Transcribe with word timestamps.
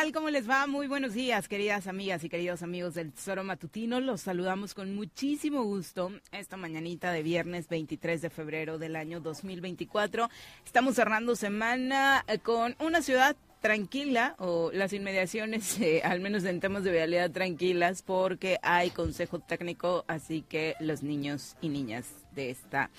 tal? 0.00 0.12
¿Cómo 0.12 0.30
les 0.30 0.48
va? 0.48 0.68
Muy 0.68 0.86
buenos 0.86 1.12
días, 1.12 1.48
queridas 1.48 1.88
amigas 1.88 2.22
y 2.22 2.28
queridos 2.28 2.62
amigos 2.62 2.94
del 2.94 3.12
Tesoro 3.12 3.42
Matutino. 3.42 3.98
Los 3.98 4.20
saludamos 4.20 4.72
con 4.72 4.94
muchísimo 4.94 5.64
gusto 5.64 6.12
esta 6.30 6.56
mañanita 6.56 7.10
de 7.10 7.24
viernes 7.24 7.68
23 7.68 8.22
de 8.22 8.30
febrero 8.30 8.78
del 8.78 8.94
año 8.94 9.18
2024. 9.18 10.30
Estamos 10.64 10.94
cerrando 10.94 11.34
semana 11.34 12.24
eh, 12.28 12.38
con 12.38 12.76
una 12.78 13.02
ciudad 13.02 13.34
tranquila 13.60 14.34
o 14.38 14.70
las 14.72 14.92
inmediaciones, 14.92 15.78
eh, 15.80 16.02
al 16.04 16.20
menos 16.20 16.44
en 16.44 16.60
temas 16.60 16.84
de 16.84 16.92
vialidad 16.92 17.30
tranquilas, 17.30 18.02
porque 18.02 18.58
hay 18.62 18.90
consejo 18.90 19.38
técnico, 19.40 20.04
así 20.08 20.42
que 20.42 20.74
los 20.80 21.02
niños 21.02 21.56
y 21.60 21.68
niñas 21.68 22.06
de 22.34 22.50
esta 22.50 22.90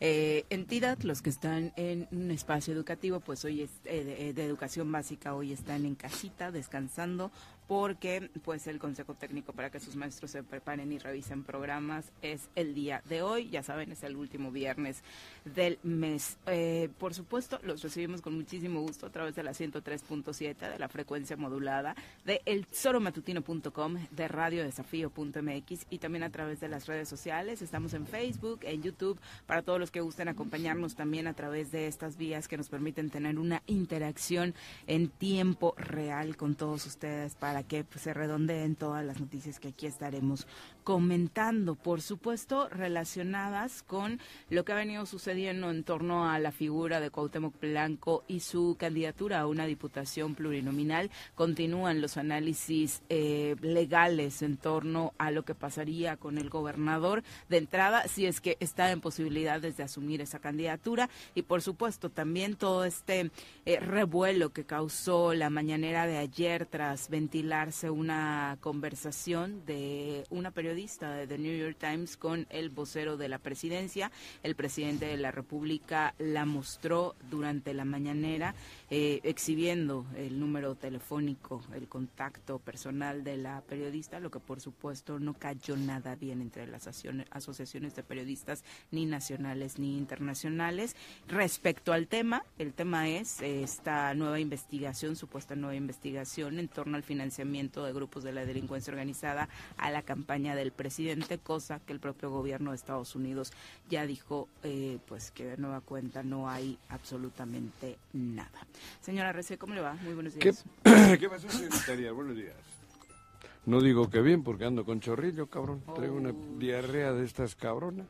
eh, 0.00 0.44
entidad, 0.48 0.98
los 1.02 1.22
que 1.22 1.30
están 1.30 1.72
en 1.76 2.08
un 2.12 2.30
espacio 2.30 2.72
educativo, 2.72 3.20
pues 3.20 3.44
hoy 3.44 3.62
es 3.62 3.70
eh, 3.84 4.32
de, 4.34 4.44
educación 4.44 4.90
básica, 4.90 5.34
hoy 5.34 5.52
están 5.52 5.84
en 5.84 5.94
casita 5.94 6.50
descansando 6.50 7.30
porque 7.66 8.30
pues 8.44 8.66
el 8.66 8.78
consejo 8.78 9.14
técnico 9.14 9.52
para 9.52 9.70
que 9.70 9.80
sus 9.80 9.96
maestros 9.96 10.30
se 10.30 10.42
preparen 10.42 10.92
y 10.92 10.98
revisen 10.98 11.42
programas 11.42 12.12
es 12.22 12.48
el 12.54 12.74
día 12.74 13.02
de 13.08 13.22
hoy, 13.22 13.48
ya 13.50 13.62
saben, 13.62 13.92
es 13.92 14.02
el 14.02 14.16
último 14.16 14.52
viernes 14.52 15.02
del 15.44 15.78
mes. 15.82 16.38
Eh, 16.46 16.88
por 16.98 17.14
supuesto, 17.14 17.58
los 17.62 17.82
recibimos 17.82 18.22
con 18.22 18.34
muchísimo 18.34 18.80
gusto 18.80 19.06
a 19.06 19.10
través 19.10 19.34
de 19.34 19.42
la 19.42 19.52
103.7 19.52 20.70
de 20.70 20.78
la 20.78 20.88
frecuencia 20.88 21.36
modulada 21.36 21.96
de 22.24 22.40
elsoromatutino.com, 22.44 23.96
de 24.10 24.28
radiodesafío.mx 24.28 25.86
y 25.90 25.98
también 25.98 26.22
a 26.22 26.30
través 26.30 26.60
de 26.60 26.68
las 26.68 26.86
redes 26.86 27.08
sociales. 27.08 27.62
Estamos 27.62 27.94
en 27.94 28.06
Facebook, 28.06 28.60
en 28.62 28.82
YouTube, 28.82 29.18
para 29.46 29.62
todos 29.62 29.80
los 29.80 29.90
que 29.90 30.00
gusten 30.00 30.28
acompañarnos 30.28 30.94
también 30.94 31.26
a 31.26 31.34
través 31.34 31.72
de 31.72 31.86
estas 31.86 32.16
vías 32.16 32.48
que 32.48 32.56
nos 32.56 32.68
permiten 32.68 33.10
tener 33.10 33.38
una 33.38 33.62
interacción 33.66 34.54
en 34.86 35.08
tiempo 35.08 35.74
real 35.76 36.36
con 36.36 36.54
todos 36.54 36.86
ustedes 36.86 37.34
para 37.34 37.55
que 37.62 37.84
pues, 37.84 38.02
se 38.02 38.14
redondeen 38.14 38.76
todas 38.76 39.04
las 39.04 39.20
noticias 39.20 39.60
que 39.60 39.68
aquí 39.68 39.86
estaremos 39.86 40.46
comentando, 40.86 41.74
por 41.74 42.00
supuesto, 42.00 42.68
relacionadas 42.68 43.82
con 43.82 44.20
lo 44.50 44.64
que 44.64 44.70
ha 44.70 44.76
venido 44.76 45.04
sucediendo 45.04 45.68
en 45.68 45.82
torno 45.82 46.30
a 46.30 46.38
la 46.38 46.52
figura 46.52 47.00
de 47.00 47.10
Cuauhtémoc 47.10 47.58
Blanco 47.60 48.22
y 48.28 48.38
su 48.38 48.76
candidatura 48.78 49.40
a 49.40 49.48
una 49.48 49.66
diputación 49.66 50.36
plurinominal. 50.36 51.10
Continúan 51.34 52.00
los 52.00 52.16
análisis 52.16 53.02
eh, 53.08 53.56
legales 53.62 54.42
en 54.42 54.58
torno 54.58 55.12
a 55.18 55.32
lo 55.32 55.44
que 55.44 55.56
pasaría 55.56 56.18
con 56.18 56.38
el 56.38 56.50
gobernador 56.50 57.24
de 57.48 57.56
entrada, 57.56 58.06
si 58.06 58.26
es 58.26 58.40
que 58.40 58.56
está 58.60 58.92
en 58.92 59.00
posibilidades 59.00 59.76
de 59.76 59.82
asumir 59.82 60.20
esa 60.20 60.38
candidatura 60.38 61.10
y, 61.34 61.42
por 61.42 61.62
supuesto, 61.62 62.10
también 62.10 62.54
todo 62.54 62.84
este 62.84 63.32
eh, 63.64 63.80
revuelo 63.80 64.50
que 64.50 64.62
causó 64.62 65.34
la 65.34 65.50
mañanera 65.50 66.06
de 66.06 66.18
ayer 66.18 66.64
tras 66.64 67.08
ventilarse 67.08 67.90
una 67.90 68.56
conversación 68.60 69.66
de 69.66 70.24
una 70.30 70.52
periodista 70.52 70.75
de 70.76 71.26
The 71.26 71.38
New 71.38 71.56
York 71.56 71.78
Times 71.80 72.18
con 72.18 72.46
el 72.50 72.68
vocero 72.68 73.16
de 73.16 73.30
la 73.30 73.38
presidencia. 73.38 74.12
El 74.42 74.54
presidente 74.56 75.06
de 75.06 75.16
la 75.16 75.30
República 75.30 76.14
la 76.18 76.44
mostró 76.44 77.14
durante 77.30 77.72
la 77.72 77.86
mañanera 77.86 78.54
eh, 78.90 79.20
exhibiendo 79.22 80.04
el 80.16 80.38
número 80.38 80.74
telefónico, 80.74 81.62
el 81.74 81.88
contacto 81.88 82.58
personal 82.58 83.24
de 83.24 83.38
la 83.38 83.62
periodista, 83.62 84.20
lo 84.20 84.30
que 84.30 84.38
por 84.38 84.60
supuesto 84.60 85.18
no 85.18 85.32
cayó 85.32 85.78
nada 85.78 86.14
bien 86.14 86.42
entre 86.42 86.66
las 86.66 86.86
asociaciones 87.30 87.96
de 87.96 88.02
periodistas 88.02 88.62
ni 88.90 89.06
nacionales 89.06 89.78
ni 89.78 89.96
internacionales. 89.96 90.94
Respecto 91.26 91.94
al 91.94 92.06
tema, 92.06 92.44
el 92.58 92.74
tema 92.74 93.08
es 93.08 93.40
esta 93.40 94.12
nueva 94.12 94.40
investigación, 94.40 95.16
supuesta 95.16 95.56
nueva 95.56 95.74
investigación 95.74 96.58
en 96.58 96.68
torno 96.68 96.98
al 96.98 97.02
financiamiento 97.02 97.82
de 97.82 97.94
grupos 97.94 98.24
de 98.24 98.32
la 98.32 98.44
delincuencia 98.44 98.90
organizada 98.90 99.48
a 99.78 99.90
la 99.90 100.02
campaña 100.02 100.54
del 100.66 100.72
presidente, 100.72 101.38
cosa 101.38 101.78
que 101.78 101.92
el 101.92 102.00
propio 102.00 102.28
gobierno 102.28 102.70
de 102.72 102.76
Estados 102.76 103.14
Unidos 103.14 103.52
ya 103.88 104.04
dijo, 104.04 104.48
eh, 104.64 104.98
pues 105.06 105.30
que 105.30 105.44
de 105.44 105.56
nueva 105.56 105.80
cuenta 105.80 106.24
no 106.24 106.48
hay 106.50 106.76
absolutamente 106.88 107.98
nada. 108.12 108.66
Señora 109.00 109.32
Rece, 109.32 109.56
¿cómo 109.58 109.74
le 109.74 109.80
va? 109.80 109.94
Muy 109.94 110.14
buenos 110.14 110.34
días. 110.34 110.64
¿Qué, 110.82 111.18
¿Qué 111.20 111.28
pasó, 111.28 111.48
secretaria? 111.48 112.10
Buenos 112.10 112.34
días. 112.36 112.56
No 113.64 113.80
digo 113.80 114.10
que 114.10 114.20
bien, 114.22 114.42
porque 114.42 114.64
ando 114.64 114.84
con 114.84 115.00
chorrillo, 115.00 115.46
cabrón. 115.46 115.82
Traigo 115.94 116.16
una 116.16 116.30
Oh. 116.30 116.58
diarrea 116.58 117.12
de 117.12 117.24
estas 117.24 117.54
cabronas. 117.54 118.06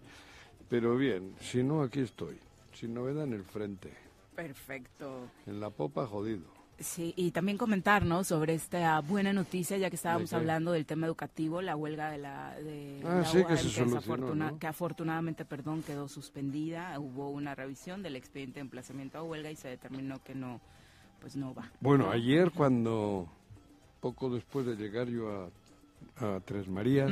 Pero 0.70 0.97
bien, 0.97 1.35
si 1.41 1.62
no, 1.62 1.82
aquí 1.82 2.00
estoy. 2.00 2.38
Sin 2.73 2.94
novedad 2.94 3.25
en 3.25 3.35
el 3.35 3.44
frente. 3.44 3.93
Perfecto. 4.35 5.29
En 5.47 5.61
la 5.61 5.69
popa, 5.70 6.06
jodido. 6.06 6.56
Sí, 6.78 7.14
y 7.17 7.31
también 7.31 7.56
comentar, 7.56 8.05
¿no? 8.05 8.23
Sobre 8.23 8.52
esta 8.52 9.00
buena 9.00 9.32
noticia, 9.32 9.78
ya 9.78 9.88
que 9.88 9.96
estábamos 9.96 10.32
hablando 10.34 10.73
del 10.73 10.84
tema 10.84 11.06
educativo, 11.06 11.62
la 11.62 11.75
huelga 11.75 12.11
de 12.11 12.19
la, 12.19 12.55
de 12.56 13.00
Ah, 13.02 13.20
la 13.20 13.25
sí, 13.25 13.43
que 13.44 13.56
se 13.56 13.87
¿no? 13.87 14.58
que 14.58 14.67
afortunadamente, 14.67 15.46
perdón, 15.46 15.82
quedó 15.82 16.06
suspendida. 16.06 16.99
Hubo 17.00 17.31
una 17.31 17.55
revisión 17.55 18.02
del 18.02 18.17
expediente 18.17 18.56
de 18.56 18.62
emplazamiento 18.62 19.17
a 19.17 19.23
huelga 19.23 19.50
y 19.50 19.56
se 19.56 19.69
determinó 19.69 20.23
que 20.23 20.34
no, 20.34 20.61
pues 21.20 21.34
no 21.34 21.55
va. 21.55 21.70
Bueno, 21.81 22.11
ayer 22.11 22.50
cuando, 22.50 23.26
poco 24.00 24.28
después 24.28 24.67
de 24.67 24.76
llegar 24.76 25.08
yo 25.08 25.50
a, 26.20 26.37
a 26.37 26.40
Tres 26.40 26.69
Marías. 26.69 27.11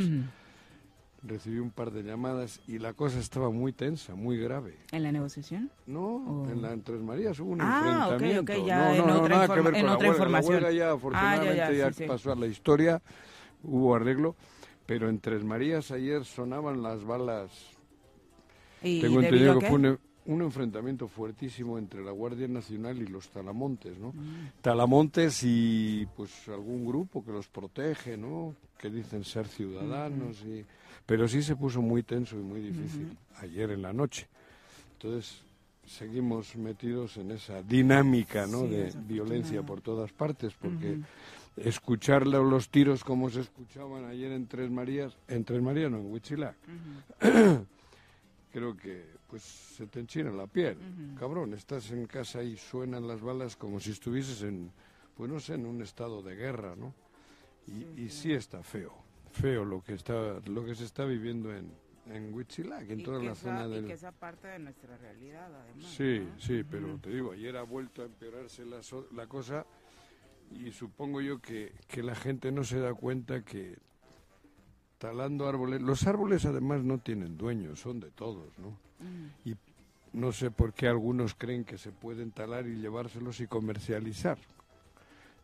Recibí 1.26 1.58
un 1.58 1.70
par 1.70 1.90
de 1.90 2.02
llamadas 2.02 2.60
y 2.68 2.78
la 2.78 2.92
cosa 2.92 3.18
estaba 3.18 3.50
muy 3.50 3.72
tensa, 3.72 4.14
muy 4.14 4.36
grave. 4.38 4.76
¿En 4.92 5.02
la 5.02 5.10
negociación? 5.12 5.70
No, 5.86 6.16
Oh. 6.44 6.50
en 6.50 6.60
la 6.60 6.72
en 6.72 6.82
Tres 6.82 7.00
Marías 7.00 7.38
hubo 7.40 7.50
un 7.52 7.60
Ah, 7.62 8.08
enfrentamiento. 8.10 8.52
ok, 8.52 8.66
ya 8.66 8.78
no, 8.88 8.94
en 8.94 8.98
no, 8.98 9.06
no, 9.06 9.20
otra 9.22 9.36
nada 9.36 9.54
que 9.54 9.60
ver 9.60 9.74
en 9.74 9.80
con 9.80 9.86
la 9.86 9.94
otra 9.94 10.08
huelga. 10.08 10.22
información. 10.24 10.62
La 10.62 10.70
ya 10.72 10.74
Ah, 10.74 10.86
ya, 10.88 10.92
afortunadamente 10.92 11.56
ya, 11.56 11.72
ya, 11.72 11.92
sí, 11.92 12.02
sí. 12.02 12.04
pasó 12.06 12.32
a 12.32 12.36
la 12.36 12.46
historia, 12.46 13.02
hubo 13.62 13.94
arreglo, 13.94 14.36
pero 14.86 15.08
en 15.08 15.18
Tres 15.18 15.42
Marías 15.44 15.90
ayer 15.90 16.24
sonaban 16.24 16.82
las 16.82 17.02
balas. 17.04 17.50
¿Y 18.82 19.00
Tengo 19.00 19.20
entendido 19.22 19.58
que 19.58 19.66
fue 19.68 19.76
un, 19.78 19.98
un 20.26 20.42
enfrentamiento 20.42 21.08
fuertísimo 21.08 21.78
entre 21.78 22.04
la 22.04 22.10
Guardia 22.10 22.46
Nacional 22.48 22.98
y 23.00 23.06
los 23.06 23.30
Talamontes, 23.30 23.98
¿no? 23.98 24.12
Talamontes 24.60 25.42
y 25.42 26.06
pues 26.16 26.48
algún 26.48 26.84
grupo 26.84 27.24
que 27.24 27.32
los 27.32 27.48
protege, 27.48 28.18
¿no? 28.18 28.54
Que 28.78 28.90
dicen 28.90 29.24
ser 29.24 29.46
ciudadanos 29.48 30.42
y 30.42 30.64
pero 31.06 31.28
sí 31.28 31.42
se 31.42 31.56
puso 31.56 31.82
muy 31.82 32.02
tenso 32.02 32.36
y 32.36 32.42
muy 32.42 32.60
difícil 32.60 33.16
ayer 33.40 33.70
en 33.70 33.82
la 33.82 33.92
noche. 33.92 34.26
Entonces 34.94 35.42
seguimos 35.86 36.56
metidos 36.56 37.16
en 37.18 37.30
esa 37.32 37.62
dinámica, 37.62 38.46
¿no? 38.46 38.62
Sí, 38.62 38.68
de 38.68 38.92
violencia 39.06 39.62
por 39.62 39.80
todas 39.82 40.12
partes, 40.12 40.54
porque 40.54 40.98
escuchar 41.56 42.26
lo- 42.26 42.42
los 42.42 42.68
tiros 42.70 43.04
como 43.04 43.28
se 43.30 43.40
escuchaban 43.40 44.06
ayer 44.06 44.32
en 44.32 44.46
Tres 44.46 44.70
Marías, 44.70 45.16
en 45.28 45.44
Tres 45.44 45.60
Marías 45.62 45.90
no, 45.90 45.98
en 45.98 46.10
Huitzilac, 46.10 46.56
creo 48.52 48.76
que 48.76 49.04
pues 49.28 49.42
se 49.42 49.86
te 49.86 50.00
enchina 50.00 50.30
la 50.30 50.46
piel. 50.46 50.76
Cabrón, 51.18 51.54
estás 51.54 51.90
en 51.90 52.06
casa 52.06 52.42
y 52.42 52.56
suenan 52.56 53.06
las 53.06 53.20
balas 53.20 53.56
como 53.56 53.80
si 53.80 53.90
estuvieses 53.90 54.42
en, 54.42 54.70
pues 55.16 55.30
no 55.30 55.40
sé, 55.40 55.54
en 55.54 55.66
un 55.66 55.82
estado 55.82 56.22
de 56.22 56.34
guerra, 56.36 56.74
¿no? 56.76 56.94
Y, 57.66 58.02
y 58.04 58.08
sí 58.10 58.32
está 58.32 58.62
feo, 58.62 58.92
feo 59.34 59.64
lo 59.64 59.82
que 59.82 59.94
está, 59.94 60.40
lo 60.46 60.64
que 60.64 60.74
se 60.74 60.84
está 60.84 61.04
viviendo 61.04 61.54
en, 61.54 61.70
en 62.06 62.32
Huitzilac, 62.32 62.88
en 62.90 63.00
Y 63.00 63.02
toda 63.02 63.18
la 63.22 63.32
esa- 63.32 63.42
zona 63.42 63.66
y 63.66 63.70
del... 63.70 63.86
que 63.86 63.92
esa 63.92 64.12
parte 64.12 64.48
de 64.48 64.58
nuestra 64.60 64.96
realidad, 64.96 65.50
además. 65.54 65.90
Sí, 65.90 66.20
¿no? 66.26 66.40
sí, 66.40 66.62
pero 66.68 66.98
te 66.98 67.10
digo, 67.10 67.32
ayer 67.32 67.56
ha 67.56 67.62
vuelto 67.62 68.02
a 68.02 68.06
empeorarse 68.06 68.64
la, 68.64 68.82
so- 68.82 69.08
la 69.12 69.26
cosa 69.26 69.66
y 70.52 70.70
supongo 70.70 71.20
yo 71.20 71.40
que, 71.40 71.72
que 71.88 72.02
la 72.02 72.14
gente 72.14 72.52
no 72.52 72.62
se 72.64 72.78
da 72.78 72.94
cuenta 72.94 73.42
que 73.42 73.76
talando 74.98 75.48
árboles, 75.48 75.82
los 75.82 76.06
árboles 76.06 76.44
además 76.46 76.82
no 76.84 76.98
tienen 76.98 77.36
dueños, 77.36 77.80
son 77.80 78.00
de 78.00 78.10
todos, 78.10 78.56
¿no? 78.58 78.78
Y 79.44 79.54
no 80.12 80.32
sé 80.32 80.50
por 80.50 80.72
qué 80.72 80.86
algunos 80.88 81.34
creen 81.34 81.64
que 81.64 81.76
se 81.76 81.90
pueden 81.90 82.30
talar 82.30 82.66
y 82.66 82.76
llevárselos 82.76 83.40
y 83.40 83.46
comercializar. 83.46 84.38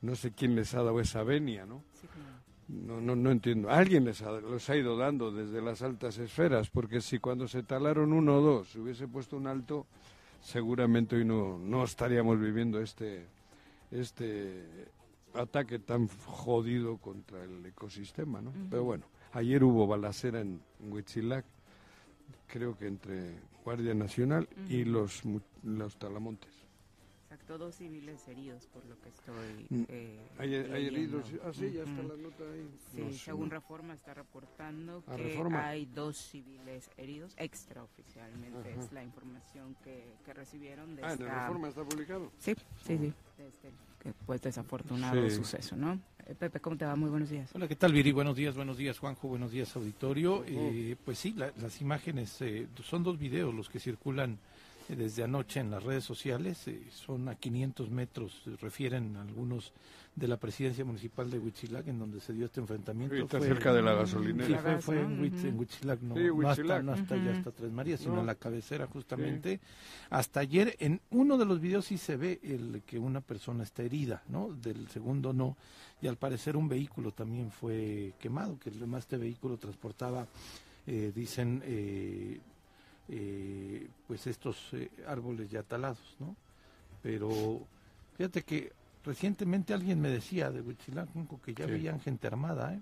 No 0.00 0.14
sé 0.14 0.32
quién 0.32 0.54
les 0.54 0.72
ha 0.74 0.82
dado 0.82 1.00
esa 1.00 1.22
venia, 1.24 1.66
¿no? 1.66 1.82
Sí, 2.00 2.06
claro. 2.06 2.39
No, 2.70 3.00
no, 3.00 3.16
no 3.16 3.30
entiendo. 3.30 3.68
Alguien 3.68 4.04
les 4.04 4.22
ha, 4.22 4.30
los 4.32 4.68
ha 4.70 4.76
ido 4.76 4.96
dando 4.96 5.32
desde 5.32 5.60
las 5.60 5.82
altas 5.82 6.18
esferas, 6.18 6.70
porque 6.70 7.00
si 7.00 7.18
cuando 7.18 7.48
se 7.48 7.62
talaron 7.64 8.12
uno 8.12 8.38
o 8.38 8.40
dos 8.40 8.68
se 8.68 8.78
hubiese 8.78 9.08
puesto 9.08 9.36
un 9.36 9.48
alto, 9.48 9.86
seguramente 10.40 11.16
hoy 11.16 11.24
no, 11.24 11.58
no 11.58 11.82
estaríamos 11.82 12.38
viviendo 12.38 12.80
este, 12.80 13.26
este 13.90 14.88
ataque 15.34 15.80
tan 15.80 16.08
jodido 16.26 16.98
contra 16.98 17.42
el 17.42 17.66
ecosistema, 17.66 18.40
¿no? 18.40 18.52
Pero 18.70 18.84
bueno, 18.84 19.04
ayer 19.32 19.64
hubo 19.64 19.86
balacera 19.86 20.40
en 20.40 20.60
Huitzilac, 20.80 21.44
creo 22.46 22.76
que 22.76 22.86
entre 22.86 23.34
Guardia 23.64 23.94
Nacional 23.94 24.48
y 24.68 24.84
los, 24.84 25.22
los 25.64 25.96
talamontes. 25.96 26.59
Exacto, 27.32 27.58
dos 27.58 27.76
civiles 27.76 28.26
heridos, 28.26 28.66
por 28.66 28.84
lo 28.86 29.00
que 29.00 29.08
estoy. 29.08 29.64
Mm. 29.68 29.84
eh, 29.88 30.18
¿Hay, 30.36 30.52
hay 30.52 30.86
heridos? 30.88 31.26
Ah, 31.44 31.52
sí, 31.52 31.70
ya 31.70 31.84
está 31.84 32.02
la 32.02 32.16
nota 32.16 32.42
ahí. 32.52 32.68
Sí, 32.92 33.00
No 33.02 33.12
según 33.12 33.48
no. 33.50 33.54
Reforma 33.54 33.94
está 33.94 34.14
reportando 34.14 35.04
¿A 35.06 35.14
que 35.14 35.22
Reforma? 35.22 35.68
hay 35.68 35.86
dos 35.86 36.16
civiles 36.16 36.90
heridos, 36.96 37.32
extraoficialmente 37.36 38.72
Ajá. 38.72 38.82
es 38.82 38.90
la 38.92 39.04
información 39.04 39.76
que, 39.84 40.12
que 40.24 40.34
recibieron 40.34 40.96
de 40.96 41.04
Ah, 41.04 41.06
en 41.06 41.12
esta... 41.12 41.24
la 41.26 41.40
reforma 41.42 41.68
está 41.68 41.84
publicado. 41.84 42.32
Sí, 42.40 42.52
sí, 42.84 42.98
sí, 42.98 43.12
de 43.38 43.46
este 43.46 43.70
pues 44.26 44.42
desafortunado 44.42 45.28
Sí. 45.30 45.36
suceso, 45.36 45.76
¿no? 45.76 46.00
Eh, 46.26 46.34
Pepe, 46.34 46.58
¿cómo 46.58 46.76
te 46.76 46.84
va? 46.84 46.96
Muy 46.96 47.10
buenos 47.10 47.30
días. 47.30 47.48
Hola, 47.54 47.68
¿qué 47.68 47.76
tal, 47.76 47.92
Viri? 47.92 48.10
Buenos 48.10 48.34
días, 48.34 48.56
buenos 48.56 48.76
días, 48.76 48.98
Juanjo, 48.98 49.28
buenos 49.28 49.52
días, 49.52 49.76
auditorio. 49.76 50.42
Eh, 50.48 50.96
pues 51.04 51.16
sí, 51.18 51.32
la- 51.36 51.52
las 51.58 51.80
imágenes, 51.80 52.40
eh, 52.40 52.66
son 52.82 53.04
dos 53.04 53.18
videos 53.20 53.54
los 53.54 53.68
que 53.68 53.78
circulan 53.78 54.36
desde 54.96 55.22
anoche 55.24 55.60
en 55.60 55.70
las 55.70 55.82
redes 55.82 56.04
sociales, 56.04 56.66
eh, 56.68 56.82
son 56.90 57.28
a 57.28 57.34
500 57.34 57.90
metros, 57.90 58.42
eh, 58.46 58.56
refieren 58.60 59.16
algunos 59.16 59.72
de 60.16 60.26
la 60.28 60.36
presidencia 60.38 60.84
municipal 60.84 61.30
de 61.30 61.38
Huitzilac, 61.38 61.86
en 61.88 61.98
donde 61.98 62.20
se 62.20 62.32
dio 62.32 62.44
este 62.46 62.60
enfrentamiento. 62.60 63.14
Sí, 63.14 63.22
está 63.22 63.38
Fue- 63.38 63.46
cerca 63.46 63.72
de 63.72 63.82
la 63.82 63.92
Sí, 63.92 63.98
gasolinera. 64.00 64.58
fue, 64.60 64.80
fue 64.82 65.00
en. 65.00 65.22
Huitz- 65.22 65.44
en 65.44 65.58
Huitzilac, 65.58 66.00
no, 66.02 66.14
Sí, 66.16 66.24
no 66.24 66.34
Huitzilac. 66.34 66.60
hasta, 66.78 66.82
no 66.82 66.92
hasta 66.92 67.14
allá, 67.14 67.30
Ujú. 67.30 67.38
hasta 67.38 67.50
Tres 67.52 67.72
Marías, 67.72 68.00
sino 68.00 68.14
No. 68.14 68.20
en 68.20 68.26
la 68.26 68.34
cabecera 68.34 68.86
justamente. 68.86 69.60
Hasta 70.10 70.40
ayer, 70.40 70.76
en 70.80 71.00
uno 71.10 71.38
de 71.38 71.44
los 71.46 71.60
videos 71.60 71.84
sí 71.86 71.96
se 71.96 72.16
ve 72.16 72.40
el 72.42 72.82
que 72.84 72.98
una 72.98 73.20
persona 73.20 73.62
está 73.62 73.82
herida, 73.82 74.22
¿no? 74.28 74.52
Del 74.52 74.88
segundo 74.88 75.32
no. 75.32 75.56
Y 76.02 76.08
al 76.08 76.16
parecer 76.16 76.56
un 76.56 76.68
vehículo 76.68 77.12
también 77.12 77.50
fue 77.50 78.12
quemado, 78.18 78.58
que 78.58 78.70
además 78.70 79.04
este 79.04 79.16
vehículo 79.16 79.56
transportaba, 79.58 80.26
eh, 80.86 81.12
dicen, 81.14 81.62
eh, 81.64 82.40
eh, 83.10 83.88
pues 84.06 84.26
estos 84.26 84.56
eh, 84.72 84.88
árboles 85.06 85.50
ya 85.50 85.62
talados, 85.62 86.16
¿no? 86.20 86.36
Pero 87.02 87.60
fíjate 88.16 88.42
que 88.42 88.72
recientemente 89.04 89.74
alguien 89.74 90.00
me 90.00 90.10
decía 90.10 90.50
de 90.50 90.60
Huitzilac 90.60 91.08
que 91.44 91.54
ya 91.54 91.66
Sí. 91.66 91.72
veían 91.72 92.00
gente 92.00 92.26
armada, 92.26 92.74
¿eh? 92.74 92.80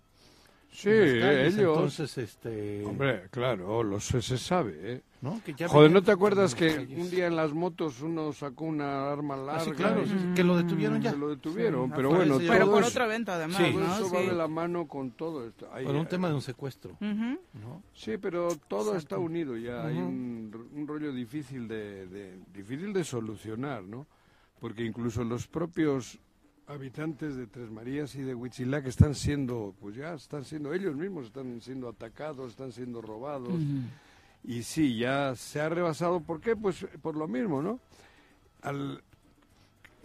Sí, 0.70 0.90
en 0.90 1.20
las 1.20 1.28
calles, 1.30 1.54
ellos. 1.56 1.76
Entonces, 1.76 2.18
este, 2.18 2.84
Hombre, 2.84 3.22
claro, 3.30 3.82
lo 3.82 3.98
sé, 4.00 4.22
se 4.22 4.38
sabe, 4.38 4.74
¿eh? 4.92 5.02
¿no? 5.22 5.40
Que 5.44 5.54
ya 5.54 5.66
Joder, 5.68 5.90
¿no 5.90 6.02
te 6.02 6.12
acuerdas 6.12 6.54
que 6.54 6.74
calles. 6.76 6.98
un 6.98 7.10
día 7.10 7.26
en 7.26 7.34
las 7.36 7.52
motos 7.52 8.00
uno 8.02 8.32
sacó 8.32 8.66
una 8.66 9.10
arma 9.10 9.36
larga? 9.36 9.56
Ah, 9.56 9.64
sí, 9.64 9.70
claro, 9.72 10.02
y 10.04 10.34
que 10.34 10.44
lo 10.44 10.56
detuvieron 10.56 11.00
ya. 11.00 11.10
se 11.12 11.16
lo 11.16 11.30
detuvieron, 11.30 11.86
Sí, 11.88 11.92
pero 11.96 12.10
bueno, 12.10 12.38
Pero 12.38 12.70
por 12.70 12.80
eso, 12.82 12.90
otro 12.90 13.04
evento, 13.06 13.32
además, 13.32 13.56
Sí. 13.56 13.72
todo 13.72 13.80
¿no? 13.80 13.94
eso 13.96 14.08
Sí. 14.08 14.14
va 14.14 14.20
de 14.20 14.32
la 14.34 14.46
mano 14.46 14.86
con 14.86 15.10
todo 15.12 15.46
esto. 15.46 15.68
Hay- 15.72 15.84
Por 15.86 15.96
un 15.96 16.06
tema 16.06 16.28
de 16.28 16.34
un 16.34 16.42
secuestro, 16.42 16.92
Ujú. 16.92 17.40
¿no? 17.54 17.82
Sí, 17.94 18.16
pero 18.18 18.48
todo 18.68 18.92
Exacto. 18.92 18.98
está 18.98 19.18
unido 19.18 19.56
ya. 19.56 19.84
Hay 19.86 19.96
Ujú. 19.96 20.06
un, 20.06 20.68
un 20.74 20.86
rollo 20.86 21.12
difícil 21.12 21.66
de, 21.66 22.06
de- 22.06 22.38
difícil 22.54 22.92
de 22.92 23.02
solucionar, 23.04 23.82
¿no? 23.82 24.06
Porque 24.60 24.84
incluso 24.84 25.24
los 25.24 25.46
propios 25.48 26.18
habitantes 26.68 27.34
de 27.36 27.46
Tres 27.46 27.70
Marías 27.70 28.14
y 28.14 28.22
de 28.22 28.34
Huitzilac 28.34 28.86
están 28.86 29.14
siendo, 29.14 29.74
pues 29.80 29.96
ya 29.96 30.14
están 30.14 30.44
siendo, 30.44 30.72
ellos 30.72 30.94
mismos 30.94 31.26
están 31.26 31.60
siendo 31.60 31.88
atacados, 31.88 32.50
están 32.50 32.72
siendo 32.72 33.00
robados. 33.00 33.54
Y 34.44 34.62
sí, 34.62 34.96
ya 34.96 35.34
se 35.34 35.60
ha 35.60 35.68
rebasado. 35.68 36.20
¿Por 36.20 36.40
qué? 36.40 36.54
Pues 36.54 36.86
por 37.02 37.16
lo 37.16 37.26
mismo, 37.26 37.60
¿no? 37.62 37.80
Al, 38.62 39.02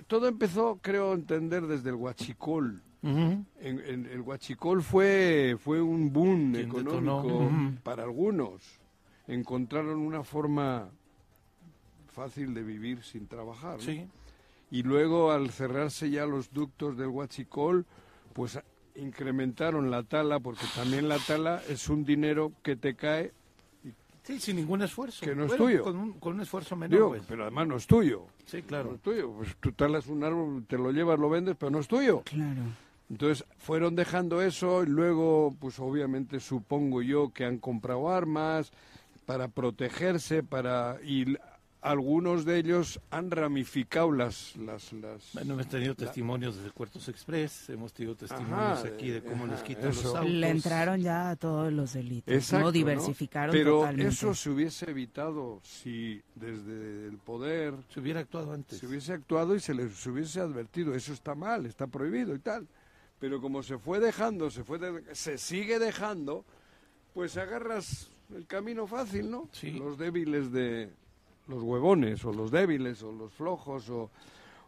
todo 0.07 0.27
empezó, 0.27 0.79
creo 0.81 1.13
entender, 1.13 1.67
desde 1.67 1.89
el 1.89 1.95
Huachicol. 1.95 2.81
En, 3.05 3.45
en- 3.59 4.05
el 4.05 4.21
Huachicol 4.21 4.81
fue, 4.81 5.57
fue 5.59 5.81
un 5.81 6.11
boom 6.13 6.53
económico 6.55 7.27
para 7.83 8.03
algunos. 8.03 8.61
Encontraron 9.27 9.99
una 9.99 10.23
forma 10.23 10.87
fácil 12.11 12.53
de 12.53 12.63
vivir 12.63 13.03
sin 13.03 13.27
trabajar. 13.27 13.73
¿no? 13.75 13.79
Sí, 13.83 14.07
Y 14.73 14.81
luego, 14.81 15.31
al 15.31 15.51
cerrarse 15.51 16.09
ya 16.09 16.25
los 16.25 16.51
ductos 16.51 16.97
del 16.97 17.09
Huachicol, 17.09 17.85
pues 18.33 18.59
incrementaron 18.95 19.91
la 19.91 20.01
tala, 20.01 20.39
porque 20.39 20.65
también 20.75 21.07
la 21.07 21.19
tala 21.19 21.61
es 21.69 21.89
un 21.89 22.03
dinero 22.03 22.51
que 22.63 22.75
te 22.75 22.95
cae, 22.95 23.31
sí, 24.23 24.39
sin 24.39 24.55
ningún 24.55 24.81
esfuerzo. 24.81 25.23
Que 25.25 25.35
no 25.35 25.43
es 25.43 25.49
Bueno, 25.49 25.65
tuyo. 25.65 25.83
Con 25.83 25.95
un, 25.97 26.13
con 26.13 26.33
un 26.33 26.41
esfuerzo 26.41 26.75
menor, 26.75 26.97
digo, 26.97 27.09
pues. 27.09 27.23
pero 27.27 27.43
además 27.43 27.67
no 27.67 27.75
es 27.77 27.85
tuyo. 27.85 28.25
Sí, 28.45 28.57
No 28.61 28.67
claro. 28.67 28.95
es 28.95 29.01
tuyo. 29.01 29.31
Pues 29.31 29.55
tú 29.59 29.71
talas 29.73 30.07
un 30.07 30.23
árbol, 30.23 30.65
te 30.67 30.77
lo 30.79 30.91
llevas, 30.91 31.19
lo 31.19 31.29
vendes, 31.29 31.55
pero 31.59 31.69
no 31.69 31.79
es 31.79 31.87
tuyo. 31.87 32.23
Claro. 32.25 32.61
Entonces 33.11 33.45
fueron 33.59 33.95
dejando 33.95 34.41
eso 34.41 34.81
y 34.83 34.87
luego, 34.87 35.53
pues 35.59 35.79
obviamente 35.79 36.39
supongo 36.39 37.03
yo 37.03 37.31
que 37.31 37.45
han 37.45 37.59
comprado 37.59 38.09
armas 38.09 38.71
para 39.27 39.49
protegerse, 39.49 40.41
para 40.41 40.97
y 41.03 41.37
algunos 41.83 42.45
de 42.45 42.57
ellos 42.59 42.99
han 43.11 43.29
ramificado 43.29 44.11
las 44.11 44.55
las 44.55 44.93
las. 44.93 45.31
Bueno, 45.33 45.53
hemos 45.55 45.67
tenido 45.67 45.93
testimonios 45.95 46.55
desde 46.55 46.71
Cuartos 46.71 47.07
Express, 47.09 47.69
hemos 47.69 47.91
tenido 47.93 48.15
testimonios 48.15 48.79
Ajá, 48.79 48.87
aquí 48.87 49.09
de 49.09 49.21
cómo 49.21 49.43
ajá, 49.43 49.53
les 49.53 49.63
quitan 49.63 49.89
eso. 49.89 50.03
los 50.03 50.15
autos. 50.15 50.31
Le 50.31 50.49
entraron 50.49 51.01
ya 51.01 51.29
a 51.31 51.35
todos 51.35 51.73
los 51.73 51.93
delitos, 51.93 52.33
Exacto, 52.33 52.59
¿no? 52.59 52.65
¿no? 52.67 52.71
Diversificaron 52.71 53.53
Pero 53.53 53.79
totalmente. 53.79 54.09
eso 54.13 54.33
se 54.33 54.49
hubiese 54.49 54.89
evitado 54.89 55.59
si 55.63 56.21
desde 56.35 57.07
el 57.07 57.17
poder 57.17 57.73
Se 57.93 57.99
hubiera 57.99 58.21
actuado 58.21 58.53
antes. 58.53 58.79
se 58.79 58.87
hubiese 58.87 59.11
actuado 59.13 59.55
y 59.55 59.59
se 59.59 59.73
les 59.73 59.93
se 59.95 60.09
hubiese 60.09 60.39
advertido, 60.39 60.95
eso 60.95 61.11
está 61.13 61.35
mal, 61.35 61.65
está 61.65 61.85
prohibido 61.87 62.33
y 62.33 62.39
tal. 62.39 62.67
Pero 63.19 63.39
como 63.41 63.61
se 63.61 63.77
fue 63.77 63.99
dejando, 63.99 64.49
se 64.49 64.63
fue 64.63 64.79
de- 64.79 65.15
se 65.15 65.37
sigue 65.37 65.79
dejando, 65.79 66.45
pues 67.13 67.35
agarras 67.37 68.09
el 68.33 68.47
camino 68.47 68.87
fácil, 68.87 69.29
¿no? 69.29 69.49
Sí. 69.51 69.71
Los 69.71 69.97
débiles 69.97 70.51
de 70.51 70.89
los 71.47 71.61
huevones 71.61 72.23
o 72.25 72.31
los 72.31 72.51
débiles 72.51 73.03
o 73.03 73.11
los 73.11 73.33
flojos 73.33 73.89
o, 73.89 74.09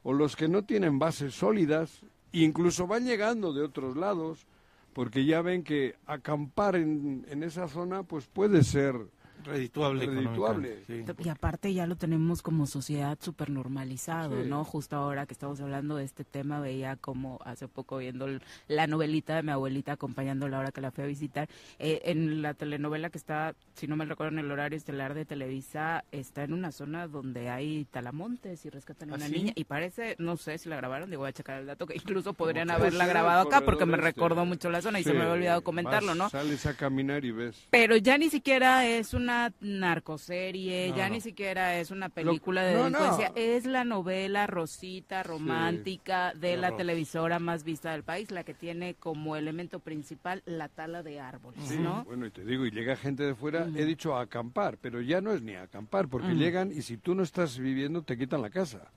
o 0.03 0.13
los 0.13 0.35
que 0.35 0.47
no 0.47 0.63
tienen 0.63 0.99
bases 0.99 1.33
sólidas, 1.33 2.01
incluso 2.31 2.87
van 2.87 3.05
llegando 3.05 3.53
de 3.53 3.63
otros 3.63 3.95
lados, 3.95 4.45
porque 4.93 5.25
ya 5.25 5.41
ven 5.41 5.63
que 5.63 5.95
acampar 6.05 6.75
en, 6.75 7.25
en 7.29 7.43
esa 7.43 7.67
zona 7.67 8.03
pues 8.03 8.27
puede 8.27 8.63
ser 8.63 8.95
redituable. 9.45 10.05
redituable. 10.05 10.67
económicamente, 10.69 11.13
sí. 11.15 11.23
Y 11.25 11.29
aparte 11.29 11.73
ya 11.73 11.85
lo 11.87 11.95
tenemos 11.95 12.41
como 12.41 12.65
sociedad 12.67 13.17
súper 13.21 13.49
normalizado, 13.49 14.43
Sí. 14.43 14.49
¿no? 14.49 14.63
Justo 14.63 14.95
ahora 14.95 15.25
que 15.25 15.33
estamos 15.33 15.59
hablando 15.61 15.95
de 15.95 16.03
este 16.03 16.23
tema, 16.23 16.59
veía 16.59 16.95
como 16.95 17.39
hace 17.45 17.67
poco 17.67 17.97
viendo 17.97 18.27
la 18.67 18.87
novelita 18.87 19.35
de 19.35 19.43
mi 19.43 19.51
abuelita 19.51 19.93
acompañándola 19.93 20.57
ahora 20.57 20.71
que 20.71 20.81
la 20.81 20.91
fui 20.91 21.03
a 21.03 21.07
visitar, 21.07 21.47
eh, 21.79 22.01
en 22.05 22.41
la 22.41 22.53
telenovela 22.53 23.09
que 23.09 23.17
está, 23.17 23.55
si 23.75 23.87
no 23.87 23.95
me 23.95 24.05
recuerdo 24.05 24.33
en 24.33 24.39
el 24.39 24.51
horario 24.51 24.77
estelar 24.77 25.13
de 25.13 25.25
Televisa, 25.25 26.03
está 26.11 26.43
en 26.43 26.53
una 26.53 26.71
zona 26.71 27.07
donde 27.07 27.49
hay 27.49 27.85
talamontes 27.91 28.65
y 28.65 28.69
rescatan 28.69 29.09
a 29.11 29.13
¿Ah, 29.13 29.15
una 29.17 29.27
sí? 29.27 29.33
niña 29.33 29.53
y 29.55 29.63
parece, 29.65 30.15
no 30.19 30.37
sé 30.37 30.57
si 30.57 30.69
la 30.69 30.75
grabaron, 30.77 31.09
digo, 31.09 31.21
voy 31.21 31.29
a 31.29 31.33
checar 31.33 31.59
el 31.59 31.67
dato, 31.67 31.85
que 31.85 31.95
incluso 31.95 32.33
podrían 32.33 32.71
haberla 32.71 33.05
grabado 33.05 33.47
acá 33.47 33.61
porque 33.61 33.85
me 33.85 33.93
este. 33.93 34.05
recordó 34.05 34.45
mucho 34.45 34.69
la 34.69 34.81
zona 34.81 34.99
y 34.99 35.03
se 35.03 35.13
me 35.13 35.21
había 35.21 35.33
olvidado 35.33 35.63
comentarlo, 35.63 36.09
vas, 36.09 36.17
¿no? 36.17 36.29
Sales 36.29 36.65
a 36.65 36.75
caminar 36.75 37.23
y 37.25 37.31
ves. 37.31 37.67
Pero 37.69 37.95
ya 37.97 38.17
ni 38.17 38.29
siquiera 38.29 38.85
es 38.87 39.13
una 39.13 39.34
narcoserie, 39.61 40.89
No, 40.89 40.97
ya 40.97 41.07
no. 41.09 41.15
ni 41.15 41.21
siquiera 41.21 41.77
es 41.79 41.91
una 41.91 42.09
película 42.09 42.63
de 42.63 42.73
no, 42.75 42.89
no. 42.89 42.97
delincuencia, 42.99 43.31
es 43.35 43.65
la 43.65 43.83
novela 43.83 44.47
rosita, 44.47 45.23
romántica 45.23 46.33
de 46.33 46.57
la 46.57 46.75
televisora 46.75 47.39
más 47.39 47.63
vista 47.63 47.91
del 47.91 48.03
país, 48.03 48.31
la 48.31 48.43
que 48.43 48.53
tiene 48.53 48.95
como 48.95 49.35
elemento 49.35 49.79
principal 49.79 50.41
la 50.45 50.67
tala 50.69 51.03
de 51.03 51.19
árboles, 51.19 51.59
Sí, 51.65 51.77
¿no? 51.77 52.03
bueno, 52.05 52.25
y 52.25 52.31
te 52.31 52.43
digo, 52.45 52.65
y 52.65 52.71
llega 52.71 52.95
gente 52.95 53.23
de 53.23 53.35
fuera, 53.35 53.67
he 53.75 53.85
dicho 53.85 54.15
a 54.15 54.21
acampar, 54.21 54.77
pero 54.81 55.01
ya 55.01 55.21
no 55.21 55.31
es 55.31 55.41
ni 55.41 55.55
a 55.55 55.63
acampar, 55.63 56.07
porque 56.07 56.33
llegan 56.35 56.71
y 56.71 56.81
si 56.81 56.97
tú 56.97 57.15
no 57.15 57.23
estás 57.23 57.57
viviendo, 57.57 58.01
te 58.01 58.17
quitan 58.17 58.41
la 58.41 58.49
casa. 58.49 58.87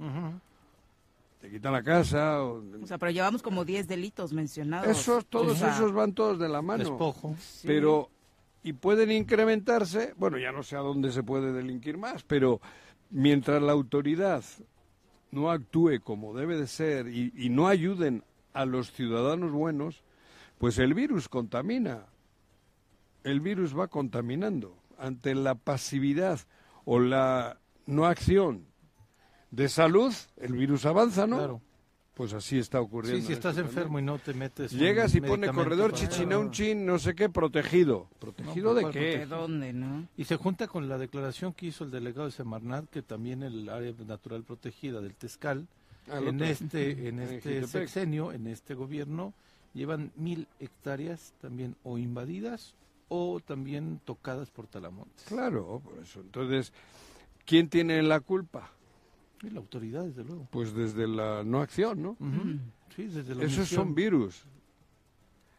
Te 1.41 1.49
quitan 1.51 1.73
la 1.73 1.83
casa. 1.85 2.43
o- 2.43 2.63
O 2.83 2.87
sea, 2.87 2.99
pero 2.99 3.13
llevamos 3.13 3.43
como 3.43 3.65
10 3.65 3.87
delitos 3.87 4.33
mencionados. 4.33 4.89
esos, 4.89 5.25
todos 5.27 5.53
O 5.53 5.55
sea, 5.55 5.73
esos 5.75 5.93
van 5.93 6.13
todos 6.13 6.39
de 6.39 6.49
la 6.49 6.63
mano. 6.63 6.83
Despojo. 6.83 7.37
sí. 7.41 7.65
Pero, 7.67 8.11
y 8.69 8.75
pueden 8.75 9.11
incrementarse, 9.11 10.13
bueno, 10.19 10.37
ya 10.37 10.53
no 10.53 10.63
sé 10.63 10.77
a 10.77 10.81
dónde 10.81 11.11
se 11.11 11.23
puede 11.23 11.55
delinquir 11.55 11.97
más, 11.97 12.23
pero 12.23 12.61
mientras 13.09 13.63
la 13.63 13.73
autoridad 13.73 14.45
no 15.31 15.51
actúe 15.51 16.01
como 16.05 16.35
debe 16.35 16.59
de 16.59 16.67
ser 16.67 17.09
y, 17.09 17.33
y 17.35 17.49
no 17.49 17.67
ayuden 17.67 18.25
a 18.53 18.67
los 18.67 18.93
ciudadanos 18.93 19.53
buenos, 19.53 20.03
pues 20.59 20.79
el 20.79 20.93
virus 20.93 21.31
contamina. 21.31 22.09
El 23.25 23.41
virus 23.41 23.75
va 23.75 23.89
contaminando. 23.89 24.77
Ante 24.99 25.35
la 25.35 25.55
pasividad 25.55 26.41
o 26.85 26.99
la 26.99 27.59
no 27.87 28.05
acción 28.05 28.67
de 29.51 29.71
salud, 29.71 30.13
el 30.37 30.53
virus 30.53 30.85
avanza, 30.85 31.27
¿no? 31.27 31.39
Claro. 31.39 31.63
Pues 32.19 32.33
así 32.33 32.59
está 32.59 32.81
ocurriendo. 32.81 33.21
Sí, 33.21 33.29
si 33.29 33.33
estás 33.33 33.57
este 33.57 33.69
enfermo 33.69 34.01
y 34.01 34.03
no 34.03 34.19
te 34.19 34.35
metes. 34.35 34.73
Llegas 34.73 35.15
y 35.15 35.21
pone 35.21 35.49
corredor 35.53 35.93
para- 35.93 36.03
chichinaunchin, 36.09 36.85
no 36.85 36.99
sé 36.99 37.15
qué, 37.15 37.29
protegido. 37.29 38.09
¿Protegido 38.19 38.71
No, 38.71 38.75
de 38.75 38.83
¿cuál 38.83 38.93
qué? 38.93 39.19
¿De 39.19 39.27
dónde, 39.27 39.73
no? 39.73 40.09
Y 40.17 40.25
se 40.25 40.35
junta 40.35 40.67
con 40.67 40.89
la 40.89 40.99
declaración 40.99 41.53
que 41.55 41.67
hizo 41.67 41.85
el 41.85 41.93
delegado 41.93 42.27
de 42.27 42.33
Semarnat, 42.33 42.91
que 42.91 43.03
también 43.03 43.45
el 43.45 43.69
área 43.69 43.95
natural 44.05 44.43
protegida 44.43 45.01
del 45.01 45.15
Tezcal, 45.15 45.69
Ah, 46.11 46.19
el 46.19 46.27
en 46.29 46.43
este, 46.43 46.91
en 47.09 47.21
este 47.21 47.65
sexenio, 47.69 48.33
en 48.33 48.49
este 48.49 48.75
gobierno, 48.75 49.33
llevan 49.73 50.11
mil 50.17 50.49
hectáreas 50.59 51.35
también 51.41 51.77
o 51.85 51.99
invadidas 51.99 52.75
o 53.07 53.39
también 53.41 54.01
tocadas 54.05 54.51
por 54.51 54.67
talamontes. 54.67 55.25
Claro, 55.29 55.81
por 55.85 56.03
eso. 56.03 56.21
Entonces, 56.21 56.73
¿quién 57.47 57.69
tiene 57.69 58.03
la 58.03 58.19
culpa? 58.21 58.73
Y 59.43 59.51
la 59.51 59.61
autoridad, 59.61 60.05
desde 60.05 60.25
luego. 60.25 60.49
Pues 60.51 60.75
desde 60.75 61.07
la 61.07 61.45
no 61.45 61.61
acción, 61.61 62.03
¿no? 62.03 62.11
Ujú. 62.13 62.59
Sí, 62.97 63.05
desde 63.07 63.35
la 63.35 63.45
Esos 63.45 63.59
omisión. 63.59 63.85
son 63.87 63.95
virus. 63.95 64.45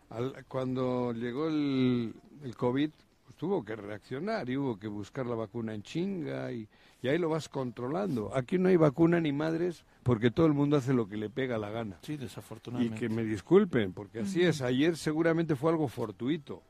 Al- 0.09 0.45
cuando 0.47 1.13
llegó 1.13 1.47
el, 1.47 2.13
el 2.43 2.55
COVID, 2.55 2.89
pues 3.25 3.35
tuvo 3.37 3.63
que 3.63 3.75
reaccionar 3.75 4.49
y 4.49 4.57
hubo 4.57 4.77
que 4.79 4.87
buscar 4.87 5.25
la 5.27 5.35
vacuna 5.35 5.73
en 5.75 5.83
chinga 5.83 6.51
y, 6.51 6.67
y 7.01 7.07
ahí 7.07 7.17
lo 7.19 7.29
vas 7.29 7.47
controlando. 7.47 8.35
Aquí 8.35 8.57
no 8.57 8.69
hay 8.69 8.75
vacuna 8.75 9.21
ni 9.21 9.31
madres 9.31 9.85
porque 10.03 10.31
todo 10.31 10.47
el 10.47 10.53
mundo 10.53 10.77
hace 10.77 10.93
lo 10.93 11.07
que 11.07 11.15
le 11.17 11.29
pega 11.29 11.57
la 11.59 11.69
gana. 11.69 11.99
Sí, 12.01 12.13
Y 12.13 12.17
desafortunadamente. 12.17 12.99
que 12.99 13.09
me 13.09 13.23
disculpen, 13.23 13.93
porque 13.93 14.19
así 14.21 14.41
es. 14.41 14.61
Ayer 14.61 14.97
seguramente 14.97 15.55
fue 15.55 15.71
algo 15.71 15.87
fortuito. 15.87 16.63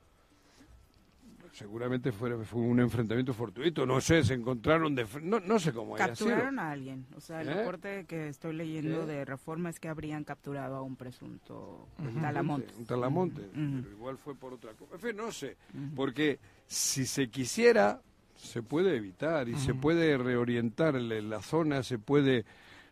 Seguramente 1.60 2.14
fue, 2.14 2.46
fue 2.46 2.62
un 2.62 2.80
enfrentamiento 2.80 3.34
fortuito. 3.34 3.86
No 3.86 4.00
sé, 4.00 4.24
se 4.24 4.34
encontraron 4.34 4.96
de... 4.96 5.06
No, 5.22 5.42
no 5.42 5.60
sé 5.60 5.74
cómo. 5.74 5.96
Capturaron 5.96 6.58
a 6.58 6.72
alguien. 6.72 7.06
O 7.18 7.20
sea, 7.20 7.42
el 7.42 7.50
¿Eh? 7.50 7.54
reporte 7.54 8.06
que 8.06 8.30
estoy 8.30 8.54
leyendo 8.56 9.06
¿Qué? 9.06 9.12
de 9.12 9.26
Reforma 9.26 9.70
es 9.70 9.78
que 9.78 9.90
habrían 9.90 10.24
capturado 10.24 10.78
a 10.78 10.82
un 10.82 10.96
presunto 10.96 11.90
talamonte. 12.22 12.74
Un 12.78 12.86
talamonte. 12.86 13.42
Pero 13.54 13.92
igual 13.92 14.18
fue 14.18 14.36
por 14.36 14.54
otra 14.54 14.72
cosa. 14.72 14.94
En 14.96 15.02
fin, 15.02 15.18
no 15.18 15.34
sé. 15.34 15.58
Porque 15.98 16.40
si 16.66 17.06
se 17.06 17.30
quisiera, 17.30 18.00
se 18.38 18.64
puede 18.64 18.96
evitar 18.96 19.50
y 19.50 19.56
se 19.56 19.74
puede 19.74 20.18
reorientar 20.18 20.94
la, 20.96 21.20
la 21.22 21.42
zona, 21.42 21.84
se 21.84 22.00
puede... 22.00 22.46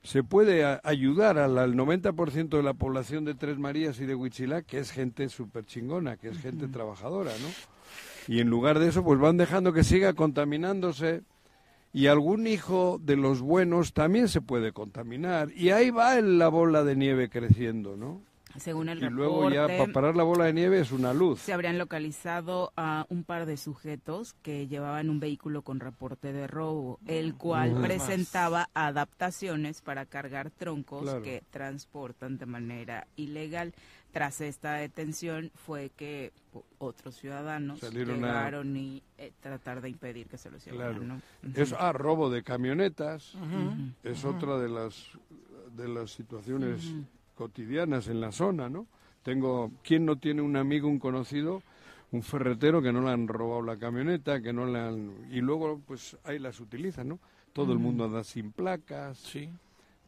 Se 0.04 0.24
puede 0.24 0.64
a- 0.64 0.80
ayudar 0.84 1.38
al, 1.38 1.58
al 1.58 1.74
90% 1.74 2.50
de 2.50 2.64
la 2.64 2.74
población 2.74 3.26
de 3.26 3.34
Tres 3.34 3.58
Marías 3.58 4.00
y 4.00 4.06
de 4.06 4.14
Huichilá, 4.16 4.62
que 4.62 4.78
es 4.80 4.92
gente 4.92 5.28
súper 5.28 5.66
chingona, 5.66 6.18
que 6.18 6.30
es 6.30 6.38
gente 6.38 6.68
trabajadora, 6.68 7.32
¿no? 7.42 7.48
Y 8.28 8.40
en 8.42 8.50
lugar 8.50 8.80
de 8.80 8.90
eso, 8.90 9.04
pues 9.04 9.20
van 9.20 9.38
dejando 9.38 9.74
que 9.74 9.84
siga 9.84 10.14
contaminándose. 10.14 11.22
Y 11.94 12.08
algún 12.08 12.46
hijo 12.48 13.00
de 13.02 13.16
los 13.16 13.42
buenos 13.42 13.94
también 13.94 14.28
se 14.28 14.42
puede 14.42 14.72
contaminar. 14.74 15.50
Y 15.56 15.70
ahí 15.72 15.90
va 15.90 16.18
el- 16.20 16.38
la 16.38 16.50
bola 16.50 16.84
de 16.84 16.96
nieve 16.96 17.30
creciendo, 17.30 17.96
¿no? 17.96 18.22
Según 18.58 18.90
el 18.90 18.98
Y 18.98 19.02
reporte, 19.02 19.16
luego 19.16 19.50
ya 19.52 19.68
para 19.68 19.94
parar 19.94 20.16
la 20.16 20.24
bola 20.24 20.46
de 20.46 20.54
nieve 20.54 20.80
es 20.80 20.92
una 20.92 21.14
luz. 21.14 21.40
se 21.42 21.54
habrían 21.54 21.78
localizado 21.78 22.72
a 22.76 23.06
un 23.10 23.24
par 23.24 23.46
de 23.46 23.56
sujetos 23.56 24.34
que 24.42 24.68
llevaban 24.68 25.12
un 25.12 25.20
vehículo 25.20 25.62
con 25.62 25.80
reporte 25.80 26.34
de 26.34 26.48
robo, 26.48 27.00
el 27.06 27.36
cual 27.36 27.70
Nada 27.76 27.80
más. 27.82 27.88
presentaba 27.88 28.70
adaptaciones 28.74 29.82
para 29.82 30.06
cargar 30.06 30.50
troncos 30.50 31.04
Claro. 31.04 31.22
que 31.22 31.44
transportan 31.52 32.38
de 32.40 32.46
manera 32.48 33.06
ilegal. 33.16 33.74
Tras 34.12 34.42
esta 34.42 34.74
detención 34.76 35.52
fue 35.54 35.92
que 35.96 36.32
otros 36.80 37.16
ciudadanos 37.16 37.80
Salieron 37.80 38.24
a- 38.24 38.28
llegaron 38.28 38.76
y 38.76 39.04
eh, 39.18 39.32
tratar 39.42 39.82
de 39.82 39.90
impedir 39.90 40.28
que 40.28 40.38
se 40.38 40.50
los 40.50 40.64
llevaran. 40.66 40.96
Claro. 41.00 41.22
¿no? 41.44 41.52
Es 41.62 41.74
ah, 41.78 41.92
robo 41.94 42.30
de 42.30 42.42
camionetas, 42.44 43.34
es 44.04 44.26
otra 44.26 44.58
de 44.58 44.70
las 44.70 45.10
de 45.76 45.88
las 45.88 46.12
situaciones 46.12 46.94
cotidianas 47.36 48.08
en 48.08 48.20
la 48.20 48.32
zona, 48.32 48.68
¿no? 48.70 48.88
Tengo, 49.22 49.72
¿quién 49.84 50.06
no 50.06 50.16
tiene 50.16 50.42
un 50.42 50.56
amigo, 50.56 50.88
un 50.88 50.98
conocido, 50.98 51.62
un 52.12 52.24
ferretero 52.24 52.82
que 52.82 52.92
no 52.92 53.02
le 53.02 53.12
han 53.12 53.28
robado 53.28 53.62
la 53.62 53.78
camioneta, 53.78 54.42
que 54.42 54.54
no 54.54 54.66
le 54.66 54.80
han 54.80 55.28
y 55.30 55.42
luego 55.42 55.80
pues 55.86 56.18
ahí 56.24 56.40
las 56.40 56.60
utilizan, 56.60 57.10
¿no? 57.10 57.20
Todo 57.54 57.74
el 57.74 57.80
mundo 57.80 58.06
anda 58.06 58.24
sin 58.24 58.52
placas, 58.52 59.18
Sí. 59.20 59.50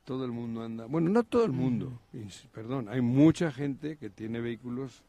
Todo 0.10 0.26
el 0.26 0.32
mundo 0.32 0.64
anda, 0.64 0.88
bueno, 0.88 1.12
no 1.12 1.24
todo 1.24 1.46
el 1.46 1.52
mundo, 1.52 2.02
perdón, 2.52 2.90
hay 2.90 3.00
mucha 3.00 3.52
gente 3.52 3.96
que 3.96 4.10
tiene 4.10 4.42
vehículos 4.42 5.04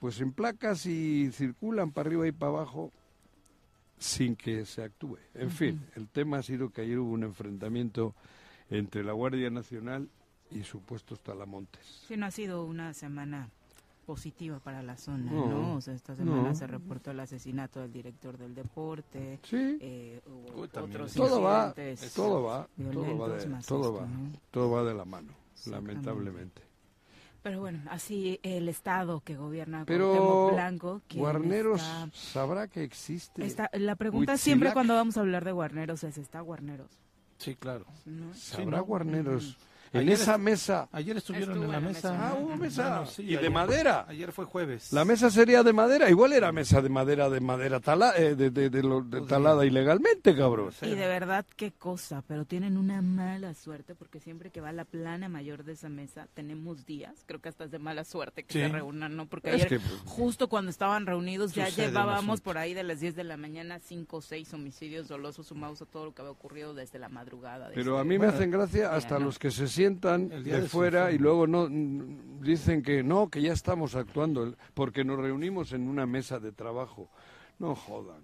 pues 0.00 0.22
en 0.22 0.32
placas 0.32 0.86
y 0.86 1.30
circulan 1.32 1.90
para 1.90 2.08
arriba 2.08 2.26
y 2.26 2.32
para 2.32 2.52
abajo 2.52 2.90
sin 3.98 4.34
que 4.34 4.64
se 4.64 4.84
actúe. 4.84 5.18
En 5.34 5.50
fin, 5.50 5.82
el 5.96 6.08
tema 6.08 6.38
ha 6.38 6.42
sido 6.42 6.70
que 6.70 6.80
ayer 6.80 6.98
hubo 6.98 7.12
un 7.12 7.24
enfrentamiento 7.24 8.14
entre 8.70 9.04
la 9.04 9.12
Guardia 9.12 9.50
Nacional 9.50 10.08
y 10.50 10.62
supuestos 10.62 11.20
talamontes. 11.20 11.84
Sí, 12.08 12.16
no 12.16 12.24
ha 12.24 12.30
sido 12.30 12.64
una 12.64 12.94
semana 12.94 13.50
positiva 14.06 14.58
para 14.58 14.82
la 14.82 14.96
zona, 14.96 15.30
No, 15.30 15.46
¿no? 15.46 15.74
O 15.76 15.80
sea, 15.80 15.94
esta 15.94 16.14
semana 16.16 16.48
no. 16.50 16.54
se 16.54 16.66
reportó 16.66 17.10
el 17.12 17.20
asesinato 17.20 17.80
del 17.80 17.92
director 17.92 18.36
del 18.36 18.54
deporte, 18.54 19.38
Sí, 19.44 19.78
eh, 19.80 20.20
hubo 20.26 20.60
Uy, 20.62 20.68
otros 20.72 21.12
todo 21.14 21.42
va, 21.42 21.68
incidentes 21.68 22.12
todo 22.14 22.42
va, 22.42 22.66
todo 22.66 22.92
violentos 22.92 23.30
va, 23.30 23.36
de, 23.36 23.46
más 23.46 23.66
todo 23.66 23.94
va, 23.94 24.06
¿no? 24.06 24.30
todo 24.50 24.70
va 24.70 24.82
de 24.84 24.94
la 24.94 25.04
mano, 25.04 25.32
lamentablemente. 25.66 26.62
Pero 27.42 27.58
bueno, 27.58 27.80
así 27.90 28.38
el 28.44 28.68
Estado 28.68 29.20
que 29.20 29.34
gobierna 29.36 29.84
Pero 29.84 30.50
Blanco, 30.52 31.02
Guarneros 31.12 31.80
está- 31.80 32.08
sabrá 32.12 32.68
que 32.68 32.84
existe. 32.84 33.44
está- 33.44 33.68
la 33.72 33.96
pregunta 33.96 34.32
Huitzilac. 34.32 34.38
siempre 34.44 34.72
cuando 34.72 34.94
vamos 34.94 35.16
a 35.16 35.20
hablar 35.20 35.44
de 35.44 35.50
Guarneros 35.50 36.04
es, 36.04 36.18
¿está 36.18 36.40
Guarneros? 36.40 36.88
Sí, 37.38 37.56
claro. 37.56 37.84
¿No? 38.06 38.32
Sabrá 38.34 38.78
¿no? 38.78 38.84
Guarneros. 38.84 39.58
En 39.92 40.00
Ayer 40.00 40.12
esa 40.14 40.38
mesa. 40.38 40.88
Ayer 40.90 41.16
estuvieron 41.18 41.50
Estuvo 41.50 41.64
en 41.66 41.72
la 41.72 41.80
mesa. 41.80 42.12
mesa. 42.12 42.28
Ah, 42.30 42.34
hubo 42.40 42.56
mesa. 42.56 43.06
Sí, 43.06 43.22
y 43.24 43.36
de 43.36 43.50
madera. 43.50 44.06
Ayer 44.08 44.32
fue 44.32 44.46
jueves. 44.46 44.90
La 44.92 45.04
mesa 45.04 45.30
sería 45.30 45.62
de 45.62 45.72
madera. 45.74 46.08
Igual 46.08 46.32
era 46.32 46.50
mesa 46.50 46.80
de 46.80 46.88
madera, 46.88 47.28
de 47.28 47.40
madera 47.40 47.78
tala, 47.80 48.14
eh, 48.16 48.34
de, 48.34 48.50
de- 48.50 48.70
de 48.70 48.82
lo- 48.82 49.02
de 49.02 49.18
Podría. 49.18 49.26
talada 49.28 49.66
ilegalmente, 49.66 50.34
cabrón. 50.34 50.70
Y 50.80 50.90
de 50.94 51.06
verdad, 51.06 51.44
qué 51.56 51.72
cosa, 51.72 52.22
pero 52.26 52.44
tienen 52.46 52.78
una 52.78 53.02
mala 53.02 53.52
suerte 53.54 53.94
porque 53.94 54.18
siempre 54.18 54.50
que 54.50 54.60
va 54.62 54.72
la 54.72 54.84
plana 54.86 55.28
mayor 55.28 55.62
de 55.64 55.72
esa 55.72 55.90
mesa 55.90 56.26
tenemos 56.32 56.86
días, 56.86 57.24
creo 57.26 57.40
que 57.40 57.50
hasta 57.50 57.64
es 57.64 57.70
de 57.70 57.78
mala 57.78 58.04
suerte 58.04 58.44
que 58.44 58.52
Sí. 58.54 58.60
se 58.60 58.68
reúnan, 58.68 59.14
¿no? 59.14 59.26
Porque 59.26 59.50
Es 59.50 59.54
ayer, 59.56 59.68
que, 59.68 59.80
pues, 59.80 60.00
justo 60.06 60.48
cuando 60.48 60.70
estaban 60.70 61.04
reunidos, 61.04 61.52
ya 61.54 61.68
llevábamos 61.68 62.40
por 62.40 62.56
ahí 62.56 62.72
de 62.72 62.82
las 62.82 63.00
10 63.00 63.14
de 63.14 63.24
la 63.24 63.36
mañana 63.36 63.78
cinco 63.78 64.16
o 64.18 64.20
seis 64.22 64.54
homicidios 64.54 65.08
dolosos 65.08 65.46
sumados 65.48 65.82
a 65.82 65.84
todo 65.86 66.06
lo 66.06 66.14
que 66.14 66.22
había 66.22 66.32
ocurrido 66.32 66.72
desde 66.72 66.98
la 66.98 67.10
madrugada. 67.10 67.68
de 67.68 67.74
Pero 67.74 67.92
este- 67.92 68.00
a 68.00 68.04
mí 68.04 68.10
me 68.10 68.18
Bueno, 68.18 68.32
hacen 68.34 68.50
gracia 68.50 68.80
ya, 68.82 68.94
hasta 68.94 69.18
¿no? 69.18 69.26
los 69.26 69.38
que 69.38 69.50
se 69.50 69.66
sientan 69.82 70.28
de 70.28 70.62
fuera 70.62 71.10
y 71.10 71.18
luego 71.18 71.48
no 71.48 71.68
dicen 72.40 72.82
que 72.82 73.02
no, 73.02 73.28
que 73.28 73.42
ya 73.42 73.52
estamos 73.52 73.96
actuando, 73.96 74.54
porque 74.74 75.04
nos 75.04 75.18
reunimos 75.18 75.72
en 75.72 75.88
una 75.88 76.06
mesa 76.06 76.38
de 76.38 76.52
trabajo. 76.52 77.10
No 77.58 77.74
jodan. 77.74 78.22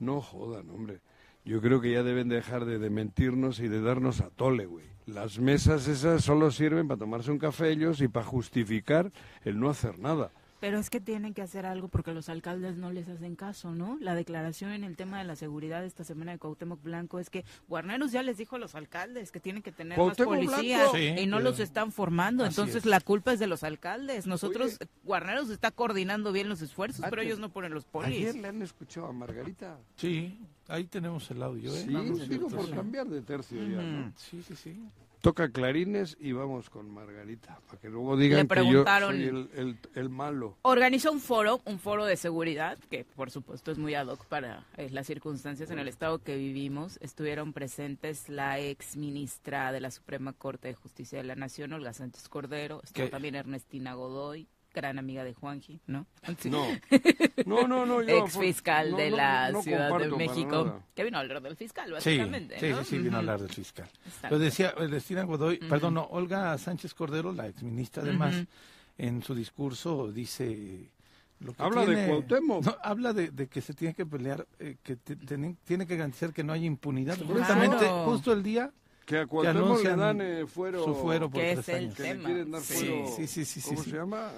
No 0.00 0.20
jodan, 0.20 0.68
hombre. 0.70 1.00
Yo 1.44 1.60
creo 1.60 1.80
que 1.80 1.92
ya 1.92 2.02
deben 2.02 2.28
dejar 2.28 2.64
de, 2.64 2.78
de 2.78 2.90
mentirnos 2.90 3.60
y 3.60 3.68
de 3.68 3.80
darnos 3.80 4.20
a 4.20 4.30
tole, 4.30 4.66
güey. 4.66 4.86
Las 5.06 5.38
mesas 5.38 5.86
esas 5.86 6.24
solo 6.24 6.50
sirven 6.50 6.88
para 6.88 6.98
tomarse 6.98 7.30
un 7.30 7.38
café 7.38 7.70
ellos 7.70 8.00
y 8.00 8.08
para 8.08 8.26
justificar 8.26 9.12
el 9.44 9.60
no 9.60 9.70
hacer 9.70 9.98
nada. 10.00 10.32
Pero 10.60 10.78
es 10.78 10.90
que 10.90 11.00
tienen 11.00 11.32
que 11.32 11.40
hacer 11.42 11.64
algo 11.64 11.88
porque 11.88 12.12
los 12.12 12.28
alcaldes 12.28 12.76
no 12.76 12.92
les 12.92 13.08
hacen 13.08 13.34
caso, 13.34 13.74
¿no? 13.74 13.96
La 14.00 14.14
declaración 14.14 14.72
en 14.72 14.84
el 14.84 14.94
tema 14.96 15.18
de 15.18 15.24
la 15.24 15.34
seguridad 15.34 15.84
esta 15.84 16.04
semana 16.04 16.32
de 16.32 16.38
Cuauhtémoc 16.38 16.82
Blanco 16.82 17.18
es 17.18 17.30
que 17.30 17.44
Guarneros 17.68 18.12
ya 18.12 18.22
les 18.22 18.36
dijo 18.36 18.56
a 18.56 18.58
los 18.58 18.74
alcaldes 18.74 19.32
que 19.32 19.40
tienen 19.40 19.62
que 19.62 19.72
tener 19.72 19.96
Cuauhtémoc 19.96 20.36
más 20.36 20.44
policías. 20.46 20.90
Sí, 20.92 20.98
y 21.22 21.26
no 21.26 21.38
pero- 21.38 21.50
los 21.50 21.60
están 21.60 21.92
formando. 21.92 22.44
Así 22.44 22.52
Entonces 22.52 22.76
es. 22.76 22.84
la 22.84 23.00
culpa 23.00 23.32
es 23.32 23.38
de 23.38 23.46
los 23.46 23.64
alcaldes. 23.64 24.26
Nosotros, 24.26 24.78
Guarneros 25.02 25.48
está 25.48 25.70
coordinando 25.70 26.30
bien 26.30 26.48
los 26.50 26.60
esfuerzos, 26.60 27.04
pero 27.08 27.22
ellos 27.22 27.38
no 27.38 27.48
ponen 27.48 27.72
los 27.72 27.84
Ayer 28.04 28.28
polis. 28.30 28.42
le 28.42 28.48
han 28.48 28.60
escuchado 28.62 29.06
a 29.06 29.12
Margarita. 29.12 29.78
Sí, 29.96 30.38
ahí 30.68 30.84
tenemos 30.84 31.30
el 31.30 31.42
audio, 31.42 31.74
¿eh? 31.74 31.86
Sí, 31.86 32.26
digo 32.28 32.48
por 32.48 32.70
cambiar 32.70 33.06
de 33.08 33.22
tercio 33.22 33.62
ya, 33.66 33.80
¿no? 33.80 34.12
Sí, 34.16 34.42
sí, 34.42 34.54
sí. 34.54 34.78
Toca 35.20 35.50
clarines 35.50 36.16
y 36.18 36.32
vamos 36.32 36.70
con 36.70 36.90
Margarita, 36.90 37.60
para 37.66 37.78
que 37.78 37.88
luego 37.90 38.16
digan 38.16 38.40
Le 38.40 38.48
que 38.48 38.72
yo 38.72 38.84
soy 38.84 39.24
el, 39.24 39.50
el- 39.54 39.78
el 39.94 40.08
malo. 40.08 40.56
Organizó 40.62 41.12
un 41.12 41.20
foro, 41.20 41.60
un 41.66 41.78
foro 41.78 42.06
de 42.06 42.16
seguridad, 42.16 42.78
que 42.90 43.04
por 43.04 43.30
supuesto 43.30 43.70
es 43.70 43.76
muy 43.78 43.94
ad 43.94 44.06
hoc 44.06 44.24
para 44.26 44.66
eh, 44.78 44.88
las 44.90 45.06
circunstancias 45.06 45.70
en 45.70 45.78
el 45.78 45.88
estado 45.88 46.20
que 46.20 46.36
vivimos. 46.36 46.98
Estuvieron 47.02 47.52
presentes 47.52 48.28
la 48.30 48.58
ex 48.60 48.96
ministra 48.96 49.72
de 49.72 49.80
la 49.80 49.90
Suprema 49.90 50.32
Corte 50.32 50.68
de 50.68 50.74
Justicia 50.74 51.18
de 51.18 51.24
la 51.24 51.34
Nación, 51.36 51.72
Olga 51.74 51.92
Sánchez 51.92 52.28
Cordero, 52.30 52.80
estuvo 52.82 53.04
¿Qué? 53.04 53.10
también 53.10 53.34
Ernestina 53.34 53.92
Godoy, 53.94 54.48
gran 54.72 54.98
amiga 54.98 55.24
de 55.24 55.34
Juanji, 55.34 55.80
¿no? 55.86 56.06
No, 56.44 56.66
no, 57.46 57.66
no, 57.68 57.86
no 57.86 58.02
yo 58.02 58.24
ex 58.24 58.38
fiscal 58.38 58.92
no, 58.92 58.96
de 58.96 59.10
no, 59.10 59.16
la 59.16 59.50
no 59.50 59.62
Ciudad 59.62 59.98
de 59.98 60.08
México, 60.10 60.82
que 60.94 61.04
vino 61.04 61.16
a 61.18 61.20
hablar 61.20 61.42
del 61.42 61.56
fiscal, 61.56 61.86
Sí, 61.88 61.92
básicamente. 61.92 62.60
sí, 62.60 62.68
¿no? 62.70 62.78
sí, 62.84 62.96
sí, 62.96 62.98
vino 62.98 63.16
a 63.16 63.18
hablar 63.20 63.40
del 63.40 63.50
fiscal. 63.50 63.88
Exacto. 64.06 64.28
Lo 64.30 64.38
decía 64.38 64.74
Ernestina 64.78 65.24
Godoy, 65.24 65.58
perdón, 65.58 65.94
no, 65.94 66.04
Olga 66.04 66.56
Sánchez 66.58 66.94
Cordero, 66.94 67.32
la 67.32 67.48
exministra 67.48 68.02
además, 68.02 68.34
Ujú. 68.34 68.46
en 68.98 69.22
su 69.22 69.34
discurso 69.34 70.10
dice... 70.12 70.90
Lo 71.40 71.54
que 71.54 71.62
Habla 71.62 71.80
de 71.86 71.94
tiene- 71.94 72.06
Cuauhtémoc. 72.08 72.64
No, 72.66 72.76
habla 72.82 73.12
de, 73.14 73.30
de 73.30 73.46
que 73.48 73.62
se 73.62 73.72
tiene 73.72 73.94
que 73.94 74.04
pelear, 74.04 74.46
eh, 74.58 74.76
que 74.82 74.96
te- 74.96 75.16
tienen- 75.16 75.56
tiene 75.64 75.86
que 75.86 75.96
garantizar 75.96 76.34
que 76.34 76.44
no 76.44 76.52
haya 76.52 76.66
impunidad. 76.66 77.16
Claro. 77.16 77.32
Justamente, 77.34 77.86
justo 78.04 78.30
el 78.34 78.42
día 78.42 78.70
Que 79.06 79.18
a 79.18 79.26
Cuauhtémoc 79.26 79.82
le 79.82 79.96
dan 79.96 80.20
eh, 80.20 80.46
fuero, 80.46 80.84
su 80.84 80.94
fuero 80.94 81.28
por 81.30 81.40
Que 81.40 81.54
tres 81.54 81.58
es 81.60 81.68
el 81.68 81.74
años. 81.84 81.94
que 81.96 82.02
le 82.02 82.08
tema. 82.10 82.24
quieren 82.26 82.50
dar 82.52 82.60
Sí. 82.62 82.74
fuero, 82.74 83.06
Sí, 83.16 83.26
sí, 83.26 83.44
sí, 83.44 83.60
sí, 83.60 83.68
¿cómo 83.70 83.82
sí. 83.82 83.90
se 83.90 83.96
llama? 83.96 84.30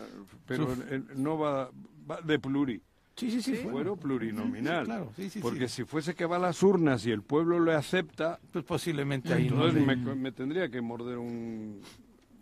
Pero 0.47 0.69
no 1.14 1.38
va, 1.38 1.71
va 2.11 2.21
de 2.23 2.38
pluri, 2.38 2.81
Sí, 3.16 3.31
sí, 3.31 3.42
sí. 3.42 3.57
fuero 3.57 3.97
plurinominal. 3.97 4.81
Sí, 4.81 4.87
claro, 4.87 5.12
sí, 5.14 5.28
sí, 5.31 5.40
Porque 5.40 5.69
sí. 5.69 5.76
si 5.76 5.85
fuese 5.85 6.14
que 6.14 6.25
va 6.25 6.37
a 6.37 6.38
las 6.38 6.62
urnas 6.62 7.04
y 7.04 7.11
el 7.11 7.23
pueblo 7.23 7.61
le 7.61 7.75
acepta, 7.75 8.40
Pues 8.50 8.64
posiblemente 8.64 9.35
ahí 9.35 9.49
no. 9.50 9.57
entonces 9.66 9.87
le- 9.87 9.97
me, 9.97 10.14
me 10.14 10.33
tendría 10.33 10.71
que 10.71 10.81
morder 10.81 11.19
un... 11.19 11.83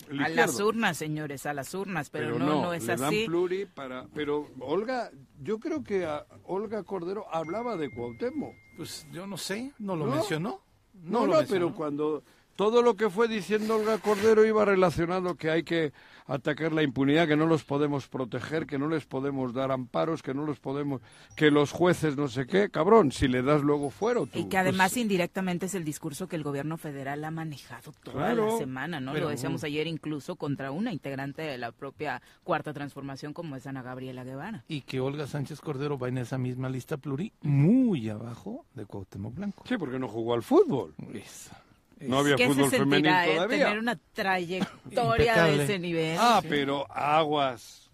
el 0.09 0.23
A 0.23 0.29
las 0.29 0.61
urnas, 0.61 0.97
señores, 0.97 1.47
a 1.47 1.55
las 1.55 1.75
urnas, 1.75 2.11
pero, 2.11 2.35
Pero, 2.35 2.39
no, 2.39 2.63
no 2.63 2.73
es 2.73 2.85
le 2.87 2.95
dan 2.97 3.05
así. 3.09 3.25
pluri 3.27 3.67
para... 3.67 4.07
Pero 4.15 4.47
Olga, 4.61 5.11
yo 5.43 5.59
creo 5.59 5.83
que 5.83 6.05
a 6.05 6.25
Olga 6.45 6.85
Cordero 6.85 7.27
hablaba 7.35 7.77
de 7.77 7.91
Cuauhtémoc. 7.91 8.55
Pues 8.77 9.05
yo 9.13 9.27
no 9.27 9.37
sé, 9.37 9.73
no 9.81 9.97
lo 9.97 10.07
¿No? 10.07 10.15
mencionó. 10.15 10.61
No, 11.05 11.27
no, 11.27 11.41
pero 11.49 11.75
cuando 11.75 12.23
todo 12.57 12.83
lo 12.83 12.95
que 12.97 13.09
fue 13.11 13.29
diciendo 13.29 13.77
Olga 13.77 13.99
Cordero 13.99 14.45
iba 14.45 14.65
relacionado 14.65 15.35
que 15.37 15.51
hay 15.51 15.63
que 15.63 15.93
atacar 16.27 16.73
la 16.73 16.83
impunidad, 16.85 17.27
que 17.27 17.37
no 17.37 17.47
los 17.47 17.65
podemos 17.65 18.07
proteger, 18.07 18.67
que 18.67 18.79
no 18.79 18.87
les 18.89 19.05
podemos 19.05 19.53
dar 19.53 19.73
amparos, 19.73 20.23
que 20.23 20.33
no 20.33 20.45
los 20.47 20.61
podemos, 20.61 21.01
que 21.35 21.51
los 21.51 21.73
jueces 21.73 22.17
no 22.17 22.29
sé 22.29 22.47
qué, 22.47 22.69
cabrón, 22.71 23.11
si 23.11 23.27
le 23.27 23.43
das 23.43 23.63
luego 23.63 23.91
fuero 23.91 24.27
tú. 24.27 24.39
Y 24.39 24.45
que 24.45 24.57
además 24.59 24.97
indirectamente 24.97 25.67
es 25.67 25.75
el 25.75 25.85
discurso 25.85 26.29
que 26.29 26.37
el 26.37 26.45
gobierno 26.45 26.77
federal 26.77 27.25
ha 27.25 27.31
manejado 27.33 27.93
toda 28.05 28.17
Claro, 28.17 28.53
la 28.53 28.59
semana, 28.59 29.01
¿no? 29.01 29.13
pero- 29.13 29.25
Lo 29.25 29.31
decíamos 29.31 29.65
ayer 29.65 29.87
incluso 29.89 30.37
contra 30.37 30.71
una 30.71 30.93
integrante 30.93 31.43
de 31.43 31.59
la 31.59 31.73
propia 31.73 32.23
Cuarta 32.45 32.73
Transformación 32.73 33.33
como 33.33 33.57
es 33.57 33.67
Ana 33.67 33.83
Gabriela 33.83 34.23
Guevara. 34.23 34.65
Y 34.69 34.83
que 34.83 35.01
Olga 35.01 35.27
Sánchez 35.27 35.61
Cordero 35.61 35.99
va 35.99 36.09
en 36.09 36.19
esa 36.19 36.39
misma 36.39 36.69
lista 36.69 36.97
pluri, 36.97 37.33
muy 37.43 38.09
abajo 38.09 38.67
de 38.75 38.87
Cuauhtémoc 38.87 39.35
Blanco. 39.35 39.65
Sí, 39.67 39.77
porque 39.79 39.99
no 39.99 40.07
jugó 40.07 40.35
al 40.35 40.43
fútbol. 40.45 40.95
Esa. 41.13 41.61
No 42.01 42.19
había 42.19 42.37
¿Qué 42.37 42.49
fútbol 42.49 42.71
se 42.71 42.79
femenino 42.79 43.09
sentirá, 43.11 43.27
eh, 43.27 43.35
todavía. 43.35 43.65
tener 43.67 43.79
una 43.79 43.99
trayectoria 44.13 45.33
Impecable. 45.33 45.57
de 45.59 45.65
ese 45.65 45.79
nivel? 45.79 46.17
Ah, 46.21 46.43
pero 46.49 46.87
aguas. 46.91 47.91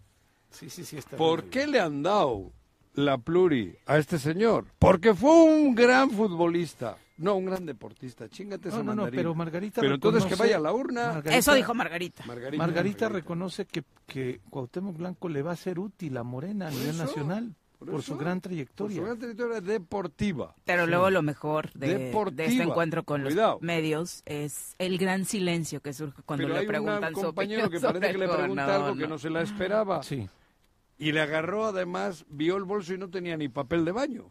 Sí, 0.50 0.70
sí, 0.70 0.84
sí. 0.84 0.96
Está 0.96 1.16
¿Por 1.16 1.42
bien. 1.42 1.50
qué 1.50 1.66
le 1.66 1.80
han 1.80 2.02
dado 2.02 2.52
la 2.94 3.18
pluri 3.18 3.76
a 3.86 3.98
este 3.98 4.18
señor? 4.18 4.66
Porque 4.78 5.14
fue 5.14 5.30
un 5.44 5.74
gran 5.74 6.10
futbolista. 6.10 6.96
No, 7.18 7.34
un 7.36 7.46
gran 7.46 7.64
deportista. 7.64 8.28
Chingate 8.28 8.68
esa 8.68 8.78
No, 8.78 8.84
no, 8.84 8.90
no, 8.90 8.96
mandarina. 9.02 9.20
pero 9.20 9.34
Margarita 9.34 9.80
Pero 9.80 9.94
entonces 9.94 10.24
que 10.24 10.34
reconoce- 10.34 10.38
vaya 10.38 10.56
a 10.56 10.60
la 10.60 10.72
urna. 10.72 11.06
Margarita- 11.14 11.36
Eso 11.38 11.54
dijo 11.54 11.74
Margarita. 11.74 12.24
Margarita, 12.26 12.62
Margarita 12.62 13.08
reconoce 13.08 13.64
que, 13.66 13.82
que 14.06 14.40
Cuauhtémoc 14.50 14.96
Blanco 14.98 15.28
le 15.30 15.42
va 15.42 15.52
a 15.52 15.56
ser 15.56 15.78
útil 15.78 16.16
a 16.18 16.22
Morena 16.22 16.68
a 16.68 16.70
nivel 16.70 16.90
eso, 16.90 17.04
nacional 17.04 17.54
por 17.78 17.90
por, 17.90 18.00
eso, 18.00 18.12
su 18.12 18.18
gran 18.18 18.40
Por 18.40 18.50
trayectoria. 18.50 18.96
su 18.96 19.02
gran 19.04 19.18
trayectoria 19.18 19.60
deportiva. 19.60 20.54
Pero 20.64 20.86
luego 20.86 21.10
lo 21.10 21.22
mejor 21.22 21.72
de, 21.74 22.10
de 22.32 22.44
este 22.46 22.62
encuentro 22.62 23.04
con 23.04 23.22
Cuidado. 23.22 23.52
los 23.54 23.62
medios 23.62 24.22
es 24.26 24.74
el 24.78 24.98
gran 24.98 25.24
silencio 25.24 25.80
que 25.80 25.92
surge 25.92 26.22
cuando 26.22 26.46
Pero 26.48 26.60
le 26.60 26.66
preguntan 26.66 27.14
su 27.14 27.20
compañero 27.22 27.68
que 27.70 27.78
parece 27.80 27.86
sobre 28.00 28.12
que 28.12 28.18
le 28.18 28.28
pregunta 28.28 28.74
algo 28.76 28.96
que 28.96 29.06
¿no? 29.08 29.18
se 29.18 29.30
la 29.30 29.42
esperaba. 29.42 30.02
Sí. 30.02 30.28
Y 30.98 31.12
le 31.12 31.20
agarró, 31.20 31.66
además, 31.66 32.24
vio 32.28 32.56
el 32.56 32.64
bolso 32.64 32.94
y 32.94 32.98
no 32.98 33.10
tenía 33.10 33.36
ni 33.36 33.48
papel 33.50 33.84
de 33.84 33.92
baño. 33.92 34.30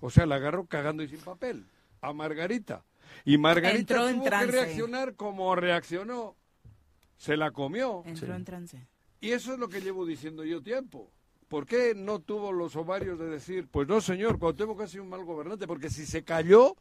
O 0.00 0.08
sea, 0.10 0.24
la 0.26 0.36
agarró 0.36 0.66
cagando 0.66 1.02
y 1.02 1.08
sin 1.08 1.20
papel. 1.20 1.66
A 2.00 2.12
Margarita. 2.12 2.84
Y 3.24 3.36
Margarita 3.38 3.78
Entró 3.78 4.08
en 4.08 4.14
tuvo 4.16 4.24
que 4.24 4.30
reaccionar 4.46 5.14
como 5.14 5.54
reaccionó. 5.54 6.34
Se 7.18 7.36
la 7.36 7.50
comió. 7.50 8.02
Entró 8.06 8.28
Sí. 8.28 8.32
en 8.32 8.44
trance. 8.44 8.86
Y 9.20 9.30
eso 9.30 9.52
es 9.52 9.58
lo 9.58 9.68
que 9.68 9.80
llevo 9.80 10.04
diciendo 10.06 10.44
yo 10.44 10.62
tiempo. 10.62 11.12
¿Por 11.52 11.66
qué 11.66 11.94
no 11.94 12.18
tuvo 12.18 12.50
los 12.50 12.74
ovarios 12.76 13.18
de 13.18 13.26
decir, 13.26 13.68
pues 13.70 13.86
no, 13.86 14.00
señor, 14.00 14.38
Cuauhtémoc 14.38 14.80
ha 14.80 14.86
sido 14.86 15.02
un 15.04 15.10
mal 15.10 15.22
gobernante? 15.22 15.66
Porque 15.66 15.90
si 15.90 16.06
se 16.06 16.24
cayó 16.24 16.74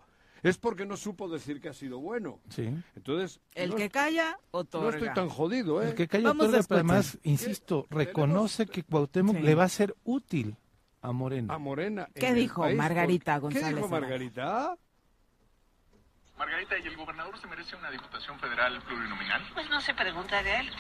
es 0.44 0.58
porque 0.58 0.86
no 0.86 0.96
supo 0.96 1.28
decir 1.28 1.60
que 1.60 1.68
ha 1.68 1.74
sido 1.74 2.00
bueno. 2.00 2.40
Sí. 2.50 2.70
Entonces, 2.96 3.42
El 3.54 3.72
no, 3.72 3.76
que 3.76 3.90
calla, 3.90 4.38
no 4.54 4.60
otorga. 4.60 4.98
estoy 4.98 5.14
tan 5.14 5.28
jodido, 5.28 5.84
¿eh? 5.84 5.90
El 5.90 5.96
que 5.96 6.08
calla 6.08 6.30
Vamos 6.30 6.48
otorga, 6.48 6.66
pero 6.70 6.76
además, 6.80 7.20
insisto, 7.24 7.86
reconoce 7.90 8.66
que 8.66 8.84
Cuauhtémoc 8.84 9.36
Sí. 9.36 9.42
le 9.44 9.56
va 9.56 9.66
a 9.66 9.70
ser 9.70 9.94
útil 10.06 10.56
a 11.02 11.12
Morena. 11.12 11.54
A 11.54 11.58
Morena. 11.58 12.08
¿Qué 12.14 12.34
dijo 12.34 12.62
país, 12.62 12.78
Margarita 12.78 13.42
porque- 13.42 13.56
¿Qué 13.56 13.60
González 13.62 13.84
dijo? 13.84 13.90
Margarita? 13.90 14.78
Margarita, 16.42 16.76
¿y 16.76 16.88
el 16.88 16.98
gobernador 16.98 17.40
se 17.40 17.46
merece 17.46 17.76
una 17.76 17.92
diputación 17.92 18.40
federal 18.40 18.82
plurinominal? 18.82 19.44
Pues 19.54 19.70
no 19.70 19.80
se 19.80 19.94
pregunta 19.94 20.42
de 20.42 20.62
él. 20.62 20.72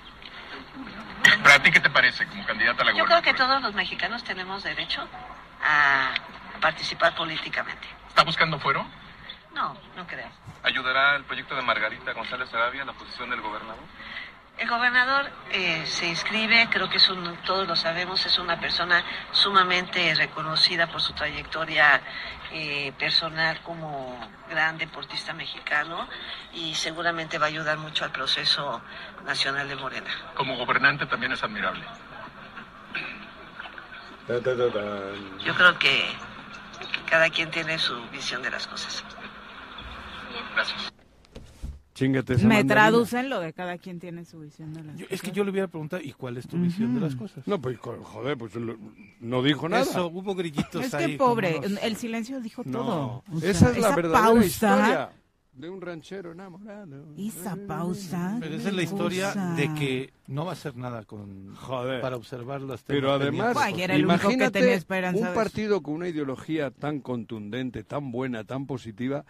¿Para 1.43 1.61
ti 1.61 1.69
qué 1.69 1.79
te 1.79 1.89
parece 1.91 2.25
como 2.25 2.43
candidata 2.47 2.81
a 2.81 2.85
la 2.85 2.93
Yo 2.93 3.05
creo 3.05 3.21
que 3.21 3.35
todos 3.35 3.61
los 3.61 3.71
mexicanos 3.75 4.23
tenemos 4.23 4.63
derecho 4.63 5.07
a 5.63 6.15
participar 6.59 7.13
políticamente. 7.13 7.87
¿Está 8.07 8.23
buscando 8.23 8.57
fuero? 8.57 8.83
No, 9.53 9.77
no 9.95 10.07
creo. 10.07 10.31
¿Ayudará 10.63 11.15
el 11.15 11.25
proyecto 11.25 11.55
de 11.55 11.61
Margarita 11.61 12.11
González 12.13 12.51
Arabia 12.55 12.81
a 12.81 12.85
la 12.85 12.93
posición 12.93 13.29
del 13.29 13.41
gobernador? 13.41 13.85
El 14.61 14.69
gobernador 14.69 15.27
eh, 15.51 15.83
se 15.87 16.07
inscribe, 16.07 16.67
creo 16.69 16.87
que 16.87 16.97
es 16.97 17.09
un, 17.09 17.35
todos 17.37 17.67
lo 17.67 17.75
sabemos, 17.75 18.23
es 18.27 18.37
una 18.37 18.59
persona 18.59 19.03
sumamente 19.31 20.13
reconocida 20.13 20.85
por 20.85 21.01
su 21.01 21.13
trayectoria 21.13 21.99
eh, 22.51 22.93
personal 22.99 23.59
como 23.63 24.19
gran 24.51 24.77
deportista 24.77 25.33
mexicano 25.33 26.07
y 26.53 26.75
seguramente 26.75 27.39
va 27.39 27.47
a 27.47 27.49
ayudar 27.49 27.79
mucho 27.79 28.05
al 28.05 28.11
proceso 28.11 28.83
nacional 29.25 29.67
de 29.67 29.77
Morena. 29.77 30.11
Como 30.35 30.55
gobernante 30.55 31.07
también 31.07 31.31
es 31.31 31.43
admirable. 31.43 31.83
Yo 35.43 35.55
creo 35.55 35.79
que 35.79 36.05
cada 37.09 37.31
quien 37.31 37.49
tiene 37.49 37.79
su 37.79 37.99
visión 38.09 38.43
de 38.43 38.51
las 38.51 38.67
cosas. 38.67 39.03
Gracias. 40.53 41.00
Chingate 41.93 42.33
esa 42.35 42.43
Me 42.47 42.55
mandarina. 42.55 42.73
traducen 42.73 43.29
lo 43.29 43.39
de 43.41 43.51
cada 43.51 43.77
quien 43.77 43.99
tiene 43.99 44.23
su 44.23 44.39
visión 44.39 44.73
de 44.73 44.81
las 44.83 44.95
Yo- 44.95 45.05
es 45.09 45.19
que 45.21 45.27
cosas. 45.27 45.33
yo 45.33 45.43
le 45.43 45.51
hubiera 45.51 45.67
preguntado, 45.67 46.01
¿y 46.01 46.13
cuál 46.13 46.37
es 46.37 46.47
tu 46.47 46.57
visión 46.57 46.93
de 46.95 47.01
las 47.01 47.15
cosas? 47.15 47.45
No, 47.45 47.59
pues 47.61 47.77
joder, 47.79 48.37
pues 48.37 48.55
lo- 48.55 48.77
no 49.19 49.43
dijo 49.43 49.67
nada. 49.67 49.83
Eso, 49.83 50.07
hubo 50.07 50.33
grillitos 50.33 50.85
Es 50.85 50.93
ahí. 50.93 51.11
que 51.11 51.17
pobre, 51.17 51.59
unos- 51.59 51.83
el 51.83 51.95
silencio 51.97 52.39
dijo 52.39 52.63
todo. 52.63 53.23
O 53.31 53.37
Esa 53.39 53.53
sea, 53.59 53.69
es 53.71 53.77
la 53.77 53.87
esa 53.87 53.95
verdadera 53.95 54.23
pausa, 54.25 54.45
historia 54.45 55.09
de 55.53 55.69
un 55.69 55.81
ranchero 55.81 56.31
enamorado. 56.31 57.13
Esa 57.17 57.57
pausa. 57.67 58.37
Pero 58.39 58.55
esa 58.55 58.69
es 58.69 58.73
la 58.75 58.83
historia 58.83 59.25
pausa. 59.33 59.53
de 59.55 59.73
que 59.73 60.13
no 60.27 60.45
va 60.45 60.51
a 60.51 60.53
hacer 60.53 60.77
nada 60.77 61.03
con 61.03 61.53
Joder. 61.55 61.99
para 61.99 62.15
observar 62.15 62.61
las 62.61 62.83
Pero 62.83 63.11
además, 63.11 63.55
era 63.77 63.95
el 63.95 64.05
único 64.05 64.17
que 64.17 64.23
imagínate 64.23 64.59
tenía 64.61 64.75
esperanza 64.75 65.27
un 65.27 65.35
partido 65.35 65.83
con 65.83 65.95
una 65.95 66.07
ideología 66.07 66.71
tan 66.71 67.01
contundente, 67.01 67.83
tan 67.83 68.11
buena, 68.13 68.45
tan 68.45 68.65
positiva, 68.65 69.25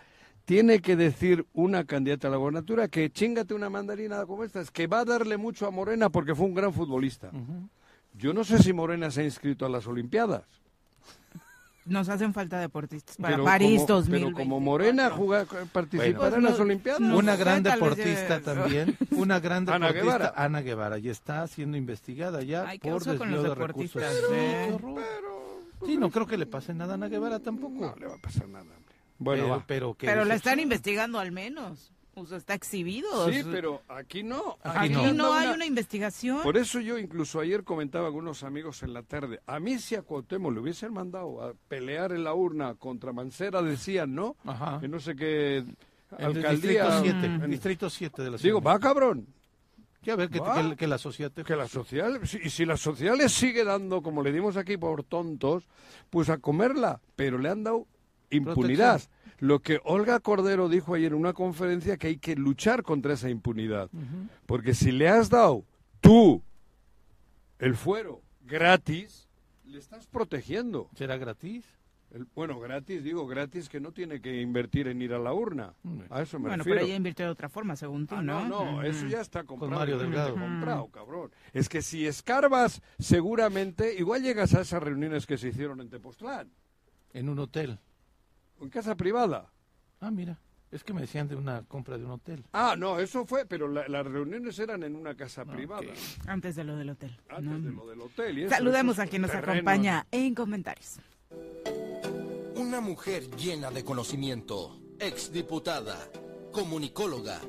tiene 0.51 0.81
que 0.81 0.97
decir 0.97 1.45
una 1.53 1.85
candidata 1.85 2.27
a 2.27 2.31
la 2.31 2.35
gobernatura 2.35 2.89
que 2.89 3.09
chingate 3.09 3.53
una 3.53 3.69
mandarina 3.69 4.25
como 4.25 4.43
esta, 4.43 4.59
es 4.59 4.69
que 4.69 4.85
va 4.85 4.99
a 4.99 5.05
darle 5.05 5.37
mucho 5.37 5.65
a 5.65 5.71
Morena 5.71 6.09
porque 6.09 6.35
fue 6.35 6.45
un 6.45 6.53
gran 6.53 6.73
futbolista. 6.73 7.31
Yo 8.17 8.33
no 8.33 8.43
sé 8.43 8.61
si 8.61 8.73
Morena 8.73 9.09
se 9.11 9.21
ha 9.21 9.23
inscrito 9.23 9.65
a 9.65 9.69
las 9.69 9.87
Olimpiadas. 9.87 10.43
Nos 11.85 12.09
hacen 12.09 12.33
falta 12.33 12.59
deportistas 12.59 13.15
para 13.15 13.35
Pero 13.35 13.45
París 13.45 13.81
como- 13.83 13.87
2000. 13.95 14.23
Pero 14.25 14.35
como 14.35 14.59
Morena 14.59 15.09
juega, 15.09 15.45
participará 15.71 16.17
Bueno, 16.19 16.35
en 16.35 16.43
las 16.43 16.51
pues 16.51 16.61
Olimpiadas. 16.63 16.99
no 16.99 17.17
Una 17.17 17.35
gran 17.37 17.63
deportista 17.63 18.41
también, 18.41 18.97
una 19.11 19.39
gran 19.39 19.63
Ana 19.69 19.87
deportista, 19.87 20.17
Guevara. 20.17 20.33
Ana 20.35 20.61
Guevara, 20.61 20.97
y 20.99 21.07
está 21.07 21.47
siendo 21.47 21.77
investigada 21.77 22.43
ya 22.43 22.67
Ay, 22.67 22.77
por 22.79 23.01
desvío 23.05 23.41
de 23.41 23.55
recursos. 23.55 23.93
deportistas, 23.93 24.13
Sí, 24.15 24.35
¿eh? 24.35 24.65
qué 24.67 24.73
horror. 24.73 25.01
Sí, 25.85 25.95
no 25.97 26.09
creo 26.11 26.27
que 26.27 26.37
le 26.37 26.45
pase 26.45 26.73
nada 26.73 26.91
a 26.91 26.95
Ana 26.95 27.07
Guevara 27.07 27.39
tampoco. 27.39 27.79
No 27.79 27.95
le 27.95 28.05
va 28.05 28.15
a 28.15 28.21
pasar 28.21 28.49
nada. 28.49 28.65
Bueno, 29.23 29.43
pero, 29.43 29.49
va. 29.57 29.63
pero, 29.67 29.93
qué 29.93 30.07
Pero 30.07 30.25
la 30.25 30.35
están 30.35 30.59
investigando 30.59 31.19
al 31.19 31.31
menos. 31.31 31.91
O 32.13 32.25
sea, 32.25 32.37
está 32.37 32.53
exhibido. 32.55 33.31
Sí, 33.31 33.41
pero 33.49 33.83
aquí 33.87 34.21
no. 34.21 34.57
Aquí 34.63 34.93
Aquí 34.93 34.93
no. 34.93 35.13
no, 35.13 35.33
hay 35.33 35.47
una 35.47 35.65
investigación. 35.65 36.41
Por 36.43 36.57
eso 36.57 36.81
yo 36.81 36.97
incluso 36.97 37.39
ayer 37.39 37.63
comentaba 37.63 38.09
con 38.09 38.17
unos 38.19 38.43
amigos 38.43 38.83
en 38.83 38.93
la 38.93 39.01
tarde, 39.03 39.39
a 39.45 39.59
mí 39.61 39.79
si 39.79 39.95
a 39.95 40.01
Cuauhtémoc 40.01 40.51
le 40.53 40.59
hubiesen 40.59 40.91
mandado 40.91 41.41
a 41.41 41.53
pelear 41.69 42.11
en 42.11 42.25
la 42.25 42.33
urna 42.33 42.75
contra 42.75 43.13
Mancera, 43.13 43.61
decían, 43.61 44.13
¿no? 44.13 44.35
Ajá. 44.43 44.79
Que 44.81 44.89
no 44.89 44.99
sé 44.99 45.15
qué 45.15 45.57
En 45.59 45.67
el 46.17 46.25
alcaldía... 46.37 46.83
distrito 46.83 47.01
7, 47.01 47.25
en- 47.25 47.41
el 47.43 47.51
distrito 47.51 47.89
7 47.89 48.21
de 48.23 48.31
la 48.31 48.37
Digo, 48.37 48.59
ciudad. 48.59 48.73
va 48.75 48.79
cabrón, 48.79 49.27
Que 50.01 50.11
a 50.11 50.15
ver, 50.17 50.29
que, 50.29 50.39
que- 50.41 50.75
que 50.75 50.87
la 50.87 50.97
sociedad 50.97 51.31
te 51.31 51.43
que 51.45 51.55
la 51.55 51.67
social, 51.69 52.19
si- 52.27 52.39
y 52.43 52.49
si 52.49 52.65
la 52.65 52.75
social 52.75 53.19
le 53.19 53.29
sigue 53.29 53.63
dando, 53.63 54.01
como 54.01 54.21
le 54.21 54.33
dimos 54.33 54.57
aquí 54.57 54.75
por 54.75 55.03
tontos, 55.05 55.69
pues 56.09 56.27
a 56.29 56.39
comerla, 56.39 56.99
pero 57.15 57.37
le 57.37 57.47
han 57.49 57.63
dado 57.63 57.87
impunidad. 58.31 58.93
Protección. 59.01 59.21
Lo 59.39 59.59
que 59.59 59.79
Olga 59.83 60.19
Cordero 60.19 60.69
dijo 60.69 60.93
ayer 60.93 61.13
en 61.13 61.17
una 61.19 61.33
conferencia 61.33 61.97
que 61.97 62.07
hay 62.07 62.17
que 62.17 62.35
luchar 62.35 62.83
contra 62.83 63.13
esa 63.13 63.29
impunidad. 63.29 63.89
Porque 64.45 64.73
si 64.73 64.91
le 64.91 65.09
has 65.09 65.29
dado 65.29 65.63
tú 65.99 66.43
el 67.59 67.75
fuero 67.75 68.21
gratis, 68.45 69.27
le 69.65 69.77
estás 69.79 70.05
protegiendo. 70.07 70.89
¿Será 70.95 71.17
gratis? 71.17 71.65
El- 72.11 72.27
bueno, 72.35 72.59
gratis, 72.59 73.03
digo, 73.05 73.25
gratis 73.25 73.69
que 73.69 73.79
no 73.79 73.93
tiene 73.93 74.19
que 74.19 74.41
invertir 74.41 74.87
en 74.89 75.01
ir 75.01 75.13
a 75.13 75.17
la 75.19 75.33
urna. 75.33 75.73
A 76.09 76.21
eso 76.21 76.37
me 76.39 76.49
Bueno, 76.49 76.57
refiero. 76.57 76.79
pero 76.79 76.85
ella 76.87 76.95
invirtió 76.97 77.25
de 77.25 77.31
otra 77.31 77.47
forma, 77.47 77.75
según 77.77 78.05
tú, 78.05 78.15
Ah, 78.15 78.21
¿no? 78.21 78.47
no, 78.49 78.65
no, 78.73 78.83
eso 78.83 79.07
ya 79.07 79.21
está 79.21 79.45
comprado. 79.45 79.73
Mario 79.79 79.95
ya 79.97 80.03
está 80.03 80.25
Delgado. 80.25 80.33
comprado, 80.35 80.87
cabrón. 80.89 81.31
Es 81.53 81.69
que 81.69 81.81
si 81.81 82.05
escarbas, 82.05 82.81
seguramente, 82.99 83.95
igual 83.97 84.21
llegas 84.23 84.53
a 84.55 84.61
esas 84.61 84.83
reuniones 84.83 85.25
que 85.25 85.37
se 85.37 85.47
hicieron 85.47 85.79
en 85.81 85.89
Tepoztlán, 85.89 86.51
En 87.13 87.29
un 87.29 87.39
hotel. 87.39 87.79
En 88.61 88.69
casa 88.69 88.95
privada. 88.95 89.51
Ah, 89.99 90.11
mira, 90.11 90.39
es 90.71 90.83
que 90.83 90.93
me 90.93 91.01
decían 91.01 91.27
de 91.27 91.35
una 91.35 91.63
compra 91.63 91.97
de 91.97 92.05
un 92.05 92.11
hotel. 92.11 92.43
Ah, 92.53 92.75
no, 92.77 92.99
eso 92.99 93.25
fue, 93.25 93.45
pero 93.45 93.67
la- 93.67 93.87
las 93.87 94.05
reuniones 94.05 94.57
eran 94.59 94.83
en 94.83 94.95
una 94.95 95.15
casa 95.15 95.43
privada, 95.45 95.87
Antes 96.27 96.55
de 96.55 96.63
lo 96.63 96.75
del 96.77 96.89
hotel. 96.91 97.17
antes 97.29 97.43
¿no? 97.45 97.59
de 97.59 97.71
lo 97.75 97.87
del 97.87 98.01
hotel. 98.01 98.37
Y 98.39 98.43
eso, 98.43 98.55
Saludemos 98.55 98.93
esos 98.95 99.05
a 99.05 99.09
quien 99.09 99.21
nos 99.23 99.31
terrenos. 99.31 99.55
acompaña 99.57 100.07
en 100.11 100.33
comentarios. 100.35 100.99
Una 102.55 102.79
mujer 102.81 103.29
llena 103.35 103.69
de 103.71 103.83
conocimiento, 103.83 104.79
exdiputada, 104.99 105.97
comunicóloga, 106.51 107.39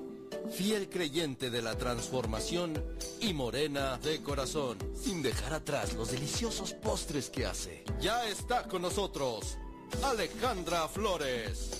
fiel 0.51 0.88
creyente 0.88 1.51
de 1.51 1.62
la 1.62 1.77
transformación 1.77 2.72
y 3.20 3.33
morena 3.33 3.98
de 3.98 4.20
corazón, 4.22 4.79
sin 4.94 5.22
dejar 5.22 5.53
atrás 5.55 5.94
los 5.94 6.11
deliciosos 6.11 6.72
postres 6.75 7.31
que 7.31 7.46
hace. 7.46 7.85
Ya 8.01 8.27
está 8.29 8.66
con 8.68 8.83
nosotros, 8.83 9.59
Alejandra 10.00 10.88
Flores. 10.88 11.78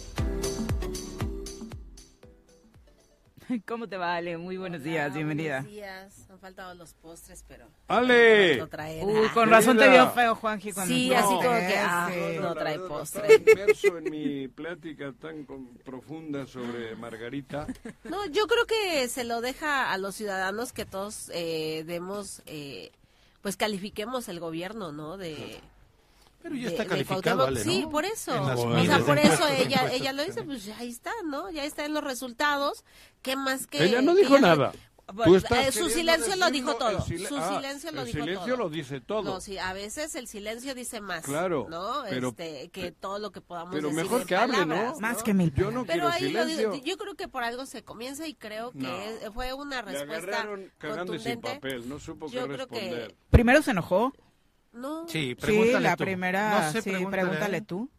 ¿Cómo 3.67 3.87
te 3.87 3.99
va, 3.99 4.15
Ale? 4.17 4.39
Muy 4.39 4.57
buenos 4.57 4.83
días, 4.83 5.13
bienvenida. 5.13 5.57
Buenos 5.61 5.73
días. 5.73 6.27
Han 6.31 6.39
faltado 6.39 6.75
los 6.75 6.95
postres, 6.95 7.45
pero. 7.47 7.67
¡Ale! 7.89 8.57
No 8.57 8.69
trae 8.69 9.05
Uy, 9.05 9.29
con 9.35 9.51
razón 9.51 9.77
te 9.77 9.89
vio 9.91 10.09
feo, 10.13 10.35
Juanji. 10.37 10.73
cuando 10.73 10.95
Sí, 10.95 11.13
así 11.13 11.27
como 11.27 11.41
que, 11.51 11.77
ah, 11.79 12.09
no 12.41 12.55
trae 12.55 12.77
La 12.77 12.83
verdad, 12.83 12.89
postre. 12.89 13.35
estaba 13.35 13.53
inmerso 13.65 13.99
en 13.99 14.05
mi 14.11 14.49
plática 14.55 15.13
tan 15.21 15.45
con- 15.45 15.75
profunda 15.85 16.47
sobre 16.47 16.95
Margarita. 16.97 17.67
No, 18.05 18.25
yo 18.27 18.47
creo 18.47 18.65
que 18.67 19.07
se 19.09 19.25
lo 19.25 19.41
deja 19.43 19.93
a 19.93 19.99
los 19.99 20.15
ciudadanos 20.15 20.73
que 20.73 20.87
todos 20.87 21.31
eh, 21.35 21.85
demos, 21.87 22.41
eh, 22.47 22.91
pues 23.43 23.57
califiquemos 23.59 24.29
el 24.29 24.41
gobierno, 24.41 24.93
¿no? 24.93 25.19
De. 25.19 25.61
Pero 26.43 26.55
ya 26.57 26.63
de- 26.63 26.69
está 26.69 26.83
de 26.83 26.89
calificado. 26.89 27.47
Ale, 27.47 27.65
¿no? 27.65 27.71
Sí, 27.71 27.87
por 27.91 28.05
eso. 28.05 28.33
O 28.43 28.45
sea, 28.85 28.99
de 28.99 29.05
por 29.05 29.19
eso 29.19 29.47
ella 29.49 29.93
ella 29.93 30.13
lo 30.13 30.25
dice, 30.25 30.43
pues 30.43 30.65
ya 30.65 30.77
ahí 30.79 30.91
está, 30.91 31.13
¿no? 31.25 31.51
Ya 31.51 31.65
está 31.65 31.85
en 31.85 31.95
los 31.95 32.03
resultados. 32.05 32.85
¿Qué 33.23 33.37
más 33.37 33.67
que.? 33.67 33.85
Ella 33.85 34.03
no 34.03 34.15
dijo 34.15 34.37
ella- 34.37 34.49
nada. 34.57 34.73
Estás 35.35 35.67
eh, 35.69 35.73
su 35.73 35.91
silencio 35.91 36.37
lo 36.37 36.51
dijo 36.51 36.77
todo. 36.77 37.01
sil- 37.05 37.27
Su 37.27 37.37
ah, 37.37 37.57
silencio 37.57 37.91
lo 37.93 38.01
el 38.01 38.07
dijo 38.07 38.19
silencio 38.21 38.55
todo. 38.55 38.65
lo 38.65 38.71
dice 38.71 39.01
todo. 39.01 39.23
No, 39.25 39.41
sí, 39.41 39.59
a 39.59 39.73
veces 39.75 40.15
el 40.15 40.27
silencio 40.27 40.75
dice 40.75 41.01
más. 41.01 41.25
Claro, 41.25 41.67
¿No? 41.69 42.05
pero- 42.09 42.29
este, 42.29 42.71
que 42.71 42.93
todo 42.93 43.19
lo 43.19 43.31
que 43.31 43.41
podamos 43.43 43.75
pero 43.75 43.89
decir 43.89 44.03
mejor 44.05 44.21
en 44.23 44.27
que 44.27 44.37
hable, 44.37 44.59
¿no? 44.65 44.69
palabras, 44.75 45.01
Más 45.01 45.23
que 45.23 45.35
mil 45.35 45.53
Yo 45.55 45.71
no 45.71 45.85
Pero 45.85 46.09
quiero 46.09 46.09
ahí 46.09 46.33
lo 46.33 46.45
silencio. 46.45 46.71
digo, 46.71 46.85
yo 46.85 46.97
creo 46.97 47.15
que 47.15 47.29
por 47.29 47.43
algo 47.43 47.67
se 47.67 47.83
comienza 47.83 48.27
y 48.27 48.35
creo 48.35 48.71
que 48.71 49.19
No. 49.25 49.33
fue 49.33 49.53
una 49.53 49.83
Le 49.83 49.93
respuesta 49.93 50.17
agarraron 50.39 50.73
cagando 50.79 51.19
sin 51.19 51.41
papel, 51.41 51.89
no 51.89 51.99
supo 51.99 52.29
Yo 52.29 52.47
qué 52.49 52.55
creo 52.55 52.69
que- 52.69 52.75
responder. 52.81 53.15
Primero 53.29 53.61
se 53.61 53.73
enojó. 53.73 54.13
No, 54.73 55.07
Sí, 55.09 55.31
Sí, 55.31 55.35
pregúntale 55.35 55.81
la 55.81 55.97
tú. 55.97 56.05
primera. 56.05 56.61
No 56.67 56.73
sé, 56.73 56.83
sí, 56.83 56.91
pregúntale, 56.91 57.23
pregúntale 57.23 57.57
¿eh? 57.59 57.63
tú. 57.63 57.91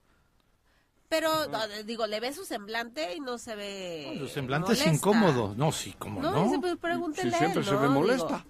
pero 1.09 1.47
no, 1.47 1.59
digo, 1.85 2.07
le 2.07 2.19
ve 2.19 2.33
su 2.33 2.43
semblante 2.45 3.13
y 3.15 3.19
no 3.19 3.37
se 3.37 3.55
ve 3.55 4.15
Su 4.17 4.27
semblante 4.27 4.73
es 4.73 4.79
molesta. 4.79 4.95
incómodo. 4.95 5.53
No, 5.55 5.71
sí, 5.71 5.93
cómo 5.99 6.21
No, 6.21 6.31
no. 6.31 6.43
dice, 6.45 6.59
pues 6.59 6.75
pregúntele 6.77 7.29
Si 7.29 7.35
a 7.35 7.39
siempre 7.39 7.63
se 7.63 7.71
¿no? 7.71 7.79
ve 7.81 7.87
Digo, 7.87 7.99
molesta. 7.99 8.45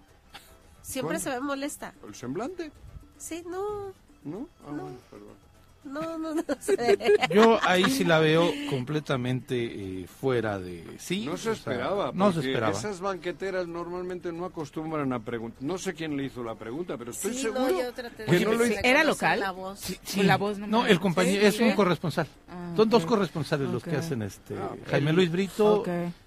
siempre 0.81 1.15
¿Cuándo? 1.17 1.19
se 1.19 1.29
ve 1.31 1.39
molesta. 1.41 1.93
¿El 2.07 2.15
semblante? 2.15 2.71
Sí, 3.17 3.43
no, 3.45 3.93
¿No? 4.23 4.47
Ah, 4.65 4.69
bueno, 4.71 4.97
perdón. 5.11 5.42
No, 5.85 6.17
no, 6.17 6.33
no 6.35 6.43
sé. 6.59 6.97
Yo 7.33 7.59
ahí 7.63 7.85
sí 7.89 8.03
la 8.03 8.19
veo 8.19 8.49
completamente 8.69 9.55
eh, 10.01 10.07
fuera 10.07 10.59
de 10.59 10.83
sí. 10.97 11.25
No 11.25 11.37
se 11.37 11.49
o 11.51 11.55
sea, 11.55 11.73
esperaba. 11.73 12.11
no 12.13 12.31
se 12.31 12.39
esperaba. 12.39 12.71
Esas 12.71 12.99
banqueteras 13.01 13.67
normalmente 13.67 14.31
no 14.31 14.45
acostumbran 14.45 15.11
a 15.13 15.19
preguntar. 15.19 15.61
No 15.63 15.77
sé 15.77 15.93
quién 15.93 16.15
le 16.17 16.25
hizo 16.25 16.43
la 16.43 16.55
pregunta, 16.55 16.97
pero 16.97 17.11
estoy 17.11 17.33
Sí, 17.33 17.47
no, 17.47 17.53
seguro 17.53 17.79
yo 17.81 17.93
traté 17.93 18.25
de 18.25 18.37
que 18.39 18.45
no 18.45 18.53
lo 18.53 18.65
hizo. 18.65 18.79
¿Era 18.83 19.03
local? 19.03 19.39
la 19.39 19.51
voz. 19.51 19.79
Sí, 20.03 20.23
la 20.23 20.37
voz 20.37 20.57
no 20.57 20.67
No, 20.67 20.85
el 20.85 20.99
compañero 20.99 21.41
¿Sí? 21.41 21.47
es 21.47 21.59
un 21.59 21.71
corresponsal. 21.73 22.27
Ah, 22.49 22.73
Son 22.75 22.89
dos 22.89 23.05
corresponsales 23.05 23.69
los 23.69 23.83
que 23.83 23.95
hacen 23.95 24.21
este 24.21 24.55
Ah, 24.57 24.71
Jaime 24.89 25.13
Luis 25.13 25.31
Brito 25.31 25.83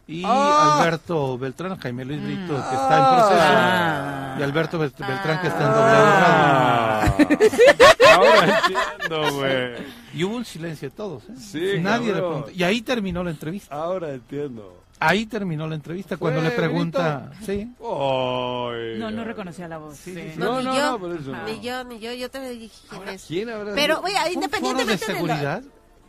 y 0.09 0.23
Ah. 0.25 0.79
Alberto 0.81 1.37
Beltrán, 1.38 1.77
Jaime 1.79 2.05
Luis 2.05 2.23
Brito 2.23 2.55
que 2.55 2.75
está 2.77 2.99
en 2.99 3.16
proceso 3.16 3.40
Ah. 3.40 3.86
Alberto 4.47 4.79
Belt- 4.79 4.99
Beltrán 4.99 5.41
que 5.41 5.47
está 5.49 5.61
en 5.61 5.73
doblado 5.73 6.07
radio. 6.21 7.27
Ah, 8.09 8.15
ahora 8.15 8.61
entiendo, 8.67 9.35
güey. 9.35 9.75
Y 10.15 10.25
hubo 10.25 10.37
un 10.37 10.45
silencio 10.45 10.89
de 10.91 10.97
todos, 10.97 11.25
¿eh? 11.25 11.33
Sí, 11.37 11.81
Nadie 11.81 12.09
le 12.15 12.21
preguntó. 12.21 12.51
Y 12.51 12.63
ahí 12.63 12.83
terminó 12.83 13.23
la 13.23 13.31
entrevista. 13.31 13.75
Ahora 13.75 14.11
entiendo. 14.13 14.83
Ahí 14.99 15.27
terminó 15.27 15.67
la 15.69 15.75
entrevista 15.75 16.17
cuando 16.17 16.41
¿Fue 16.41 16.49
le 16.49 16.57
pregunta, 16.57 17.31
sí. 17.45 17.71
Ay, 17.79 18.99
No, 18.99 19.11
no 19.11 19.25
reconocía 19.25 19.69
la 19.69 19.77
voz. 19.77 19.97
sí. 19.99 20.33
No, 20.37 20.55
No, 20.55 20.59
ni 20.61 20.65
no, 20.65 20.75
yo, 20.77 20.91
no, 20.93 20.99
por 20.99 21.13
eso 21.17 21.33
no. 21.33 21.45
ni 21.45 21.61
yo, 21.61 21.85
ni 21.85 21.99
yo, 21.99 22.13
yo 22.15 22.31
te 22.31 22.41
dije 22.51 22.75
quién 22.89 23.09
es. 23.11 23.25
¿Quién 23.27 23.51
habrá 23.51 23.75
Pero, 23.75 24.01
oye, 24.01 24.15
un 24.15 24.19
foro 24.19 24.25
de 24.25 24.33
independientemente 24.33 25.07
de 25.07 25.13
lo- 25.13 25.19
seguridad. 25.19 25.63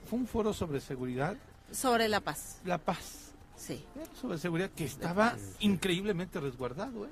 Fue 0.10 0.20
un 0.20 0.26
foro 0.28 0.54
sobre 0.54 0.80
seguridad, 0.80 1.36
sobre 1.70 2.08
la 2.08 2.22
paz, 2.22 2.60
la 2.64 2.78
paz. 2.78 3.34
sí. 3.58 3.84
Sobre 4.22 4.38
seguridad 4.38 4.70
que 4.74 4.86
estaba 4.86 5.36
increíblemente 5.60 6.40
resguardado, 6.40 7.06
¿eh? 7.06 7.10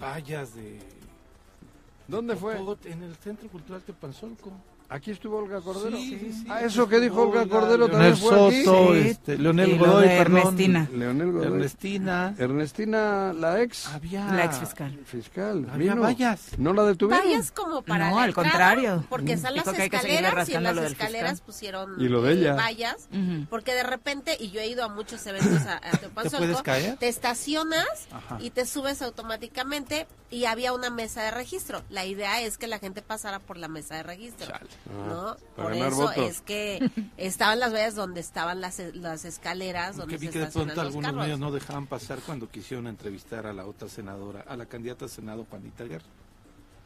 Vallas 0.00 0.54
de 0.54 0.80
¿Dónde 2.06 2.36
fue? 2.36 2.56
todo 2.56 2.78
en 2.84 3.02
el 3.02 3.14
Centro 3.16 3.48
Cultural 3.48 3.82
Tepanzolco. 3.82 4.52
¿Aquí 4.94 5.10
estuvo 5.10 5.38
Olga 5.38 5.60
Cordero? 5.60 5.96
Sí, 5.96 6.18
sí, 6.20 6.32
sí. 6.32 6.46
Ah, 6.48 6.60
eso 6.60 6.88
que 6.88 7.00
dijo 7.00 7.22
Olga 7.22 7.48
Cordero 7.48 7.88
Leonel 7.88 7.90
también 7.90 8.16
fue 8.16 8.46
aquí. 8.48 8.64
Soto, 8.64 8.92
Sí. 8.94 8.98
este, 9.08 9.38
Leonel 9.38 9.76
Godoy, 9.76 10.06
perdón. 10.06 10.36
Ernestina. 10.38 10.88
Leonel 10.94 11.32
Godoy. 11.32 11.46
Ernestina. 11.48 12.34
Ernestina, 12.38 13.32
la 13.32 13.60
ex 13.62 13.88
Había 13.88 14.26
La 14.32 14.44
ex 14.44 14.58
fiscal. 14.60 14.96
fiscal. 15.04 15.66
Había 15.72 15.94
vino. 15.94 16.02
vallas. 16.02 16.50
¿No 16.58 16.72
la 16.72 16.84
detuvieron? 16.84 17.26
Vayas 17.26 17.50
como 17.50 17.82
para 17.82 18.10
No, 18.10 18.20
al 18.20 18.32
contrario. 18.34 19.04
Porque 19.08 19.32
están 19.32 19.56
las 19.56 19.64
que 19.64 19.70
seguirle 19.72 19.96
escaleras 19.98 20.48
y 20.48 20.54
en 20.54 20.62
las 20.62 20.78
escaleras 20.78 21.40
pusieron 21.40 22.00
Y 22.00 22.08
lo 22.08 22.22
de 22.22 22.32
eh, 22.34 22.36
ella. 22.38 22.54
vallas, 22.54 23.08
porque 23.50 23.74
de 23.74 23.82
repente, 23.82 24.36
y 24.38 24.52
yo 24.52 24.60
he 24.60 24.68
ido 24.68 24.84
a 24.84 24.88
muchos 24.88 25.26
eventos 25.26 25.66
a, 25.66 25.78
a 25.78 25.90
Teopanzolco, 25.98 26.38
puedes 26.38 26.62
caer? 26.62 26.96
te 26.98 27.08
estacionas 27.08 27.84
Ajá. 28.12 28.38
y 28.40 28.50
te 28.50 28.64
subes 28.64 29.02
automáticamente 29.02 30.06
y 30.30 30.44
había 30.46 30.72
una 30.72 30.90
mesa 30.90 31.22
de 31.22 31.30
registro. 31.30 31.82
La 31.90 32.04
idea 32.04 32.40
es 32.42 32.58
que 32.58 32.66
la 32.66 32.78
gente 32.78 33.02
pasara 33.02 33.38
por 33.40 33.56
la 33.56 33.68
mesa 33.68 33.96
de 33.96 34.02
registro, 34.04 34.52
¿no? 34.92 35.36
Por 35.56 35.72
eso 35.72 35.96
votos. 35.96 36.16
es 36.18 36.40
que 36.42 36.90
estaban 37.16 37.58
las 37.60 37.72
vallas 37.72 37.94
donde 37.94 38.20
estaban 38.20 38.60
las, 38.60 38.78
las 38.94 39.24
escaleras, 39.24 39.96
donde 39.96 40.14
Porque 40.14 40.18
vi 40.18 40.26
se 40.26 40.32
que 40.32 40.38
de 40.40 40.46
pronto 40.50 40.80
algunos 40.80 41.10
carros. 41.10 41.22
medios 41.22 41.38
no 41.40 41.50
dejaban 41.52 41.86
pasar 41.86 42.18
cuando 42.20 42.50
quisieron 42.50 42.86
entrevistar 42.86 43.46
a 43.46 43.52
la 43.52 43.66
otra 43.66 43.88
senadora, 43.88 44.44
a 44.46 44.56
la 44.56 44.66
candidata 44.66 45.06
a 45.06 45.08
Senado, 45.08 45.46
Juanita 45.48 45.84
Guerra. 45.84 46.04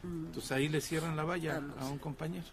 Mm. 0.03 0.25
Entonces 0.27 0.51
ahí 0.51 0.69
le 0.69 0.79
cierran 0.81 1.15
la 1.17 1.23
valla 1.23 1.55
Vamos. 1.55 1.75
a 1.81 1.85
un 1.87 1.97
compañero. 1.99 2.45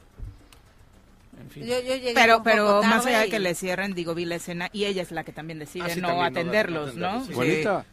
En 1.39 1.51
fin. 1.51 1.67
Yo, 1.67 1.75
yo 1.81 1.95
llegué 1.97 2.13
Pero, 2.15 2.43
pero 2.43 2.83
más 2.83 3.05
allá 3.05 3.21
de 3.21 3.27
y- 3.27 3.31
que 3.31 3.39
le 3.39 3.55
cierren, 3.55 3.93
digo, 3.95 4.15
vi 4.15 4.25
la 4.25 4.37
escena 4.37 4.71
y 4.73 4.87
ella 4.87 5.03
es 5.03 5.11
la 5.11 5.23
que 5.23 5.33
también 5.33 5.59
decide 5.59 5.85
Ah, 5.87 5.91
sí, 5.91 6.01
no 6.01 6.09
también 6.09 6.27
atenderlos, 6.29 6.95
¿no? 6.95 7.25
sí. 7.27 7.33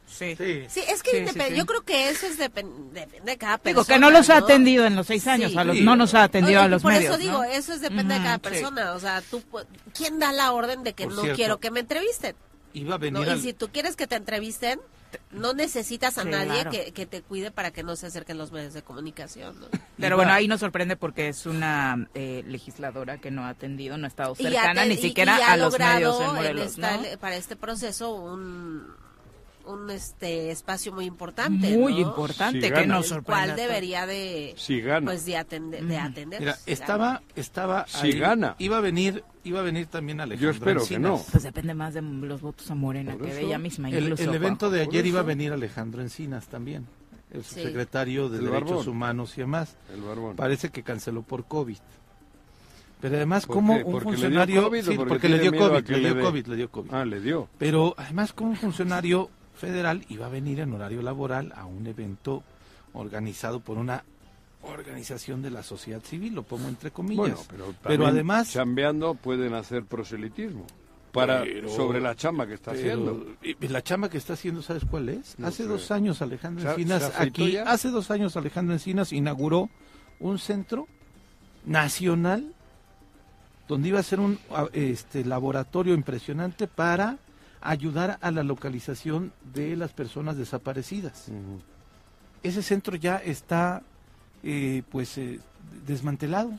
Sí. 0.08 0.36
Sí. 0.38 0.63
Sí, 0.69 0.82
es 0.88 1.03
que 1.03 1.12
Sí, 1.12 1.17
independ- 1.17 1.47
sí, 1.47 1.49
sí. 1.51 1.56
yo 1.58 1.65
creo 1.65 1.82
que 1.82 2.10
eso 2.10 2.25
es 2.25 2.39
depen- 2.39 2.91
depende 2.91 3.32
de 3.32 3.38
cada 3.38 3.58
persona. 3.58 3.84
Digo, 3.84 3.86
que 3.93 3.99
no 3.99 4.12
los 4.12 4.29
ha 4.29 4.38
atendido 4.38 4.86
en 4.86 4.95
los 4.95 5.08
seis 5.08 5.27
años, 5.27 5.51
Sí. 5.51 5.58
a 5.58 5.63
los, 5.63 5.75
Sí. 5.77 5.84
no 5.84 5.95
nos 5.95 6.13
ha 6.13 6.23
atendido 6.23 6.60
Oye, 6.60 6.65
a 6.65 6.69
los 6.69 6.82
por 6.84 6.93
medios, 6.93 7.10
eso 7.12 7.17
digo, 7.17 7.34
¿no? 7.34 7.43
eso 7.43 7.73
es 7.73 7.82
depende 7.82 8.13
de 8.15 8.21
cada 8.21 8.36
sí. 8.36 8.41
persona. 8.41 8.93
O 8.93 8.99
sea, 8.99 9.21
tú, 9.29 9.43
¿quién 9.95 10.19
da 10.19 10.32
la 10.32 10.51
orden 10.53 10.84
de 10.84 10.93
que 10.93 11.06
Por 11.06 11.13
no 11.15 11.21
cierto. 11.21 11.36
quiero 11.38 11.60
que 11.60 11.71
me 11.71 11.82
entrevisten? 11.82 12.36
Iba 12.73 12.95
a 12.95 12.97
¿no? 12.97 12.99
venir 12.99 13.27
Y 13.27 13.29
al- 13.31 13.41
si 13.41 13.53
tú 13.53 13.69
quieres 13.69 13.95
que 13.95 14.07
te 14.07 14.15
entrevisten, 14.15 14.79
no 15.31 15.53
necesitas 15.53 16.17
a 16.17 16.23
Sí, 16.23 16.29
nadie 16.29 16.53
claro. 16.62 16.71
que, 16.71 16.91
que 16.91 17.05
te 17.05 17.21
cuide 17.21 17.51
para 17.51 17.69
que 17.71 17.83
no 17.83 17.95
se 17.95 18.07
acerquen 18.07 18.38
los 18.39 18.51
medios 18.51 18.73
de 18.73 18.81
comunicación. 18.81 19.59
¿no? 19.59 19.67
Pero 19.97 20.07
Iba- 20.07 20.15
bueno, 20.15 20.31
ahí 20.33 20.47
nos 20.47 20.59
sorprende 20.59 20.95
porque 20.95 21.27
es 21.29 21.45
una 21.45 22.07
eh, 22.15 22.43
legisladora 22.47 23.19
que 23.19 23.29
no 23.29 23.43
ha 23.45 23.49
atendido, 23.49 23.97
no 23.97 24.05
ha 24.05 24.07
estado 24.07 24.36
Y 24.39 24.47
ha 24.47 24.49
cercana 24.49 24.81
te- 24.83 24.88
ni 24.89 24.95
y- 24.95 24.97
siquiera 24.97 25.38
y 25.38 25.41
ha 25.43 25.51
a 25.53 25.57
los 25.57 25.77
medios 25.77 26.19
en 26.19 26.27
en 26.29 26.36
Morelos, 26.36 26.65
esta- 26.65 26.97
¿no? 26.97 27.03
para 27.19 27.36
este 27.36 27.55
proceso 27.55 28.12
un, 28.13 28.88
un 29.65 29.89
este 29.89 30.52
espacio 30.52 30.91
muy 30.91 31.06
importante. 31.06 31.76
Muy 31.78 31.93
¿no? 31.93 31.99
importante, 31.99 32.67
Sí, 32.67 32.73
que 32.73 32.86
nos 32.86 33.08
sorprende. 33.08 33.45
cual 33.47 33.56
debería 33.56 34.06
de 34.06 34.54
Si 34.58 34.82
gana. 34.82 35.06
pues 35.06 35.26
de 35.26 35.38
atender 35.38 35.84
de 35.86 35.95
Ujú. 35.97 36.06
atender 36.06 36.39
Mira, 36.41 36.56
si 36.56 36.71
estaba, 36.71 37.21
estaba 37.36 37.86
Si 37.88 38.08
ahí. 38.08 38.19
gana. 38.19 38.56
Iba 38.60 38.78
a 38.78 38.82
venir, 38.82 39.23
iba 39.43 39.60
a 39.60 39.63
venir 39.63 39.88
también 39.88 40.19
Alejandro 40.21 40.52
espero 40.52 40.80
que 40.80 40.95
Encinas. 40.95 41.02
no. 41.12 41.26
Pues 41.32 41.43
depende 41.43 41.73
más 41.73 41.93
de 41.93 42.02
los 42.02 42.41
votos 42.41 42.69
a 42.71 42.76
Morena 42.76 43.15
que 43.17 43.34
de 43.34 43.41
ella 43.41 43.58
misma. 43.58 43.89
El, 43.89 44.04
incluso, 44.04 44.23
el 44.23 44.36
evento 44.36 44.69
de 44.69 44.82
ayer 44.82 45.06
iba 45.06 45.21
a 45.21 45.23
venir 45.23 45.54
Alejandro 45.54 46.02
Encinas 46.02 46.47
también, 46.47 46.86
el 47.32 47.43
Sí. 47.43 47.56
subsecretario 47.56 48.30
de 48.30 48.39
El 48.39 48.45
Derechos 48.45 48.69
barbón. 48.69 48.88
Humanos 48.89 49.38
y 49.38 49.41
demás. 49.41 49.78
El 49.93 50.02
barbón. 50.02 50.36
Parece 50.36 50.69
que 50.69 50.84
canceló 50.84 51.21
por 51.23 51.45
COVID. 51.45 51.78
Pero 53.02 53.17
además, 53.17 53.45
¿Por 53.45 53.56
como 53.58 53.73
un 53.76 53.84
¿Porque 53.84 53.91
le 53.91 53.99
dio 53.99 54.02
funcionario... 54.02 54.63
COVID 54.63 54.80
sí, 54.82 54.86
porque 54.95 55.10
porque 55.10 55.28
le 55.30 55.38
COVID, 55.58 55.84
que 55.84 55.91
le 55.93 55.99
le 55.99 56.13
dio? 56.13 56.23
COVID, 56.23 56.47
le 56.47 56.56
dio 56.56 56.71
COVID. 56.71 56.89
Ah, 56.93 57.04
le 57.04 57.19
dio. 57.19 57.49
Pero 57.58 57.93
además, 57.97 58.32
como 58.32 58.52
un 58.52 58.56
funcionario 58.56 59.30
federal 59.67 60.06
iba 60.10 60.26
a 60.26 60.30
venir 60.30 60.60
en 60.60 60.73
horario 60.73 61.02
laboral 61.02 61.54
a 61.56 61.65
un 61.65 61.88
evento 61.88 62.43
organizado 62.93 63.60
por 63.60 63.78
una 63.78 64.04
organización 64.63 65.41
de 65.41 65.49
la 65.52 65.63
sociedad 65.63 66.02
civil, 66.02 66.36
lo 66.36 66.43
pongo 66.43 66.67
entre 66.69 66.91
comillas. 66.91 67.47
Bueno, 67.49 67.73
pero, 67.84 68.06
además- 68.08 68.52
chambeando 68.52 69.13
pueden 69.15 69.54
hacer 69.54 69.84
proselitismo 69.84 70.65
para 71.12 71.43
Pero- 71.43 71.69
sobre 71.69 72.02
la 72.02 72.15
chamba 72.15 72.47
que 72.47 72.54
está 72.56 72.71
Pero, 72.71 72.82
haciendo. 72.82 73.28
y 73.43 73.67
la 73.67 73.82
chamba 73.84 74.10
que 74.10 74.17
está 74.17 74.34
haciendo, 74.34 74.62
¿sabes 74.62 74.84
cuál 74.89 75.10
es? 75.10 75.38
No 75.38 75.47
hace 75.47 75.63
sé. 75.63 75.69
dos 75.69 75.91
años 75.91 76.21
Alejandro 76.21 76.63
¿Se 76.63 76.69
ha- 76.69 76.71
Encinas 76.73 77.12
aquí, 77.19 77.52
ya? 77.52 77.63
hace 77.63 77.89
dos 77.89 78.10
años 78.12 78.36
Alejandro 78.38 78.73
Encinas 78.73 79.12
inauguró 79.13 79.69
un 80.19 80.39
centro 80.39 80.88
nacional 81.65 82.54
donde 83.67 83.89
iba 83.89 83.99
a 83.99 84.04
ser 84.04 84.19
un 84.19 84.39
este 84.73 85.23
laboratorio 85.26 85.93
impresionante 85.93 86.67
para 86.67 87.17
ayudar 87.63 88.17
a 88.21 88.32
la 88.32 88.43
localización 88.43 89.32
de 89.54 89.76
las 89.76 89.91
personas 89.93 90.38
desaparecidas. 90.38 91.28
Ese 92.43 92.62
centro 92.62 92.95
ya 92.95 93.17
está 93.17 93.82
eh, 94.43 94.84
pues 94.91 95.17
eh, 95.17 95.39
desmantelado. 95.88 96.52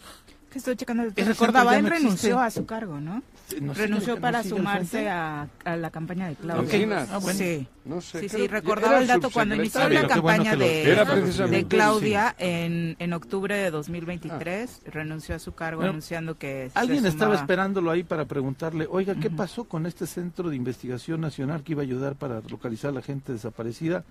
Que 0.51 0.59
estoy 0.59 0.77
checando. 0.77 1.05
Recordaba, 1.15 1.77
él 1.77 1.85
no 1.85 1.91
renunció 1.91 2.43
existe. 2.43 2.47
a 2.47 2.51
su 2.51 2.67
cargo, 2.67 3.01
¿no? 3.01 3.23
No 3.61 3.75
sé, 3.75 3.83
renunció 3.83 4.21
para 4.21 4.43
sumarse 4.43 5.09
a, 5.09 5.49
a 5.65 5.77
la 5.77 5.91
campaña 5.91 6.29
de 6.29 6.35
Claudia. 6.35 6.63
Encinas. 6.63 7.09
Ah, 7.11 7.19
bueno. 7.19 7.39
Sí. 7.39 7.67
No 7.85 8.01
sé. 8.01 8.21
Sí, 8.21 8.29
sí, 8.31 8.47
recordaba 8.49 8.99
el 8.99 9.07
dato 9.07 9.31
cuando 9.31 9.55
inició 9.55 9.81
la 9.81 9.89
bueno 9.89 10.09
campaña 10.09 10.57
de, 10.57 11.47
de 11.51 11.67
Claudia 11.67 12.35
en, 12.39 12.97
en 12.99 13.13
octubre 13.13 13.55
de 13.55 13.71
2023. 13.71 14.81
Ah. 14.87 14.91
Renunció 14.91 15.35
a 15.35 15.39
su 15.39 15.53
cargo 15.53 15.79
Bueno, 15.81 15.91
anunciando 15.91 16.39
que 16.39 16.71
se 16.73 16.79
Alguien 16.79 17.05
estaba 17.07 17.35
esperándolo 17.35 17.91
ahí 17.91 18.03
para 18.03 18.25
preguntarle, 18.25 18.87
oiga, 18.91 19.15
¿qué 19.15 19.31
pasó 19.31 19.65
con 19.65 19.87
este 19.87 20.07
centro 20.07 20.49
de 20.49 20.57
investigación 20.57 21.21
nacional 21.21 21.63
que 21.63 21.73
iba 21.73 21.83
a 21.83 21.85
ayudar 21.85 22.15
para 22.15 22.41
localizar 22.49 22.91
a 22.91 22.95
la 22.95 23.03
gente 23.03 23.33
desaparecida? 23.33 24.05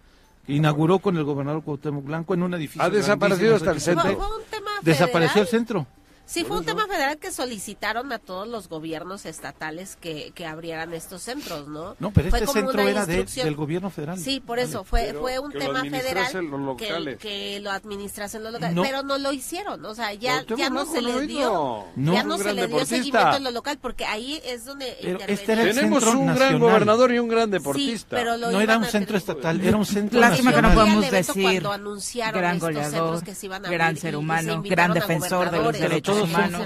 Que 0.45 0.53
inauguró 0.53 0.99
con 0.99 1.17
el 1.17 1.23
gobernador 1.23 1.63
Cuauhtémoc 1.63 2.03
Blanco 2.03 2.33
en 2.33 2.43
un 2.43 2.53
edificio. 2.53 2.83
Ha 2.83 2.89
desaparecido 2.89 3.55
hasta 3.55 3.71
el 3.71 3.79
centro. 3.79 4.15
fue 4.15 4.37
un 4.37 4.43
tema 4.49 4.71
Desapareció 4.81 5.41
el 5.41 5.47
centro. 5.47 5.87
Sí, 6.25 6.45
fue 6.45 6.57
un 6.59 6.65
tema 6.65 6.87
federal 6.87 7.17
que 7.17 7.31
solicitaron 7.31 8.11
a 8.13 8.17
todos 8.17 8.47
los 8.47 8.69
gobiernos 8.69 9.25
estatales 9.25 9.97
que, 9.99 10.31
que 10.33 10.45
abrieran 10.45 10.93
estos 10.93 11.21
centros, 11.21 11.67
¿no? 11.67 11.97
No, 11.99 12.11
pero 12.11 12.29
Fue 12.29 12.39
este 12.39 12.45
como 12.47 12.61
centro 12.61 12.81
una 12.81 12.89
era 12.91 13.05
de- 13.05 13.25
del 13.25 13.55
gobierno 13.55 13.89
federal. 13.89 14.17
Sí, 14.17 14.39
por 14.39 14.57
eso, 14.57 14.85
fue, 14.85 15.07
Pero 15.07 15.19
fue 15.19 15.39
un 15.39 15.51
que 15.51 15.59
lo 15.59 15.65
tema 15.65 15.81
federal 15.81 16.17
administrasen 16.25 16.49
los 16.49 16.77
que, 16.77 16.87
locales. 16.89 17.17
que 17.19 17.59
lo 17.59 17.71
administrasen 17.71 18.41
los 18.43 18.53
locales, 18.53 18.73
No. 18.75 18.83
pero 18.83 19.03
no 19.03 19.17
lo 19.17 19.33
hicieron, 19.33 19.83
o 19.85 19.93
sea, 19.93 20.13
ya, 20.13 20.45
ya 20.55 20.69
no 20.69 20.85
se 20.85 21.01
les 21.01 21.27
dio, 21.27 21.85
No. 21.97 22.13
ya 22.13 22.23
no 22.23 22.37
se 22.37 22.43
gran 22.43 22.55
le 22.55 22.67
dio 22.67 22.85
seguimiento 22.85 23.35
en 23.37 23.43
lo 23.43 23.51
local, 23.51 23.77
porque 23.81 24.05
ahí 24.05 24.41
es 24.45 24.63
donde 24.65 24.95
este 25.27 25.51
era 25.51 25.63
el 25.63 25.75
Tenemos 25.75 26.03
un 26.05 26.33
gran 26.33 26.57
gobernador 26.57 27.11
y 27.13 27.19
un 27.19 27.27
gran 27.27 27.45
Sí, 27.47 27.51
deportista. 27.51 28.15
pero 28.15 28.37
lo 28.37 28.49
No 28.49 28.61
era 28.61 28.77
un 28.77 28.85
centro 28.85 29.19
tener- 29.19 29.35
estatal, 29.35 29.61
era 29.61 29.77
un 29.77 29.85
centro 29.85 30.19
Lástima 30.21 30.53
que 30.53 30.61
no 30.61 30.73
podemos 30.73 31.11
decir 31.11 31.43
cuando 31.43 31.71
anunciaron 31.73 32.39
gran 32.41 32.55
estos 32.55 32.69
goleador, 32.69 32.91
centros 32.93 33.23
que 33.23 33.35
se 33.35 33.45
iban 33.47 33.65
a 33.65 33.69
gran 33.69 33.87
abrir 33.87 33.97
y- 33.97 34.01
ser 34.01 34.15
humano, 34.15 34.63
gran 34.63 34.93
defensor 34.93 35.51
de 35.51 35.57
los 35.59 35.73
derechos 35.73 36.12
humanos. 36.21 36.61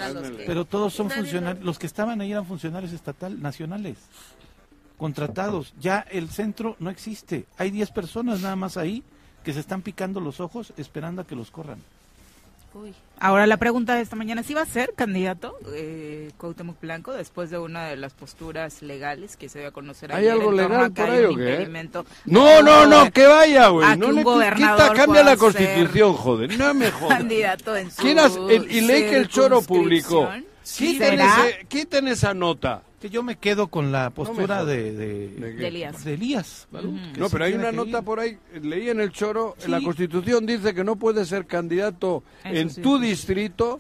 Pero 0.46 0.66
todos 0.66 0.94
son 0.94 1.10
funcionarios, 1.10 1.64
los 1.64 1.80
que 1.80 1.88
estaban 1.88 2.22
ahí 2.22 2.32
eran 2.32 2.46
funcionarios 2.46 2.94
estatal 2.94 3.42
nacionales, 3.42 3.98
contratados. 4.98 5.74
Ya 5.80 6.00
el 6.00 6.30
centro 6.30 6.76
no 6.80 6.90
existe. 6.90 7.46
Hay 7.58 7.72
10 7.72 7.92
personas 7.92 8.42
nada 8.42 8.56
más 8.56 8.78
ahí 8.78 9.04
que 9.44 9.54
se 9.54 9.60
están 9.60 9.82
picando 9.82 10.20
los 10.20 10.40
ojos 10.40 10.74
esperando 10.78 11.22
a 11.22 11.28
que 11.28 11.36
los 11.36 11.52
corran. 11.52 11.80
Uy. 12.74 12.94
Ahora 13.20 13.48
la 13.48 13.58
pregunta 13.58 13.96
de 13.96 14.02
esta 14.02 14.16
mañana, 14.16 14.44
¿sí 14.44 14.54
va 14.54 14.62
a 14.62 14.66
ser 14.68 14.94
candidato 14.96 15.58
eh, 15.74 16.30
Cuauhtémoc 16.38 16.80
Blanco 16.80 17.14
después 17.14 17.50
de 17.50 17.58
una 17.58 17.86
de 17.88 17.96
las 17.96 18.14
posturas 18.14 18.84
legales 18.84 19.36
que 19.38 19.50
se 19.50 19.60
dio 19.60 19.70
a 19.70 19.72
conocer 19.72 20.12
¿Hay 20.12 20.20
ayer 20.28 20.34
algo 20.34 20.52
en 20.52 20.58
legal 20.58 20.92
por 20.92 21.10
ahí 21.10 21.24
o 21.26 21.36
qué? 21.36 21.68
No, 22.26 22.62
no, 22.62 22.86
no, 22.86 23.12
que 23.12 23.26
vaya, 23.26 23.70
güey. 23.70 23.98
No 23.98 24.12
le 24.12 24.24
quita, 24.56 24.94
cambia 24.94 25.24
la 25.24 25.38
constitución, 25.38 26.14
joder. 26.14 26.58
No 26.58 26.74
me 26.76 26.92
jodas. 26.92 27.18
candidato 27.18 27.76
en 27.76 27.90
su 27.90 28.02
¿Quién 28.02 28.20
has- 28.20 28.36
el- 28.36 28.72
y 28.72 28.82
leí 28.82 29.02
que 29.10 29.18
el 29.18 29.28
Choro 29.30 29.62
publicó. 29.64 30.30
Quiten, 30.76 31.20
ese- 31.22 31.66
quiten 31.68 32.08
esa 32.10 32.34
nota. 32.36 32.84
Que 33.00 33.10
yo 33.10 33.22
me 33.22 33.36
quedo 33.36 33.68
con 33.68 33.92
la 33.92 34.10
postura 34.10 34.66
de, 34.66 34.92
de, 34.92 35.28
¿De? 35.30 35.54
De 36.04 36.14
Elías. 36.16 36.68
No, 37.18 37.30
pero 37.30 37.46
hay 37.46 37.54
una 37.54 37.72
nota 37.72 38.00
ir. 38.00 38.04
por 38.04 38.20
ahí, 38.20 38.38
leí 38.62 38.90
en 38.90 39.00
el 39.00 39.12
choro, 39.12 39.56
Sí. 39.60 39.70
la 39.70 39.80
constitución 39.82 40.46
dice 40.48 40.74
que 40.74 40.84
no 40.84 40.96
puedes 40.96 41.28
ser 41.28 41.46
candidato 41.46 42.24
Eso 42.44 42.56
en 42.56 42.70
sí. 42.72 42.82
tu 42.82 42.98
distrito 43.00 43.80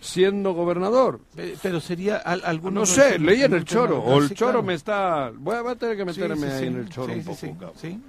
siendo 0.00 0.52
gobernador. 0.52 1.20
Pe- 1.34 1.56
Pero 1.60 1.80
sería 1.80 2.18
al, 2.18 2.40
No 2.40 2.46
algunos 2.46 2.88
sé, 2.90 3.18
leí 3.18 3.42
en 3.42 3.54
el 3.54 3.64
choro, 3.64 4.00
o 4.00 4.18
el 4.20 4.28
choro 4.28 4.52
claro. 4.52 4.62
me 4.62 4.74
está... 4.74 5.32
Voy 5.34 5.56
a, 5.56 5.62
voy 5.62 5.72
a 5.72 5.74
tener 5.74 5.96
que 5.96 6.04
meterme 6.04 6.36
sí, 6.36 6.44
ahí 6.44 6.58
sí. 6.60 6.66
en 6.66 6.76
el 6.76 6.88
choro 6.88 7.12
Sí, 7.12 7.22
un 7.26 7.34
sí, 7.36 7.46
poco, 7.48 7.72
sí. 7.76 8.00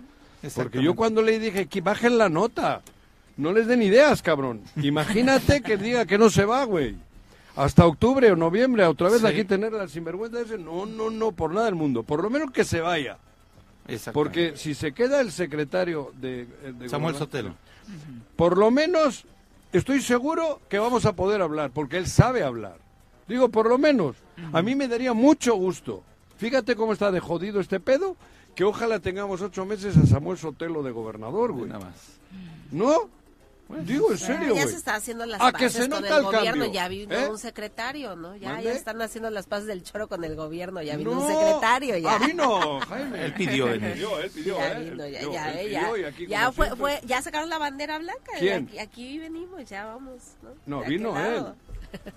Porque 0.55 0.83
yo 0.83 0.95
cuando 0.95 1.23
leí 1.23 1.39
dije, 1.39 1.65
que 1.65 1.81
bajen 1.81 2.17
la 2.19 2.29
nota. 2.29 2.81
No 3.35 3.51
les 3.51 3.65
den 3.67 3.81
ideas, 3.81 4.21
cabrón. 4.21 4.61
Imagínate 4.81 5.61
que 5.61 5.75
diga 5.77 6.05
que 6.05 6.17
no 6.19 6.29
se 6.29 6.45
va, 6.45 6.63
güey. 6.65 6.95
Hasta 7.60 7.86
octubre 7.86 8.32
o 8.32 8.38
noviembre, 8.38 8.86
otra 8.86 9.10
vez 9.10 9.19
Sí. 9.19 9.28
aquí 9.28 9.43
tener 9.43 9.74
la 9.74 9.88
sinvergüenza 9.89 10.39
ese. 10.39 10.58
No, 10.58 10.86
no, 10.86 11.10
no, 11.10 11.34
por 11.34 11.54
nada 11.54 11.65
del 11.65 11.76
mundo. 11.76 12.04
Por 12.04 12.24
lo 12.24 12.30
menos 12.30 12.52
que 12.52 12.63
se 12.63 12.80
vaya. 12.80 13.17
Porque 14.13 14.56
si 14.56 14.74
se 14.74 14.93
queda 14.93 15.19
el 15.19 15.32
secretario 15.32 16.13
de... 16.22 16.45
de 16.45 16.88
Samuel 16.88 17.15
Sotelo. 17.15 17.56
Por 18.38 18.58
lo 18.58 18.72
menos 18.72 19.26
estoy 19.74 20.02
seguro 20.02 20.62
que 20.69 20.80
vamos 20.80 21.06
a 21.06 21.13
poder 21.13 21.41
hablar, 21.41 21.72
porque 21.72 21.98
él 21.98 22.08
sabe 22.08 22.43
hablar. 22.43 22.78
Digo, 23.28 23.50
por 23.50 23.67
lo 23.67 23.78
menos. 23.78 24.15
A 24.54 24.62
mí 24.62 24.76
me 24.76 24.88
daría 24.88 25.13
mucho 25.13 25.56
gusto. 25.56 26.04
Fíjate 26.38 26.78
cómo 26.78 26.93
está 26.93 27.12
de 27.12 27.19
jodido 27.19 27.60
este 27.60 27.82
pedo, 27.82 28.15
que 28.56 28.63
ojalá 28.63 29.00
tengamos 29.00 29.41
ocho 29.41 29.65
meses 29.65 29.98
a 29.98 30.06
Samuel 30.06 30.38
Sotelo 30.38 30.82
de 30.82 30.91
gobernador, 30.91 31.52
güey. 31.52 31.67
Nada 31.67 31.86
más. 31.86 32.19
¿No? 32.72 33.10
Digo, 33.84 34.12
en 34.12 34.17
serio, 34.17 34.55
ya 34.55 34.65
se 34.67 34.75
está 34.75 34.95
haciendo 34.95 35.25
las 35.27 35.39
A 35.39 35.51
que 35.51 35.65
paces 35.65 35.84
se 35.84 35.89
con 35.89 36.03
el 36.03 36.12
el 36.12 36.23
gobierno, 36.23 36.63
cambio, 36.63 36.71
ya 36.73 36.88
vino 36.88 37.13
¿eh? 37.15 37.29
un 37.29 37.38
secretario, 37.38 38.15
¿no? 38.15 38.36
Ya, 38.36 38.60
ya 38.62 38.71
están 38.71 38.99
haciendo 39.01 39.29
las 39.29 39.45
paces 39.45 39.67
del 39.67 39.84
choro 39.84 40.08
con 40.08 40.23
el 40.23 40.36
gobierno, 40.36 40.82
ya 40.82 40.97
vino 40.97 41.12
No. 41.13 41.21
un 41.21 41.27
secretario, 41.27 41.95
ya. 41.97 42.15
Ah, 42.15 42.17
vino, 42.25 42.79
Jaime. 42.89 43.25
Él 43.25 43.34
pidió 43.36 43.67
Él 43.69 43.79
pidió, 43.79 44.19
él 44.19 44.32
pidió, 44.32 44.58
ya 44.58 44.71
¿eh? 44.71 44.84
vino, 44.89 45.03
Él 45.03 45.12
ya, 45.13 45.19
pidió, 45.19 45.34
ya, 45.34 45.51
él 45.51 45.58
eh, 45.67 45.71
ya, 45.71 46.12
pidió 46.12 46.29
ya 46.29 46.51
fue, 46.51 46.75
fue, 46.75 46.99
ya 47.05 47.21
sacaron 47.21 47.47
la 47.49 47.60
bandera 47.60 47.99
blanca, 47.99 48.32
¿Quién? 48.39 48.65
Aquí, 48.67 48.79
aquí 48.79 49.19
venimos, 49.19 49.69
ya 49.69 49.86
vamos, 49.86 50.15
¿no? 50.41 50.49
No, 50.65 50.79
aquel 50.82 50.97
vino 50.97 51.10
él. 51.19 51.36
lado. 51.36 51.55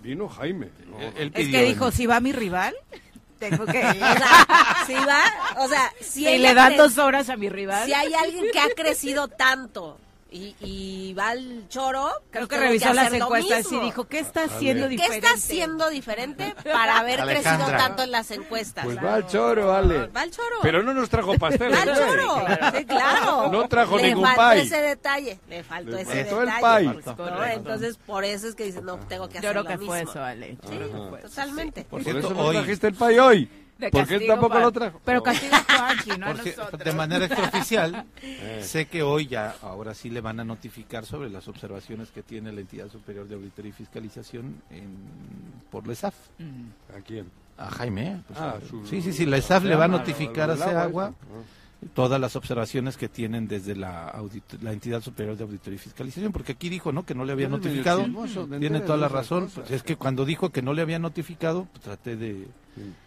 Vino 0.02 0.28
Jaime. 0.28 0.70
No. 0.90 0.98
Él- 1.00 1.12
él 1.16 1.32
Es 1.34 1.46
pidió 1.46 1.58
que 1.60 1.64
dijo, 1.66 1.90
si 1.90 2.06
va 2.06 2.18
mi 2.20 2.32
rival, 2.32 2.74
tengo 3.38 3.66
que 3.66 3.78
ir. 3.78 3.86
O 3.88 4.16
sea, 4.16 4.46
si 4.86 4.94
va, 4.94 5.22
o 5.64 5.68
sea, 5.68 5.92
si, 6.00 6.24
si 6.24 6.38
le 6.38 6.54
dan 6.54 6.76
dos 6.78 6.96
horas 6.96 7.28
a 7.28 7.36
mi 7.36 7.48
rival. 7.50 7.84
si 7.86 7.92
hay 7.92 8.14
alguien 8.14 8.46
que 8.52 8.58
ha 8.58 8.70
crecido 8.70 9.28
tanto 9.28 9.98
y, 10.32 10.56
y 10.60 11.14
va 11.14 11.28
al 11.30 11.68
choro. 11.68 12.08
Creo 12.30 12.48
que 12.48 12.56
revisó 12.56 12.92
las 12.94 13.06
hacer 13.08 13.18
lo 13.18 13.26
encuestas 13.26 13.70
y 13.70 13.78
dijo, 13.80 14.04
¿qué 14.06 14.18
está 14.20 14.44
haciendo 14.44 14.84
¿Qué 14.84 14.90
diferente? 14.96 15.26
está 15.26 15.34
haciendo 15.38 15.90
diferente 15.90 16.54
para 16.64 16.98
haber 16.98 17.20
crecido 17.20 17.50
Alejandra. 17.50 17.78
tanto 17.78 18.02
en 18.04 18.10
las 18.10 18.30
encuestas? 18.30 18.84
Pues 18.84 18.96
va 18.96 19.14
al 19.14 19.26
choro, 19.26 19.74
Ale. 19.74 20.06
Va 20.08 20.22
al 20.22 20.30
choro. 20.30 20.56
Pero 20.62 20.82
no 20.82 20.94
nos 20.94 21.08
trajo 21.10 21.34
pastel. 21.38 21.72
Va 21.72 21.82
al 21.82 21.94
choro. 21.94 22.46
Sí, 22.78 22.84
claro. 22.86 23.50
No 23.52 23.68
trajo 23.68 23.96
Le 23.98 24.08
ningún 24.08 24.24
faltó 24.26 24.52
ese 24.52 24.80
detalle. 24.80 25.38
Le 25.48 25.62
faltó 25.62 25.90
Le 25.92 26.02
ese 26.02 26.24
faltó 26.24 26.42
el 26.42 26.46
detalle. 26.48 26.88
pay. 27.02 27.14
¿no? 27.16 27.44
Entonces, 27.44 27.98
por 27.98 28.24
eso 28.24 28.48
es 28.48 28.54
que 28.54 28.64
dice, 28.64 28.80
no, 28.80 28.96
tengo 29.08 29.28
que 29.28 29.34
Yo 29.34 29.38
hacer 29.40 29.50
creo 29.50 29.62
lo 29.62 29.68
que 29.68 29.76
mismo. 29.76 29.92
fue 29.92 30.00
eso, 30.02 30.22
Ale. 30.22 30.56
Yo 30.62 30.68
creo 30.70 30.86
que 30.92 31.08
fue 31.10 31.18
eso. 31.20 31.28
Totalmente. 31.28 31.82
Por 31.84 31.90
Por 31.90 32.02
cierto, 32.04 32.26
eso 32.28 32.34
no 32.34 32.40
hoy, 32.46 32.56
trajiste 32.56 32.86
el 32.86 32.94
pay 32.94 33.18
hoy. 33.18 33.50
¿Por 33.90 34.06
qué 34.06 34.20
tampoco 34.26 34.48
para- 34.54 34.64
lo 34.64 34.72
trajo? 34.72 35.00
Pero 35.04 35.22
castigo 35.22 35.54
a 35.54 35.94
no 36.18 36.26
a 36.26 36.32
por 36.32 36.44
cier- 36.44 36.56
nosotros. 36.56 36.84
de 36.84 36.92
manera 36.92 37.24
extraoficial, 37.26 38.04
Eh. 38.22 38.60
sé 38.62 38.86
que 38.86 39.02
hoy 39.02 39.26
ya, 39.26 39.56
ahora 39.62 39.94
sí 39.94 40.10
le 40.10 40.20
van 40.20 40.40
a 40.40 40.44
notificar 40.44 41.04
sobre 41.06 41.30
las 41.30 41.48
observaciones 41.48 42.10
que 42.10 42.22
tiene 42.22 42.52
la 42.52 42.60
entidad 42.60 42.88
superior 42.90 43.26
de 43.28 43.34
auditoría 43.34 43.70
y 43.70 43.72
fiscalización 43.72 44.62
en, 44.70 44.90
por 45.70 45.86
la 45.86 45.92
ESAF. 45.94 46.14
Mm. 46.38 46.96
¿A 46.96 47.00
quién? 47.00 47.26
A 47.58 47.70
Jaime. 47.70 48.22
pues, 48.26 48.38
Ah, 48.38 48.56
a- 48.62 48.66
su- 48.68 48.86
sí, 48.86 49.02
sí, 49.02 49.12
sí, 49.12 49.26
la 49.26 49.36
ESAF 49.36 49.64
le 49.64 49.74
va 49.76 49.82
a 49.82 49.86
Ah, 49.86 49.88
notificar 49.88 50.50
a 50.50 50.56
Seagua 50.56 51.08
eso. 51.08 51.88
todas 51.94 52.20
las 52.20 52.34
observaciones 52.36 52.96
que 52.96 53.08
tienen 53.08 53.46
desde 53.48 53.74
la, 53.76 54.10
audit- 54.12 54.60
la 54.62 54.72
entidad 54.72 55.00
superior 55.02 55.36
de 55.36 55.44
auditoría 55.44 55.74
y 55.76 55.78
fiscalización, 55.78 56.32
porque 56.32 56.52
aquí 56.52 56.68
dijo, 56.68 56.92
¿no? 56.92 57.04
Que 57.04 57.14
no 57.14 57.24
le 57.24 57.32
había 57.32 57.48
notificado. 57.48 58.04
Tiene 58.58 58.80
toda 58.80 58.96
la 58.98 59.08
razón. 59.08 59.50
Pues 59.54 59.70
es 59.70 59.82
que 59.82 59.96
cuando 59.96 60.24
dijo 60.24 60.50
que 60.50 60.62
no 60.62 60.72
le 60.74 60.82
había 60.82 60.98
notificado, 60.98 61.66
pues 61.72 61.82
traté 61.84 62.16
de, 62.16 62.46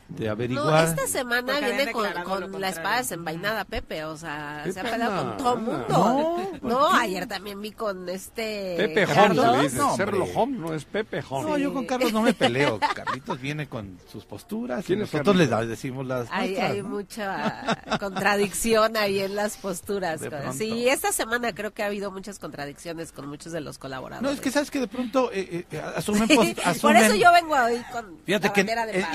de 0.08 0.26
No, 0.28 0.32
averiguar. 0.34 0.86
esta 0.88 1.08
semana 1.08 1.60
viene 1.60 1.92
con, 1.92 2.06
con 2.24 2.62
la 2.62 2.70
espada 2.70 2.98
desenvainada, 2.98 3.66
Pepe. 3.66 4.04
O 4.06 4.16
sea, 4.18 4.64
se 4.72 4.80
ha 4.80 4.84
peleado 4.84 5.26
con 5.26 5.38
todo 5.38 5.54
el 5.56 5.62
mundo. 5.62 5.86
No, 5.90 6.70
No, 6.70 6.94
ayer 6.94 7.26
también 7.28 7.60
vi 7.62 7.72
con 7.72 8.08
este. 8.10 8.76
Pepe 8.78 9.06
Home 9.06 9.16
Carlos. 9.16 9.58
le 9.58 9.64
dice. 9.64 9.78
No. 9.78 9.96
Serlo 9.96 10.26
Home 10.36 10.58
no 10.60 10.74
es 10.74 10.86
Pepe 10.86 11.24
Home. 11.30 11.50
No, 11.50 11.58
yo 11.58 11.74
con 11.74 11.86
Carlos 11.86 12.14
no 12.14 12.22
me 12.22 12.34
peleo. 12.34 12.80
Carlitos 12.96 13.42
viene 13.42 13.68
con 13.68 13.98
sus 14.12 14.26
posturas 14.26 14.82
y 14.84 14.88
¿Quién 14.88 15.02
es 15.02 15.12
nosotros 15.12 15.36
le 15.36 15.48
decimos 15.66 16.06
las 16.06 16.28
Hay, 16.32 16.50
nuestras, 16.50 16.72
hay 16.72 16.82
¿no? 16.84 16.90
mucha 16.90 17.78
contradicción 18.00 18.98
ahí 18.98 19.20
en 19.20 19.36
las 19.36 19.58
posturas. 19.58 20.22
Sí, 20.58 20.88
esta 20.88 21.12
semana 21.12 21.54
creo 21.54 21.74
que 21.74 21.84
ha 21.84 21.88
habido 21.88 22.12
muchas 22.12 22.40
contradicciones 22.40 23.12
con 23.12 23.28
muchos 23.28 23.52
de 23.52 23.62
los 23.62 23.78
colaboradores. 23.78 24.22
No, 24.22 24.34
es 24.34 24.40
que 24.40 24.52
sabes 24.52 24.70
que 24.72 24.80
de 24.80 24.88
pronto 24.88 25.32
eh, 25.34 25.66
eh, 25.72 25.82
asumen, 25.96 26.28
pos- 26.28 26.48
Por 26.54 26.64
asumen- 26.64 27.06
eso 27.06 27.16
yo 27.16 27.32
vengo 27.34 27.56
hoy 27.56 27.82
con 27.92 28.18
Fíjate 28.26 28.48
la 28.48 28.54
que, 28.54 28.62
bandera 28.62 28.86
de 28.86 29.00
eh, 29.00 29.06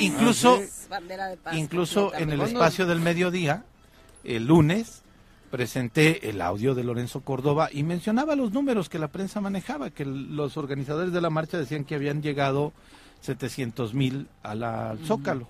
paz. 0.88 1.00
Bandera 1.00 1.28
de 1.28 1.36
paz 1.36 1.54
incluso 1.56 2.14
en 2.14 2.30
el 2.30 2.40
espacio 2.40 2.86
del 2.86 3.00
mediodía, 3.00 3.64
el 4.24 4.46
lunes, 4.46 5.02
presenté 5.50 6.28
el 6.30 6.40
audio 6.40 6.74
de 6.74 6.84
Lorenzo 6.84 7.22
Córdoba 7.22 7.68
y 7.72 7.82
mencionaba 7.82 8.36
los 8.36 8.52
números 8.52 8.88
que 8.88 8.98
la 8.98 9.08
prensa 9.08 9.40
manejaba, 9.40 9.90
que 9.90 10.04
los 10.04 10.56
organizadores 10.56 11.12
de 11.12 11.20
la 11.20 11.30
marcha 11.30 11.58
decían 11.58 11.84
que 11.84 11.96
habían 11.96 12.22
llegado 12.22 12.72
700 13.22 13.94
mil 13.94 14.28
al 14.42 14.98
Zócalo, 15.04 15.48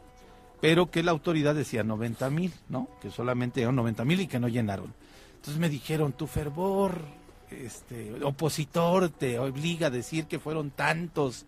pero 0.60 0.90
que 0.90 1.02
la 1.02 1.10
autoridad 1.10 1.54
decía 1.54 1.84
90 1.84 2.30
mil, 2.30 2.52
¿no? 2.68 2.88
Que 3.02 3.10
solamente 3.10 3.62
eran 3.62 3.76
90 3.76 4.04
mil 4.04 4.20
y 4.20 4.26
que 4.26 4.40
no 4.40 4.48
llenaron. 4.48 4.92
Entonces 5.36 5.60
me 5.60 5.68
dijeron, 5.68 6.12
tu 6.12 6.26
fervor 6.26 7.02
este, 7.50 8.12
opositor 8.24 9.10
te 9.10 9.38
obliga 9.38 9.88
a 9.88 9.90
decir 9.90 10.26
que 10.26 10.38
fueron 10.38 10.70
tantos. 10.70 11.46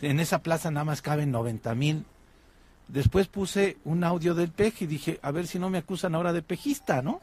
En 0.00 0.20
esa 0.20 0.42
plaza 0.42 0.70
nada 0.70 0.84
más 0.84 1.02
caben 1.02 1.30
90 1.30 1.74
mil. 1.74 2.04
Después 2.92 3.28
puse 3.28 3.78
un 3.84 4.02
audio 4.02 4.34
del 4.34 4.50
PEJ 4.50 4.82
y 4.82 4.86
dije, 4.86 5.20
a 5.22 5.30
ver 5.30 5.46
si 5.46 5.60
no 5.60 5.70
me 5.70 5.78
acusan 5.78 6.14
ahora 6.14 6.32
de 6.32 6.42
pejista, 6.42 7.02
¿no? 7.02 7.20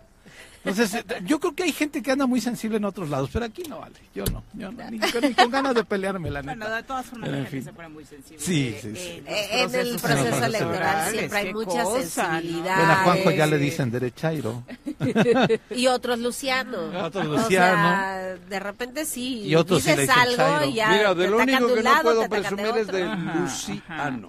Entonces, 0.68 0.94
eh, 0.96 1.06
yo 1.26 1.40
creo 1.40 1.56
que 1.56 1.64
hay 1.64 1.72
gente 1.72 2.02
que 2.02 2.12
anda 2.12 2.26
muy 2.26 2.42
sensible 2.42 2.78
en 2.78 2.86
otros 2.86 3.10
lados, 3.10 3.30
pero 3.32 3.46
aquí 3.46 3.64
no 3.70 3.80
vale. 3.80 3.96
Yo 4.14 4.24
no, 4.26 4.44
yo 4.54 4.72
no, 4.72 4.92
ni, 4.92 5.00
con- 5.00 5.22
ni 5.22 5.34
con 5.34 5.50
ganas 5.52 5.76
de 5.76 5.84
pelearme, 5.86 6.30
la 6.30 6.42
neta. 6.42 6.56
Bueno, 6.58 6.76
de 6.76 6.84
todas 6.84 7.06
formas, 7.06 7.30
la 7.30 7.38
en 7.38 7.44
gente 7.46 7.58
fin. 7.58 7.64
se 7.66 7.74
pone 7.74 7.90
muy 7.90 8.06
sensible. 8.06 8.44
Sí, 8.44 8.76
sí, 8.82 8.92
sí. 8.96 9.24
Eh, 9.26 9.50
en 9.64 9.76
el 9.76 9.98
proceso 10.00 10.46
electoral 10.46 10.56
electoral 10.56 11.12
siempre 11.12 11.38
hay 11.40 11.54
mucha 11.54 11.86
sensibilidad. 11.86 12.92
A 12.92 12.96
Juanjo 13.04 13.32
ya 13.32 13.46
le 13.48 13.58
sí. 13.60 13.64
dicen 13.66 13.92
derechairo. 13.92 14.64
Y 15.70 15.88
otros 15.88 16.20
Luciano. 16.20 16.78
Otros 17.04 17.26
O 17.28 17.32
Luciano. 17.38 17.48
sea, 17.78 18.36
de 18.50 18.60
repente 18.60 19.06
sí. 19.06 19.44
Y 19.44 19.56
otros 19.56 19.84
sí 19.84 19.92
dices 19.92 20.10
algo 20.10 20.66
y 20.66 20.74
ya. 20.74 20.90
Mira, 20.90 21.16
te 21.16 21.22
de 21.22 21.28
lo 21.30 21.38
único 21.38 21.68
que 21.68 21.76
no 21.76 21.82
lado, 21.82 22.02
puedo 22.04 22.30
presumir 22.30 22.66
es 22.78 22.88
de 22.88 23.04
otro. 23.08 23.16
Luciano. 23.40 24.28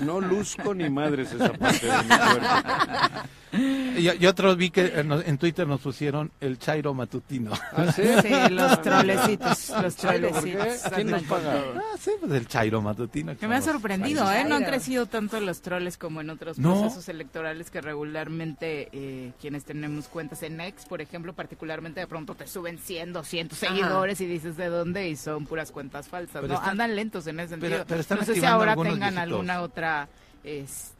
No 0.00 0.20
luzco 0.20 0.74
ni 0.74 0.88
madres 0.90 1.32
esa 1.32 1.52
parte 1.54 1.86
de 1.86 1.92
mi 1.92 2.08
cuerpo. 2.08 3.28
Y, 3.98 4.22
y 4.22 4.26
otros 4.26 4.56
vi 4.56 4.70
que 4.70 4.86
en, 5.00 5.10
en 5.12 5.38
Nos 5.66 5.80
pusieron 5.80 6.30
el 6.40 6.58
chairo 6.58 6.94
matutino. 6.94 7.50
¿Ah, 7.72 7.92
sí? 7.92 8.02
Sí, 8.22 8.32
los 8.54 8.80
trolecitos, 8.82 9.70
los 9.82 9.96
Chairo, 9.96 10.30
¿por 10.30 10.44
qué? 10.44 10.52
trolecitos. 10.52 10.92
¿Quién 10.92 11.10
nos 11.10 11.22
paga? 11.24 11.64
Ah, 11.76 11.96
sí, 11.98 12.10
pues 12.20 12.32
el 12.32 12.46
chairo 12.48 12.80
matutino. 12.82 13.36
Que 13.36 13.48
me 13.48 13.56
ha 13.56 13.62
sorprendido. 13.62 14.30
¿eh? 14.32 14.44
No 14.44 14.56
han 14.56 14.64
crecido 14.64 15.06
tanto 15.06 15.40
los 15.40 15.60
troles 15.62 15.96
como 15.98 16.20
en 16.20 16.30
otros 16.30 16.58
No. 16.58 16.80
procesos 16.80 17.08
electorales 17.08 17.70
que 17.70 17.80
regularmente 17.80 18.88
eh, 18.92 19.32
quienes 19.40 19.64
tenemos 19.64 20.08
cuentas 20.08 20.42
en 20.42 20.60
X, 20.60 20.86
por 20.86 21.00
ejemplo, 21.00 21.32
particularmente 21.32 22.00
de 22.00 22.06
pronto 22.06 22.34
te 22.34 22.46
suben 22.46 22.78
100, 22.78 23.12
200 23.12 23.62
Ajá. 23.62 23.74
seguidores 23.74 24.20
y 24.20 24.26
dices 24.26 24.56
de 24.56 24.66
dónde 24.68 25.08
y 25.08 25.16
son 25.16 25.46
puras 25.46 25.70
cuentas 25.72 26.08
falsas. 26.08 26.32
Pero 26.42 26.48
¿no? 26.48 26.54
están- 26.54 26.70
Andan 26.70 26.96
lentos 26.96 27.26
en 27.26 27.40
ese 27.40 27.50
sentido. 27.50 27.84
pero 27.86 28.00
están 28.00 28.18
no 28.18 28.24
sé 28.24 28.34
si 28.34 28.44
ahora 28.44 28.74
tengan 28.76 29.18
alguna 29.18 29.62
otra 29.62 30.08
este, 30.44 30.95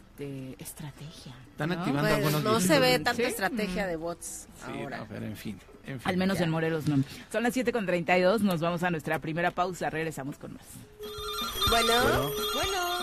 estrategia. 0.59 1.35
Están 1.51 1.69
¿no? 1.71 1.75
activando 1.77 2.03
Pues, 2.03 2.15
algunos 2.15 2.43
no 2.43 2.61
se 2.61 2.79
ve 2.79 2.93
tanta 2.99 3.15
Sí. 3.15 3.23
estrategia 3.23 3.87
de 3.87 3.97
bots 3.97 4.47
Sí, 4.65 4.81
ahora. 4.83 4.99
no, 4.99 5.07
pero 5.09 5.27
en 5.27 5.37
fin. 5.37 5.59
en 5.87 6.01
fin. 6.01 6.09
Al 6.09 6.17
menos 6.17 6.39
Ya. 6.39 6.45
en 6.45 6.51
Morelos 6.51 6.87
no. 6.87 7.03
Son 7.31 7.43
las 7.43 7.53
7 7.55 7.73
con 7.73 7.87
32, 7.87 8.43
nos 8.43 8.61
vamos 8.61 8.83
a 8.83 8.91
nuestra 8.91 9.19
primera 9.19 9.51
pausa, 9.51 9.91
regresamos 9.91 10.37
con 10.39 10.55
más. 10.55 10.65
Bueno, 11.71 12.31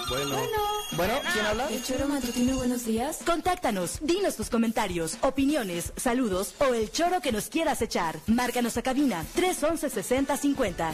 Bueno, 0.09 0.47
Bueno, 0.95 1.13
¿quién 1.33 1.45
habla? 1.45 1.67
El 1.69 1.83
choro 1.83 2.07
matutino, 2.07 2.55
buenos 2.57 2.85
días. 2.85 3.19
Contáctanos, 3.25 3.99
dinos 4.01 4.35
tus 4.35 4.49
comentarios, 4.49 5.17
opiniones, 5.21 5.91
saludos 5.95 6.53
o 6.59 6.73
el 6.73 6.91
choro 6.91 7.19
que 7.21 7.31
nos 7.31 7.47
quieras 7.49 7.81
echar. 7.81 8.17
Márcanos 8.27 8.77
a 8.77 8.83
cabina 8.83 9.23
311 9.33 9.89
6050. 9.89 10.93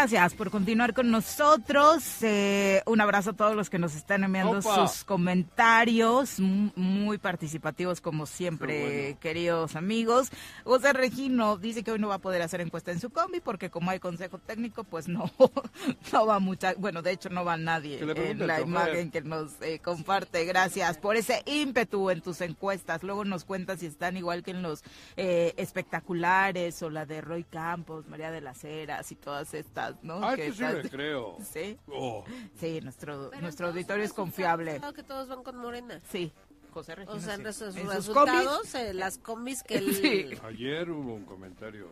Gracias 0.00 0.34
por 0.34 0.52
continuar 0.52 0.94
con 0.94 1.10
nosotros. 1.10 2.22
Eh, 2.22 2.82
un 2.86 3.00
abrazo 3.00 3.30
a 3.30 3.32
todos 3.32 3.56
los 3.56 3.68
que 3.68 3.80
nos 3.80 3.96
están 3.96 4.22
enviando 4.22 4.60
Opa. 4.60 4.86
sus 4.86 5.02
comentarios, 5.02 6.38
muy 6.38 7.18
participativos 7.18 8.00
como 8.00 8.24
siempre, 8.24 8.80
bueno. 8.80 9.18
queridos 9.20 9.74
amigos. 9.74 10.30
José 10.62 10.92
Regino 10.92 11.56
dice 11.56 11.82
que 11.82 11.90
hoy 11.90 11.98
no 11.98 12.06
va 12.06 12.14
a 12.14 12.20
poder 12.20 12.42
hacer 12.42 12.60
encuesta 12.60 12.92
en 12.92 13.00
su 13.00 13.10
combi 13.10 13.40
porque 13.40 13.70
como 13.70 13.90
hay 13.90 13.98
consejo 13.98 14.38
técnico, 14.38 14.84
pues 14.84 15.08
no, 15.08 15.32
no 16.12 16.26
va 16.26 16.38
mucha, 16.38 16.74
bueno, 16.74 17.02
de 17.02 17.10
hecho 17.10 17.28
no 17.28 17.44
va 17.44 17.56
nadie 17.56 17.98
en 18.00 18.46
la 18.46 18.60
imagen 18.60 19.10
que 19.10 19.22
nos 19.22 19.60
eh, 19.62 19.80
comparte. 19.80 20.44
Gracias 20.44 20.96
por 20.96 21.16
ese 21.16 21.42
ímpetu 21.44 22.10
en 22.10 22.20
tus 22.20 22.40
encuestas. 22.40 23.02
Luego 23.02 23.24
nos 23.24 23.44
cuentas 23.44 23.80
si 23.80 23.86
están 23.86 24.16
igual 24.16 24.44
que 24.44 24.52
en 24.52 24.62
los 24.62 24.84
eh, 25.16 25.54
espectaculares 25.56 26.80
o 26.84 26.88
la 26.88 27.04
de 27.04 27.20
Roy 27.20 27.42
Campos, 27.42 28.06
María 28.06 28.30
de 28.30 28.40
las 28.40 28.62
Heras 28.62 29.10
y 29.10 29.16
todas 29.16 29.54
estas, 29.54 29.87
¿no? 30.02 30.24
Ah, 30.24 30.36
Que 30.36 30.52
sí 30.52 30.62
me 30.62 30.68
estás- 30.70 30.90
creo. 30.90 31.36
Sí, 31.52 31.78
Oh, 31.88 32.24
sí, 32.58 32.80
nuestro, 32.82 33.28
Pero 33.30 33.42
nuestro 33.42 33.68
auditorio 33.68 34.04
es 34.04 34.10
sus 34.10 34.16
confiable. 34.16 34.64
resultados, 34.72 34.94
que 34.94 35.02
todos 35.02 35.28
van 35.28 35.42
con 35.42 35.56
Morena. 35.56 36.00
Sí, 36.10 36.32
José 36.72 36.94
Regino. 36.94 37.16
O 37.16 37.20
sea, 37.20 37.34
en 37.34 37.44
sí. 37.46 37.52
sus 37.52 37.76
En 37.76 37.82
sus 37.86 37.94
resultados, 37.94 38.74
eh, 38.74 38.94
las 38.94 39.18
combis 39.18 39.62
que 39.62 39.74
él... 39.78 39.94
Sí. 39.94 40.38
ayer 40.44 40.90
hubo 40.90 41.14
un 41.14 41.24
comentario. 41.24 41.88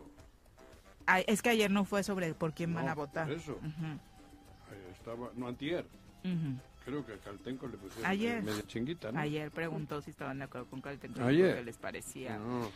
Ay, 1.05 1.23
es 1.27 1.41
que 1.41 1.49
ayer 1.49 1.71
no 1.71 1.85
fue 1.85 2.03
sobre 2.03 2.33
por 2.33 2.53
quién 2.53 2.73
van 2.73 2.85
No, 2.85 2.91
a 2.91 2.95
votar. 2.95 3.27
por 3.27 3.35
eso. 3.37 3.53
Ujú, 3.53 3.85
Ahí 3.85 4.91
estaba, 4.91 5.29
no, 5.35 5.47
antier. 5.47 5.85
ujú. 6.23 6.59
Creo 6.83 7.05
que 7.05 7.13
a 7.13 7.17
Caltenco 7.17 7.67
le 7.67 7.77
pusieron 7.77 8.05
Ayer. 8.09 8.41
media 8.43 8.63
chinguita, 8.65 9.11
¿no? 9.11 9.19
Ayer 9.19 9.51
preguntó 9.51 10.01
si 10.01 10.09
estaban 10.11 10.37
de 10.37 10.45
acuerdo 10.45 10.67
con 10.69 10.79
Caltenco, 10.81 11.21
Ayer. 11.21 11.57
qué 11.57 11.63
les 11.63 11.77
parecía. 11.77 12.37
No. 12.37 12.69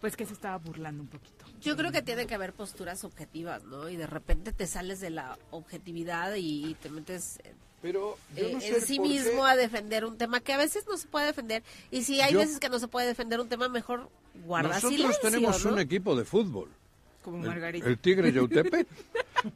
Pues 0.00 0.16
que 0.16 0.24
se 0.26 0.32
estaba 0.32 0.56
burlando 0.58 1.02
un 1.02 1.08
poquito. 1.08 1.44
Yo 1.60 1.76
creo 1.76 1.90
que 1.90 2.02
tiene 2.02 2.26
que 2.26 2.34
haber 2.34 2.52
posturas 2.52 3.02
objetivas, 3.04 3.64
¿no? 3.64 3.88
Y 3.88 3.96
de 3.96 4.06
repente 4.06 4.52
te 4.52 4.66
sales 4.68 5.00
de 5.00 5.10
la 5.10 5.36
objetividad 5.50 6.34
y 6.36 6.74
te 6.80 6.88
metes 6.88 7.40
Pero 7.82 8.16
yo 8.36 8.46
eh, 8.46 8.60
sé 8.60 8.76
en 8.76 8.80
sí 8.82 8.96
qué- 8.96 9.02
mismo 9.02 9.44
a 9.44 9.56
defender 9.56 10.04
un 10.04 10.16
tema 10.16 10.38
que 10.40 10.52
a 10.52 10.56
veces 10.56 10.84
no 10.86 10.96
se 10.96 11.08
puede 11.08 11.26
defender. 11.26 11.64
Y 11.90 12.04
si 12.04 12.20
hay 12.20 12.32
Yo- 12.32 12.38
veces 12.38 12.60
que 12.60 12.68
no 12.68 12.78
se 12.78 12.86
puede 12.86 13.08
defender 13.08 13.40
un 13.40 13.48
tema, 13.48 13.68
mejor 13.68 14.08
guarda 14.44 14.68
Nosotros 14.74 14.92
silencio, 14.92 15.20
tenemos 15.20 15.64
¿no? 15.64 15.72
un 15.72 15.78
equipo 15.80 16.14
de 16.14 16.24
fútbol. 16.24 16.68
Como 17.30 17.44
El, 17.44 17.48
Margarita. 17.50 17.86
el 17.88 17.98
Tigre 17.98 18.32
Yautepec. 18.32 18.86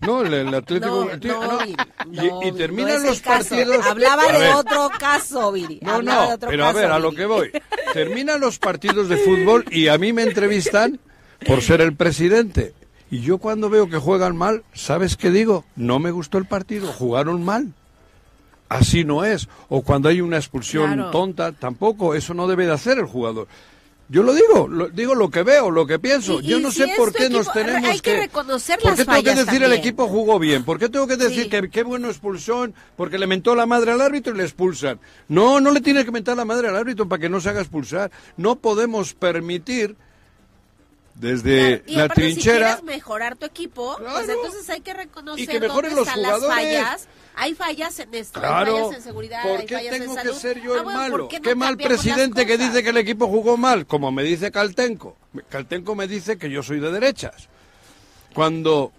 No, 0.00 0.22
el, 0.22 0.32
el 0.32 0.54
Atlético. 0.54 1.04
No, 1.06 1.10
el 1.10 1.18
Tigre- 1.18 1.34
no, 1.40 1.52
no. 1.58 1.58
Viri, 2.06 2.48
Y- 2.48 2.52
terminan 2.52 3.02
los 3.02 3.20
partidos. 3.20 3.84
Hablaba 3.84 4.22
A 4.28 4.32
de 4.32 4.38
ver, 4.38 4.54
otro 4.54 4.88
caso, 4.96 5.50
Viri. 5.50 5.80
No, 5.82 5.94
Hablaba 5.94 6.36
de 6.36 6.46
no, 6.46 6.48
pero 6.48 6.64
a 6.64 6.68
caso, 6.68 6.78
ver, 6.78 6.90
a 6.92 6.98
lo 7.00 7.10
que 7.12 7.26
voy. 7.26 7.50
Terminan 7.92 8.40
los 8.40 8.60
partidos 8.60 9.08
de 9.08 9.16
fútbol 9.16 9.64
y 9.72 9.88
a 9.88 9.98
mí 9.98 10.12
me 10.12 10.22
entrevistan 10.22 11.00
por 11.44 11.62
ser 11.62 11.80
el 11.80 11.96
presidente. 11.96 12.74
Y 13.10 13.22
yo 13.22 13.38
cuando 13.38 13.68
veo 13.70 13.88
que 13.88 13.98
juegan 13.98 14.36
mal, 14.36 14.62
¿sabes 14.72 15.16
qué 15.16 15.32
digo? 15.32 15.64
No 15.74 15.98
me 15.98 16.12
gustó 16.12 16.38
el 16.38 16.44
partido, 16.46 16.86
jugaron 16.86 17.44
mal. 17.44 17.72
así 18.68 19.02
no 19.04 19.24
es. 19.24 19.48
O 19.68 19.82
cuando 19.82 20.08
hay 20.08 20.20
una 20.20 20.36
expulsión 20.36 20.94
Claro. 20.94 21.10
tonta, 21.10 21.50
tampoco. 21.50 22.14
Eso 22.14 22.34
no 22.34 22.46
debe 22.46 22.66
de 22.66 22.72
hacer 22.72 22.98
el 23.00 23.06
jugador. 23.06 23.48
Yo 24.12 24.22
lo 24.22 24.34
digo, 24.34 24.68
lo- 24.68 24.90
digo 24.90 25.14
lo 25.14 25.30
que 25.30 25.42
veo, 25.42 25.70
lo 25.70 25.86
que 25.86 25.98
pienso. 25.98 26.38
Y- 26.40 26.48
Yo 26.48 26.60
no 26.60 26.70
si 26.70 26.80
sé 26.82 26.92
por 26.98 27.14
qué 27.14 27.30
nos 27.30 27.50
tenemos 27.50 27.88
hay 27.88 27.98
que 27.98 28.14
reconocer 28.20 28.78
¿Por 28.78 28.94
qué 28.94 29.06
tengo 29.06 29.22
que 29.22 29.34
decir 29.34 29.62
el 29.62 29.72
equipo 29.72 30.06
jugó 30.06 30.38
bien? 30.38 30.64
¿Por 30.64 30.78
qué 30.78 30.90
tengo 30.90 31.06
que 31.06 31.16
decir 31.16 31.44
Sí. 31.44 31.48
que 31.48 31.70
qué 31.70 31.82
bueno 31.82 32.08
expulsión? 32.08 32.74
Porque 32.94 33.16
le 33.18 33.26
mentó 33.26 33.54
la 33.54 33.64
madre 33.64 33.92
al 33.92 34.02
árbitro 34.02 34.34
y 34.34 34.36
le 34.36 34.42
expulsan. 34.42 35.00
No, 35.28 35.60
no 35.60 35.70
le 35.70 35.80
tiene 35.80 36.04
que 36.04 36.10
mentar 36.10 36.36
la 36.36 36.44
madre 36.44 36.68
al 36.68 36.76
árbitro 36.76 37.08
para 37.08 37.20
que 37.22 37.30
no 37.30 37.40
se 37.40 37.48
haga 37.48 37.62
expulsar. 37.62 38.10
No 38.36 38.56
podemos 38.56 39.14
permitir 39.14 39.96
desde 41.14 41.78
Claro, 41.78 41.82
y 41.86 41.94
la 41.96 42.04
aparte, 42.04 42.22
trinchera 42.22 42.56
Si 42.76 42.80
quieres 42.80 42.82
mejorar 42.96 43.36
tu 43.36 43.46
equipo, 43.46 43.96
pues 43.98 44.28
entonces 44.28 44.68
hay 44.70 44.80
que 44.80 44.94
reconocer 44.94 45.42
Y 45.44 45.46
que 45.46 45.60
dónde 45.60 45.90
los 45.90 46.06
están 46.08 46.22
las 46.22 46.44
fallas. 46.46 47.08
Hay 47.34 47.54
fallas 47.54 47.98
en 47.98 48.14
esto, 48.14 48.40
hay 48.40 48.46
Claro. 48.46 48.76
fallas 48.76 48.96
en 48.98 49.02
seguridad, 49.02 49.42
¿Por 49.42 49.60
hay 49.60 49.66
qué 49.66 49.76
en 49.88 49.90
tengo 50.00 50.14
que 50.14 50.20
salud. 50.22 50.34
ser 50.34 50.60
yo 50.62 50.74
Ah, 50.74 50.78
el 50.78 50.84
bueno, 50.84 50.98
malo? 51.00 51.28
¿por 51.28 51.40
qué, 51.40 51.54
mal 51.54 51.76
presidente 51.78 52.44
que 52.44 52.58
dice 52.58 52.82
que 52.82 52.90
el 52.90 52.96
equipo 52.98 53.26
jugó 53.28 53.56
mal, 53.56 53.86
como 53.86 54.12
me 54.12 54.22
dice 54.22 54.50
Caltenco. 54.50 55.16
Caltenco 55.48 55.94
me 55.94 56.06
dice 56.06 56.36
que 56.36 56.50
yo 56.50 56.62
soy 56.62 56.78
de 56.80 56.90
derechas. 56.92 57.48
Cuando 58.34 58.92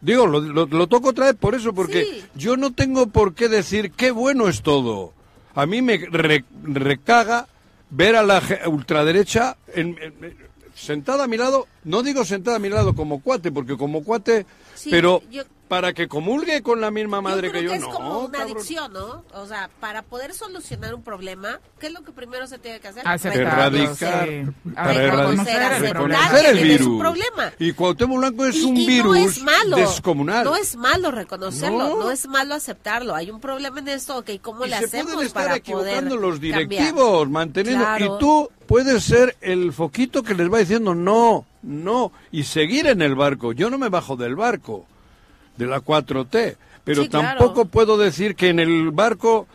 digo, 0.00 0.26
lo, 0.26 0.40
lo- 0.40 0.66
lo 0.66 0.86
toco 0.86 1.10
otra 1.10 1.26
vez 1.26 1.34
por 1.36 1.54
eso, 1.54 1.72
porque 1.74 2.04
Sí. 2.04 2.24
yo 2.34 2.56
no 2.56 2.72
tengo 2.72 3.06
por 3.08 3.34
qué 3.34 3.48
decir 3.48 3.92
qué 3.92 4.10
bueno 4.10 4.48
es 4.48 4.62
todo. 4.62 5.12
A 5.54 5.66
mí 5.66 5.80
me 5.82 5.96
re- 5.98 6.44
recaga 6.64 7.46
ver 7.90 8.16
a 8.16 8.22
la 8.22 8.42
ultraderecha 8.66 9.56
en- 9.74 9.96
en- 10.00 10.45
sentada 10.76 11.24
a 11.24 11.26
mi 11.26 11.36
lado, 11.38 11.66
no 11.84 12.02
digo 12.02 12.24
sentada 12.24 12.58
a 12.58 12.60
mi 12.60 12.68
lado 12.68 12.94
como 12.94 13.22
cuate, 13.22 13.50
porque 13.50 13.76
como 13.76 14.04
cuate, 14.04 14.46
Sí, 14.74 14.90
pero 14.90 15.22
yo- 15.30 15.42
para 15.68 15.92
que 15.92 16.06
comulgue 16.08 16.62
con 16.62 16.80
la 16.80 16.90
misma 16.90 17.20
madre 17.20 17.48
yo 17.48 17.50
creo 17.52 17.62
que 17.62 17.66
yo, 17.66 17.70
que 17.72 17.76
es 17.78 17.82
no. 17.82 17.90
como 17.90 18.18
una 18.20 18.38
cabrón. 18.38 18.56
adicción, 18.56 18.92
¿no? 18.92 19.24
O 19.34 19.46
sea, 19.46 19.68
para 19.80 20.02
poder 20.02 20.32
solucionar 20.32 20.94
un 20.94 21.02
problema, 21.02 21.58
¿qué 21.80 21.88
es 21.88 21.92
lo 21.92 22.02
que 22.04 22.12
primero 22.12 22.46
se 22.46 22.58
tiene 22.58 22.78
que 22.80 22.88
hacer? 22.88 23.02
Aceptarlo, 23.06 23.48
erradicar, 23.78 24.28
sí. 24.28 24.70
para 24.74 24.92
Reconocer, 24.92 25.62
erradicar, 25.62 26.30
que 26.30 26.50
el 26.50 26.56
tienes 26.58 26.80
un 26.82 26.86
virus. 26.86 27.00
problema. 27.00 27.52
Y 27.58 27.72
Cuauhtémoc 27.72 28.18
Blanco 28.18 28.46
es 28.46 28.56
Y- 28.56 28.64
un 28.64 28.76
y 28.76 28.86
virus 28.86 29.16
no 29.18 29.24
es 29.24 29.42
malo, 29.42 29.76
descomunal. 29.76 30.44
No 30.44 30.56
es 30.56 30.76
malo 30.76 31.10
reconocerlo, 31.10 31.78
No. 31.78 31.96
no. 32.04 32.10
es 32.10 32.26
malo 32.28 32.54
aceptarlo. 32.54 33.14
Hay 33.14 33.30
un 33.30 33.40
problema 33.40 33.80
en 33.80 33.88
esto, 33.88 34.18
ok, 34.18 34.30
¿cómo 34.40 34.66
y 34.66 34.70
le 34.70 34.78
se 34.78 34.84
hacemos 34.84 35.12
pueden 35.14 35.26
estar 35.26 35.44
para 35.44 35.56
equivocando 35.56 36.10
poder 36.10 36.20
los 36.20 36.32
cambiar? 36.34 36.68
directivos, 36.68 37.28
manteniendo. 37.30 37.84
Claro. 37.84 38.16
Y 38.16 38.18
tú 38.20 38.50
puedes 38.66 39.02
ser 39.04 39.36
el 39.40 39.72
foquito 39.72 40.22
que 40.22 40.34
les 40.34 40.52
va 40.52 40.58
diciendo 40.58 40.94
no, 40.94 41.44
no, 41.62 42.12
y 42.30 42.44
seguir 42.44 42.86
en 42.86 43.02
el 43.02 43.14
barco. 43.16 43.52
Yo 43.52 43.68
no 43.70 43.78
me 43.78 43.88
bajo 43.88 44.16
del 44.16 44.36
barco, 44.36 44.86
de 45.56 45.66
la 45.66 45.80
4T, 45.80 46.56
pero 46.84 47.02
Sí, 47.02 47.08
claro. 47.08 47.38
tampoco 47.38 47.64
puedo 47.66 47.96
decir 47.96 48.34
que 48.36 48.48
en 48.50 48.60
el 48.60 48.90
barco, 48.90 49.46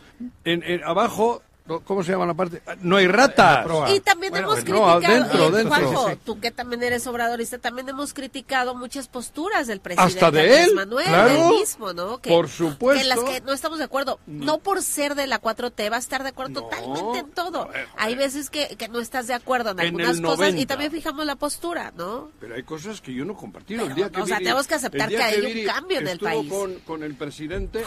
en, 0.45 0.63
en- 0.63 0.83
abajo, 0.83 1.41
¿cómo 1.79 2.03
se 2.03 2.11
llama 2.11 2.25
la 2.25 2.33
parte? 2.33 2.61
No 2.81 2.97
hay 2.97 3.07
ratas. 3.07 3.65
Y 3.95 3.99
también 4.01 4.31
Bueno, 4.31 4.47
hemos 4.47 4.57
no, 4.57 4.63
criticado, 4.65 4.89
adentro, 4.91 5.47
eh, 5.47 5.51
dentro. 5.51 5.69
Juanjo, 5.69 6.07
Sí, 6.09 6.13
sí. 6.15 6.19
tú 6.25 6.39
que 6.39 6.51
también 6.51 6.83
eres 6.83 7.07
obradorista, 7.07 7.57
también 7.57 7.87
hemos 7.89 8.13
criticado 8.13 8.75
muchas 8.75 9.07
posturas 9.07 9.67
del 9.67 9.79
presidente 9.79 10.13
Hasta 10.15 10.31
de 10.31 10.63
él, 10.63 10.75
Manuel, 10.75 11.05
claro. 11.07 11.29
del 11.29 11.47
mismo, 11.59 11.93
¿no? 11.93 12.17
Que, 12.19 12.29
Por 12.29 12.49
supuesto. 12.49 13.01
En 13.01 13.09
las 13.09 13.19
que 13.19 13.41
no 13.41 13.53
estamos 13.53 13.77
de 13.79 13.85
acuerdo, 13.85 14.19
no 14.27 14.57
por 14.59 14.81
ser 14.83 15.15
de 15.15 15.27
la 15.27 15.39
4T, 15.41 15.89
va 15.91 15.95
a 15.95 15.99
estar 15.99 16.23
de 16.23 16.29
acuerdo 16.29 16.61
totalmente 16.63 17.19
en 17.19 17.31
todo. 17.31 17.69
Hay 17.97 18.15
veces 18.15 18.49
que, 18.49 18.75
que 18.77 18.87
no 18.89 18.99
estás 18.99 19.27
de 19.27 19.33
acuerdo 19.33 19.71
en 19.71 19.79
En 19.79 19.85
algunas 19.87 20.19
cosas 20.19 20.39
90. 20.39 20.61
y 20.61 20.65
también 20.65 20.91
fijamos 20.91 21.25
la 21.25 21.35
postura, 21.37 21.93
¿no? 21.97 22.31
Pero 22.39 22.55
hay 22.55 22.63
cosas 22.63 22.99
que 23.01 23.13
yo 23.13 23.23
no 23.25 23.35
compartí. 23.35 23.75
El 23.75 23.81
Pero, 23.81 23.95
día 23.95 24.09
que 24.09 24.21
o 24.21 24.25
sea, 24.25 24.37
Viri- 24.37 24.43
tenemos 24.43 24.67
que 24.67 24.75
aceptar 24.75 25.07
que 25.09 25.21
hay 25.23 25.61
un 25.61 25.65
cambio 25.65 25.99
en 25.99 26.07
el 26.07 26.19
país. 26.19 26.49
Con, 26.51 26.75
con 26.79 27.03
el 27.03 27.15
presidente, 27.15 27.83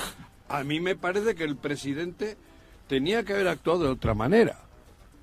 a 0.49 0.63
mí 0.65 0.81
me 0.81 0.95
parece 0.97 1.35
que 1.35 1.45
el 1.45 1.57
presidente 1.57 2.37
tenía 2.89 3.23
que 3.25 3.33
haber 3.33 3.49
actuado 3.49 3.85
de 3.85 3.91
otra 3.91 4.15
manera. 4.15 4.59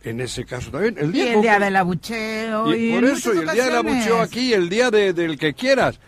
En 0.03 0.19
ese 0.19 0.45
caso 0.45 0.71
también. 0.71 0.97
El 0.97 1.09
Y 1.09 1.13
día, 1.21 1.33
el 1.35 1.41
día 1.41 1.59
del 1.59 1.75
abucheo. 1.75 2.73
y 2.75 2.89
Y, 2.89 2.93
por 2.93 3.03
eso, 3.05 3.33
y 3.33 3.37
el 3.39 3.49
día 3.51 3.65
del 3.65 3.75
abucheo 3.75 4.19
aquí, 4.21 4.39
y 4.49 4.53
el 4.53 4.67
día 4.69 4.89
de- 4.89 5.13
del 5.13 5.37
que 5.37 5.53
quieras. 5.53 5.99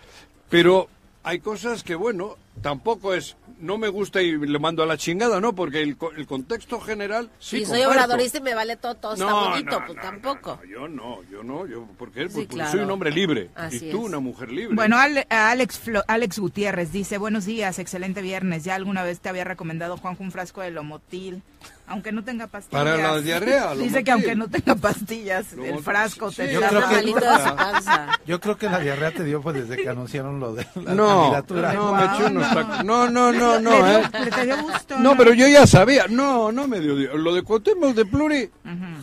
Pero 0.50 0.88
hay 1.24 1.40
cosas 1.40 1.84
que, 1.84 1.94
bueno, 1.96 2.38
tampoco 2.62 3.14
es. 3.14 3.36
No 3.64 3.78
me 3.78 3.88
gusta 3.88 4.22
y 4.22 4.38
le 4.38 4.60
mando 4.60 4.84
a 4.84 4.86
la 4.86 4.98
chingada, 4.98 5.40
¿no? 5.40 5.56
Porque 5.56 5.82
el, 5.82 5.96
co- 5.98 6.12
el 6.12 6.28
contexto 6.28 6.80
general 6.82 7.30
sí. 7.40 7.58
y 7.58 7.66
soy 7.66 7.80
comparto. 7.84 8.04
obradorista 8.04 8.38
y 8.38 8.42
me 8.42 8.54
vale 8.54 8.76
todo, 8.76 8.96
todo 8.96 9.14
está 9.14 9.26
No, 9.26 9.50
bonito, 9.52 9.80
no, 9.80 9.86
pues 9.86 9.96
no, 9.96 10.02
tampoco. 10.04 10.60
no, 10.62 10.70
yo 10.70 10.88
no, 10.90 11.24
yo 11.32 11.44
no, 11.44 11.66
yo 11.66 11.88
porque, 11.98 12.28
Sí, 12.28 12.36
porque 12.36 12.48
claro. 12.48 12.72
soy 12.72 12.80
un 12.82 12.92
hombre 12.92 13.12
libre 13.12 13.50
Así 13.56 13.88
y 13.88 13.92
tú 13.92 14.00
es. 14.02 14.04
una 14.10 14.20
mujer 14.20 14.52
libre. 14.52 14.76
Bueno, 14.76 14.98
Ale- 14.98 15.26
Alex, 15.30 15.80
Flo- 15.84 16.04
Alex 16.08 16.40
Gutiérrez 16.40 16.92
dice, 16.92 17.18
buenos 17.18 17.46
días, 17.46 17.80
excelente 17.80 18.22
viernes. 18.22 18.64
Ya 18.66 18.76
alguna 18.76 19.02
vez 19.04 19.20
te 19.22 19.30
había 19.30 19.46
recomendado, 19.46 19.96
Juanjo, 19.98 20.24
un 20.24 20.32
frasco 20.32 20.60
de 20.62 20.72
Lomotil, 20.72 21.42
aunque 21.86 22.12
no 22.12 22.24
tenga 22.24 22.48
pastillas. 22.48 22.84
Para 22.84 22.98
la 22.98 23.20
diarrea, 23.20 23.72
Dice 23.74 23.76
Lomotil. 23.84 24.04
que 24.04 24.12
aunque 24.12 24.36
no 24.36 24.48
tenga 24.48 24.76
pastillas, 24.76 25.54
el 25.54 25.80
frasco 25.80 26.32
te 26.32 26.52
yo 26.54 26.60
da 26.62 26.70
creo 26.70 26.82
que- 26.90 26.96
Malito 26.96 27.20
de 27.20 27.50
su 27.50 27.56
panza. 27.56 28.20
Yo 28.26 28.40
creo 28.40 28.58
que 28.58 28.70
la 28.70 28.80
diarrea 28.80 29.12
te 29.12 29.24
dio 29.24 29.42
pues 29.42 29.56
desde 29.56 29.82
que 29.84 29.90
anunciaron 29.90 30.40
lo 30.40 30.56
de 30.56 30.66
la 30.76 30.94
no, 30.96 31.08
candidatura. 31.22 31.74
no, 31.74 31.94
me 31.94 32.26
unos. 32.26 32.84
No, 32.86 33.10
no, 33.10 33.32
no, 33.34 33.60
no, 33.60 33.70
Le 33.72 34.00
eh. 34.00 34.04
le 34.26 34.32
te 34.32 34.46
dio 34.46 34.62
gusto, 34.62 35.00
No, 35.00 35.16
pero 35.18 35.34
yo 35.34 35.48
ya 35.48 35.68
sabía. 35.68 36.08
No, 36.10 36.52
no 36.52 36.68
me 36.68 36.80
dio. 36.80 37.18
Lo 37.18 37.34
de 37.34 37.42
Cuauhtémoc 37.44 37.94
de 37.96 38.06
Pluri, 38.06 38.50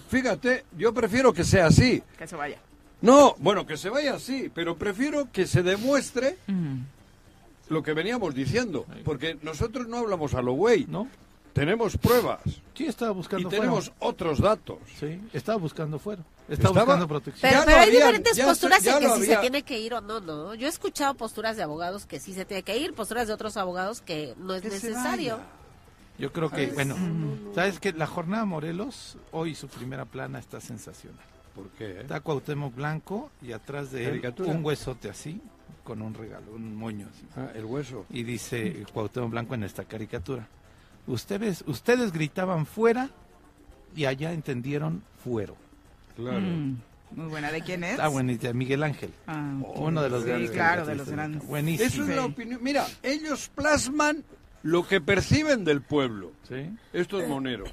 fíjate, 0.08 0.64
yo 0.76 0.92
prefiero 0.94 1.32
que 1.32 1.44
sea 1.44 1.66
así. 1.66 2.02
que 2.18 2.26
se 2.26 2.36
vaya. 2.36 2.56
No, 3.02 3.34
bueno, 3.38 3.66
que 3.66 3.76
se 3.76 3.88
vaya 3.88 4.14
así, 4.14 4.50
pero 4.54 4.76
prefiero 4.76 5.28
que 5.32 5.46
se 5.46 5.62
demuestre 5.62 6.36
lo 7.68 7.82
que 7.82 7.92
veníamos 7.94 8.34
diciendo, 8.34 8.84
porque 9.04 9.38
nosotros 9.42 9.86
no 9.86 9.98
hablamos 9.98 10.34
a 10.34 10.42
lo 10.42 10.52
güey. 10.52 10.86
¿No? 10.88 11.08
Tenemos 11.52 11.96
pruebas 11.96 12.40
Sí, 12.74 12.86
estaba 12.86 13.10
buscando 13.10 13.46
y 13.46 13.50
tenemos 13.50 13.92
otros 13.98 14.40
datos. 14.40 14.78
Sí, 14.98 15.20
estaba 15.34 15.58
buscando 15.58 15.98
fuero. 15.98 16.22
Estaba, 16.48 16.54
Estaba- 16.70 16.84
buscando 16.84 17.08
protección. 17.08 17.50
Pero, 17.52 17.62
pero 17.66 17.78
hay 17.78 17.90
diferentes 17.90 18.40
posturas 18.40 18.86
en 18.86 18.94
que 18.94 19.00
si 19.00 19.06
había- 19.12 19.34
se 19.34 19.40
tiene 19.42 19.62
que 19.62 19.78
ir 19.78 19.92
o 19.92 20.00
no, 20.00 20.20
¿no? 20.20 20.54
Yo 20.54 20.66
he 20.66 20.70
escuchado 20.70 21.12
posturas 21.14 21.56
de 21.58 21.62
abogados 21.62 22.06
que 22.06 22.18
sí 22.20 22.32
se 22.32 22.46
tiene 22.46 22.62
que 22.62 22.78
ir, 22.78 22.94
posturas 22.94 23.28
de 23.28 23.34
otros 23.34 23.58
abogados 23.58 24.00
que 24.00 24.34
no 24.38 24.54
es 24.54 24.62
Que 24.62 24.70
necesario. 24.70 25.38
Yo 26.18 26.32
creo 26.32 26.50
que, 26.50 26.68
bueno, 26.68 26.96
sabes 27.54 27.80
que 27.80 27.92
la 27.92 28.06
jornada 28.06 28.44
Morelos, 28.46 29.18
hoy 29.32 29.54
su 29.54 29.68
primera 29.68 30.04
plana 30.06 30.38
está 30.38 30.60
sensacional. 30.60 31.24
¿Por 31.54 31.68
qué? 31.70 31.84
eh? 31.90 32.00
Está 32.02 32.20
Cuauhtémoc 32.20 32.74
Blanco 32.74 33.30
y 33.42 33.52
atrás 33.52 33.90
de 33.90 34.06
él 34.06 34.34
un 34.46 34.64
huesote 34.64 35.10
así, 35.10 35.40
con 35.84 36.00
un 36.00 36.14
regalo, 36.14 36.52
un 36.52 36.74
moño 36.76 37.08
así. 37.12 37.26
Ah, 37.36 37.48
el 37.54 37.64
hueso. 37.66 38.06
Y 38.08 38.22
dice 38.22 38.84
Cuauhtémoc 38.94 39.30
Blanco 39.30 39.54
en 39.54 39.64
esta 39.64 39.84
caricatura. 39.84 40.46
Ustedes, 41.10 41.64
ustedes 41.66 42.12
gritaban 42.12 42.66
fuera 42.66 43.10
y 43.96 44.04
allá 44.04 44.32
entendieron 44.32 45.02
fuero. 45.24 45.56
Claro. 46.16 46.40
Mm, 46.40 46.76
muy 47.12 47.26
buena. 47.26 47.50
¿De 47.50 47.62
quién 47.62 47.82
es? 47.84 47.92
Está 47.92 48.08
buenísima, 48.08 48.52
Miguel 48.52 48.82
Ángel. 48.82 49.10
Ah, 49.26 49.54
Uno 49.74 50.02
de 50.02 50.10
los 50.10 50.22
sí, 50.22 50.28
grandes. 50.28 50.50
claro, 50.52 50.86
de 50.86 50.94
los 50.94 51.06
de- 51.06 51.12
grandes. 51.12 51.46
Buenísimo. 51.46 51.86
Eso 51.88 52.02
es 52.02 52.08
la 52.16 52.22
Sí. 52.24 52.28
opinión. 52.30 52.60
Mira, 52.62 52.86
ellos 53.02 53.50
plasman 53.54 54.24
lo 54.62 54.86
que 54.86 55.00
perciben 55.00 55.64
del 55.64 55.80
pueblo, 55.82 56.32
Sí. 56.48 56.70
estos 56.92 57.26
moneros. 57.26 57.70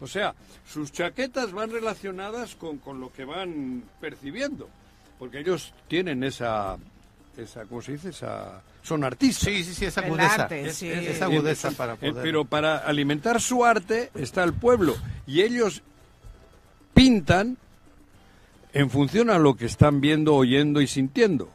O 0.00 0.06
sea, 0.06 0.34
sus 0.66 0.90
chaquetas 0.92 1.52
van 1.52 1.70
relacionadas 1.70 2.54
con, 2.54 2.78
con 2.78 3.00
lo 3.00 3.12
que 3.12 3.24
van 3.26 3.82
percibiendo, 4.00 4.68
porque 5.18 5.40
ellos 5.40 5.74
tienen 5.88 6.24
esa, 6.24 6.78
esa 7.42 7.64
¿cómo 7.64 7.82
se 7.82 7.92
dice? 7.92 8.10
Esa, 8.10 8.62
son 8.82 9.04
artistas. 9.04 9.44
Sí, 9.44 9.64
sí, 9.64 9.74
sí, 9.74 9.84
esa 9.86 10.00
agudeza. 10.00 10.34
arte, 10.44 10.66
es, 10.68 10.76
sí. 10.76 10.88
es 10.88 11.06
esa 11.08 11.24
agudeza 11.26 11.70
para 11.72 11.94
Eh, 11.94 11.96
poder. 11.96 12.22
Pero 12.22 12.44
para 12.44 12.78
alimentar 12.78 13.40
su 13.40 13.64
arte 13.64 14.10
está 14.14 14.42
el 14.44 14.52
pueblo 14.52 14.96
y 15.26 15.42
ellos 15.42 15.82
pintan 16.94 17.56
en 18.72 18.90
función 18.90 19.30
a 19.30 19.38
lo 19.38 19.54
que 19.56 19.66
están 19.66 20.00
viendo, 20.00 20.34
oyendo 20.34 20.80
y 20.80 20.86
sintiendo. 20.86 21.50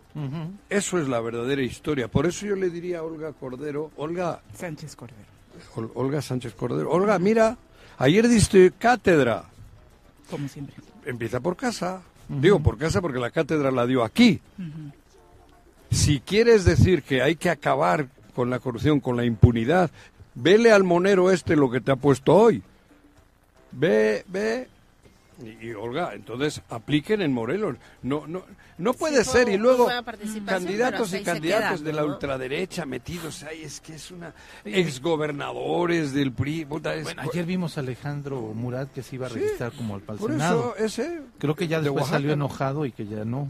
Eso 0.69 0.97
es 0.97 1.09
la 1.09 1.19
verdadera 1.19 1.61
historia. 1.61 2.07
Por 2.07 2.25
eso 2.25 2.45
yo 2.45 2.55
le 2.55 2.69
diría 2.69 2.99
a 2.99 3.03
Olga 3.03 3.33
Cordero, 3.33 3.91
Olga, 3.97 4.39
Sánchez 4.57 4.95
Cordero. 4.95 5.19
Ol- 5.75 5.91
Olga 5.93 6.21
Sánchez 6.21 6.53
Cordero, 6.53 6.89
Olga, 6.89 7.19
mira, 7.19 7.57
ayer 7.97 8.27
diste 8.29 8.71
cátedra. 8.77 9.43
Como 10.29 10.47
siempre. 10.47 10.75
Empieza 11.05 11.39
por 11.41 11.57
casa. 11.57 12.01
Digo 12.29 12.59
por 12.61 12.77
casa 12.77 13.01
porque 13.01 13.19
la 13.19 13.29
cátedra 13.29 13.71
la 13.71 13.85
dio 13.85 14.03
aquí. 14.05 14.39
Si 15.95 16.19
quieres 16.19 16.65
decir 16.65 17.03
que 17.03 17.21
hay 17.21 17.35
que 17.35 17.49
acabar 17.49 18.07
con 18.35 18.49
la 18.49 18.59
corrupción, 18.59 18.99
con 18.99 19.15
la 19.15 19.23
impunidad, 19.25 19.89
vele 20.35 20.71
al 20.71 20.83
monero 20.83 21.31
este 21.31 21.55
lo 21.55 21.71
que 21.71 21.79
te 21.81 21.91
ha 21.91 21.95
puesto 21.95 22.35
hoy. 22.35 22.61
Ve, 23.71 24.25
ve. 24.27 24.67
Y, 25.43 25.67
y, 25.67 25.73
Olga, 25.73 26.13
entonces 26.13 26.61
apliquen 26.69 27.21
en 27.21 27.33
Morelos. 27.33 27.75
No, 28.03 28.25
no, 28.25 28.43
no 28.77 28.93
puede 28.93 29.23
ser. 29.25 29.49
Y 29.49 29.57
luego 29.57 29.89
candidatos 30.45 31.13
y 31.13 31.23
candidatas 31.23 31.79
queda, 31.79 31.85
de 31.87 31.93
la 31.93 32.01
¿no? 32.03 32.07
ultraderecha 32.07 32.85
metidos 32.85 33.43
ahí. 33.43 33.61
Es 33.63 33.81
que 33.81 33.95
es 33.95 34.11
una 34.11 34.33
exgobernadores 34.63 36.13
del 36.13 36.31
PRI. 36.31 36.65
puta, 36.65 36.93
es- 36.95 37.03
Bueno, 37.03 37.21
ayer 37.21 37.45
vimos 37.45 37.77
a 37.77 37.81
Alejandro 37.81 38.39
Murat 38.53 38.91
que 38.93 39.03
se 39.03 39.15
iba 39.15 39.27
a 39.27 39.29
Sí, 39.29 39.35
registrar 39.39 39.71
como 39.73 39.95
al 39.95 40.01
por 40.01 40.19
Senado. 40.31 40.73
eso 40.77 40.85
ese. 40.85 41.21
Creo 41.37 41.55
que 41.55 41.67
ya 41.67 41.77
de 41.79 41.83
después 41.83 42.03
Oaxaca. 42.03 42.17
salió 42.17 42.31
enojado 42.33 42.85
y 42.85 42.91
que 42.93 43.05
ya 43.05 43.25
no. 43.25 43.49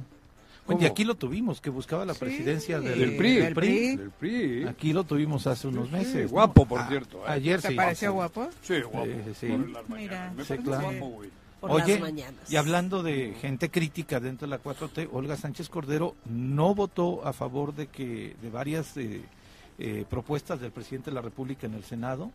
Bueno, 0.66 0.82
y 0.82 0.86
aquí 0.86 1.04
lo 1.04 1.16
tuvimos, 1.16 1.62
que 1.62 1.70
buscaba 1.70 2.06
la 2.06 2.16
presidencia 2.16 2.80
del, 2.80 2.98
Del 3.00 3.16
PRI. 3.18 3.36
del 3.36 3.54
PRI. 3.54 3.96
Del 3.98 4.10
PRI. 4.12 4.64
Aquí 4.68 4.94
lo 4.94 5.04
tuvimos 5.04 5.46
hace 5.46 5.68
unos 5.68 5.92
meses. 5.92 6.32
guapo, 6.32 6.66
por 6.66 6.80
Ah, 6.82 6.88
cierto, 6.90 7.20
¿eh? 7.20 7.28
Ayer 7.28 7.62
¿Te 7.62 7.70
sí. 7.70 7.76
pareció 7.76 8.14
guapo? 8.14 8.50
Sí, 8.64 8.82
guapo. 8.82 9.08
Sí, 9.40 9.48
Mira. 9.90 10.34
Me 10.36 10.44
claro. 10.44 10.82
guapo, 10.90 11.06
güey. 11.18 11.30
Por 11.62 11.72
Oye, 11.72 12.00
las 12.00 12.52
y 12.52 12.56
hablando 12.58 13.02
de 13.02 13.34
gente 13.42 13.70
crítica 13.70 14.20
dentro 14.20 14.46
de 14.48 14.52
la 14.52 14.62
4T, 14.62 15.08
Olga 15.12 15.36
Sánchez 15.38 15.70
Cordero 15.70 16.16
no 16.26 16.76
votó 16.76 17.26
a 17.26 17.34
favor 17.34 17.74
de 17.74 17.88
que 17.88 18.36
de 18.42 18.50
varias 18.50 18.98
eh, 18.98 19.22
eh, 19.80 20.06
propuestas 20.10 20.60
del 20.62 20.72
presidente 20.72 21.10
de 21.12 21.16
la 21.16 21.22
República 21.22 21.66
en 21.66 21.74
el 21.76 21.84
Senado. 21.84 22.32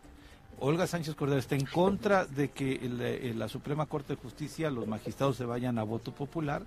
Olga 0.59 0.85
Sánchez 0.87 1.15
Cordero 1.15 1.39
está 1.39 1.55
en 1.55 1.65
contra 1.65 2.25
de 2.25 2.49
que 2.49 2.73
el- 2.75 2.99
eh, 3.01 3.33
la 3.35 3.47
Suprema 3.47 3.85
Corte 3.85 4.15
de 4.15 4.21
Justicia, 4.21 4.69
los 4.69 4.87
magistrados 4.87 5.37
se 5.37 5.45
vayan 5.45 5.77
a 5.79 5.83
voto 5.83 6.11
popular, 6.11 6.63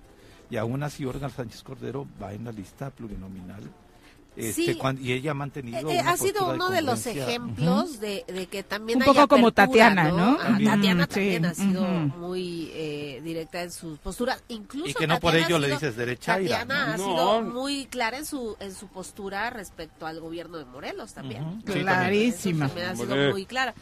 y 0.49 0.57
aún 0.57 0.83
así 0.83 1.05
Olga 1.05 1.29
Sánchez 1.29 1.63
Cordero 1.63 2.05
va 2.21 2.33
en 2.33 2.45
la 2.45 2.51
lista 2.51 2.89
plurinominal. 2.89 3.63
Este, 4.37 4.65
Sí. 4.65 4.75
cuan- 4.75 4.99
y 5.01 5.13
ella 5.13 5.31
ha 5.31 5.33
mantenido. 5.33 5.77
Eh, 5.89 5.97
una 6.01 6.11
ha 6.11 6.17
sido 6.17 6.49
uno 6.53 6.69
de 6.69 6.81
los 6.81 7.05
ejemplos 7.07 8.01
de, 8.01 8.25
de 8.27 8.47
que 8.47 8.63
también 8.63 8.97
Un 8.97 9.03
hay 9.03 9.07
poco 9.07 9.29
como 9.29 9.53
Tatiana, 9.53 10.11
¿no? 10.11 10.35
También. 10.35 10.71
Tatiana 10.71 11.03
Sí, 11.05 11.09
también 11.09 11.45
ha 11.45 11.53
sido 11.53 11.81
muy 11.87 12.69
eh, 12.73 13.21
directa 13.23 13.63
en 13.63 13.71
sus 13.71 13.97
posturas. 13.99 14.43
Incluso 14.49 14.89
Y 14.89 14.93
que 14.93 15.07
no 15.07 15.21
por 15.21 15.31
Tatiana 15.31 15.47
ello 15.47 15.55
ha 15.55 15.59
le 15.59 15.67
sido- 15.67 15.79
dices 15.79 15.95
derechaira, 15.95 16.59
Tatiana 16.59 16.85
¿no? 16.85 16.93
ha 16.93 16.97
No. 16.97 17.05
sido 17.05 17.41
muy 17.43 17.85
clara 17.85 18.17
en 18.17 18.25
su 18.25 18.57
en 18.59 18.75
su 18.75 18.87
postura 18.87 19.49
respecto 19.51 20.05
al 20.05 20.19
gobierno 20.19 20.57
de 20.57 20.65
Morelos 20.65 21.13
también. 21.13 21.41
Sí, 21.59 21.63
también. 21.67 21.83
Clarísima. 21.85 22.69
Me 22.75 22.83
ha 22.83 22.93
sido 22.97 23.31
muy 23.31 23.45
clara. 23.45 23.73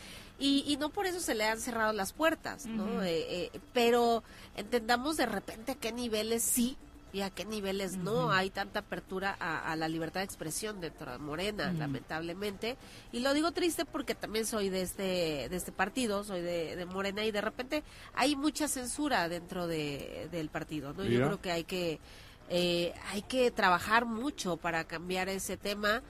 Y, 0.43 0.65
y 0.67 0.75
no 0.75 0.89
por 0.89 1.05
eso 1.05 1.21
se 1.21 1.35
le 1.35 1.45
han 1.45 1.61
cerrado 1.61 1.93
las 1.93 2.11
puertas, 2.11 2.65
¿no? 2.65 3.01
Eh, 3.01 3.45
eh, 3.53 3.59
pero 3.71 4.25
entendamos 4.57 5.15
de 5.15 5.25
repente 5.25 5.71
a 5.71 5.75
qué 5.75 5.93
niveles 5.93 6.43
sí 6.43 6.75
y 7.13 7.21
a 7.21 7.29
qué 7.29 7.45
niveles 7.45 7.95
no 7.95 8.29
hay 8.29 8.49
tanta 8.49 8.79
apertura 8.79 9.37
a, 9.39 9.71
a 9.71 9.77
la 9.77 9.87
libertad 9.87 10.19
de 10.19 10.25
expresión 10.25 10.81
dentro 10.81 11.13
de 11.13 11.17
Morena, 11.17 11.71
lamentablemente. 11.71 12.75
Y 13.13 13.19
lo 13.21 13.33
digo 13.33 13.53
triste 13.53 13.85
porque 13.85 14.15
también 14.15 14.45
soy 14.45 14.67
de 14.67 14.81
este, 14.81 15.47
de 15.47 15.55
este 15.55 15.71
partido, 15.71 16.25
soy 16.25 16.41
de, 16.41 16.75
de 16.75 16.85
Morena 16.85 17.23
y 17.23 17.31
de 17.31 17.39
repente 17.39 17.83
hay 18.13 18.35
mucha 18.35 18.67
censura 18.67 19.29
dentro 19.29 19.65
de, 19.65 20.27
del 20.29 20.49
partido, 20.49 20.91
¿no? 20.91 21.05
Yo 21.05 21.25
creo 21.25 21.39
que 21.39 21.51
hay 21.51 21.63
que 21.63 22.01
eh, 22.49 22.93
hay 23.11 23.21
que 23.21 23.49
trabajar 23.51 24.05
mucho 24.05 24.57
para 24.57 24.83
cambiar 24.83 25.29
ese 25.29 25.55
tema 25.55 26.03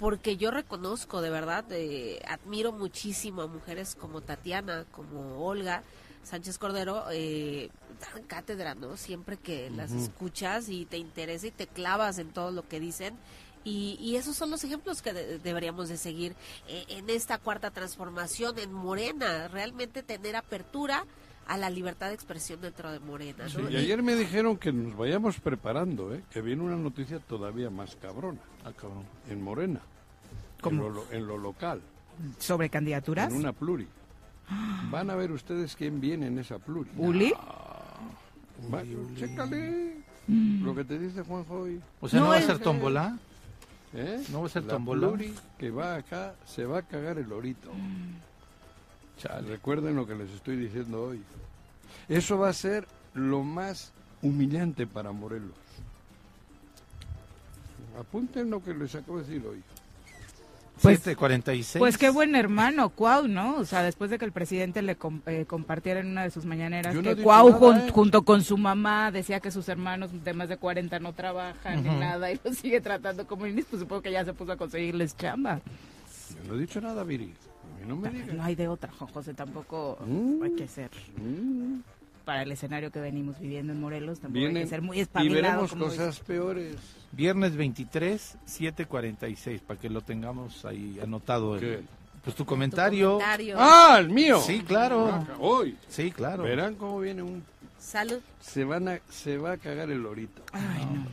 porque 0.00 0.36
yo 0.36 0.50
reconozco 0.50 1.20
de 1.20 1.30
verdad, 1.30 1.64
eh, 1.70 2.20
admiro 2.26 2.72
muchísimo 2.72 3.42
a 3.42 3.46
mujeres 3.46 3.94
como 3.94 4.22
Tatiana, 4.22 4.86
como 4.90 5.44
Olga 5.46 5.82
Sánchez 6.24 6.58
Cordero, 6.58 7.04
eh, 7.12 7.70
dan 8.00 8.24
cátedra, 8.24 8.74
¿no? 8.74 8.96
Siempre 8.96 9.36
que 9.36 9.70
las 9.70 9.92
escuchas 9.92 10.68
y 10.68 10.84
te 10.86 10.96
interesa 10.98 11.46
y 11.46 11.50
te 11.50 11.66
clavas 11.66 12.18
en 12.18 12.30
todo 12.32 12.50
lo 12.50 12.66
que 12.66 12.80
dicen. 12.80 13.16
Y, 13.62 13.98
y 14.00 14.16
esos 14.16 14.36
son 14.36 14.50
los 14.50 14.64
ejemplos 14.64 15.02
que 15.02 15.12
de- 15.12 15.38
deberíamos 15.38 15.90
de 15.90 15.98
seguir 15.98 16.34
eh, 16.66 16.84
en 16.88 17.10
esta 17.10 17.36
cuarta 17.36 17.70
transformación 17.70 18.58
en 18.58 18.72
Morena, 18.72 19.48
realmente 19.48 20.02
tener 20.02 20.34
apertura 20.34 21.04
a 21.46 21.56
la 21.56 21.68
libertad 21.70 22.08
de 22.08 22.14
expresión 22.14 22.60
dentro 22.60 22.90
de 22.92 23.00
Morena. 23.00 23.48
Sí, 23.48 23.58
¿no? 23.60 23.68
y 23.70 23.76
ayer 23.76 24.02
me 24.02 24.14
dijeron 24.14 24.56
que 24.56 24.72
nos 24.72 24.96
vayamos 24.96 25.40
preparando, 25.40 26.14
¿eh? 26.14 26.22
que 26.30 26.40
viene 26.40 26.62
una 26.62 26.76
noticia 26.76 27.18
todavía 27.18 27.70
más 27.70 27.96
cabrona 27.96 28.38
Ah, 28.64 28.72
cabrón. 28.76 29.04
en 29.28 29.42
Morena, 29.42 29.80
¿Cómo? 30.60 30.86
En, 30.86 30.94
lo, 30.94 31.12
en 31.12 31.26
lo 31.26 31.38
local, 31.38 31.80
¿Sobre 32.38 32.68
candidaturas? 32.70 33.32
en 33.32 33.38
una 33.38 33.52
pluri. 33.52 33.86
Van 34.90 35.10
a 35.10 35.14
ver 35.14 35.32
ustedes 35.32 35.74
quién 35.76 36.00
viene 36.00 36.26
en 36.26 36.38
esa 36.38 36.58
pluri. 36.58 36.90
¿Uli? 36.96 37.32
Va- 38.72 38.82
chécale 39.16 39.96
lo 40.28 40.74
que 40.74 40.84
te 40.84 40.98
dice 40.98 41.22
Juanjo 41.22 41.60
hoy. 41.60 41.80
O 42.00 42.08
sea, 42.08 42.20
No, 42.20 42.26
¿no, 42.26 42.30
va 42.32 42.36
a 42.38 42.42
ser 42.42 42.58
tómbola? 42.58 43.18
¿eh? 43.94 44.22
¿No 44.30 44.40
va 44.42 44.46
a 44.46 44.50
ser 44.50 44.64
La 44.64 44.74
tómbola? 44.74 45.08
pluri 45.08 45.34
que 45.58 45.70
va 45.70 45.96
acá 45.96 46.34
se 46.46 46.64
va 46.64 46.78
a 46.78 46.82
cagar 46.82 47.18
el 47.18 47.32
orito. 47.32 47.70
Chale. 49.20 49.48
Recuerden 49.48 49.94
lo 49.96 50.06
que 50.06 50.14
les 50.14 50.30
estoy 50.30 50.56
diciendo 50.56 51.02
hoy. 51.02 51.22
Eso 52.08 52.38
va 52.38 52.48
a 52.48 52.52
ser 52.52 52.86
lo 53.14 53.42
más 53.42 53.92
humillante 54.22 54.86
para 54.86 55.12
Morelos. 55.12 55.52
Apunten 57.98 58.50
lo 58.50 58.62
que 58.62 58.72
les 58.74 58.94
acabo 58.94 59.18
de 59.18 59.24
decir 59.24 59.46
hoy. 59.46 59.62
Pues- 60.80 60.96
746. 61.00 61.78
Pues 61.78 61.98
qué 61.98 62.08
buen 62.08 62.34
hermano, 62.34 62.88
Cuau, 62.88 63.28
¿no? 63.28 63.56
O 63.58 63.66
sea, 63.66 63.82
después 63.82 64.08
de 64.10 64.18
que 64.18 64.24
el 64.24 64.32
presidente 64.32 64.80
le 64.80 64.96
com- 64.96 65.20
eh, 65.26 65.44
compartiera 65.46 66.00
en 66.00 66.06
una 66.06 66.22
de 66.22 66.30
sus 66.30 66.46
mañaneras 66.46 66.94
Yo 66.94 67.02
que 67.02 67.16
Cuau 67.16 67.48
nada, 67.50 67.58
jun- 67.60 67.78
¿eh? 67.88 67.90
junto 67.92 68.22
con 68.22 68.42
su 68.42 68.56
mamá 68.56 69.10
decía 69.10 69.40
que 69.40 69.50
sus 69.50 69.68
hermanos 69.68 70.10
de 70.24 70.32
más 70.32 70.48
de 70.48 70.56
40 70.56 70.98
no 70.98 71.12
trabajan 71.12 71.82
ni 71.82 71.90
nada 71.90 72.32
y 72.32 72.40
los 72.42 72.56
sigue 72.56 72.80
tratando 72.80 73.26
como 73.26 73.46
niños, 73.46 73.66
pues 73.68 73.80
supongo 73.80 74.00
que 74.00 74.12
ya 74.12 74.24
se 74.24 74.32
puso 74.32 74.52
a 74.52 74.56
conseguirles 74.56 75.14
chamba. 75.14 75.60
Yo 76.30 76.48
no 76.48 76.54
he 76.54 76.60
dicho 76.60 76.80
nada, 76.80 77.04
Viri. 77.04 77.34
No 77.86 77.96
me 77.96 78.10
digas. 78.10 78.34
No 78.34 78.42
hay 78.44 78.54
de 78.54 78.68
otra, 78.68 78.90
Juan 78.92 79.10
José, 79.12 79.34
tampoco 79.34 79.98
Mm. 80.06 80.42
hay 80.42 80.50
que 80.56 80.68
ser. 80.68 80.90
Mm. 81.16 81.80
Para 82.24 82.42
el 82.42 82.52
escenario 82.52 82.92
que 82.92 83.00
venimos 83.00 83.38
viviendo 83.40 83.72
en 83.72 83.80
Morelos, 83.80 84.20
tampoco 84.20 84.38
hay 84.38 84.44
Vienen 84.44 84.62
que 84.64 84.68
ser 84.68 84.82
muy 84.82 84.98
y 84.98 85.00
espabilado. 85.00 85.42
veremos 85.42 85.70
como 85.70 85.84
cosas 85.86 86.20
peores. 86.20 86.76
Viernes 87.12 87.56
23, 87.56 88.36
746, 88.44 89.60
para 89.62 89.80
que 89.80 89.90
lo 89.90 90.00
tengamos 90.02 90.64
ahí 90.64 90.98
anotado. 91.02 91.58
pues 91.58 92.36
tu 92.36 92.44
Tu 92.44 92.44
comentario. 92.44 93.12
comentario. 93.14 93.56
¡Ah, 93.58 93.96
el 93.98 94.10
mío! 94.10 94.40
Sí, 94.40 94.60
claro. 94.60 95.06
Ah, 95.10 95.24
Hoy. 95.40 95.76
Sí, 95.88 96.10
claro. 96.12 96.42
Verán 96.44 96.74
cómo 96.76 97.00
viene 97.00 97.22
un... 97.22 97.42
Salud. 97.78 98.20
Se, 98.40 98.62
van 98.64 98.88
a, 98.88 99.00
se 99.08 99.38
va 99.38 99.52
a 99.52 99.56
cagar 99.56 99.90
el 99.90 100.02
lorito. 100.02 100.42
Ay, 100.52 100.84
no. 100.84 101.06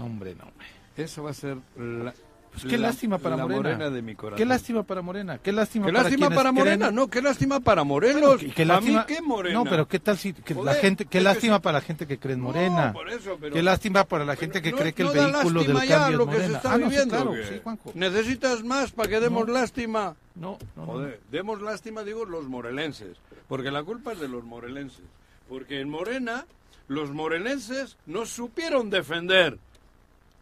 No, 0.00 0.04
hombre, 0.06 0.34
no. 0.34 0.44
hombre. 0.48 0.66
Eso 0.96 1.22
va 1.22 1.30
a 1.30 1.34
ser 1.34 1.56
la... 1.76 2.12
Pues 2.54 2.66
qué 2.66 2.78
la- 2.78 2.86
lástima 2.88 3.18
para 3.18 3.36
la 3.36 3.46
Morena. 3.48 3.90
de 3.90 4.00
mi 4.00 4.14
corazón. 4.14 4.38
Qué 4.38 4.44
lástima 4.44 4.82
para 4.84 5.02
Morena. 5.02 5.38
Qué 5.38 5.50
lástima 5.52 5.86
Qué 5.86 5.92
para 5.92 6.02
lástima 6.04 6.30
para 6.30 6.52
Morena, 6.52 6.86
creen- 6.86 6.94
no, 6.94 7.08
qué 7.08 7.20
lástima 7.20 7.60
para 7.60 7.82
Morelos. 7.84 8.42
Y 8.44 8.50
qué 8.52 8.62
a 8.62 8.66
lástima- 8.66 9.00
mí 9.00 9.14
qué 9.14 9.20
Morena. 9.22 9.54
No, 9.58 9.64
pero 9.64 9.88
qué 9.88 9.98
tal 9.98 10.16
si 10.18 10.32
que 10.32 10.54
la 10.54 10.60
Joder, 10.60 10.76
gente, 10.76 11.04
qué 11.04 11.18
es 11.18 11.22
que 11.22 11.24
lástima 11.24 11.56
sí. 11.56 11.62
para 11.62 11.78
la 11.78 11.80
gente 11.84 12.06
que 12.06 12.18
cree 12.18 12.34
en 12.34 12.40
No, 12.40 12.46
Morena. 12.46 12.92
por 12.92 13.10
eso, 13.10 13.36
pero- 13.40 13.54
Qué 13.54 13.62
lástima 13.62 14.04
para 14.04 14.24
la 14.24 14.36
gente 14.36 14.62
que 14.62 14.70
no- 14.70 14.76
cree 14.78 14.92
que 14.92 15.02
el 15.02 15.08
no 15.08 15.14
da 15.14 15.26
vehículo 15.32 15.60
del 15.64 15.74
lástima 15.74 15.84
ya 15.84 15.98
cambio 15.98 16.16
lo 16.18 16.24
es 16.24 16.28
que 16.28 16.34
se 16.34 16.40
Morena. 16.42 16.56
está 16.58 16.68
ah, 16.72 16.78
no, 16.78 16.84
sí, 16.84 16.90
viviendo, 16.90 17.16
claro, 17.16 17.34
sí, 17.48 17.60
Juanjo. 17.64 17.92
¿Necesitas 17.94 18.62
más 18.64 18.92
para 18.92 19.08
que 19.08 19.20
demos 19.20 19.46
No. 19.48 19.52
lástima? 19.52 20.16
No, 20.36 20.58
no, 20.76 20.86
no. 20.86 20.92
Joder, 20.92 21.20
demos 21.32 21.60
lástima, 21.60 22.04
digo, 22.04 22.24
los 22.24 22.44
morelenses. 22.48 23.16
Porque 23.48 23.70
la 23.72 23.82
culpa 23.82 24.12
es 24.12 24.20
de 24.20 24.28
los 24.28 24.44
morelenses. 24.44 25.04
Porque 25.48 25.80
en 25.80 25.88
Morena, 25.90 26.46
los 26.86 27.10
morelenses 27.10 27.96
no 28.06 28.26
supieron 28.26 28.90
defender 28.90 29.58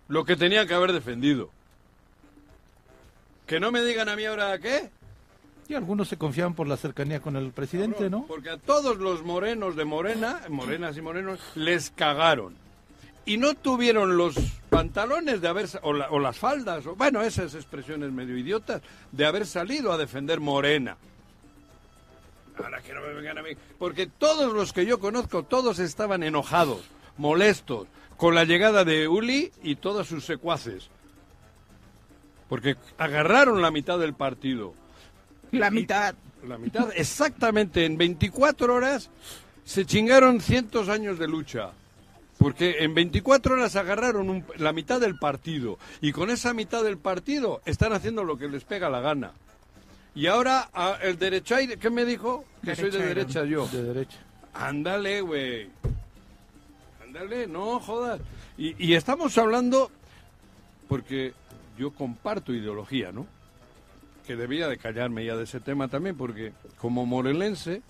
lo 0.08 0.24
que 0.24 0.36
tenían 0.36 0.68
que 0.68 0.74
haber 0.74 0.92
defendido. 0.92 1.50
Que 3.46 3.60
no 3.60 3.70
me 3.72 3.82
digan 3.82 4.08
a 4.08 4.16
mí 4.16 4.24
ahora 4.24 4.58
qué. 4.58 4.90
Y 5.68 5.74
algunos 5.74 6.08
se 6.08 6.16
confiaban 6.18 6.54
por 6.54 6.66
la 6.66 6.76
cercanía 6.76 7.20
con 7.20 7.36
el 7.36 7.52
presidente, 7.52 8.10
¿no? 8.10 8.26
Porque 8.26 8.50
a 8.50 8.56
todos 8.58 8.98
los 8.98 9.22
morenos 9.22 9.76
de 9.76 9.84
Morena, 9.84 10.40
morenas 10.48 10.96
y 10.96 11.00
morenos, 11.02 11.38
les 11.54 11.90
cagaron. 11.90 12.56
Y 13.24 13.36
no 13.36 13.54
tuvieron 13.54 14.16
los 14.16 14.34
pantalones 14.68 15.40
de 15.40 15.48
haber, 15.48 15.68
o, 15.82 15.92
la- 15.92 16.10
o 16.10 16.18
las 16.18 16.36
faldas, 16.38 16.84
o, 16.86 16.96
bueno, 16.96 17.22
esas 17.22 17.54
expresiones 17.54 18.10
medio 18.10 18.36
idiotas, 18.36 18.82
de 19.12 19.24
haber 19.24 19.46
salido 19.46 19.92
a 19.92 19.98
defender 19.98 20.40
Morena. 20.40 20.96
Ahora 22.62 22.82
que 22.82 22.92
no 22.92 23.00
me 23.00 23.12
vengan 23.14 23.38
a 23.38 23.42
mí. 23.42 23.50
Porque 23.78 24.06
todos 24.06 24.52
los 24.52 24.72
que 24.72 24.84
yo 24.84 24.98
conozco, 24.98 25.44
todos 25.44 25.78
estaban 25.78 26.22
enojados, 26.22 26.82
molestos, 27.16 27.86
con 28.16 28.34
la 28.34 28.44
llegada 28.44 28.84
de 28.84 29.08
Uli 29.08 29.52
y 29.62 29.76
todos 29.76 30.08
sus 30.08 30.24
secuaces. 30.24 30.88
Porque 32.52 32.76
agarraron 32.98 33.62
la 33.62 33.70
mitad 33.70 33.98
del 33.98 34.12
partido. 34.12 34.74
La 35.52 35.70
mitad. 35.70 36.14
La 36.46 36.58
mitad, 36.58 36.90
exactamente, 36.94 37.86
en 37.86 37.96
24 37.96 38.74
horas 38.74 39.08
se 39.64 39.86
chingaron 39.86 40.38
cientos 40.42 40.90
años 40.90 41.18
de 41.18 41.28
lucha. 41.28 41.70
Porque 42.36 42.76
en 42.80 42.92
24 42.92 43.54
horas 43.54 43.74
agarraron 43.76 44.28
un- 44.28 44.44
la 44.58 44.74
mitad 44.74 45.00
del 45.00 45.16
partido. 45.18 45.78
Y 46.02 46.12
con 46.12 46.28
esa 46.28 46.52
mitad 46.52 46.84
del 46.84 46.98
partido 46.98 47.62
están 47.64 47.94
haciendo 47.94 48.22
lo 48.22 48.36
que 48.36 48.48
les 48.48 48.64
pega 48.64 48.90
la 48.90 49.00
gana. 49.00 49.32
Y 50.14 50.26
ahora 50.26 50.68
a- 50.74 50.98
el 51.02 51.18
derechaire, 51.18 51.78
¿qué 51.78 51.88
me 51.88 52.04
dijo? 52.04 52.44
Que 52.62 52.76
soy 52.76 52.90
de 52.90 52.98
derecha 53.06 53.44
yo. 53.46 53.66
De 53.68 53.82
derecha. 53.82 54.18
Ándale, 54.52 55.22
güey. 55.22 55.70
Ándale, 57.02 57.46
no 57.46 57.80
jodas. 57.80 58.20
Y, 58.58 58.74
y 58.84 58.92
estamos 58.94 59.38
hablando 59.38 59.90
porque 60.86 61.32
yo 61.82 61.90
comparto 61.92 62.52
ideología, 62.54 63.12
¿no? 63.12 63.26
Que 64.26 64.36
debía 64.36 64.68
de 64.68 64.78
callarme 64.78 65.24
ya 65.24 65.36
de 65.36 65.44
ese 65.44 65.60
tema 65.60 65.88
también, 65.88 66.16
porque 66.16 66.52
como 66.78 67.04
morelense, 67.06 67.82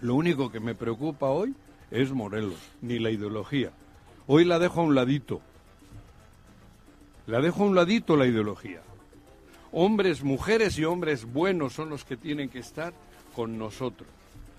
lo 0.00 0.14
único 0.14 0.50
que 0.52 0.60
me 0.60 0.74
preocupa 0.74 1.26
hoy 1.26 1.54
es 1.90 2.12
Morelos, 2.12 2.58
ni 2.82 2.98
la 2.98 3.10
ideología. 3.10 3.70
Hoy 4.26 4.44
la 4.44 4.58
dejo 4.58 4.80
a 4.80 4.84
un 4.84 4.94
ladito. 4.94 5.40
La 7.26 7.40
dejo 7.40 7.64
a 7.64 7.66
un 7.66 7.74
ladito 7.74 8.16
la 8.16 8.26
ideología. 8.26 8.80
Hombres, 9.72 10.22
mujeres 10.22 10.78
y 10.78 10.84
hombres 10.84 11.24
buenos 11.24 11.72
son 11.72 11.88
los 11.90 12.04
que 12.04 12.16
tienen 12.16 12.48
que 12.48 12.60
estar 12.60 12.92
con 13.34 13.58
nosotros 13.58 14.08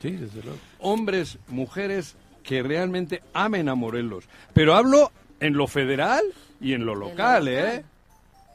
Sí, 0.01 0.11
desde 0.11 0.43
luego. 0.43 0.59
hombres, 0.79 1.37
mujeres 1.47 2.15
que 2.43 2.61
realmente 2.61 3.23
amen 3.33 3.69
a 3.69 3.75
Morelos. 3.75 4.25
Pero 4.53 4.75
hablo 4.75 5.11
en 5.39 5.53
lo 5.53 5.67
federal 5.67 6.21
y 6.59 6.73
en 6.73 6.85
lo 6.85 6.95
local, 6.95 7.45
local. 7.45 7.47
¿eh? 7.47 7.85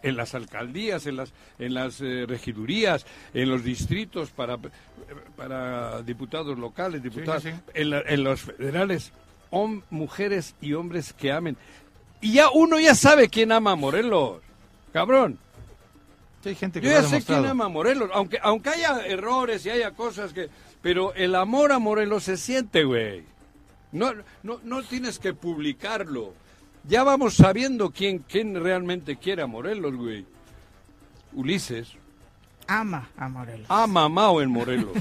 En 0.02 0.16
las 0.16 0.34
alcaldías, 0.34 1.06
en 1.06 1.16
las, 1.16 1.32
en 1.58 1.74
las 1.74 2.00
eh, 2.00 2.24
regidurías, 2.26 3.04
en 3.34 3.50
los 3.50 3.62
distritos 3.62 4.30
para, 4.30 4.56
para 5.36 6.02
diputados 6.02 6.58
locales, 6.58 7.02
diputados, 7.02 7.42
sí. 7.42 7.50
En, 7.74 7.90
la- 7.90 8.00
en 8.06 8.24
los 8.24 8.40
federales, 8.40 9.12
hom- 9.50 9.82
mujeres 9.90 10.54
y 10.60 10.72
hombres 10.74 11.12
que 11.12 11.32
amen. 11.32 11.56
Y 12.22 12.32
ya 12.34 12.50
uno 12.50 12.78
ya 12.78 12.94
sabe 12.94 13.28
quién 13.28 13.52
ama 13.52 13.72
a 13.72 13.76
Morelos, 13.76 14.40
cabrón. 14.92 15.38
Sí, 16.42 16.50
hay 16.50 16.54
gente 16.54 16.80
que 16.80 16.86
Yo 16.86 16.92
ya 16.92 17.02
sé 17.02 17.22
quién 17.22 17.44
ama 17.46 17.66
a 17.66 17.68
Morelos, 17.68 18.10
aunque, 18.14 18.38
aunque 18.42 18.70
haya 18.70 19.04
errores 19.06 19.64
y 19.66 19.70
haya 19.70 19.90
cosas 19.92 20.32
que... 20.32 20.48
Pero 20.80 21.12
el 21.12 21.34
amor 21.34 21.72
a 21.72 21.78
Morelos 21.78 22.24
se 22.24 22.38
siente, 22.38 22.84
güey. 22.84 23.22
No, 23.92 24.12
no, 24.42 24.60
no 24.64 24.82
tienes 24.82 25.18
que 25.18 25.34
publicarlo. 25.34 26.32
Ya 26.84 27.04
vamos 27.04 27.34
sabiendo 27.34 27.90
quién, 27.90 28.18
quién 28.20 28.54
realmente 28.62 29.16
quiere 29.16 29.42
a 29.42 29.46
Morelos, 29.46 29.94
güey. 29.94 30.26
Ulises. 31.32 31.96
Ama 32.72 33.08
a 33.16 33.28
Morelos. 33.28 33.66
Ha 33.68 33.86
mamado 33.88 34.40
en 34.42 34.50
Morelos. 34.50 34.90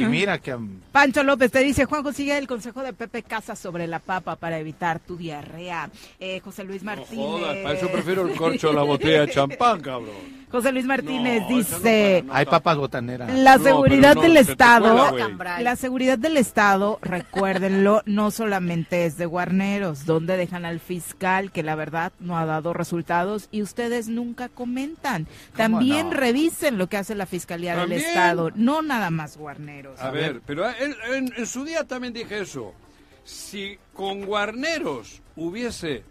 Y 0.00 0.04
mira 0.06 0.38
que 0.38 0.50
am- 0.50 0.80
Pancho 0.90 1.22
López 1.22 1.52
te 1.52 1.60
dice, 1.60 1.84
Juanjo, 1.84 2.12
sigue 2.12 2.36
el 2.36 2.48
consejo 2.48 2.82
de 2.82 2.92
Pepe 2.92 3.22
Casa 3.22 3.54
sobre 3.54 3.86
la 3.86 4.00
papa 4.00 4.34
para 4.36 4.58
evitar 4.58 4.98
tu 4.98 5.16
diarrea. 5.16 5.90
Eh, 6.18 6.40
José 6.40 6.64
Luis 6.64 6.82
No 6.82 6.86
Martínez. 6.96 7.24
jodas, 7.24 7.56
para 7.58 7.74
eso 7.78 7.88
prefiero 7.92 8.26
el 8.26 8.34
corcho 8.36 8.68
de 8.68 8.74
la 8.74 8.82
botella 8.82 9.20
de 9.26 9.30
champán, 9.32 9.80
cabrón. 9.80 10.44
José 10.50 10.70
Luis 10.72 10.84
Martínez 10.86 11.42
No, 11.42 11.50
no 11.50 11.56
dice, 11.56 12.22
para, 12.22 12.32
no. 12.32 12.34
hay 12.38 12.46
papas 12.46 12.76
botaneras. 12.76 13.32
la 13.34 13.56
No, 13.56 13.64
seguridad 13.64 14.14
no, 14.14 14.22
del 14.22 14.36
Estado, 14.36 15.08
cuela, 15.10 15.60
la 15.60 15.76
seguridad 15.76 16.16
del 16.18 16.36
Estado, 16.36 16.98
recuérdenlo, 17.02 18.02
no 18.06 18.30
solamente 18.30 19.04
es 19.04 19.16
de 19.16 19.26
Guarneros, 19.26 20.06
donde 20.06 20.36
dejan 20.36 20.64
al 20.64 20.78
fiscal 20.80 21.50
que 21.50 21.64
la 21.64 21.74
verdad 21.74 22.12
no 22.20 22.38
ha 22.38 22.44
dado 22.46 22.72
resultados 22.72 23.48
y 23.50 23.62
ustedes 23.62 24.06
nunca 24.08 24.48
comentan. 24.48 25.26
También 25.56 26.10
no? 26.10 26.13
Revisen 26.14 26.78
lo 26.78 26.88
que 26.88 26.96
hace 26.96 27.14
la 27.14 27.26
Fiscalía 27.26 27.76
del. 27.76 27.92
Estado, 27.92 28.50
no 28.54 28.80
nada 28.80 29.10
más 29.10 29.36
Guarneros. 29.36 30.00
A 30.00 30.10
ver, 30.10 30.40
pero 30.46 30.66
en, 30.70 30.94
en- 31.12 31.32
en 31.36 31.46
su 31.46 31.64
día 31.64 31.84
también 31.84 32.14
dije 32.14 32.40
eso. 32.40 32.72
Si 33.24 33.78
con 33.92 34.24
Guarneros 34.24 35.20
hubiese 35.36 36.02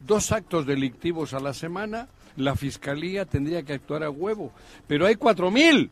dos 0.00 0.32
actos 0.32 0.64
delictivos 0.66 1.34
a 1.34 1.40
la 1.40 1.52
semana, 1.54 2.08
la 2.36 2.54
fiscalía 2.56 3.24
tendría 3.26 3.62
que 3.62 3.74
actuar 3.74 4.02
a 4.04 4.10
huevo. 4.10 4.52
Pero 4.86 5.06
hay 5.06 5.16
cuatro 5.16 5.50
mil. 5.50 5.90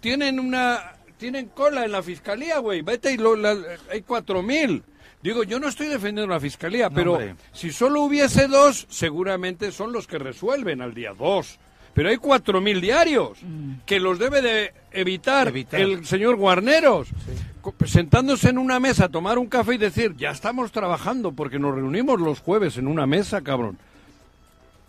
Tienen 0.00 0.40
una, 0.40 0.92
tienen 1.18 1.48
cola 1.48 1.84
en 1.84 1.92
la 1.92 2.02
fiscalía, 2.02 2.58
güey. 2.58 2.82
Vete 2.82 3.12
y 3.12 3.16
lo, 3.18 3.36
la- 3.36 3.56
hay 3.90 4.02
cuatro 4.02 4.42
mil. 4.42 4.82
Digo, 5.22 5.42
yo 5.44 5.60
no 5.60 5.68
estoy 5.68 5.88
defendiendo 5.88 6.32
la 6.32 6.40
fiscalía, 6.40 6.88
No, 6.88 6.94
pero 6.94 7.12
hombre. 7.12 7.36
si 7.52 7.70
solo 7.72 8.00
hubiese 8.00 8.48
dos, 8.48 8.86
seguramente 8.88 9.70
son 9.70 9.92
los 9.92 10.06
que 10.06 10.18
resuelven 10.18 10.80
al 10.80 10.94
día 10.94 11.12
dos. 11.12 11.58
Pero 11.94 12.08
hay 12.08 12.16
cuatro 12.16 12.60
mil 12.60 12.80
diarios 12.80 13.38
que 13.86 14.00
los 14.00 14.18
debe 14.18 14.42
de 14.42 14.72
evitar, 14.92 15.48
Evitar. 15.48 15.80
el 15.80 16.04
señor 16.06 16.36
Guarneros, 16.36 17.08
sentándose 17.84 18.48
en 18.50 18.58
una 18.58 18.78
mesa 18.80 19.06
a 19.06 19.08
tomar 19.08 19.38
un 19.38 19.46
café 19.46 19.74
y 19.74 19.78
decir, 19.78 20.14
ya 20.16 20.30
estamos 20.30 20.72
trabajando 20.72 21.32
porque 21.32 21.58
nos 21.58 21.74
reunimos 21.74 22.20
los 22.20 22.40
jueves 22.40 22.78
en 22.78 22.86
una 22.86 23.06
mesa, 23.06 23.42
cabrón. 23.42 23.78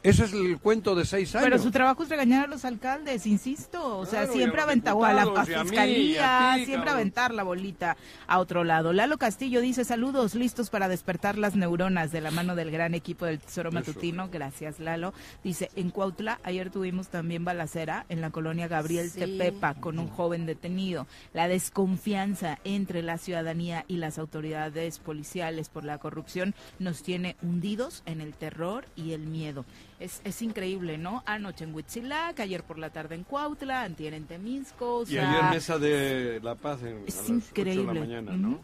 Ese 0.03 0.25
es 0.25 0.33
el 0.33 0.57
cuento 0.59 0.95
de 0.95 1.05
seis 1.05 1.35
años. 1.35 1.43
Pero 1.45 1.61
su 1.61 1.69
trabajo 1.71 2.03
es 2.03 2.09
regañar 2.09 2.45
a 2.45 2.47
los 2.47 2.65
alcaldes, 2.65 3.25
insisto. 3.27 3.97
O 3.99 4.05
sea, 4.05 4.21
Claro, 4.21 4.33
siempre 4.33 4.61
aventar 4.61 4.95
a 5.03 5.13
la 5.13 5.21
a 5.21 5.25
mí, 5.25 5.53
fiscalía, 5.63 5.95
y 5.95 6.17
a 6.17 6.53
ti, 6.55 6.65
siempre 6.65 6.85
cabrón. 6.87 6.93
aventar 6.95 7.33
la 7.33 7.43
bolita 7.43 7.97
a 8.27 8.39
otro 8.39 8.63
lado. 8.63 8.93
Lalo 8.93 9.17
Castillo 9.17 9.61
dice 9.61 9.85
saludos, 9.85 10.33
listos 10.35 10.69
para 10.69 10.87
despertar 10.87 11.37
las 11.37 11.55
neuronas 11.55 12.11
de 12.11 12.21
la 12.21 12.31
mano 12.31 12.55
del 12.55 12.71
gran 12.71 12.93
equipo 12.95 13.25
del 13.25 13.39
Tesoro 13.39 13.69
Eso. 13.69 13.75
Matutino. 13.75 14.29
Gracias, 14.31 14.79
Lalo. 14.79 15.13
Dice, 15.43 15.69
en 15.75 15.91
Cuautla 15.91 16.39
ayer 16.43 16.71
tuvimos 16.71 17.09
también 17.09 17.45
balacera 17.45 18.05
en 18.09 18.21
la 18.21 18.31
colonia 18.31 18.67
Gabriel 18.67 19.09
Sí. 19.09 19.19
Tepepa 19.19 19.75
con 19.75 19.99
un 19.99 20.07
joven 20.07 20.45
detenido. 20.45 21.05
La 21.33 21.47
desconfianza 21.47 22.57
entre 22.63 23.01
la 23.03 23.17
ciudadanía 23.17 23.85
y 23.87 23.97
las 23.97 24.17
autoridades 24.17 24.99
policiales 24.99 25.69
por 25.69 25.83
la 25.83 25.97
corrupción 25.97 26.55
nos 26.79 27.03
tiene 27.03 27.35
hundidos 27.41 28.03
en 28.05 28.21
el 28.21 28.33
terror 28.33 28.85
y 28.95 29.11
el 29.13 29.21
miedo. 29.27 29.65
Es, 30.01 30.19
es 30.23 30.41
increíble, 30.41 30.97
¿no? 30.97 31.21
Anoche 31.27 31.63
en 31.63 31.75
Huitzilac, 31.75 32.39
ayer 32.39 32.63
por 32.63 32.79
la 32.79 32.89
tarde 32.89 33.13
en 33.13 33.23
Cuautla, 33.23 33.83
antier 33.83 34.15
en 34.15 34.25
Temisco, 34.25 34.97
o 34.97 35.03
y 35.07 35.17
ayer 35.19 35.43
mesa 35.51 35.77
de 35.77 36.39
La 36.41 36.55
Paz 36.55 36.81
en, 36.81 37.03
es 37.05 37.17
a 37.17 37.21
las 37.21 37.29
ocho 37.29 37.31
de 37.31 37.35
increíble. 37.61 37.93
la 37.93 37.99
mañana, 37.99 38.31
¿no? 38.35 38.59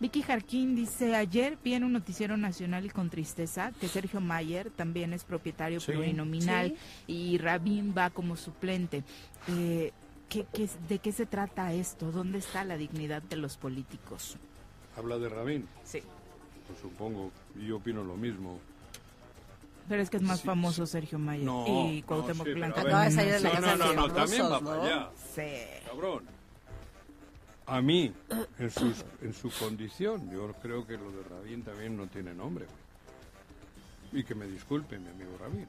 Vicky 0.00 0.22
Jarquín 0.22 0.74
dice, 0.74 1.14
ayer 1.14 1.58
vi 1.62 1.74
en 1.74 1.84
un 1.84 1.92
noticiero 1.92 2.38
nacional 2.38 2.86
y 2.86 2.88
con 2.88 3.10
tristeza 3.10 3.72
que 3.78 3.88
Sergio 3.88 4.20
Mayer 4.22 4.70
también 4.70 5.12
es 5.12 5.22
propietario 5.24 5.80
Sí. 5.80 5.92
plurinominal 5.92 6.74
y 7.06 7.36
Rabín 7.36 7.94
va 7.96 8.08
como 8.08 8.34
suplente. 8.36 9.04
Eh, 9.48 9.92
¿qué, 10.30 10.46
qué, 10.50 10.66
¿De 10.88 10.98
qué 10.98 11.12
se 11.12 11.26
trata 11.26 11.74
esto? 11.74 12.10
¿Dónde 12.10 12.38
está 12.38 12.64
la 12.64 12.78
dignidad 12.78 13.20
de 13.22 13.36
los 13.36 13.58
políticos? 13.58 14.38
Habla 14.96 15.18
de 15.18 15.28
Rabín, 15.28 15.68
Sí. 15.84 16.00
pues 16.66 16.78
supongo, 16.80 17.30
y 17.54 17.66
yo 17.66 17.76
opino 17.76 18.02
lo 18.02 18.16
mismo. 18.16 18.58
Pero 19.88 20.02
es 20.02 20.08
que 20.10 20.16
es 20.16 20.22
más 20.22 20.40
Sí, 20.40 20.46
famoso 20.46 20.86
Sergio 20.86 21.18
Mayer 21.18 21.44
No, 21.44 21.64
y 21.90 22.00
no, 22.00 22.06
Cuauhtémoc 22.06 22.46
sí, 22.46 22.52
pero 22.54 22.56
Blanco. 22.56 22.80
Acaba 22.80 23.04
de 23.04 23.10
salir 23.10 23.32
de 23.34 23.40
la 23.40 23.48
No, 23.48 23.54
casa 23.60 23.76
no, 23.76 23.92
no, 23.92 23.94
no, 24.08 24.14
también 24.14 24.42
va 24.44 24.60
para 24.60 24.76
¿no? 24.76 24.82
allá. 24.82 25.10
Sí. 25.34 25.86
Cabrón. 25.86 26.24
A 27.66 27.80
mí, 27.80 28.12
en, 28.58 28.70
sus, 28.70 29.04
en 29.22 29.32
su 29.34 29.50
condición, 29.58 30.30
yo 30.30 30.52
creo 30.60 30.86
que 30.86 30.96
lo 30.98 31.10
de 31.10 31.22
Rabín 31.30 31.62
también 31.62 31.96
no 31.96 32.06
tiene 32.06 32.34
nombre. 32.34 32.66
güey. 32.66 34.20
Y 34.22 34.24
que 34.24 34.34
me 34.34 34.46
disculpe 34.46 34.98
mi 34.98 35.08
amigo 35.08 35.30
Rabín. 35.40 35.66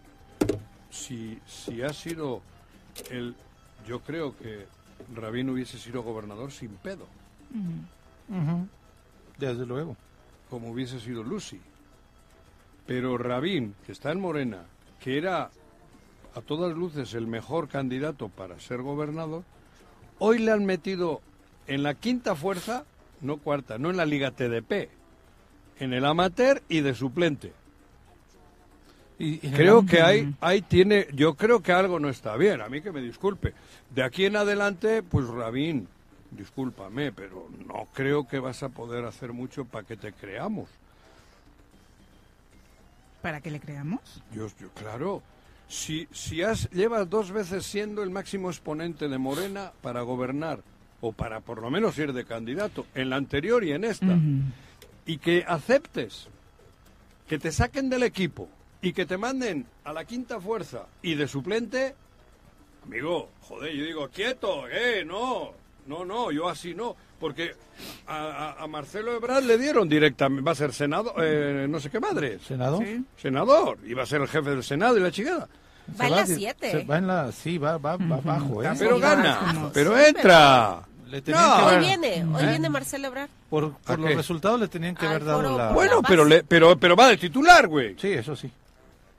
Si, 0.89 1.39
si 1.45 1.81
ha 1.81 1.91
sido 1.93 2.41
el... 3.09 3.35
Yo 3.87 3.99
creo 4.01 4.35
que 4.37 4.65
Rabín 5.13 5.49
hubiese 5.49 5.77
sido 5.77 6.03
gobernador 6.03 6.51
sin 6.51 6.71
pedo. 6.75 7.07
Desde 9.37 9.65
luego. 9.65 9.95
como 10.49 10.71
hubiese 10.71 10.99
sido 10.99 11.23
Lucy. 11.23 11.59
Pero 12.85 13.17
Rabín, 13.17 13.75
que 13.85 13.91
está 13.91 14.11
en 14.11 14.19
Morena, 14.19 14.65
que 14.99 15.17
era 15.17 15.49
a 16.35 16.41
todas 16.41 16.75
luces 16.75 17.13
el 17.13 17.27
mejor 17.27 17.67
candidato 17.67 18.29
para 18.29 18.59
ser 18.59 18.81
gobernador, 18.81 19.43
hoy 20.19 20.39
le 20.39 20.51
han 20.51 20.65
metido 20.65 21.21
en 21.67 21.83
la 21.83 21.95
quinta 21.95 22.35
fuerza, 22.35 22.85
no 23.21 23.37
cuarta, 23.37 23.77
no 23.77 23.89
en 23.89 23.97
la 23.97 24.05
Liga 24.05 24.31
TDP, 24.31 24.89
en 25.79 25.93
el 25.93 26.05
amateur 26.05 26.61
y 26.69 26.81
de 26.81 26.93
suplente. 26.93 27.53
Y, 29.17 29.47
y 29.47 29.51
Creo 29.51 29.85
que 29.85 30.01
ahí, 30.01 30.35
ahí 30.41 30.61
tiene, 30.61 31.07
yo 31.13 31.35
creo 31.35 31.61
que 31.61 31.71
algo 31.71 31.99
no 31.99 32.09
está 32.09 32.35
bien, 32.35 32.61
a 32.61 32.67
mí 32.67 32.81
que 32.81 32.91
me 32.91 33.01
disculpe. 33.01 33.53
De 33.93 34.03
aquí 34.03 34.25
en 34.25 34.35
adelante, 34.35 35.03
pues 35.03 35.27
Rabín, 35.27 35.87
discúlpame, 36.31 37.11
pero 37.13 37.47
no 37.65 37.87
creo 37.93 38.27
que 38.27 38.39
vas 38.39 38.61
a 38.63 38.69
poder 38.69 39.05
hacer 39.05 39.31
mucho 39.31 39.65
para 39.65 39.87
que 39.87 39.95
te 39.95 40.11
creamos. 40.11 40.69
¿Para 43.25 43.41
que 43.41 43.49
le 43.49 43.59
creamos? 43.59 44.21
Yo, 44.35 44.45
yo, 44.61 44.69
claro. 44.75 45.23
Si, 45.67 46.07
si 46.11 46.43
has, 46.43 46.69
llevas 46.69 47.09
dos 47.09 47.31
veces 47.31 47.65
siendo 47.65 48.03
el 48.03 48.11
máximo 48.11 48.51
exponente 48.51 49.07
de 49.07 49.17
Morena 49.17 49.71
para 49.81 50.01
gobernar, 50.01 50.59
o 51.01 51.11
para 51.11 51.39
por 51.39 51.59
lo 51.59 51.71
menos 51.71 51.97
ir 51.97 52.13
de 52.13 52.23
candidato, 52.23 52.85
en 52.93 53.09
la 53.09 53.15
anterior 53.15 53.63
y 53.63 53.71
en 53.71 53.83
esta, 53.83 54.15
y 55.07 55.17
que 55.17 55.43
aceptes 55.47 56.27
que 57.27 57.39
te 57.39 57.51
saquen 57.51 57.89
del 57.89 58.03
equipo 58.03 58.47
y 58.79 58.93
que 58.93 59.07
te 59.07 59.17
manden 59.17 59.65
a 59.85 59.91
la 59.91 60.05
quinta 60.05 60.39
fuerza 60.39 60.85
y 61.01 61.15
de 61.15 61.27
suplente, 61.27 61.95
amigo, 62.83 63.31
joder, 63.41 63.73
yo 63.73 63.85
digo, 63.85 64.07
quieto, 64.09 64.67
eh, 64.69 65.03
no, 65.03 65.51
no, 65.87 66.03
no, 66.05 66.31
yo 66.31 66.49
así 66.49 66.73
no, 66.73 66.95
porque 67.19 67.55
a, 68.07 68.15
a- 68.17 68.63
a 68.63 68.67
Marcelo 68.67 69.13
Ebrard 69.15 69.43
le 69.43 69.57
dieron 69.57 69.87
directamente, 69.89 70.43
va 70.43 70.51
a 70.51 70.55
ser 70.55 70.73
senador, 70.73 71.13
eh, 71.21 71.67
no 71.69 71.79
sé 71.79 71.89
qué 71.89 71.99
madre, 71.99 72.39
¿Senador? 72.39 72.83
Sí. 72.83 73.03
senador, 73.21 73.77
iba 73.85 74.03
a 74.03 74.05
ser 74.05 74.21
el 74.21 74.27
jefe 74.27 74.49
del 74.51 74.63
Senado 74.63 74.97
y 74.97 75.01
la 75.01 75.11
chingada. 75.11 75.47
Va 76.01 76.07
en 76.07 76.15
la 76.15 76.23
de- 76.23 76.35
7. 76.35 76.71
se 76.71 76.83
Va 76.83 76.97
en 76.97 77.07
la, 77.07 77.31
sí, 77.31 77.57
va, 77.59 77.77
va, 77.77 77.95
va 77.97 78.19
bajo, 78.23 78.63
¿eh? 78.63 78.71
Pero 78.79 78.99
gana, 78.99 79.69
pero 79.73 79.97
entra. 79.97 80.81
Le 81.07 81.19
No. 81.19 81.23
que 81.23 81.33
Hoy 81.75 81.77
viene, 81.79 82.25
hoy 82.33 82.43
¿Eh? 82.43 82.47
viene 82.49 82.67
Marcelo 82.69 83.07
Ebrard. 83.07 83.29
Por, 83.47 83.73
por 83.73 83.93
¿A 83.93 83.97
los 83.97 84.09
qué? 84.09 84.15
resultados 84.15 84.59
le 84.59 84.67
tenían 84.67 84.95
que 84.95 85.05
Al 85.05 85.11
haber 85.11 85.23
dado 85.25 85.41
foro 85.43 85.57
la... 85.57 85.71
Bueno, 85.71 86.01
pero, 86.01 86.25
le, 86.25 86.43
pero, 86.43 86.75
pero 86.79 86.95
va 86.95 87.09
de 87.09 87.17
titular, 87.17 87.67
güey. 87.67 87.95
Sí, 87.99 88.07
eso 88.11 88.35
sí. 88.35 88.49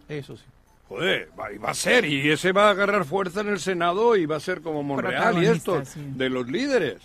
Eso 0.08 0.36
sí. 0.36 0.42
Joder, 0.88 1.28
va, 1.38 1.48
va, 1.62 1.70
a 1.70 1.74
ser, 1.74 2.04
y 2.04 2.30
ese 2.30 2.52
va 2.52 2.68
a 2.68 2.70
agarrar 2.70 3.04
fuerza 3.04 3.40
en 3.40 3.48
el 3.48 3.58
Senado 3.58 4.14
y 4.14 4.24
va 4.24 4.36
a 4.36 4.40
ser 4.40 4.60
como 4.60 4.84
Monreal 4.84 5.42
y 5.42 5.46
esto, 5.46 5.82
de 5.96 6.30
los 6.30 6.48
líderes. 6.48 6.98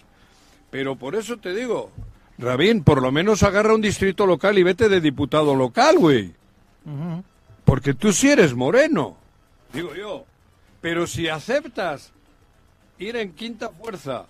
Pero 0.69 0.95
por 0.95 1.15
eso 1.15 1.37
te 1.37 1.53
digo, 1.53 1.91
Rabín, 2.37 2.83
por 2.83 3.01
lo 3.01 3.11
menos 3.11 3.41
agarra 3.43 3.73
un 3.73 3.81
distrito 3.81 4.25
local 4.25 4.57
y 4.57 4.63
vete 4.63 4.87
de 4.87 5.01
diputado 5.01 5.55
local, 5.55 5.97
güey. 5.97 6.33
Porque 7.65 7.93
tú 7.93 8.13
sí 8.13 8.29
eres 8.29 8.53
moreno, 8.53 9.17
digo 9.73 9.95
yo. 9.95 10.25
Pero 10.79 11.07
si 11.07 11.27
aceptas 11.27 12.11
ir 12.99 13.15
en 13.15 13.33
quinta 13.33 13.69
fuerza 13.69 14.25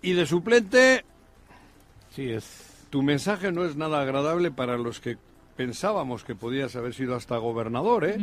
y 0.00 0.12
de 0.12 0.26
suplente, 0.26 1.04
sí 2.14 2.30
es. 2.30 2.44
Tu 2.90 3.02
mensaje 3.02 3.52
no 3.52 3.64
es 3.64 3.76
nada 3.76 4.00
agradable 4.00 4.50
para 4.50 4.76
los 4.76 5.00
que 5.00 5.16
pensábamos 5.56 6.24
que 6.24 6.34
podías 6.34 6.76
haber 6.76 6.94
sido 6.94 7.14
hasta 7.14 7.36
gobernador, 7.36 8.04
¿eh? 8.04 8.18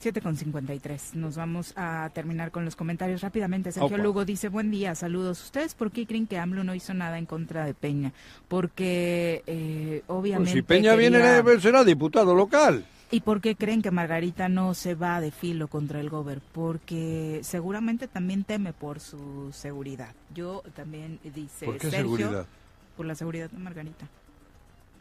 7.53. 0.00 1.14
Nos 1.14 1.36
vamos 1.36 1.72
a 1.76 2.10
terminar 2.14 2.50
con 2.50 2.64
los 2.64 2.76
comentarios 2.76 3.20
rápidamente. 3.20 3.72
Sergio 3.72 3.98
Lugo 3.98 4.24
dice, 4.24 4.48
buen 4.48 4.70
día, 4.70 4.94
saludos. 4.94 5.42
¿Ustedes 5.44 5.74
por 5.74 5.90
qué 5.90 6.06
creen 6.06 6.26
que 6.26 6.38
AMLO 6.38 6.64
no 6.64 6.74
hizo 6.74 6.94
nada 6.94 7.18
en 7.18 7.26
contra 7.26 7.64
de 7.64 7.74
Peña? 7.74 8.12
Porque 8.48 9.42
eh, 9.46 10.02
obviamente... 10.06 10.52
Pues 10.52 10.58
si 10.58 10.62
Peña 10.62 10.96
quería... 10.96 11.42
viene, 11.42 11.60
será 11.60 11.84
diputado 11.84 12.34
local. 12.34 12.84
¿Y 13.12 13.20
por 13.20 13.40
qué 13.40 13.56
creen 13.56 13.82
que 13.82 13.90
Margarita 13.90 14.48
no 14.48 14.72
se 14.72 14.94
va 14.94 15.20
de 15.20 15.32
filo 15.32 15.66
contra 15.66 16.00
el 16.00 16.08
gober? 16.08 16.40
Porque 16.52 17.40
seguramente 17.42 18.06
también 18.06 18.44
teme 18.44 18.72
por 18.72 19.00
su 19.00 19.50
seguridad. 19.52 20.14
Yo 20.32 20.62
también 20.76 21.18
dice 21.24 21.66
¿Por 21.66 21.78
qué 21.78 21.90
Sergio, 21.90 22.16
seguridad? 22.16 22.46
por 22.96 23.06
la 23.06 23.16
seguridad 23.16 23.50
de 23.50 23.58
Margarita. 23.58 24.06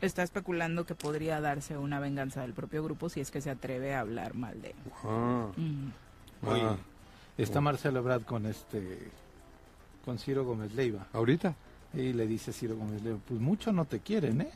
Está 0.01 0.23
especulando 0.23 0.85
que 0.85 0.95
podría 0.95 1.41
darse 1.41 1.77
una 1.77 1.99
venganza 1.99 2.41
del 2.41 2.53
propio 2.53 2.83
grupo 2.83 3.09
si 3.09 3.19
es 3.19 3.31
que 3.31 3.41
se 3.41 3.49
atreve 3.49 3.93
a 3.95 3.99
hablar 3.99 4.33
mal 4.33 4.61
de 4.61 4.69
él. 4.69 4.75
Ah, 5.03 5.47
Mm. 5.57 5.89
Ah. 6.47 6.77
está 7.37 7.59
Marcelo 7.59 7.99
Ebrard 7.99 8.23
con 8.23 8.45
este 8.45 8.97
con 10.05 10.17
Ciro 10.17 10.45
Gómez 10.45 10.73
Leiva 10.73 11.05
¿Ahorita? 11.11 11.53
y 11.93 12.13
le 12.13 12.25
dice 12.27 12.53
Ciro 12.53 12.77
Gómez 12.77 13.01
Leiva, 13.03 13.19
pues 13.27 13.39
mucho 13.41 13.73
no 13.73 13.83
te 13.85 13.99
quieren, 13.99 14.41
¿eh? 14.41 14.51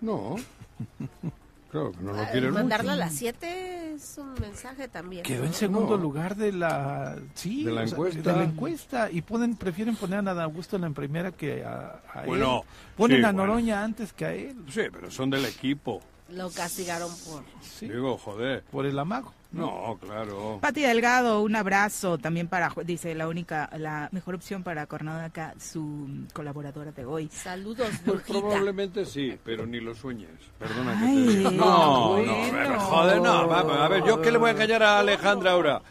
No. 0.00 0.36
Claro 1.72 1.90
que 1.92 2.02
no 2.04 2.12
lo 2.12 2.20
Ah, 2.20 2.28
quieren 2.30 2.52
Mandarla 2.52 2.92
a 2.92 2.96
las 2.96 3.14
7 3.14 3.94
es 3.94 4.18
un 4.18 4.34
mensaje 4.34 4.88
también. 4.88 5.22
Quedó 5.22 5.40
¿no? 5.40 5.46
en 5.46 5.54
segundo 5.54 5.96
No. 5.96 6.02
lugar 6.02 6.36
de 6.36 6.52
la 6.52 7.16
sí, 7.34 7.64
De 7.64 7.72
la 7.72 7.86
sea, 7.86 7.92
encuesta. 7.96 8.30
de 8.32 8.38
la 8.38 8.44
encuesta 8.44 9.10
y 9.10 9.22
pueden 9.22 9.56
prefieren 9.56 9.96
poner 9.96 10.18
a 10.18 10.22
Dan 10.22 10.38
Augusto 10.40 10.76
en 10.76 10.82
la 10.82 10.90
primera 10.90 11.32
que 11.32 11.64
a, 11.64 12.00
a 12.12 12.22
Bueno, 12.26 12.58
él. 12.58 12.68
Ponen 12.96 13.16
sí, 13.18 13.24
a 13.24 13.32
bueno. 13.32 13.46
Noroña 13.46 13.82
antes 13.82 14.12
que 14.12 14.24
a 14.26 14.34
él. 14.34 14.56
Sí, 14.68 14.82
pero 14.92 15.10
son 15.10 15.30
del 15.30 15.46
equipo. 15.46 16.02
Lo 16.28 16.50
castigaron 16.50 17.10
por... 17.26 17.42
Sí, 17.62 17.88
Digo, 17.88 18.16
joder. 18.18 18.62
por 18.70 18.84
el 18.86 18.98
amago. 18.98 19.32
No, 19.52 19.98
claro. 20.00 20.58
Pati 20.60 20.80
Delgado, 20.82 21.42
un 21.42 21.54
abrazo 21.56 22.16
también 22.18 22.48
para, 22.48 22.72
dice, 22.84 23.14
la 23.14 23.28
única, 23.28 23.68
la 23.78 24.08
mejor 24.12 24.34
opción 24.34 24.62
para 24.62 24.86
Cuernavaca, 24.86 25.54
su 25.60 26.08
colaboradora 26.32 26.92
de 26.92 27.04
hoy. 27.04 27.28
Saludos, 27.32 27.88
Pues 28.04 28.24
Brujita. 28.26 28.38
probablemente 28.40 29.04
sí, 29.04 29.38
pero 29.44 29.66
ni 29.66 29.80
lo 29.80 29.94
sueñes. 29.94 30.30
Perdona 30.58 30.98
que 30.98 31.04
Ay, 31.04 31.26
te 31.26 31.32
diga. 31.38 31.50
No, 31.50 32.08
bueno. 32.10 32.32
no, 32.46 32.52
ver, 32.52 32.76
joder, 32.78 33.20
no. 33.22 33.46
Vamos, 33.48 33.76
a 33.76 33.88
ver, 33.88 34.04
¿yo 34.04 34.20
qué 34.22 34.30
le 34.30 34.38
voy 34.38 34.48
a 34.48 34.52
engañar 34.52 34.82
a 34.82 34.98
Alejandra 35.00 35.52
ahora? 35.52 35.82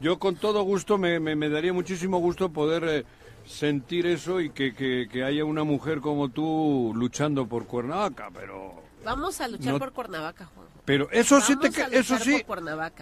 Yo 0.00 0.18
con 0.18 0.36
todo 0.36 0.62
gusto, 0.62 0.96
me, 0.96 1.20
me, 1.20 1.34
me 1.36 1.48
daría 1.48 1.72
muchísimo 1.72 2.18
gusto 2.18 2.50
poder 2.50 2.84
eh, 2.88 3.04
sentir 3.44 4.06
eso 4.06 4.40
y 4.40 4.50
que, 4.50 4.72
que, 4.74 5.08
que 5.10 5.24
haya 5.24 5.44
una 5.44 5.64
mujer 5.64 6.00
como 6.00 6.28
tú 6.28 6.92
luchando 6.94 7.46
por 7.46 7.66
Cuernavaca, 7.66 8.30
pero... 8.32 8.82
Vamos 9.04 9.40
a 9.40 9.48
luchar 9.48 9.72
No- 9.74 9.78
por 9.78 9.92
Cuernavaca, 9.92 10.46
Juan. 10.54 10.66
Pero 10.90 11.08
eso 11.12 11.40
sí 11.40 11.54
Vamos 11.54 11.70
te... 11.72 11.82
a 11.82 11.86
Eso 11.86 12.18
sí, 12.18 12.44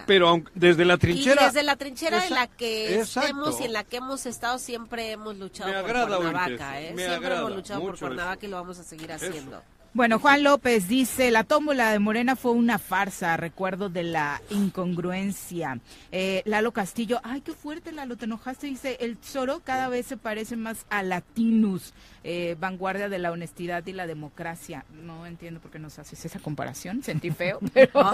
pero 0.06 0.28
aunque, 0.28 0.52
desde 0.54 0.84
la 0.84 0.94
Y 0.94 0.98
trinchera... 0.98 1.46
desde 1.46 1.62
la 1.62 1.76
trinchera 1.76 2.26
en 2.26 2.34
la 2.34 2.46
que 2.46 3.00
Exacto. 3.00 3.28
estemos 3.30 3.60
y 3.62 3.64
en 3.64 3.72
la 3.72 3.82
que 3.82 3.96
hemos 3.96 4.26
estado 4.26 4.58
siempre 4.58 5.10
hemos 5.10 5.38
luchado 5.38 5.72
Me 5.72 5.80
por 5.80 5.92
Cuernavaca, 5.92 6.80
¿eh? 6.82 6.92
siempre 6.94 7.34
hemos 7.34 7.56
luchado 7.56 7.80
por 7.80 7.98
Cuernavaca 7.98 8.44
y 8.44 8.50
lo 8.50 8.56
vamos 8.56 8.78
a 8.78 8.84
seguir 8.84 9.10
Eso. 9.10 9.62
Bueno, 9.98 10.20
Juan 10.20 10.44
López 10.44 10.86
dice, 10.86 11.32
la 11.32 11.42
tómbola 11.42 11.90
de 11.90 11.98
Morena 11.98 12.36
fue 12.36 12.52
una 12.52 12.78
farsa, 12.78 13.36
recuerdo 13.36 13.88
de 13.88 14.04
la 14.04 14.40
incongruencia. 14.48 15.80
Eh, 16.12 16.42
Lalo 16.44 16.70
Castillo, 16.70 17.18
ay, 17.24 17.40
qué 17.40 17.52
fuerte 17.52 17.90
Lalo, 17.90 18.16
te 18.16 18.26
enojaste, 18.26 18.68
dice, 18.68 18.96
el 19.00 19.18
Zoro 19.20 19.58
cada 19.64 19.88
vez 19.88 20.06
se 20.06 20.16
parece 20.16 20.54
más 20.54 20.86
a 20.88 21.02
Latinus, 21.02 21.94
eh, 22.22 22.54
vanguardia 22.60 23.08
de 23.08 23.18
la 23.18 23.32
honestidad 23.32 23.84
y 23.88 23.92
la 23.92 24.06
democracia. 24.06 24.84
No 24.92 25.26
entiendo 25.26 25.58
por 25.58 25.72
qué 25.72 25.80
nos 25.80 25.98
haces 25.98 26.24
esa 26.24 26.38
comparación, 26.38 27.02
sentí 27.02 27.32
feo, 27.32 27.58
pero... 27.74 27.90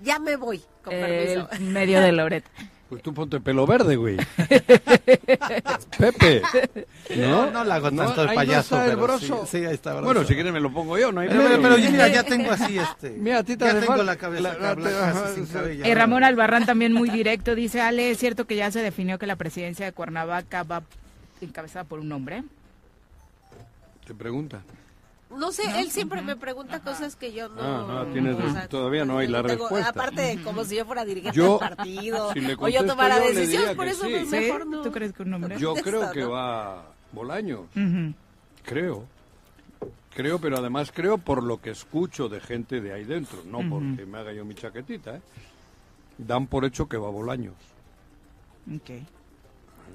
Ya 0.00 0.20
me 0.20 0.36
voy, 0.36 0.62
con 0.84 0.94
Eh, 0.94 1.34
permiso. 1.34 1.48
el 1.50 1.72
medio 1.72 2.00
de 2.00 2.12
Loret. 2.12 2.44
Pues 2.88 3.02
tú 3.02 3.12
ponte 3.12 3.40
pelo 3.40 3.66
verde, 3.66 3.96
güey. 3.96 4.16
Pepe. 5.98 6.42
No, 7.16 7.50
no 7.50 7.64
la 7.64 7.74
hago 7.76 7.90
tanto 7.90 8.22
el 8.22 8.28
ahí 8.28 8.36
payaso, 8.36 8.76
No 8.76 8.82
está 8.82 8.92
el 8.92 8.96
broso. 8.96 9.46
sí, 9.46 9.58
sí, 9.58 9.64
ahí 9.64 9.74
está 9.74 9.90
broso. 9.92 10.04
Bueno, 10.06 10.24
si 10.24 10.34
quieres 10.34 10.52
me 10.52 10.60
lo 10.60 10.72
pongo 10.72 10.96
yo, 10.96 11.10
no 11.10 11.20
hay 11.20 11.28
Pero, 11.28 11.76
yo, 11.78 11.90
mira, 11.90 12.06
ya 12.08 12.22
tengo 12.22 12.50
así 12.52 12.78
este. 12.78 13.10
Mira, 13.10 13.38
a 13.38 13.42
ti 13.44 13.56
te 13.56 13.64
ya 13.64 13.80
tengo 13.80 14.02
la 14.04 14.14
cabeza 14.16 14.54
la- 14.56 14.74
la- 14.76 15.08
ajá, 15.10 15.34
sin 15.34 15.46
cabello. 15.46 15.84
Eh, 15.84 15.94
Ramón 15.96 16.22
Albarrán 16.22 16.64
también 16.64 16.92
muy 16.92 17.10
directo, 17.10 17.54
dice, 17.56 17.80
Ale, 17.80 18.10
es 18.12 18.18
cierto 18.18 18.44
que 18.46 18.54
ya 18.56 18.70
se 18.70 18.80
definió 18.80 19.18
que 19.18 19.26
la 19.26 19.36
presidencia 19.36 19.84
de 19.84 19.92
Cuernavaca 19.92 20.62
va 20.62 20.82
encabezada 21.40 21.84
por 21.84 21.98
un 21.98 22.12
hombre. 22.12 22.44
Te 24.06 24.14
pregunta. 24.14 24.60
No 25.28 25.50
sé, 25.50 25.80
él 25.80 25.90
siempre 25.90 26.22
me 26.22 26.36
pregunta 26.36 26.80
cosas 26.80 27.16
que 27.16 27.32
yo 27.32 27.48
no... 27.48 27.60
Ah, 27.60 28.04
no, 28.06 28.12
tienes- 28.12 28.36
o 28.36 28.52
sea, 28.52 28.68
todavía 28.68 29.04
no 29.04 29.18
hay 29.18 29.26
la 29.26 29.42
tengo- 29.42 29.64
respuesta. 29.68 29.90
Aparte, 29.90 30.40
como 30.44 30.64
si 30.64 30.76
yo 30.76 30.84
fuera 30.86 31.04
dirigente 31.04 31.36
Yo, 31.36 31.58
del 31.58 31.68
partido, 31.68 32.32
si 32.32 32.40
le 32.40 32.54
o 32.54 32.68
yo 32.68 32.86
tomara 32.86 33.18
yo, 33.18 33.24
decisiones, 33.34 33.74
por 33.74 33.88
eso 33.88 34.06
sí. 34.06 34.20
¿Sí? 34.24 34.26
mejor 34.26 34.66
no. 34.66 34.82
¿Tú 34.82 34.92
crees 34.92 35.12
que 35.12 35.22
un 35.24 35.34
hombre? 35.34 35.58
Yo 35.58 35.74
creo 35.74 36.10
que 36.12 36.20
¿no? 36.20 36.30
va 36.30 36.86
Bolaños. 37.12 37.62
Creo. 38.64 39.04
Creo, 40.14 40.38
pero 40.38 40.56
además 40.58 40.92
creo 40.94 41.18
por 41.18 41.42
lo 41.42 41.60
que 41.60 41.70
escucho 41.70 42.28
de 42.28 42.40
gente 42.40 42.80
de 42.80 42.92
ahí 42.94 43.04
dentro, 43.04 43.38
no 43.44 43.58
porque 43.68 44.06
me 44.06 44.18
haga 44.18 44.32
yo 44.32 44.44
mi 44.44 44.54
chaquetita, 44.54 45.16
¿eh? 45.16 45.20
Dan 46.18 46.46
por 46.46 46.64
hecho 46.64 46.88
que 46.88 46.96
va 46.96 47.10
Bolaños. 47.10 47.54
Ok. 48.74 48.90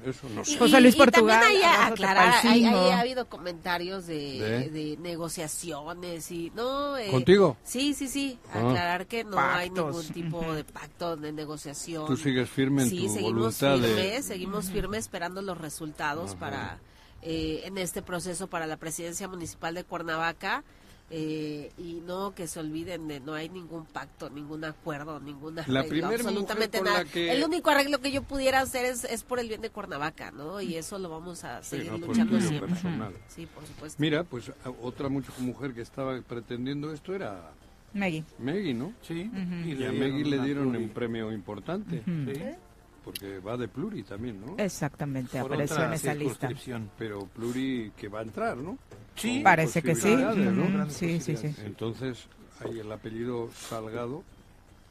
Eso 0.06 0.28
no 0.30 0.42
Y- 0.42 0.46
sé. 0.46 0.58
José 0.58 0.82
Luis 0.82 0.96
y 0.96 0.98
Portugal, 0.98 1.40
también 1.42 1.64
hay 1.64 1.92
aclarar, 1.92 2.34
hay, 2.46 2.66
hay- 2.66 2.90
ha 2.92 3.00
habido 3.00 3.28
comentarios 3.28 4.08
de, 4.08 4.40
¿De? 4.40 4.70
de 4.70 4.98
negociaciones 4.98 6.32
y 6.32 6.52
no. 6.56 6.98
eh, 6.98 7.12
¿Contigo? 7.12 7.58
Sí, 7.64 7.94
sí, 7.94 8.08
sí. 8.08 8.40
Ah. 8.54 8.60
Aclarar 8.60 9.08
que 9.08 9.24
no 9.24 9.40
hay 9.40 9.70
ningún 9.70 10.08
tipo 10.08 10.42
de 10.54 10.64
pacto 10.64 11.16
de 11.18 11.32
negociación. 11.32 12.06
Tú 12.08 12.18
sigues 12.18 12.50
firme 12.50 12.84
en 12.84 12.90
sí, 12.90 13.02
tu 13.08 13.14
seguimos 13.14 13.60
voluntad 13.62 13.74
firmes, 13.88 13.96
de... 13.96 14.24
seguimos 14.24 14.70
firmes 14.70 15.00
esperando 15.02 15.42
los 15.42 15.58
resultados 15.58 16.32
Ajá. 16.32 16.40
para 16.40 16.80
eh, 17.22 17.62
en 17.66 17.78
este 17.78 18.02
proceso 18.02 18.48
para 18.48 18.66
la 18.66 18.78
presidencia 18.78 19.28
municipal 19.28 19.76
de 19.76 19.84
Cuernavaca. 19.84 20.64
Eh, 21.12 21.72
y 21.78 22.02
no 22.06 22.34
que 22.34 22.48
se 22.48 22.60
olviden 22.60 23.08
de 23.08 23.20
no 23.20 23.34
hay 23.34 23.50
ningún 23.50 23.86
pacto, 23.86 24.30
ningún 24.30 24.64
acuerdo, 24.64 25.20
ningún 25.20 25.56
La 25.56 25.62
arreglo, 25.82 26.08
absolutamente 26.08 26.82
nada. 26.82 27.00
la 27.04 27.06
que- 27.06 27.32
El 27.34 27.44
único 27.44 27.70
arreglo 27.70 28.00
que 28.00 28.12
yo 28.12 28.24
pudiera 28.24 28.62
hacer 28.62 28.86
es, 28.86 29.04
es 29.04 29.24
por 29.24 29.40
el 29.40 29.48
bien 29.50 29.62
de 29.62 29.70
Cuernavaca, 29.70 30.32
¿no? 30.32 30.62
Y 30.62 30.76
eso 30.76 30.98
lo 31.00 31.10
vamos 31.10 31.44
a 31.44 31.62
Sí, 31.64 31.72
seguir 31.78 31.92
no 31.92 32.00
por 32.00 32.08
luchando 32.10 32.40
siempre. 32.40 32.70
personal. 32.70 33.14
Sí, 33.28 33.46
por 33.54 33.66
supuesto. 33.66 33.98
Mira, 34.02 34.24
pues 34.24 34.52
otra 34.82 35.10
mucho 35.10 35.32
mujer 35.40 35.74
que 35.74 35.82
estaba 35.82 36.20
pretendiendo 36.22 36.92
esto 36.94 37.14
era 37.14 37.52
Maggie. 37.94 38.24
Maggie, 38.40 38.74
¿no? 38.74 38.94
Sí. 39.02 39.30
Y 39.66 39.84
a 39.84 39.92
Maggie 39.92 40.24
le 40.24 40.40
dieron 40.40 40.70
pluri. 40.70 40.84
un 40.86 40.90
premio 40.92 41.32
importante. 41.34 42.04
Sí. 42.06 42.42
porque 43.04 43.40
va 43.40 43.58
de 43.58 43.68
Pluri 43.68 44.04
también, 44.04 44.40
¿no? 44.46 44.56
Exactamente, 44.60 45.42
Por 45.42 45.52
apareció 45.54 45.76
otra 45.76 45.88
en 45.88 45.94
esa 45.94 46.14
lista. 46.14 46.50
Pero 47.00 47.26
Pluri 47.26 47.92
que 47.98 48.08
va 48.10 48.20
a 48.20 48.22
entrar, 48.22 48.58
¿no? 48.58 48.78
Sí. 49.16 49.42
Parece 49.44 49.82
que 49.82 49.96
sí. 49.96 50.16
¿no? 50.16 50.90
Sí, 50.90 51.20
sí, 51.20 51.36
sí. 51.38 51.54
Entonces, 51.66 52.26
hay 52.64 52.80
el 52.80 52.92
apellido 52.92 53.50
Salgado 53.54 54.24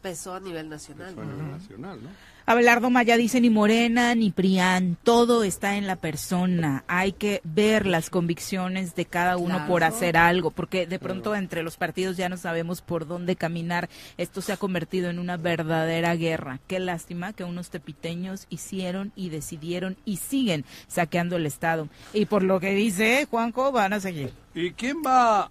Pesó 0.02 0.34
a 0.34 0.40
nivel 0.40 0.68
nacional. 0.68 1.14
fue 1.14 1.24
a 1.24 1.26
nivel 1.26 1.50
nacional, 1.50 1.98
¿no? 2.02 2.08
Abelardo 2.50 2.90
Maya 2.90 3.16
dice 3.16 3.40
ni 3.40 3.48
Morena 3.48 4.12
ni 4.16 4.32
Prián, 4.32 4.96
todo 5.04 5.44
está 5.44 5.76
en 5.76 5.86
la 5.86 5.94
persona. 5.94 6.82
Hay 6.88 7.12
que 7.12 7.40
ver 7.44 7.86
las 7.86 8.10
convicciones 8.10 8.96
de 8.96 9.04
cada 9.04 9.36
uno 9.36 9.54
Claro. 9.54 9.68
por 9.68 9.84
hacer 9.84 10.16
algo, 10.16 10.50
porque 10.50 10.84
de 10.88 10.98
pronto 10.98 11.36
entre 11.36 11.62
los 11.62 11.76
partidos 11.76 12.16
ya 12.16 12.28
no 12.28 12.36
sabemos 12.36 12.80
por 12.82 13.06
dónde 13.06 13.36
caminar. 13.36 13.88
Esto 14.18 14.40
se 14.42 14.52
ha 14.52 14.56
convertido 14.56 15.10
en 15.10 15.20
una 15.20 15.36
verdadera 15.36 16.16
guerra. 16.16 16.58
Qué 16.66 16.80
lástima 16.80 17.32
que 17.34 17.44
unos 17.44 17.70
tepiteños 17.70 18.48
hicieron 18.50 19.12
y 19.14 19.28
decidieron 19.28 19.96
y 20.04 20.16
siguen 20.16 20.64
saqueando 20.88 21.36
el 21.36 21.46
Estado. 21.46 21.86
Y 22.12 22.24
por 22.24 22.42
lo 22.42 22.58
que 22.58 22.74
dice 22.74 23.28
Juanjo, 23.30 23.70
van 23.70 23.92
a 23.92 24.00
seguir. 24.00 24.32
¿Y 24.56 24.72
quién 24.72 24.96
va 25.06 25.48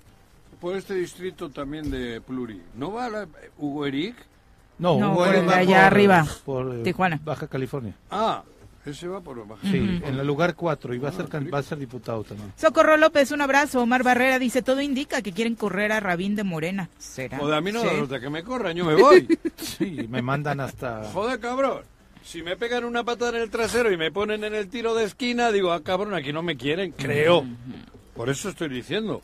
por 0.60 0.76
este 0.76 0.95
distrito 0.95 1.50
también 1.50 1.89
de 1.89 2.20
Pluri? 2.20 2.62
¿No 2.76 2.91
va 2.91 3.08
la- 3.08 3.28
Hugo 3.58 3.86
Eric? 3.86 4.18
No, 4.80 4.97
No, 4.97 5.13
por 5.15 5.34
el 5.36 5.45
de 5.45 5.53
allá 5.53 5.75
por- 5.75 5.86
arriba, 5.86 6.25
por 6.45 6.75
eh, 6.75 6.84
Tijuana. 6.84 7.19
Baja 7.23 7.47
California. 7.47 7.93
Ah, 8.09 8.43
ese 8.86 9.07
va 9.07 9.19
por 9.21 9.45
Baja. 9.45 9.61
Sí, 9.69 9.80
Ujú. 9.80 10.07
en 10.07 10.17
el 10.19 10.25
lugar 10.25 10.55
4 10.55 10.93
y 10.93 10.97
va 10.97 11.09
a 11.09 11.11
Ah, 11.11 11.15
ser 11.15 11.27
sí. 11.30 11.49
va 11.49 11.59
a 11.59 11.63
ser 11.63 11.77
diputado 11.77 12.23
también. 12.23 12.51
Socorro 12.55 12.95
López, 12.97 13.32
un 13.32 13.41
abrazo. 13.41 13.82
Omar 13.82 14.03
Barrera 14.03 14.39
dice, 14.39 14.61
todo 14.61 14.82
indica 14.82 15.21
que 15.21 15.34
quieren 15.34 15.55
correr 15.55 15.91
a 15.91 15.99
Rabín 15.99 16.36
de 16.36 16.43
Morena. 16.43 16.89
¿Será? 16.97 17.38
Joder, 17.39 17.55
a 17.55 17.61
mí 17.61 17.71
no 17.71 17.82
Sí. 17.82 17.88
gusta 17.99 18.19
que 18.19 18.30
me 18.30 18.43
corran, 18.43 18.75
yo 18.75 18.86
me 18.86 18.95
voy. 18.95 19.27
Sí, 19.57 20.07
me 20.09 20.21
mandan 20.21 20.59
hasta 20.61 21.03
Joder, 21.13 21.39
cabrón. 21.39 21.82
Si 22.23 22.41
me 22.43 22.55
pegan 22.57 22.84
una 22.86 23.03
patada 23.03 23.38
en 23.38 23.43
el 23.43 23.49
trasero 23.49 23.91
y 23.91 23.97
me 23.97 24.11
ponen 24.11 24.43
en 24.43 24.53
el 24.53 24.69
tiro 24.69 24.93
de 24.95 25.03
esquina, 25.05 25.51
digo, 25.51 25.71
ah, 25.73 25.82
cabrón, 25.84 26.13
aquí 26.13 26.32
no 26.32 26.41
me 26.43 26.55
quieren, 26.57 26.91
creo. 26.91 27.45
Por 28.15 28.30
eso 28.30 28.49
estoy 28.49 28.69
diciendo. 28.69 29.21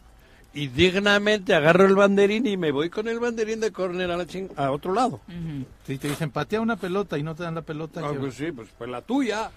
Y 0.55 0.67
dignamente 0.69 1.53
agarro 1.53 1.85
el 1.85 1.95
banderín 1.95 2.47
y 2.47 2.55
me 2.57 2.71
voy 2.71 2.89
con 2.89 3.07
el 3.09 3.19
banderín 3.19 3.59
de 3.59 3.71
córner 3.71 4.09
a, 4.09 4.17
la 4.17 4.23
ching- 4.25 4.49
a 4.55 4.71
otro 4.71 4.93
lado. 4.93 5.19
Si 5.85 5.97
te 5.97 6.07
dicen 6.07 6.31
patea 6.31 6.61
una 6.61 6.77
pelota 6.77 7.17
y 7.17 7.23
no 7.23 7.35
te 7.35 7.43
dan 7.43 7.55
la 7.55 7.61
pelota, 7.61 8.01
Ah, 8.03 8.11
que- 8.13 8.19
pues 8.19 8.35
sí, 8.35 8.51
pues, 8.53 8.69
pues 8.77 8.89
la 8.89 9.01
tuya. 9.01 9.51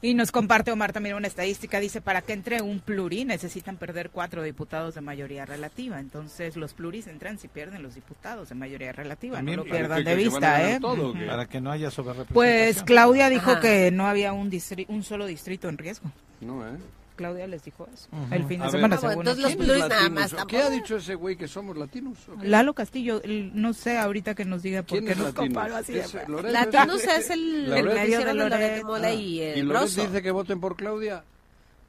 Y 0.00 0.14
nos 0.14 0.30
comparte 0.30 0.70
Omar 0.70 0.92
también 0.92 1.16
una 1.16 1.26
estadística, 1.26 1.80
dice, 1.80 2.00
para 2.00 2.22
que 2.22 2.32
entre 2.32 2.62
un 2.62 2.78
pluri 2.78 3.24
necesitan 3.24 3.76
perder 3.76 4.10
cuatro 4.10 4.44
diputados 4.44 4.94
de 4.94 5.00
mayoría 5.00 5.44
relativa. 5.44 5.98
Entonces 5.98 6.56
los 6.56 6.72
pluris 6.72 7.08
entran 7.08 7.36
si 7.38 7.48
pierden 7.48 7.82
los 7.82 7.96
diputados 7.96 8.48
de 8.48 8.54
mayoría 8.54 8.92
relativa, 8.92 9.36
También 9.38 9.56
no 9.58 9.64
lo 9.64 9.70
pierdan 9.70 10.04
de 10.04 10.14
vista, 10.14 10.70
¿eh? 10.70 10.78
todo. 10.80 11.12
Para 11.26 11.46
que 11.46 11.60
no 11.60 11.72
haya 11.72 11.90
sobrerepresentación. 11.90 12.32
Pues 12.34 12.82
Claudia 12.84 13.28
dijo 13.28 13.50
Ajá. 13.50 13.60
que 13.60 13.90
no 13.90 14.06
había 14.06 14.32
un, 14.32 14.50
distri- 14.52 14.86
un 14.88 15.02
solo 15.02 15.26
distrito 15.26 15.68
en 15.68 15.76
riesgo. 15.76 16.10
No, 16.40 16.64
¿eh? 16.66 16.70
Claudia 17.18 17.46
les 17.46 17.62
dijo 17.62 17.86
eso. 17.92 18.08
Ujú. 18.12 18.32
El 18.34 18.44
fin 18.46 18.58
de 18.60 18.64
A 18.64 18.70
ver. 18.70 18.70
semana, 18.70 18.96
Ah, 18.96 18.98
bueno, 19.00 19.10
según 19.10 19.26
entonces 19.28 19.42
los 19.44 19.56
pluris 19.66 19.88
nada 19.88 20.08
más 20.08 20.30
¿Qué 20.30 20.36
tampoco. 20.36 20.62
ha 20.62 20.70
dicho 20.70 20.96
ese 20.96 21.14
güey 21.16 21.36
que 21.36 21.46
somos 21.48 21.76
latinos? 21.76 22.16
¿o 22.28 22.38
qué? 22.40 22.48
Lalo 22.48 22.72
Castillo, 22.72 23.20
el- 23.22 23.50
no 23.60 23.74
sé 23.74 23.98
ahorita 23.98 24.34
que 24.34 24.44
nos 24.46 24.62
diga 24.62 24.82
por 24.82 24.92
¿Quién 24.92 25.04
qué 25.04 25.12
es 25.12 25.18
nos 25.18 25.26
latino? 25.34 25.44
comparó 25.54 25.76
así. 25.76 25.92
de 25.92 26.00
¿Es 26.00 26.12
feo. 26.12 26.28
Loret? 26.28 26.52
Latinos 26.52 27.04
es 27.04 27.28
el, 27.30 27.72
el 27.72 27.84
Loret. 27.84 27.94
medio 28.02 28.18
de 28.20 28.34
Loret 28.34 28.50
Loret. 28.52 28.76
de 28.76 28.84
Mola 28.84 29.12
y 29.12 29.18
¿Y 29.38 29.40
el 29.42 29.66
Loret 29.68 29.82
Broso. 29.82 30.02
dice 30.06 30.22
que 30.22 30.30
voten 30.30 30.60
por 30.60 30.76
Claudia? 30.76 31.22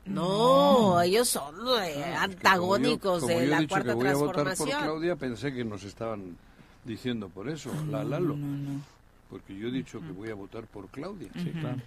No, 0.05 0.99
ellos 1.01 1.29
son 1.29 1.55
eh, 1.55 1.59
Ah, 1.61 1.77
es 1.79 1.85
que 1.85 1.91
como 1.93 2.15
yo- 2.17 2.23
antagónicos 2.23 3.19
como 3.21 3.27
de 3.27 3.33
yo 3.35 3.41
he 3.41 3.47
la 3.47 3.59
dicho 3.59 3.69
cuarta 3.69 3.89
que 3.89 3.95
voy 3.95 4.07
a 4.07 4.13
votar 4.15 4.33
por 4.35 4.43
transformación. 4.43 4.83
Claudia, 4.83 5.15
pensé 5.15 5.53
que 5.53 5.63
nos 5.63 5.83
estaban 5.83 6.35
diciendo 6.83 7.29
por 7.29 7.47
eso, 7.49 7.71
la 7.89 8.03
Lalo. 8.03 8.35
Porque 9.29 9.55
yo 9.55 9.67
he 9.67 9.71
dicho 9.71 9.99
que 10.01 10.11
voy 10.11 10.29
a 10.31 10.33
votar 10.33 10.63
por 10.65 10.87
Claudia. 10.87 11.29
Sí, 11.35 11.51
claro. 11.51 11.77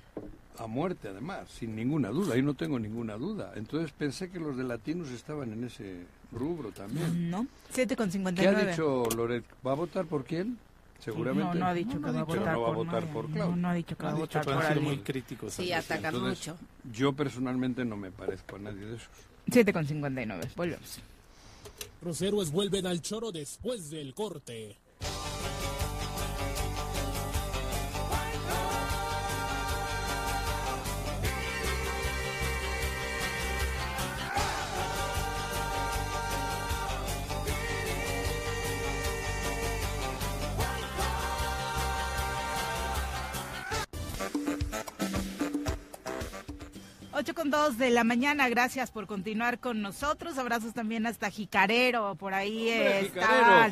A 0.58 0.66
muerte, 0.66 1.08
además, 1.08 1.48
sin 1.48 1.74
ninguna 1.74 2.10
duda. 2.10 2.34
Ahí 2.34 2.42
no 2.42 2.54
tengo 2.54 2.78
ninguna 2.78 3.16
duda. 3.16 3.52
Entonces 3.56 3.90
pensé 3.92 4.30
que 4.30 4.38
los 4.38 4.56
de 4.56 4.64
latinos 4.64 5.08
estaban 5.10 5.52
en 5.52 5.64
ese 5.64 6.04
rubro 6.30 6.70
también. 6.72 7.30
No, 7.30 7.46
7 7.70 7.96
con 7.96 8.06
¿Qué 8.06 8.12
59. 8.12 8.62
ha 8.62 8.66
dicho 8.70 9.08
Loret? 9.16 9.44
¿Va 9.66 9.72
a 9.72 9.74
votar 9.74 10.04
por 10.06 10.24
quién? 10.24 10.58
Seguramente. 11.00 11.54
No, 11.54 11.60
no 11.60 11.66
ha 11.66 11.74
dicho 11.74 12.00
que 12.00 12.10
va 12.10 12.20
a 12.20 12.26
Pero 12.26 12.40
votar 12.40 12.54
no 12.54 12.60
va 12.60 12.68
a 12.68 12.74
por 12.74 12.86
votar 12.86 13.12
por 13.12 13.28
No, 13.28 13.34
Claudia. 13.34 13.56
no 13.56 13.68
ha 13.68 13.74
dicho 13.74 13.96
que 13.96 14.02
No 14.04 14.08
va 14.10 14.14
a 14.14 14.18
votar 14.20 14.44
por 14.44 14.80
muy 14.82 14.98
críticos. 14.98 15.52
Sí, 15.54 15.72
atacan 15.72 16.14
Entonces, 16.14 16.48
mucho. 16.48 16.58
Yo 16.92 17.12
personalmente 17.12 17.84
no 17.84 17.96
me 17.96 18.10
parezco 18.12 18.56
a 18.56 18.58
nadie 18.60 18.84
de 18.86 18.96
esos. 18.96 19.08
7 19.50 19.72
con 19.72 19.86
59. 19.86 20.50
Volvemos. 20.54 20.98
Los 22.02 22.20
héroes 22.22 22.52
vuelven 22.52 22.86
al 22.86 23.00
choro 23.00 23.32
después 23.32 23.90
del 23.90 24.14
corte. 24.14 24.76
Ocho 47.22 47.34
con 47.36 47.50
dos 47.50 47.78
de 47.78 47.90
la 47.90 48.02
mañana, 48.02 48.48
gracias 48.48 48.90
por 48.90 49.06
continuar 49.06 49.60
con 49.60 49.80
nosotros. 49.80 50.38
Abrazos 50.38 50.74
también 50.74 51.06
hasta 51.06 51.30
Jicarero, 51.30 52.16
por 52.16 52.34
ahí 52.34 52.68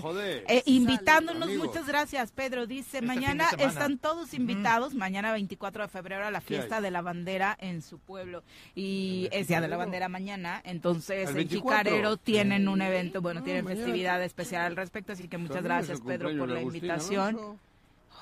Hombre, 0.05 0.45
eh, 0.47 0.63
invitándonos. 0.67 1.51
Muchas 1.57 1.85
gracias, 1.89 2.31
Pedro. 2.31 2.69
Dice, 2.69 2.99
Este 2.99 3.03
mañana 3.03 3.49
están 3.59 3.99
todos 3.99 4.35
invitados, 4.35 4.95
mañana 4.95 5.33
24 5.33 5.83
de 5.83 5.89
febrero 5.89 6.27
a 6.27 6.31
la 6.31 6.39
¿Qué 6.41 6.47
fiesta 6.47 6.81
de 6.81 6.93
la 6.93 7.03
bandera 7.03 7.57
en 7.61 7.83
su 7.83 7.99
pueblo. 7.99 8.45
Y 8.77 9.29
¿El 9.33 9.41
es 9.41 9.49
Día 9.49 9.61
de 9.61 9.67
la? 9.67 9.77
Bandera 9.79 10.09
mañana, 10.09 10.63
entonces 10.65 11.23
¿El 11.25 11.29
en 11.31 11.35
24? 11.35 11.79
Jicarero 11.91 12.17
tienen 12.19 12.69
un 12.69 12.83
evento, 12.83 13.21
bueno, 13.21 13.41
Ah, 13.41 13.45
tienen 13.45 13.65
mañana. 13.65 13.81
festividad 13.85 14.23
especial 14.23 14.63
al 14.67 14.77
respecto, 14.77 15.13
así 15.13 15.27
que 15.27 15.39
muchas 15.39 15.57
También 15.57 15.75
gracias, 15.77 16.01
Pedro, 16.03 16.29
por 16.39 16.49
la 16.51 16.61
Agustín 16.61 16.85
invitación. 16.85 17.29
Alonso. 17.37 17.57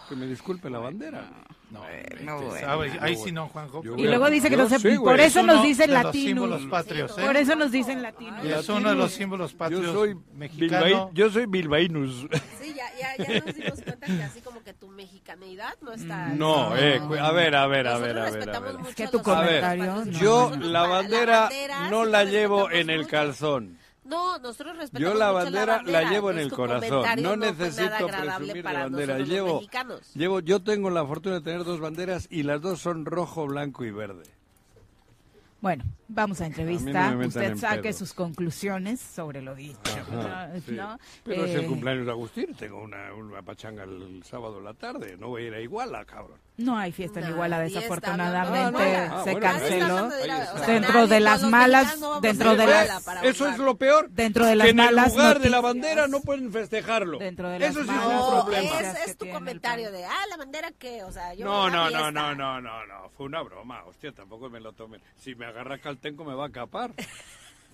Que 0.09 0.17
me 0.17 0.27
disculpe 0.27 0.71
la 0.71 0.79
bandera. 0.79 1.29
No, 1.71 1.81
no, 2.23 2.37
hombre, 2.39 2.65
bueno. 2.65 2.81
ahí- 2.81 2.99
ahí 2.99 3.17
sí 3.17 3.31
no, 3.31 3.47
Juanjo. 3.49 3.83
Y 3.99 4.05
luego 4.07 4.31
dice 4.31 4.49
que 4.49 4.57
no 4.57 4.67
se, 4.71 4.79
sí, 4.79 4.97
güey. 4.97 4.99
por 5.01 5.21
eso 5.21 5.41
Es 5.41 5.47
nos 5.47 5.57
uno 5.57 5.65
dicen 5.65 5.87
de 5.89 5.93
los 5.93 6.05
latinos. 6.05 6.25
símbolos 6.29 6.63
patrios, 6.71 7.19
¿eh? 7.19 7.23
Por 7.27 7.37
eso 7.37 7.57
nos 7.57 7.71
dicen 7.73 8.03
latinos. 8.03 8.45
Es 8.47 8.69
uno 8.71 8.89
de 8.89 8.95
los 8.95 9.13
símbolos 9.13 9.53
patrios 9.53 9.83
Yo 9.83 9.93
soy 9.93 10.17
mexicano. 10.33 10.87
Bilbai- 10.87 11.11
yo 11.13 11.31
soy 11.31 11.45
bilbainus. 11.45 12.27
Sí, 12.59 12.75
ya, 12.75 12.87
ya, 12.99 13.23
ya 13.23 13.41
nos 13.45 13.55
dimos 13.55 13.83
cuenta 13.83 14.07
que 14.07 14.23
así 14.23 14.41
como 14.41 14.63
que 14.63 14.73
tu 14.73 14.89
mexicanidad 14.89 15.75
no 15.83 15.93
está... 15.93 16.29
No, 16.29 16.75
eh, 16.75 17.03
a 17.21 17.33
ver, 17.33 17.55
a 17.55 17.67
ver, 17.67 17.87
a 17.87 17.99
ver, 17.99 18.19
a 18.19 18.31
ver, 18.31 18.49
a 18.51 18.61
ver. 18.61 18.79
mucho 18.79 18.95
que 18.95 19.09
tu 19.09 19.19
los 19.19 19.29
A 19.29 19.41
ver, 19.43 19.61
comentario, 19.61 20.05
no. 20.07 20.19
Yo 20.19 20.53
la 20.59 20.87
bandera 20.87 21.41
bandera 21.41 21.91
no 21.91 22.05
la 22.07 22.25
la 22.25 22.31
llevo 22.31 22.71
en 22.71 22.89
el 22.89 23.01
mucho. 23.01 23.11
calzón. 23.11 23.79
No, 24.09 24.39
nosotros 24.39 24.77
respetamos 24.77 25.13
Yo 25.13 25.19
la 25.19 25.33
mucho 25.33 25.45
bandera 25.45 25.83
la 25.85 26.11
llevo 26.11 26.31
en 26.31 26.39
el 26.39 26.51
corazón. 26.51 27.05
No 27.23 27.37
necesito 27.37 28.07
presumir 28.07 28.63
para 28.63 28.85
bandera. 28.85 29.19
Llevo, 29.19 29.63
llevo, 30.15 30.41
yo 30.41 30.63
tengo 30.63 30.91
la 30.91 31.05
fortuna 31.07 31.37
de 31.37 31.41
tener 31.43 31.65
dos 31.65 31.81
banderas 31.81 32.27
y 32.31 32.43
las 32.43 32.61
dos 32.61 32.81
son 32.81 33.05
rojo, 33.05 33.47
blanco 33.47 33.85
y 33.85 33.91
verde. 33.91 34.38
Bueno, 35.61 35.83
vamos 36.07 36.41
a 36.41 36.45
A 36.45 36.47
entrevista. 36.47 37.11
no 37.11 37.17
me 37.17 37.27
metan 37.27 37.27
Usted 37.27 37.43
en 37.43 37.59
saque 37.59 37.93
sus 37.93 38.13
conclusiones 38.15 39.01
sobre 39.01 39.43
lo 39.43 39.57
dicho. 39.57 39.79
Ajá, 39.87 40.47
¿no? 40.55 40.61
sí. 40.61 40.71
¿no? 40.73 40.99
Pero 41.25 41.45
es 41.47 41.55
el 41.57 41.65
Eh, 41.65 41.67
cumpleaños 41.67 42.07
de 42.07 42.13
Agustín. 42.13 42.55
Tengo 42.55 42.81
una, 42.81 43.13
una 43.13 43.43
pachanga 43.43 43.83
el 43.83 44.23
sábado 44.25 44.59
en 44.59 44.65
la 44.65 44.75
tarde. 44.75 45.17
No 45.19 45.29
voy 45.29 45.43
a 45.43 45.47
ir 45.49 45.55
a 45.55 45.61
Iguala, 45.61 46.05
cabrón. 46.05 46.39
No 46.59 46.77
hay 46.77 46.91
fiesta 46.93 47.21
en 47.21 47.31
Iguala, 47.31 47.59
desafortunadamente 47.61 48.69
Iguala. 48.83 49.09
Ah, 49.21 49.25
se 49.25 49.31
bueno, 49.33 49.47
canceló. 49.47 50.09
De 50.09 50.31
a- 50.33 50.53
o 50.55 50.59
sea, 50.59 50.67
Dentro 50.67 51.07
de 51.09 51.21
las 51.21 51.43
malas- 51.43 51.99
no 52.01 52.21
dentro 52.21 52.51
a 52.51 52.55
de 52.57 52.63
a 52.63 52.85
las- 52.85 53.25
Eso 53.25 53.49
es 53.49 53.59
lo 53.59 53.77
peor. 53.77 54.11
Dentro 54.11 54.45
de 54.45 54.53
que 54.53 54.57
las 54.57 54.69
en 54.69 54.79
el 54.81 54.85
malas 54.87 55.13
lugar 55.15 55.39
de 55.41 55.51
la 55.51 55.57
noticias. 55.61 55.63
bandera 55.63 56.09
no 56.09 56.21
pueden 56.21 56.53
festejarlo. 56.53 57.19
Dentro 57.19 57.49
de 57.49 57.59
las 57.59 57.71
Eso 57.71 57.83
sí 57.85 57.91
es 57.91 57.97
un 57.97 58.13
No, 58.13 58.43
problema. 58.45 58.63
noticias 58.71 58.95
es, 58.97 59.05
que 59.05 59.11
es 59.11 59.17
tu 59.19 59.29
comentario 59.31 59.91
de, 59.93 60.05
ah, 60.05 60.27
la 60.31 60.37
bandera 60.37 60.71
qué, 60.79 61.03
o 61.05 61.11
sea, 61.13 61.35
yo 61.35 61.45
No, 61.45 61.67
a 61.67 61.71
no, 61.71 61.91
no, 61.91 62.11
no, 62.13 62.35
no, 62.35 62.61
no, 62.61 62.87
no. 62.87 63.09
Fue 63.17 63.27
una 63.27 63.43
broma. 63.43 63.83
Hostia, 63.85 64.13
tampoco 64.13 64.49
me 64.51 64.61
lo 64.61 64.73
tomen. 64.73 65.01
Si 65.17 65.35
me 65.35 65.47
agarra 65.49 65.79
Caltenco 65.79 66.25
me 66.25 66.35
va 66.35 66.47
a 66.47 66.51
capar. 66.51 66.93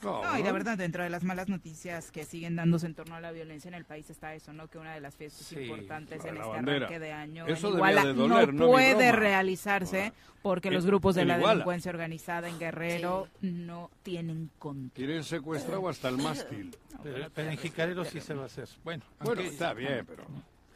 No, 0.02 0.38
y 0.38 0.42
la 0.42 0.52
verdad, 0.52 0.76
dentro 0.76 1.02
de 1.02 1.08
las 1.08 1.24
malas 1.24 1.48
noticias 1.48 2.10
que 2.10 2.26
siguen 2.26 2.56
dándose 2.56 2.84
en 2.84 2.94
torno 2.94 3.14
a 3.14 3.22
la 3.22 3.32
violencia 3.32 3.68
en 3.68 3.74
el 3.74 3.86
país 3.86 4.10
está 4.10 4.34
eso, 4.34 4.52
¿no? 4.52 4.68
Que 4.68 4.76
una 4.76 4.92
de 4.92 5.00
las 5.00 5.14
fiestas 5.16 5.46
Sí, 5.46 5.60
importantes 5.60 6.22
la 6.24 6.28
en 6.30 6.36
este 6.36 6.46
bandera. 6.48 6.76
arranque 6.76 6.98
de 6.98 7.12
año 7.12 7.46
Eso 7.46 7.68
en 7.68 7.74
debía 7.76 7.90
Iguala 7.92 8.04
de 8.04 8.12
doler, 8.12 8.52
no 8.52 8.66
puede 8.66 9.12
realizarse 9.12 10.12
porque 10.42 10.68
En- 10.68 10.74
los 10.74 10.84
grupos 10.84 11.14
de 11.14 11.24
la 11.24 11.36
Iguala. 11.38 11.54
delincuencia 11.54 11.90
organizada 11.90 12.50
en 12.50 12.58
Guerrero 12.58 13.28
no 13.40 13.90
tienen 14.02 14.50
control. 14.58 14.90
Tienen 14.92 15.24
secuestrado 15.24 15.88
hasta 15.88 16.10
el 16.10 16.18
mástil. 16.18 16.76
Pero, 17.02 17.30
pero 17.34 17.50
en 17.50 17.56
Jicarero 17.56 18.04
sí 18.04 18.20
se 18.20 18.34
va 18.34 18.42
a 18.42 18.46
hacer. 18.46 18.68
Bueno, 18.82 19.04
Bueno, 19.20 19.40
aunque- 19.40 19.54
está 19.54 19.72
bien, 19.72 20.04
pero... 20.06 20.24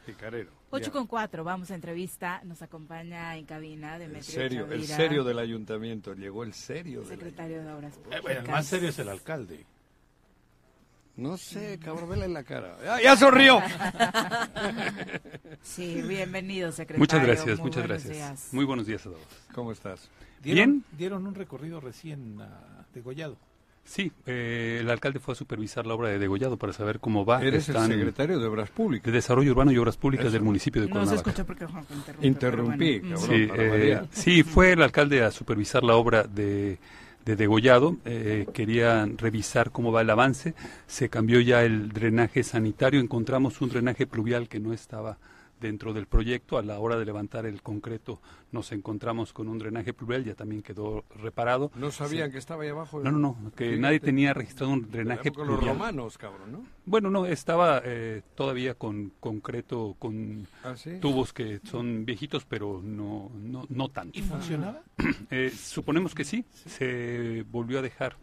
Jicarero. 0.07 0.49
8 0.71 0.85
ya. 0.85 0.91
con 0.91 1.07
4, 1.07 1.43
vamos 1.43 1.71
a 1.71 1.75
entrevista. 1.75 2.41
Nos 2.43 2.61
acompaña 2.61 3.35
en 3.37 3.45
cabina 3.45 3.95
El 3.95 4.01
Demetrio 4.01 4.23
serio, 4.33 4.63
el 4.65 4.69
Chavira, 4.81 4.95
serio 4.95 5.23
del 5.23 5.39
ayuntamiento. 5.39 6.13
Llegó 6.13 6.43
el 6.43 6.53
serio 6.53 6.99
del 7.01 7.09
secretario 7.09 7.63
de 7.63 7.71
Obras 7.73 7.93
Eh, 7.93 7.97
Públicas. 7.97 8.21
bueno, 8.21 8.39
el 8.41 8.47
más 8.49 8.65
serio 8.67 8.89
es 8.89 8.99
el 8.99 9.09
alcalde. 9.09 9.65
No 11.15 11.35
sé, 11.37 11.77
cabrón, 11.83 12.09
vele 12.11 12.25
en 12.25 12.33
la 12.33 12.43
cara. 12.43 12.77
¡Ah, 12.87 12.99
¡Ya 13.01 13.15
sonrió! 13.17 13.61
Sí, 15.61 16.01
bienvenido, 16.01 16.71
secretario. 16.71 16.99
Muchas 16.99 17.21
gracias, 17.25 17.59
Muy 17.59 17.67
muchas 17.69 17.83
gracias. 17.87 18.13
días. 18.13 18.47
Muy 18.53 18.65
buenos 18.65 18.85
días 18.87 19.01
a 19.05 19.09
todos. 19.09 19.19
¿Cómo 19.53 19.71
estás? 19.73 20.09
Dieron, 20.41 20.55
Bien. 20.71 20.83
Dieron 20.97 21.27
un 21.27 21.35
recorrido 21.35 21.79
recién 21.81 22.39
ah, 22.41 22.85
degollado. 22.93 23.37
Sí, 23.89 24.11
eh, 24.27 24.77
el 24.81 24.89
alcalde 24.91 25.19
fue 25.19 25.31
a 25.31 25.35
supervisar 25.35 25.87
la 25.87 25.95
obra 25.95 26.09
de 26.09 26.19
Degollado 26.19 26.57
para 26.57 26.73
saber 26.73 26.99
cómo 26.99 27.25
va. 27.25 27.41
Eres 27.41 27.69
el 27.69 27.75
secretario 27.87 28.37
de 28.37 28.45
Obras 28.45 28.69
Públicas. 28.69 29.03
de 29.03 29.11
Desarrollo 29.11 29.49
Urbano 29.49 29.71
y 29.71 29.79
Obras 29.79 29.97
Públicas 29.97 30.27
Eso. 30.27 30.33
del 30.33 30.43
municipio 30.43 30.79
de 30.79 30.89
No 30.89 30.93
se 31.07 31.15
Cuernavaca. 31.15 31.29
escuchó 31.31 31.45
porque 31.47 32.27
Interrumpí, 32.27 32.99
bueno. 32.99 33.15
cabrón. 33.19 33.35
Sí, 33.35 33.49
eh, 33.57 34.01
sí, 34.11 34.43
fue 34.43 34.73
el 34.73 34.83
alcalde 34.83 35.23
a 35.23 35.31
supervisar 35.31 35.83
la 35.83 35.95
obra 35.95 36.21
de, 36.21 36.77
de 37.25 37.35
Degollado. 37.35 37.97
Eh, 38.05 38.45
quería 38.53 39.07
revisar 39.17 39.71
cómo 39.71 39.91
va 39.91 40.01
el 40.01 40.09
avance. 40.11 40.53
Se 40.85 41.09
cambió 41.09 41.39
ya 41.39 41.63
el 41.63 41.89
drenaje 41.89 42.43
sanitario. 42.43 42.99
Encontramos 42.99 43.59
un 43.59 43.69
drenaje 43.69 44.05
pluvial 44.05 44.47
que 44.47 44.59
no 44.59 44.71
estaba 44.71 45.17
dentro 45.59 45.93
del 45.93 46.05
proyecto. 46.05 46.57
A 46.57 46.61
la 46.63 46.79
hora 46.79 46.97
de 46.97 47.05
levantar 47.05 47.45
el 47.45 47.61
concreto 47.61 48.21
nos 48.51 48.71
encontramos 48.71 49.33
con 49.33 49.47
un 49.47 49.57
drenaje 49.59 49.93
pluvial, 49.93 50.23
ya 50.23 50.35
también 50.35 50.61
quedó 50.61 51.03
reparado. 51.21 51.71
No 51.75 51.91
sabían 51.91 52.27
Sí. 52.29 52.33
que 52.33 52.37
estaba 52.39 52.63
ahí 52.63 52.69
abajo. 52.69 52.99
No, 53.03 53.11
no, 53.11 53.19
no, 53.19 53.51
que 53.55 53.65
Fíjate. 53.65 53.79
nadie 53.79 53.99
tenía 53.99 54.33
registrado 54.33 54.73
un 54.73 54.89
drenaje 54.89 55.29
de 55.29 55.37
los 55.37 55.47
pluvial. 55.47 55.73
romanos, 55.75 56.17
cabrón, 56.17 56.51
¿no? 56.51 56.63
Bueno, 56.85 57.09
no, 57.09 57.25
estaba 57.25 57.81
eh, 57.85 58.21
todavía 58.35 58.73
con 58.73 59.11
concreto, 59.19 59.95
con 59.99 60.47
¿Ah, 60.63 60.75
sí? 60.75 60.97
tubos 60.99 61.33
que 61.33 61.59
son 61.65 62.05
viejitos, 62.05 62.45
pero 62.45 62.81
no, 62.83 63.29
no, 63.35 63.65
no 63.69 63.89
tanto. 63.89 64.17
¿Y 64.17 64.21
funcionaba? 64.21 64.81
Eh, 65.31 65.51
suponemos 65.55 66.15
que 66.15 66.23
sí, 66.23 66.43
se 66.53 67.45
volvió 67.51 67.79
a 67.79 67.81
dejar 67.81 68.15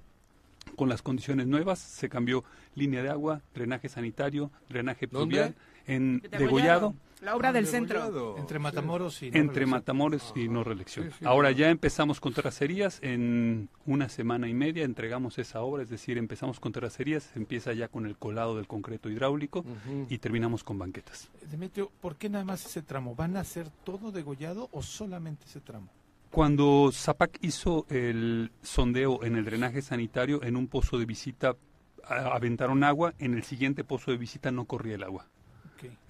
con 0.75 0.89
las 0.89 1.01
condiciones 1.03 1.47
nuevas, 1.47 1.79
se 1.79 2.09
cambió 2.09 2.43
línea 2.75 3.03
de 3.03 3.09
agua, 3.11 3.41
drenaje 3.55 3.89
sanitario, 3.89 4.51
drenaje 4.69 5.07
¿Dónde? 5.07 5.37
pluvial, 5.37 5.55
en 5.87 6.21
Degollado. 6.31 6.95
La 7.23 7.35
obra 7.35 7.53
del 7.53 7.67
centro. 7.67 8.37
Entre 8.37 8.59
Matamoros 8.59 9.23
y... 9.23 9.31
no 9.31 9.39
entre. 9.39 9.65
Matamoros 9.67 10.33
y 10.37 10.49
no 10.49 10.63
reelección. 10.63 11.07
Sí, 11.07 11.17
sí, 11.21 11.25
Ahora 11.25 11.49
claro. 11.49 11.59
ya 11.59 11.71
empezamos 11.71 12.21
con 12.21 12.35
terracerías, 12.35 12.99
en 13.03 13.69
una 13.87 14.09
semana 14.09 14.49
y 14.49 14.55
media 14.55 14.85
entregamos 14.85 15.39
esa 15.39 15.63
obra, 15.63 15.83
es 15.83 15.89
decir, 15.89 16.19
empezamos 16.19 16.61
con 16.61 16.73
terracerías, 16.73 17.31
empieza 17.35 17.73
ya 17.73 17.89
con 17.89 18.05
el 18.07 18.17
colado 18.17 18.57
del 18.57 18.67
concreto 18.67 19.09
hidráulico 19.09 19.65
y 20.11 20.19
terminamos 20.19 20.63
con 20.63 20.79
banquetas. 20.79 21.31
Demetrio, 21.51 21.91
¿por 22.01 22.17
qué 22.17 22.29
nada 22.29 22.45
más 22.45 22.67
ese 22.67 22.83
tramo? 22.83 23.15
¿Van 23.15 23.37
a 23.37 23.41
hacer 23.41 23.71
todo 23.85 24.13
degollado 24.13 24.69
o 24.73 24.83
solamente 24.83 25.47
ese 25.47 25.61
tramo? 25.61 25.89
Cuando 26.31 26.91
Zapac 26.93 27.39
hizo 27.41 27.87
el 27.89 28.51
sondeo 28.63 29.25
en 29.25 29.37
el 29.37 29.45
drenaje 29.45 29.81
sanitario, 29.81 30.43
en 30.43 30.57
un 30.57 30.67
pozo 30.67 30.99
de 30.99 31.07
visita 31.07 31.57
aventaron 32.05 32.85
agua, 32.85 33.15
en 33.19 33.35
el 33.35 33.43
siguiente 33.43 33.85
pozo 33.85 34.11
de 34.11 34.19
visita 34.19 34.51
no 34.51 34.67
corría 34.67 34.97
el 34.97 35.03
agua. 35.03 35.27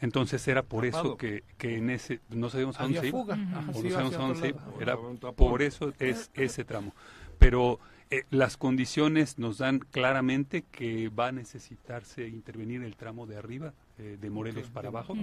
Entonces 0.00 0.46
era 0.48 0.62
por 0.62 0.84
Tapado. 0.84 1.04
eso 1.08 1.16
que, 1.16 1.44
que 1.58 1.76
en 1.76 1.90
ese 1.90 2.20
no 2.30 2.50
sabíamos 2.50 2.78
a 2.78 2.84
dónde 2.84 3.00
se 3.00 3.08
iba. 3.08 3.18
fuga. 3.20 3.34
Ajá, 3.34 3.70
O 3.74 3.82
no 3.82 3.90
sabíamos 3.90 4.14
a 4.14 4.18
dónde 4.18 4.40
se 4.40 4.48
iba. 4.48 4.64
Era 4.80 4.96
por 4.96 5.62
eso 5.62 5.92
es 5.98 6.30
ese 6.34 6.64
tramo. 6.64 6.92
Pero 7.38 7.78
eh, 8.10 8.24
las 8.30 8.56
condiciones 8.56 9.38
nos 9.38 9.58
dan 9.58 9.78
claramente 9.80 10.62
que 10.70 11.08
va 11.08 11.28
a 11.28 11.32
necesitarse 11.32 12.28
intervenir 12.28 12.82
el 12.82 12.96
tramo 12.96 13.26
de 13.26 13.36
arriba, 13.36 13.74
eh, 13.98 14.16
de 14.20 14.30
Morelos 14.30 14.68
para 14.70 14.88
abajo. 14.88 15.16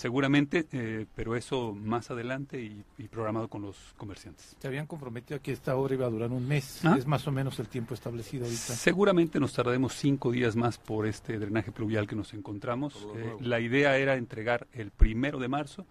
Seguramente, 0.00 0.66
eh, 0.72 1.04
pero 1.14 1.36
eso 1.36 1.74
más 1.74 2.10
adelante 2.10 2.58
y, 2.58 2.82
y 2.96 3.08
programado 3.08 3.48
con 3.48 3.60
los 3.60 3.76
comerciantes. 3.98 4.56
Se 4.58 4.66
habían 4.66 4.86
comprometido 4.86 5.36
a 5.36 5.42
que 5.42 5.52
esta 5.52 5.76
obra 5.76 5.92
iba 5.92 6.06
a 6.06 6.08
durar 6.08 6.30
un 6.30 6.48
mes. 6.48 6.80
Ah. 6.86 6.96
Es 6.98 7.06
más 7.06 7.26
o 7.26 7.32
menos 7.32 7.58
el 7.58 7.68
tiempo 7.68 7.92
establecido 7.92 8.46
ahorita. 8.46 8.74
Seguramente 8.76 9.38
nos 9.38 9.52
tardaremos 9.52 9.92
cinco 9.92 10.32
días 10.32 10.56
más 10.56 10.78
por 10.78 11.06
este 11.06 11.38
drenaje 11.38 11.70
pluvial 11.70 12.06
que 12.06 12.16
nos 12.16 12.32
encontramos. 12.32 13.06
Eh, 13.14 13.36
la 13.40 13.60
idea 13.60 13.98
era 13.98 14.14
entregar 14.16 14.66
el 14.72 14.90
primero 14.90 15.38
de 15.38 15.48
marzo, 15.48 15.84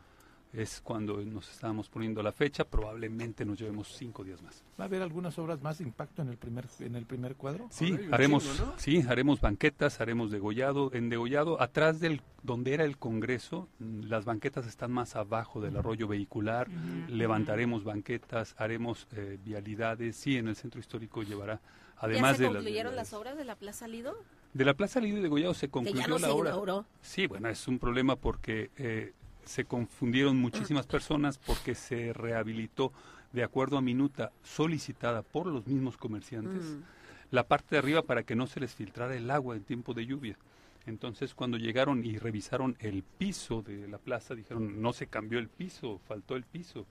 es 0.51 0.81
cuando 0.81 1.23
nos 1.23 1.49
estábamos 1.51 1.89
poniendo 1.89 2.23
la 2.23 2.31
fecha, 2.31 2.63
probablemente 2.65 3.45
nos 3.45 3.59
llevemos 3.59 3.87
cinco 3.95 4.23
días 4.23 4.41
más. 4.41 4.63
¿Va 4.79 4.85
a 4.85 4.87
haber 4.87 5.01
algunas 5.03 5.37
obras 5.37 5.61
más 5.61 5.77
de 5.77 5.83
impacto 5.83 6.21
en 6.23 6.29
el 6.29 6.37
primer 6.37 6.65
en 6.79 6.95
el 6.95 7.05
primer 7.05 7.35
cuadro? 7.35 7.67
Sí, 7.69 7.95
Ay, 7.97 8.09
haremos, 8.11 8.43
chingo, 8.43 8.65
¿no? 8.71 8.73
sí, 8.77 9.03
haremos 9.07 9.41
banquetas, 9.41 10.01
haremos 10.01 10.31
degollado. 10.31 10.91
En 10.93 11.09
degollado, 11.09 11.61
atrás 11.61 11.99
del 11.99 12.21
donde 12.41 12.73
era 12.73 12.83
el 12.85 12.97
Congreso, 12.97 13.67
mm, 13.79 14.05
las 14.05 14.25
banquetas 14.25 14.65
están 14.65 14.91
más 14.91 15.15
abajo 15.15 15.61
del 15.61 15.77
arroyo 15.77 16.07
vehicular. 16.07 16.67
Levantaremos 17.09 17.83
banquetas, 17.83 18.55
haremos 18.57 19.07
eh, 19.11 19.37
vialidades. 19.43 20.15
Sí, 20.15 20.37
en 20.37 20.47
el 20.47 20.55
centro 20.55 20.79
histórico 20.79 21.21
llevará, 21.23 21.61
además 21.97 22.31
¿Ya 22.31 22.37
se 22.37 22.43
de 22.43 22.49
las 22.49 22.55
concluyeron 22.63 22.95
las 22.95 23.13
obras 23.13 23.37
de 23.37 23.45
la 23.45 23.55
Plaza 23.55 23.87
Lido? 23.87 24.15
De 24.53 24.65
la 24.65 24.73
Plaza 24.73 24.99
Lido 24.99 25.17
y 25.19 25.21
Degollado 25.21 25.53
se 25.53 25.67
Que 25.67 25.71
concluyó 25.71 25.99
ya 26.01 26.07
no 26.07 26.17
la 26.19 26.27
se 26.27 26.33
obra. 26.33 26.49
inauguró. 26.49 26.85
Sí, 27.01 27.27
bueno, 27.27 27.49
es 27.49 27.67
un 27.67 27.77
problema 27.77 28.15
porque 28.15 28.71
eh, 28.77 29.13
se 29.49 29.65
confundieron 29.65 30.37
muchísimas 30.37 30.85
personas 30.85 31.39
porque 31.39 31.73
se 31.73 32.13
rehabilitó 32.13 32.93
de 33.33 33.43
acuerdo 33.43 33.77
a 33.77 33.81
minuta 33.81 34.31
solicitada 34.43 35.23
por 35.23 35.47
los 35.47 35.65
mismos 35.65 35.97
comerciantes 35.97 36.63
Mm. 36.63 36.83
la 37.31 37.47
parte 37.47 37.75
de 37.75 37.79
arriba 37.79 38.03
para 38.03 38.21
que 38.23 38.35
no 38.35 38.45
se 38.47 38.59
les 38.59 38.73
filtrara 38.75 39.15
el 39.15 39.29
agua 39.31 39.55
en 39.55 39.63
tiempo 39.63 39.93
de 39.95 40.05
lluvia. 40.05 40.37
Entonces, 40.85 41.33
cuando 41.35 41.57
llegaron 41.57 42.03
y 42.05 42.17
revisaron 42.17 42.75
el 42.79 43.03
piso 43.03 43.61
de 43.61 43.87
la 43.87 43.97
plaza, 43.97 44.33
dijeron, 44.35 44.81
no 44.81 44.93
se 44.93 45.07
cambió 45.07 45.37
el 45.39 45.47
piso, 45.47 45.99
faltó 46.07 46.35
el 46.35 46.43
piso. 46.43 46.85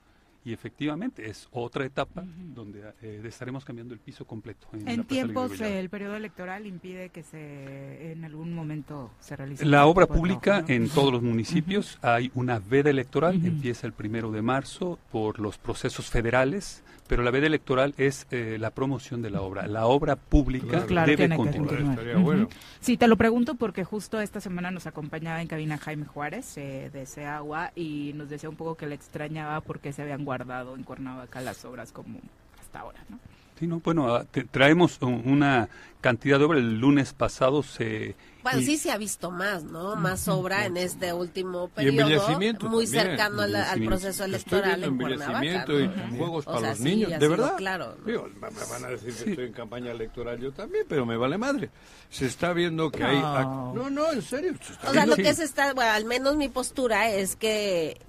Y 0.49 0.55
efectivamente, 0.55 1.29
es 1.29 1.47
otra 1.51 1.85
etapa 1.85 2.25
donde 2.25 2.95
eh, 3.03 3.21
estaremos 3.23 3.67
cambiando 3.67 3.93
el 3.93 4.01
piso 4.01 4.25
completo. 4.25 4.67
En, 4.73 4.89
En 4.89 5.05
tiempos, 5.05 5.61
el 5.61 5.91
periodo 5.91 6.17
electoral 6.17 6.65
impide 6.65 7.11
que 7.11 7.23
se 7.23 8.13
en 8.13 8.25
algún 8.25 8.55
momento 8.55 9.11
se 9.21 9.37
realice. 9.37 9.67
La 9.67 9.81
este 9.81 9.91
obra 9.91 10.07
pública 10.07 10.65
en 10.67 10.89
todos 10.89 11.13
los 11.13 11.23
municipios 11.23 11.99
hay 12.01 12.31
una 12.35 12.61
veda 12.61 12.89
electoral, 12.89 13.37
Ujú. 13.37 13.47
empieza 13.47 13.87
el 13.87 13.93
primero 13.93 14.31
de 14.31 14.41
marzo 14.41 14.99
por 15.13 15.39
los 15.39 15.59
procesos 15.59 16.09
federales, 16.09 16.83
pero 17.09 17.23
la 17.23 17.31
veda 17.33 17.47
electoral 17.47 17.95
es 17.97 18.27
eh, 18.31 18.59
la 18.61 18.71
promoción 18.71 19.23
de 19.23 19.31
la 19.31 19.41
obra. 19.41 19.67
La 19.67 19.87
obra 19.87 20.15
pública 20.17 20.87
Claro, 20.87 21.07
debe 21.07 21.17
tiene 21.17 21.35
que 21.35 21.43
continuar. 21.43 21.69
continuar. 21.69 21.93
Estaría 21.99 22.15
Ujú. 22.17 22.25
bueno. 22.25 22.49
Sí, 22.81 22.97
te 22.97 23.09
lo 23.09 23.17
pregunto 23.17 23.55
porque 23.57 23.83
justo 23.85 24.21
esta 24.21 24.41
semana 24.41 24.71
nos 24.71 24.87
acompañaba 24.87 25.41
en 25.43 25.49
cabina 25.49 25.79
Jaime 25.79 26.05
Juárez 26.05 26.57
eh, 26.59 26.91
de 26.93 27.07
Seagua 27.07 27.73
y 27.75 28.13
nos 28.15 28.29
decía 28.29 28.49
un 28.49 28.57
poco 28.57 28.77
que 28.77 28.87
le 28.87 28.95
extrañaba 28.95 29.61
porque 29.63 29.93
se 29.93 30.03
habían 30.03 30.25
guardado 30.25 30.77
en 30.77 30.85
Cuernavaca 30.85 31.41
las 31.41 31.65
obras 31.65 31.91
como 31.93 32.21
hasta 32.61 32.81
ahora, 32.81 33.01
¿no? 33.09 33.19
Sí, 33.59 33.67
no, 33.67 33.81
bueno, 33.81 34.15
ah, 34.15 34.25
te- 34.31 34.45
traemos 34.45 34.99
un- 35.03 35.23
una 35.27 35.69
cantidad 36.01 36.39
de 36.39 36.45
obra. 36.45 36.59
El 36.59 36.79
lunes 36.79 37.13
pasado 37.13 37.63
se... 37.65 38.15
Bueno, 38.43 38.61
y- 38.61 38.65
sí 38.65 38.79
se 38.79 38.91
ha 38.91 38.97
visto 38.97 39.31
más, 39.31 39.65
¿no? 39.65 39.97
Más 39.97 40.29
obra 40.29 40.67
en 40.67 40.77
este 40.77 41.13
último 41.13 41.69
periodo, 41.69 42.09
muy 42.09 42.87
también. 42.87 42.89
cercano 42.89 43.43
al, 43.43 43.85
proceso 43.85 44.25
electoral 44.25 44.85
en 44.85 44.97
Cuernavaca. 44.97 45.65
¿no? 45.67 45.81
y 45.81 46.17
juegos 46.17 46.47
O 46.47 46.53
para 46.53 46.69
los 46.71 46.79
sí, 46.79 46.85
niños. 46.85 47.19
¿De 47.19 47.29
verdad? 47.29 47.57
Claro. 47.57 47.97
¿no? 47.99 48.05
Digo, 48.07 48.29
me 48.41 48.49
van 48.49 48.85
a 48.85 48.89
decir 48.89 49.09
que 49.15 49.25
Sí. 49.25 49.31
estoy 49.31 49.47
en 49.47 49.53
campaña 49.53 49.91
electoral 49.91 50.39
yo 50.39 50.53
también, 50.53 50.87
pero 50.89 51.05
me 51.05 51.17
vale 51.17 51.37
madre. 51.39 51.71
Se 52.11 52.27
está 52.27 52.53
viendo 52.53 52.91
que 52.91 53.03
hay... 53.05 53.19
No. 53.19 53.75
No, 53.75 53.91
no, 53.91 54.13
en 54.13 54.23
serio. 54.23 54.55
se 54.65 54.73
está 54.73 54.91
O 54.91 54.93
sea, 54.93 55.07
lo 55.07 55.17
que 55.17 55.35
se 55.35 55.45
está, 55.45 55.75
bueno, 55.75 55.91
al 55.93 56.05
menos 56.05 56.37
mi 56.37 56.49
postura 56.49 57.11
es 57.11 57.37
que 57.37 58.01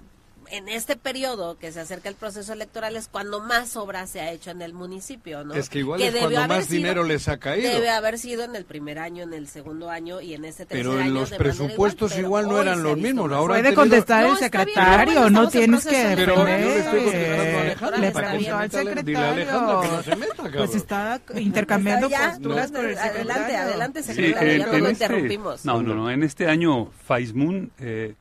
en 0.52 0.68
este 0.68 0.96
periodo 0.96 1.58
que 1.58 1.72
se 1.72 1.80
acerca 1.80 2.08
el 2.08 2.14
proceso 2.14 2.52
electoral 2.52 2.96
es 2.96 3.08
cuando 3.08 3.40
más 3.40 3.76
obra 3.76 4.06
se 4.06 4.20
ha 4.20 4.30
hecho 4.32 4.50
en 4.50 4.62
el 4.62 4.72
municipio, 4.72 5.44
¿no? 5.44 5.54
Es 5.54 5.68
que 5.68 5.78
igual 5.80 6.00
es 6.02 6.12
debió 6.12 6.30
cuando 6.30 6.54
más 6.54 6.68
dinero 6.68 7.04
les 7.04 7.28
ha 7.28 7.38
caído. 7.38 7.70
Debe 7.70 7.90
haber 7.90 8.18
sido 8.18 8.44
en 8.44 8.56
el 8.56 8.64
primer 8.64 8.98
año, 8.98 9.22
en 9.22 9.32
el 9.34 9.48
segundo 9.48 9.90
año 9.90 10.20
y 10.20 10.34
en 10.34 10.44
este 10.44 10.66
tercer 10.66 10.84
Pero 10.84 10.96
en 10.98 11.06
año 11.06 11.14
los 11.14 11.30
presupuestos 11.30 12.12
pero 12.12 12.26
igual 12.26 12.48
no 12.48 12.60
eran 12.60 12.82
los 12.82 12.96
mismos. 12.96 13.30
Ahora 13.32 13.52
Puede 13.54 13.62
tenido- 13.62 13.80
contestar 13.82 14.22
No, 14.22 14.26
el 14.28 14.32
bien, 14.34 14.44
secretario, 14.44 15.20
bueno, 15.20 15.42
no 15.42 15.48
tienes 15.48 15.86
que 15.86 16.12
Pero 16.16 16.34
yo 16.36 16.44
le 16.44 16.78
estoy 16.78 17.00
contestando 17.04 17.58
a 17.58 17.60
Alejandra 17.60 17.98
Le 17.98 18.06
que 18.06 18.12
preguntó 18.12 18.56
al 18.56 18.70
se 18.70 18.84
meta, 18.84 19.02
dile 19.02 19.18
a 19.18 19.30
Alejandra 19.30 19.80
que 19.80 19.88
no 19.88 20.02
se 20.02 20.16
meta, 20.16 20.34
secretario. 20.34 20.34
cabrón. 20.36 20.52
Pues 20.66 20.74
está 20.74 21.20
intercambiando 21.36 22.08
ya. 22.08 22.30
posturas 22.30 22.70
con 22.72 22.86
el 22.86 22.98
Adelante, 22.98 23.32
secretario. 23.32 23.58
adelante, 23.58 24.02
Sí, 24.02 24.08
secretario, 24.14 24.48
ya 24.48 24.54
en- 24.54 24.60
no 24.72 24.78
lo 24.78 24.88
este- 24.88 25.04
interrumpimos. 25.04 25.64
No, 25.64 25.82
no, 25.82 25.94
no. 25.94 26.10
En 26.10 26.22
este 26.22 26.46
año, 26.48 26.90
Faismoon, 27.06 27.70
eh, 27.78 28.14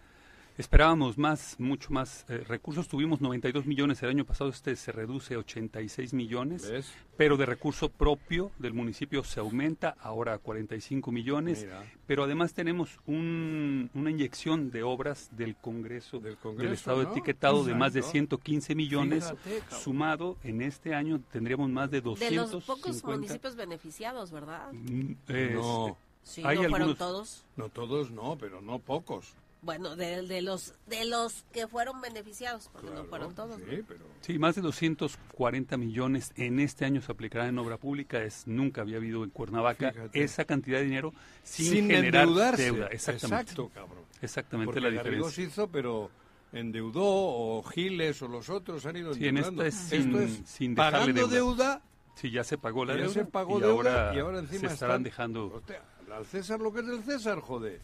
esperábamos 0.59 1.17
más, 1.17 1.55
mucho 1.57 1.89
más 1.91 2.25
eh, 2.27 2.43
recursos. 2.47 2.87
Tuvimos 2.89 3.21
92 3.21 3.65
millones 3.65 4.03
el 4.03 4.09
año 4.09 4.25
pasado, 4.25 4.49
este 4.49 4.75
se 4.75 4.91
reduce 4.91 5.35
a 5.35 5.37
86 5.39 6.13
millones. 6.13 6.69
¿Ves? 6.69 6.91
Pero 7.15 7.37
de 7.37 7.45
recurso 7.45 7.87
propio 7.89 8.51
del 8.59 8.73
municipio 8.73 9.23
se 9.23 9.39
aumenta 9.39 9.95
ahora 10.01 10.33
a 10.33 10.37
45 10.37 11.11
millones. 11.13 11.63
Mira. 11.63 11.83
Pero 12.05 12.23
además 12.25 12.53
tenemos 12.53 12.99
un- 13.05 13.89
una 13.93 14.11
inyección 14.11 14.69
de 14.69 14.83
obras 14.83 15.29
del 15.31 15.55
Congreso, 15.55 16.19
Del 16.19 16.35
Congreso, 16.37 16.73
Estado 16.73 17.03
¿no? 17.03 17.11
etiquetado 17.11 17.63
de 17.63 17.75
más 17.75 17.93
de 17.93 17.99
Exacto. 17.99 18.11
115 18.11 18.75
millones. 18.75 19.33
Fíjate. 19.43 19.75
Sumado, 19.81 20.37
en 20.43 20.61
este 20.61 20.93
año 20.93 21.21
tendríamos 21.31 21.69
más 21.69 21.89
de 21.89 21.97
De 21.97 22.01
250. 22.01 22.53
los 22.55 22.63
pocos 22.65 23.03
municipios 23.05 23.55
beneficiados, 23.55 24.29
¿verdad? 24.31 24.71
Mm, 24.73 25.11
eh, 25.29 25.51
No, 25.55 25.97
Sí, 26.21 26.41
Hay 26.45 26.57
no 26.57 26.63
fueron 26.63 26.75
algunos- 26.91 26.97
todos. 26.97 27.45
no 27.55 27.69
todos 27.69 28.11
no, 28.11 28.37
pero 28.37 28.61
no 28.61 28.77
pocos. 28.79 29.33
Bueno, 29.61 29.97
de, 29.97 30.21
de 30.25 30.41
los 30.41 30.73
de 30.87 31.03
los 31.05 31.43
que 31.51 31.67
fueron 31.67 31.99
beneficiados, 31.99 32.69
porque 32.71 32.87
no 32.87 32.93
Claro, 32.93 33.09
fueron 33.09 33.35
todos. 33.35 33.59
¿no? 33.59 33.65
Sí, 33.69 33.83
pero... 33.85 34.05
Sí, 34.21 34.39
más 34.39 34.55
de 34.55 34.61
240 34.61 35.75
millones 35.75 36.31
en 36.37 36.59
este 36.61 36.85
año 36.85 37.01
se 37.01 37.11
aplicará 37.11 37.47
en 37.47 37.57
obra 37.59 37.77
pública. 37.77 38.23
Es 38.23 38.47
nunca 38.47 38.81
había 38.81 38.97
habido 38.97 39.23
en 39.23 39.31
Cuernavaca 39.31 39.91
Fíjate. 39.91 40.23
esa 40.23 40.45
cantidad 40.45 40.77
de 40.79 40.85
dinero 40.85 41.13
sin, 41.43 41.65
Sin 41.73 41.87
generar 41.89 42.23
endeudarse. 42.23 42.63
deuda. 42.63 42.87
Exactamente. 42.87 43.51
Exacto, 43.51 43.71
cabrón. 43.73 44.03
Exactamente 44.21 44.65
Porque 44.73 44.81
la 44.81 44.89
diferencia. 44.91 45.43
hizo, 45.43 45.67
pero 45.67 46.09
endeudó, 46.53 47.03
o 47.03 47.63
Giles, 47.63 48.21
o 48.21 48.27
los 48.27 48.49
otros 48.49 48.85
han 48.85 48.95
ido 48.95 49.13
Sí, 49.13 49.27
en 49.27 49.37
endeudando. 49.37 49.63
esta 49.65 49.77
es 49.95 50.01
sin- 50.03 50.09
Esto 50.15 50.19
es 50.21 50.49
sin 50.49 50.75
dejarle 50.75 50.99
pagando 50.99 51.27
deuda. 51.27 51.35
deuda, 51.35 51.81
Sí, 52.15 52.31
ya 52.31 52.43
se 52.43 52.57
pagó 52.57 52.83
la 52.85 52.93
ya 52.95 53.01
deuda 53.01 53.13
se 53.13 53.25
pagó 53.25 53.59
y, 53.59 53.61
deuda, 53.61 53.73
ahora 53.73 54.15
y 54.15 54.19
ahora 54.19 54.39
encima 54.39 54.59
se 54.67 54.73
estarán 54.73 54.95
están- 54.95 55.03
dejando. 55.03 55.45
Hostia, 55.53 55.81
al 56.13 56.25
César 56.25 56.59
lo 56.59 56.73
que 56.73 56.79
es 56.81 56.87
del 56.87 57.03
César, 57.03 57.39
joder. 57.39 57.79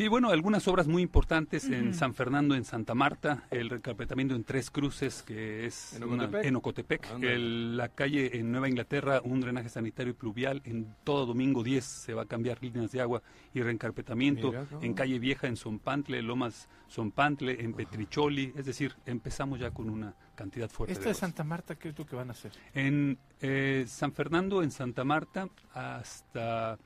Sí, 0.00 0.08
bueno, 0.08 0.30
algunas 0.30 0.66
obras 0.66 0.86
muy 0.88 1.02
importantes 1.02 1.66
en 1.68 1.92
San 1.92 2.14
Fernando, 2.14 2.54
en 2.54 2.64
Santa 2.64 2.94
Marta, 2.94 3.42
el 3.50 3.68
recarpetamiento 3.68 4.34
en 4.34 4.44
Tres 4.44 4.70
Cruces, 4.70 5.22
que 5.22 5.66
es 5.66 5.92
¿En 5.92 6.04
una- 6.04 6.24
Ocotepec? 6.24 6.44
en 6.46 6.56
Ocotepec, 6.56 7.06
Ándale. 7.10 7.34
el- 7.34 7.76
la 7.76 7.90
calle 7.90 8.38
en 8.38 8.50
Nueva 8.50 8.70
Inglaterra, 8.70 9.20
un 9.22 9.42
drenaje 9.42 9.68
sanitario 9.68 10.12
y 10.12 10.14
pluvial, 10.14 10.62
en 10.64 10.86
todo 11.04 11.26
domingo 11.26 11.62
10 11.62 11.84
se 11.84 12.14
va 12.14 12.22
a 12.22 12.24
cambiar 12.24 12.62
líneas 12.62 12.90
de 12.92 13.02
agua 13.02 13.20
y 13.52 13.60
reencarpetamiento, 13.60 14.46
Mira, 14.52 14.66
en 14.80 14.94
calle 14.94 15.18
Vieja, 15.18 15.48
en 15.48 15.58
Zompantle, 15.58 16.22
Lomas 16.22 16.66
Zompantle, 16.90 17.62
en 17.62 17.74
Petricholi, 17.74 18.54
es 18.56 18.64
decir, 18.64 18.96
empezamos 19.04 19.60
ya 19.60 19.70
con 19.70 19.90
una 19.90 20.14
cantidad 20.34 20.70
fuerte. 20.70 20.94
Esta 20.94 21.10
de. 21.10 21.14
Santa 21.14 21.44
Marta, 21.44 21.74
¿qué 21.74 21.90
es 21.90 21.98
lo 21.98 22.06
que 22.06 22.16
van 22.16 22.30
a 22.30 22.32
hacer? 22.32 22.52
En 22.72 23.18
eh, 23.42 23.84
San 23.86 24.14
Fernando, 24.14 24.62
en 24.62 24.70
Santa 24.70 25.04
Marta, 25.04 25.50
hasta 25.74 26.78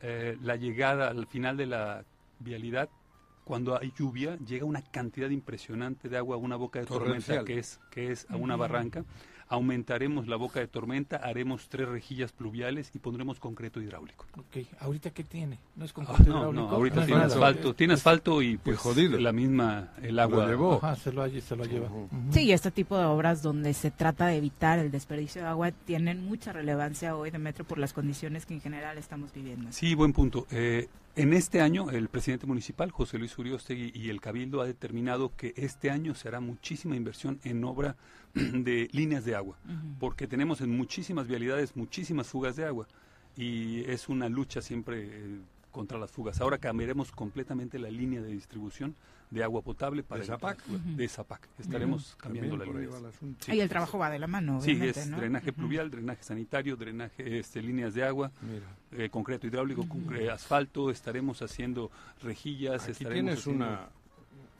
eh, 0.00 0.36
la 0.42 0.56
llegada 0.56 1.10
al 1.10 1.28
final 1.28 1.56
de 1.56 1.66
la 1.66 2.04
vialidad, 2.38 2.88
cuando 3.44 3.78
hay 3.80 3.92
lluvia, 3.96 4.36
llega 4.38 4.64
una 4.64 4.82
cantidad 4.82 5.30
impresionante 5.30 6.08
de 6.08 6.16
agua 6.16 6.34
a 6.36 6.38
una 6.38 6.56
boca 6.56 6.80
de 6.80 6.86
tormenta 6.86 7.44
que 7.44 7.58
es, 7.58 7.78
que 7.90 8.10
es 8.10 8.26
a 8.28 8.36
una 8.36 8.56
barranca. 8.56 9.04
aumentaremos 9.48 10.26
la 10.26 10.34
boca 10.34 10.58
de 10.58 10.66
tormenta, 10.66 11.18
haremos 11.18 11.68
tres 11.68 11.88
rejillas 11.88 12.32
pluviales 12.32 12.90
y 12.94 12.98
pondremos 12.98 13.38
concreto 13.38 13.80
hidráulico. 13.80 14.26
Ok, 14.36 14.66
¿ahorita 14.80 15.10
qué 15.10 15.22
tiene? 15.22 15.60
¿No 15.76 15.84
es 15.84 15.92
Ah, 15.92 15.94
concreto 15.94 16.24
no, 16.24 16.38
hidráulico? 16.38 16.62
no, 16.64 16.70
ahorita 16.70 17.00
es 17.00 17.06
tiene 17.06 17.20
nada. 17.22 17.32
asfalto, 17.34 17.74
tiene 17.74 17.94
asfalto 17.94 18.42
y 18.42 18.56
pues 18.56 18.78
jodido. 18.78 19.16
la 19.20 19.30
misma, 19.32 19.92
el 20.02 20.18
agua. 20.18 20.48
llevó. 20.48 20.78
Ajá, 20.82 20.96
se 20.96 21.12
lo, 21.12 21.28
se 21.40 21.54
lo 21.56 21.64
lleva. 21.64 21.86
Ujú. 21.88 22.08
Sí, 22.32 22.42
y 22.42 22.52
este 22.52 22.72
tipo 22.72 22.98
de 22.98 23.04
obras 23.04 23.42
donde 23.42 23.72
se 23.74 23.92
trata 23.92 24.26
de 24.26 24.36
evitar 24.38 24.80
el 24.80 24.90
desperdicio 24.90 25.42
de 25.42 25.46
agua 25.48 25.70
tienen 25.70 26.24
mucha 26.24 26.52
relevancia 26.52 27.14
hoy 27.14 27.30
de 27.30 27.38
Metro 27.38 27.64
por 27.64 27.78
las 27.78 27.92
condiciones 27.92 28.44
que 28.46 28.54
en 28.54 28.60
general 28.60 28.98
estamos 28.98 29.32
viviendo. 29.32 29.70
Sí, 29.70 29.94
buen 29.94 30.12
punto. 30.12 30.48
Eh, 30.50 30.88
en 31.16 31.32
este 31.32 31.62
año, 31.62 31.90
el 31.90 32.08
presidente 32.08 32.46
municipal, 32.46 32.90
José 32.90 33.18
Luis 33.18 33.36
Uriostegui, 33.38 33.90
y 33.94 34.10
el 34.10 34.20
Cabildo 34.20 34.60
ha 34.60 34.66
determinado 34.66 35.34
que 35.34 35.54
este 35.56 35.90
año 35.90 36.14
se 36.14 36.28
hará 36.28 36.40
muchísima 36.40 36.94
inversión 36.94 37.40
en 37.42 37.64
obra 37.64 37.96
de 38.34 38.90
líneas 38.92 39.24
de 39.24 39.34
agua, 39.34 39.56
porque 39.98 40.26
tenemos 40.26 40.60
en 40.60 40.76
muchísimas 40.76 41.26
vialidades 41.26 41.74
muchísimas 41.74 42.26
fugas 42.26 42.54
de 42.56 42.66
agua 42.66 42.86
y 43.34 43.80
es 43.90 44.10
una 44.10 44.28
lucha 44.28 44.60
siempre 44.60 45.08
eh, 45.10 45.40
contra 45.70 45.98
las 45.98 46.10
fugas. 46.10 46.42
Ahora 46.42 46.58
cambiaremos 46.58 47.12
completamente 47.12 47.78
la 47.78 47.90
línea 47.90 48.20
de 48.20 48.32
distribución 48.32 48.94
de 49.30 49.42
agua 49.42 49.62
potable 49.62 50.02
para 50.02 50.20
¿De 50.20 50.26
Zapac? 50.26 50.64
De 50.66 51.08
Zapac. 51.08 51.48
Estaremos 51.58 52.14
cambiando 52.16 52.56
la 52.56 52.64
también 52.64 52.78
ahí 52.78 52.84
línea. 52.86 52.98
el 53.00 53.06
asunto. 53.14 53.52
Y 53.54 53.60
el 53.60 53.68
trabajo 53.68 53.98
va 53.98 54.10
de 54.10 54.18
la 54.18 54.26
mano, 54.26 54.60
Sí, 54.60 54.78
es 54.82 55.06
¿no? 55.08 55.16
drenaje 55.18 55.52
pluvial, 55.52 55.90
drenaje 55.90 56.22
sanitario, 56.22 56.76
drenaje, 56.76 57.38
este, 57.40 57.60
líneas 57.62 57.94
de 57.94 58.04
agua, 58.04 58.30
eh, 58.92 59.08
concreto 59.10 59.46
hidráulico, 59.46 59.82
concre- 59.84 60.30
asfalto, 60.30 60.90
estaremos 60.90 61.42
haciendo 61.42 61.90
rejillas, 62.22 62.82
Aquí 62.84 62.92
estaremos 62.92 63.14
tienes 63.14 63.38
haciendo 63.40 63.64
una... 63.64 63.88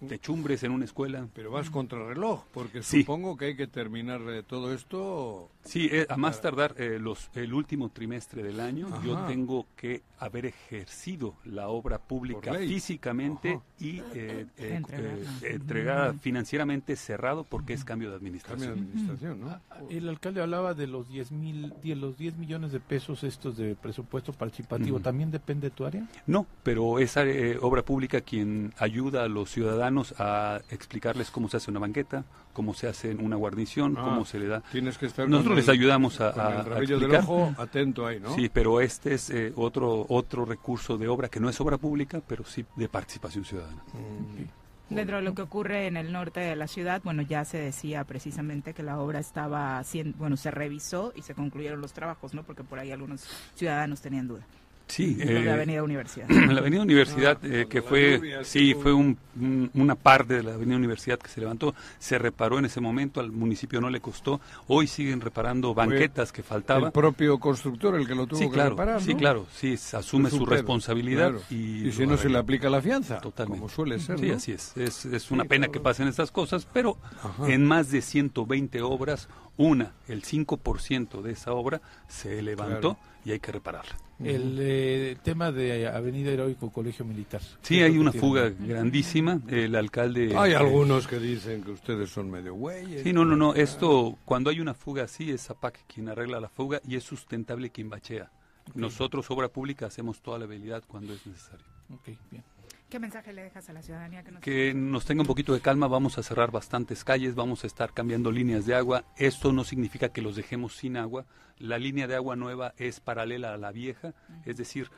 techumbres 0.09 0.63
en 0.63 0.73
una 0.73 0.85
escuela. 0.85 1.27
Pero 1.35 1.51
vas 1.51 1.71
contra 1.71 2.07
reloj, 2.07 2.45
porque 2.53 2.83
Sí. 2.83 3.01
supongo 3.01 3.37
que 3.37 3.47
hay 3.47 3.57
que 3.57 3.67
terminar 3.67 4.21
eh, 4.29 4.43
todo 4.43 4.73
esto... 4.75 5.51
Sí, 5.65 5.89
eh, 5.91 6.07
a 6.09 6.17
más 6.17 6.41
tardar 6.41 6.75
eh, 6.79 6.99
los, 7.01 7.29
el 7.35 7.53
último 7.53 7.89
trimestre 7.89 8.43
del 8.43 8.61
año, 8.61 8.89
yo 9.05 9.19
tengo 9.27 9.67
que 9.77 10.03
haber 10.19 10.47
ejercido 10.47 11.35
la 11.45 11.69
obra 11.69 11.99
pública 11.99 12.55
físicamente 12.55 13.55
Ajá. 13.55 13.63
y 13.81 13.99
eh, 14.15 14.47
eh, 14.57 14.81
eh, 14.89 15.25
entregada 15.43 16.15
financieramente 16.15 16.95
cerrado 16.97 17.45
porque 17.45 17.73
es 17.75 17.85
cambio 17.85 18.11
de 18.11 18.17
Cambio 18.17 18.17
de 18.17 18.17
administración. 18.17 18.73
administración, 18.73 19.41
¿no? 19.41 19.61
El 19.91 20.09
alcalde 20.09 20.41
hablaba 20.41 20.75
de 20.75 20.87
los 20.87 21.09
10 21.09 21.33
mil, 21.33 21.75
de 21.83 21.97
los 21.97 22.17
10 22.17 22.37
millones 22.37 22.71
de 22.73 22.79
pesos 22.81 23.25
estos 23.25 23.57
de 23.57 23.75
presupuesto 23.75 24.33
participativo. 24.33 25.01
¿También 25.01 25.31
depende 25.31 25.69
de 25.71 25.77
tu 25.77 25.85
área? 25.85 26.07
No, 26.27 26.47
pero 26.63 26.99
es 27.01 27.17
eh, 27.17 27.59
obra 27.61 27.83
pública 27.83 28.21
quien 28.21 28.73
ayuda 28.79 29.25
a 29.25 29.29
los 29.29 29.51
ciudadanos 29.51 29.86
a 30.19 30.61
explicarles 30.71 31.31
cómo 31.31 31.49
se 31.49 31.57
hace 31.59 31.71
una 31.71 31.81
banqueta, 31.81 32.25
cómo 32.53 32.75
se 32.75 32.89
hace 32.89 33.15
una 33.15 33.37
guarnición, 33.37 33.97
Ah, 33.99 34.03
cómo 34.05 34.25
se 34.25 34.39
le 34.39 34.47
da. 34.49 34.61
Tienes 34.73 34.99
que 34.99 35.07
estar 35.07 35.29
Nosotros 35.29 35.51
con 35.51 35.57
les 35.57 35.69
el- 35.69 35.75
ayudamos 35.75 36.21
a, 36.21 36.33
con 36.33 36.41
a- 36.43 36.49
el 36.49 36.57
a 36.59 36.63
rabillo 36.63 36.99
del 36.99 37.11
explicar. 37.15 37.25
ojo 37.25 37.55
atento 37.63 38.07
ahí, 38.07 38.21
¿no? 38.21 38.35
Sí, 38.35 38.49
pero 38.53 38.81
este 38.81 39.15
es 39.15 39.31
eh, 39.31 39.53
otro 39.57 40.07
otro 40.09 40.45
recurso 40.45 40.97
de 40.99 41.09
obra 41.09 41.29
que 41.29 41.41
no 41.41 41.49
es 41.49 41.61
obra 41.61 41.79
pública, 41.79 42.21
pero 42.27 42.45
sí 42.45 42.65
de 42.77 42.89
participación 42.89 43.45
ciudadana. 43.45 43.83
Mm. 43.93 44.95
Dentro 44.95 45.17
de 45.17 45.23
lo 45.23 45.35
que 45.35 45.43
ocurre 45.43 45.89
en 45.89 45.97
el 45.97 46.13
norte 46.13 46.39
de 46.39 46.55
la 46.55 46.69
ciudad, 46.69 47.01
bueno, 47.03 47.23
ya 47.23 47.45
se 47.45 47.59
decía 47.59 48.05
precisamente 48.05 48.73
que 48.73 48.85
la 48.85 49.01
obra 49.01 49.19
estaba 49.19 49.79
haciendo, 49.79 50.17
bueno, 50.17 50.37
se 50.37 50.53
revisó 50.53 51.13
y 51.17 51.23
se 51.23 51.35
concluyeron 51.35 51.81
los 51.81 51.93
trabajos, 51.93 52.35
¿no? 52.35 52.45
Porque 52.45 52.63
por 52.63 52.79
ahí 52.79 52.93
algunos 52.93 53.27
ciudadanos 53.57 54.01
tenían 54.01 54.29
duda. 54.29 54.47
Sí, 54.89 55.17
eh, 55.21 55.51
Avenida 55.51 55.83
Universidad. 55.83 56.29
la 56.31 56.61
Avenida 56.61 56.83
Universidad, 56.83 57.39
Ah, 57.43 57.47
eh, 57.47 57.67
que 57.69 57.81
cuando 57.83 57.85
la 57.85 57.89
fue, 57.89 58.17
lluvia, 58.19 58.45
sí, 58.45 58.73
que 58.75 58.81
fue 58.81 58.93
un- 58.93 59.19
un- 59.41 59.71
una 59.75 59.97
parte 59.97 60.35
de 60.35 60.43
la 60.45 60.55
Avenida 60.55 60.77
Universidad 60.77 61.19
que 61.19 61.29
se 61.29 61.41
levantó, 61.41 61.75
se 61.99 62.19
reparó 62.19 62.59
en 62.61 62.67
ese 62.67 62.81
momento, 62.81 63.19
al 63.21 63.33
municipio 63.33 63.81
no 63.81 63.91
le 63.91 64.01
costó, 64.01 64.41
hoy 64.69 64.87
siguen 64.87 65.21
reparando 65.21 65.75
banquetas 65.75 66.31
que 66.31 66.43
faltaban. 66.45 66.85
El 66.85 66.93
propio 66.93 67.39
constructor 67.41 67.97
el 67.97 68.07
que 68.07 68.15
lo 68.15 68.27
tuvo 68.29 68.39
Sí, 68.39 68.47
que 68.47 68.53
claro, 68.53 68.71
reparar, 68.71 69.03
sí, 69.03 69.15
claro, 69.17 69.47
sí, 69.53 69.77
se 69.77 69.97
asume 69.97 70.31
su 70.31 70.47
responsabilidad 70.47 71.31
claro. 71.31 71.45
y, 71.51 71.89
Y 71.89 71.93
si 71.93 72.07
no 72.07 72.17
se 72.17 72.29
le 72.29 72.39
aplica 72.39 72.71
la 72.71 72.81
fianza, 72.81 73.21
Totalmente. 73.21 73.59
como 73.59 73.69
suele 73.69 73.99
ser, 73.99 74.21
Sí, 74.21 74.29
¿no? 74.29 74.35
así 74.37 74.53
es. 74.53 74.77
Es, 74.77 75.05
es 75.05 75.31
una 75.33 75.43
Sí, 75.43 75.49
pena 75.49 75.67
claro. 75.67 75.73
que 75.73 75.81
pasen 75.81 76.07
estas 76.07 76.31
cosas, 76.31 76.67
pero 76.73 76.97
Ajá. 77.23 77.49
en 77.53 77.65
más 77.67 77.91
de 77.91 78.03
120 78.03 78.83
obras, 78.83 79.29
una, 79.57 79.95
el 80.07 80.23
5% 80.23 81.23
de 81.23 81.33
esa 81.33 81.53
obra 81.53 81.81
se 82.09 82.41
levantó 82.41 82.95
Claro. 82.95 82.99
y 83.25 83.33
hay 83.33 83.41
que 83.41 83.51
repararla. 83.53 83.97
El 84.23 84.57
eh, 84.61 85.17
tema 85.23 85.53
de 85.53 85.89
Avenida 85.89 86.31
Heroico 86.31 86.71
Colegio 86.71 87.05
Militar. 87.05 87.43
Sí, 87.61 87.77
¿Qué 87.77 87.81
es 87.87 87.93
hay 87.93 87.99
una 87.99 88.11
tiene? 88.11 88.27
fuga 88.27 88.49
grandísima. 88.49 89.41
El 89.49 89.75
alcalde... 89.75 90.35
Hay 90.37 90.53
eh, 90.53 90.57
algunos 90.57 91.07
que 91.07 91.19
dicen 91.19 91.63
que 91.63 91.73
ustedes 91.73 92.11
son 92.11 92.31
medio 92.31 92.55
güeyes. 92.55 93.03
Sí, 93.03 93.13
no, 93.13 93.25
no, 93.25 93.37
no. 93.37 93.55
Esto, 93.55 94.19
cuando 94.25 94.49
hay 94.51 94.61
una 94.61 94.73
fuga 94.75 95.05
así, 95.05 95.31
es 95.31 95.43
Zapac 95.43 95.85
quien 95.87 96.09
arregla 96.09 96.41
la 96.41 96.49
fuga 96.49 96.81
y 96.89 96.97
es 96.97 97.05
sustentable 97.05 97.71
quien 97.71 97.91
bachea. 97.91 98.31
Nosotros, 98.75 99.31
obra 99.31 99.49
pública, 99.49 99.87
hacemos 99.87 100.21
toda 100.21 100.39
la 100.39 100.45
habilidad 100.47 100.83
cuando 100.87 101.13
es 101.13 101.27
necesario. 101.27 101.67
Ok, 101.93 102.09
bien. 102.31 102.43
¿Qué 102.89 103.01
mensaje 103.01 103.33
le 103.33 103.43
dejas 103.43 103.69
a 103.69 103.73
la 103.73 103.83
ciudadanía 103.83 104.23
que 104.23 104.31
nos 104.31 104.41
Que 104.41 104.73
nos 104.73 105.05
tenga 105.05 105.23
un 105.23 105.27
poquito 105.27 105.53
de 105.53 105.61
calma, 105.61 105.89
vamos 105.89 106.19
a 106.19 106.23
cerrar 106.23 106.53
bastantes 106.53 107.03
calles, 107.03 107.35
vamos 107.35 107.65
a 107.65 107.67
estar 107.67 107.93
cambiando 107.93 108.31
líneas 108.31 108.65
de 108.65 108.77
agua. 108.77 109.05
Esto 109.17 109.53
no 109.53 109.65
significa 109.65 110.11
que 110.11 110.23
los 110.23 110.37
dejemos 110.37 110.77
sin 110.77 110.97
agua. 110.97 111.27
La 111.59 111.79
línea 111.79 112.07
de 112.07 112.15
agua 112.15 112.37
nueva 112.37 112.75
es 112.77 113.01
paralela 113.01 113.55
a 113.55 113.57
la 113.57 113.73
vieja, 113.73 114.15
es 114.45 114.57
decir, 114.57 114.91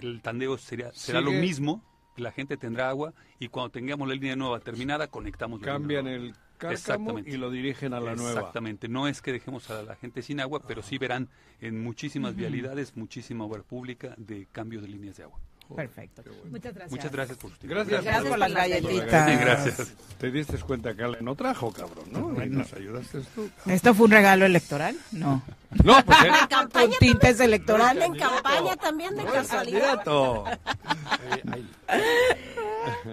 el 0.00 0.20
tandeo 0.22 0.58
sería, 0.58 0.92
será 0.92 1.20
lo 1.20 1.32
mismo, 1.32 1.82
la 2.16 2.30
gente 2.30 2.56
tendrá 2.56 2.88
agua 2.88 3.14
y 3.38 3.48
cuando 3.48 3.70
tengamos 3.70 4.06
la 4.06 4.14
línea 4.14 4.36
nueva 4.36 4.60
terminada, 4.60 5.08
conectamos 5.08 5.60
la 5.60 5.66
Cambian 5.66 6.06
el 6.06 6.34
cárcamo 6.58 6.72
Exactamente. 6.72 7.30
y 7.30 7.36
lo 7.36 7.50
dirigen 7.50 7.94
a 7.94 8.00
la 8.00 8.14
nueva. 8.14 8.38
Exactamente, 8.38 8.88
no 8.88 9.08
es 9.08 9.22
que 9.22 9.32
dejemos 9.32 9.70
a 9.70 9.82
la 9.82 9.96
gente 9.96 10.22
sin 10.22 10.40
agua, 10.40 10.60
pero 10.66 10.82
sí 10.82 10.98
verán 10.98 11.28
en 11.60 11.82
muchísimas 11.82 12.36
vialidades 12.36 12.96
muchísima 12.96 13.44
obra 13.44 13.62
pública 13.62 14.14
de 14.18 14.46
cambio 14.52 14.80
de 14.80 14.88
líneas 14.88 15.16
de 15.16 15.24
agua. 15.24 15.40
Perfecto. 15.76 16.22
Muchas 16.50 16.74
gracias. 16.74 16.90
Muchas 16.90 17.12
gracias 17.12 17.38
por 17.38 17.50
su 17.50 17.56
tiempo. 17.58 17.74
Gracias, 17.76 18.02
Gracias 18.04 18.24
por 18.28 18.38
las 18.38 18.52
galletitas. 18.54 19.30
Sí, 19.30 19.36
gracias. 19.36 19.92
Te 20.18 20.30
diste 20.30 20.58
cuenta 20.58 20.94
que 20.94 21.02
Ale 21.04 21.18
no 21.20 21.34
trajo, 21.34 21.72
cabrón, 21.72 22.06
¿no? 22.10 22.44
Y 22.44 22.48
nos 22.48 22.72
ayudaste 22.72 23.20
tú. 23.34 23.48
¿Esto 23.66 23.94
fue 23.94 24.06
un 24.06 24.12
regalo 24.12 24.46
electoral? 24.46 24.96
No. 25.12 25.42
No, 25.84 26.02
pues 26.04 26.18
eh, 26.24 26.28
En 26.40 26.46
campaña 26.48 26.86
Con 26.88 26.98
tintes 26.98 27.30
Anda 27.32 27.44
electorales. 27.44 28.04
en 28.06 28.14
campaña 28.16 28.76
también 28.76 29.14
de 29.16 29.24
no 29.24 29.32
casualidad. 29.32 30.02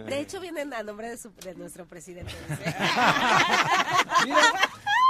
De 0.08 0.20
hecho, 0.22 0.40
vienen 0.40 0.74
a 0.74 0.84
nombre 0.84 1.10
de, 1.10 1.18
su- 1.18 1.34
de 1.44 1.54
nuestro 1.56 1.86
presidente. 1.86 2.32
Mira, 4.24 4.38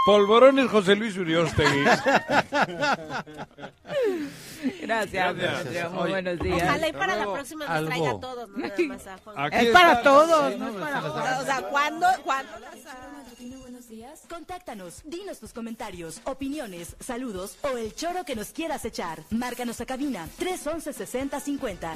polvorones 0.05 0.69
José 0.69 0.95
Luis 0.95 1.17
Uriostegui. 1.17 1.83
Gracias, 4.81 5.35
Demetrio. 5.35 5.89
Muy 5.91 6.09
buenos 6.09 6.39
días. 6.39 6.63
Ojalá 6.63 6.87
y 6.87 6.93
para 6.93 7.15
la 7.15 7.33
próxima 7.33 7.65
nos 7.65 7.75
Algo. 7.75 7.89
traiga 7.89 8.11
a 8.11 8.19
todos, 8.19 8.49
no 8.49 8.57
nada 8.57 8.77
más 8.87 9.07
a 9.07 9.17
Juan. 9.17 9.35
Aquí 9.37 9.65
Es 9.65 9.71
para 9.73 10.01
todos, 10.01 10.57
no 10.57 10.67
es 10.69 10.75
para 10.75 11.39
O 11.39 11.45
sea, 11.45 11.61
¿cuándo? 11.63 12.07
¿Cuándo? 12.23 12.51
Buenos 13.59 13.87
días. 13.89 14.21
Contáctanos, 14.29 15.01
dinos 15.05 15.39
tus 15.39 15.53
comentarios, 15.53 16.21
opiniones, 16.25 16.95
saludos 16.99 17.57
o 17.61 17.77
el 17.77 17.93
choro 17.95 18.23
que 18.25 18.35
nos 18.35 18.49
quieras 18.49 18.85
echar. 18.85 19.19
Márcanos 19.31 19.81
a 19.81 19.85
cabina 19.85 20.27
311 20.37 20.93
6050. 20.93 21.95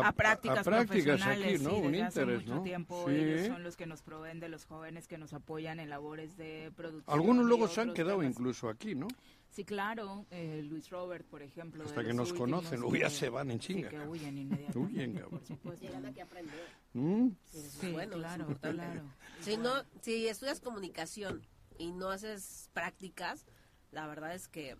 a, 0.03 0.11
prácticas, 0.11 0.59
a 0.59 0.63
prácticas 0.63 1.03
profesionales, 1.21 1.55
aquí, 1.55 1.63
¿no? 1.63 1.69
sí, 1.69 1.75
Un 1.77 1.91
desde 1.91 2.03
hace 2.05 2.19
interés, 2.21 2.41
mucho 2.43 2.55
¿no? 2.55 2.63
tiempo 2.63 3.05
Sí. 3.07 3.15
ellos 3.15 3.47
son 3.47 3.63
los 3.63 3.75
que 3.77 3.85
nos 3.85 4.01
proveen 4.01 4.39
de 4.39 4.49
los 4.49 4.65
jóvenes 4.65 5.07
que 5.07 5.17
nos 5.17 5.33
apoyan 5.33 5.79
en 5.79 5.89
labores 5.89 6.37
de 6.37 6.71
producción. 6.75 7.13
Algunos 7.17 7.45
luego 7.45 7.67
se 7.67 7.81
han 7.81 7.93
quedado 7.93 8.19
temas. 8.19 8.31
incluso 8.35 8.69
aquí, 8.69 8.95
¿no? 8.95 9.07
Sí, 9.51 9.63
claro, 9.63 10.25
eh, 10.31 10.61
Luis 10.67 10.89
Robert, 10.89 11.25
por 11.25 11.41
ejemplo. 11.41 11.85
Hasta 11.85 12.03
que 12.03 12.13
nos 12.13 12.31
últimos 12.31 12.51
conocen, 12.61 12.83
uy, 12.83 12.99
ya 12.99 13.05
que- 13.05 13.11
se 13.13 13.29
van 13.29 13.51
en 13.51 13.61
sí, 13.61 13.67
chinga, 13.67 13.89
que 13.89 13.95
cabrón. 13.95 14.11
huyen 14.11 14.37
inmediatamente. 14.37 14.79
Huyen, 14.95 15.13
cabrón. 15.13 15.29
por 15.31 15.45
supuesto. 15.47 15.85
Llegan 15.85 16.05
aquí 16.07 16.19
a 16.19 16.23
aprender. 16.25 16.67
¿Mm? 16.93 17.27
Sí, 17.45 17.91
bueno, 17.93 18.17
claro, 18.17 18.47
claro. 18.61 19.01
Si 19.41 19.55
no, 19.57 19.71
si 20.01 20.27
estudias 20.27 20.59
comunicación 20.59 21.41
y 21.77 21.91
no 21.93 22.09
haces 22.09 22.69
prácticas, 22.73 23.45
la 23.91 24.07
verdad 24.07 24.35
es 24.35 24.49
que 24.49 24.75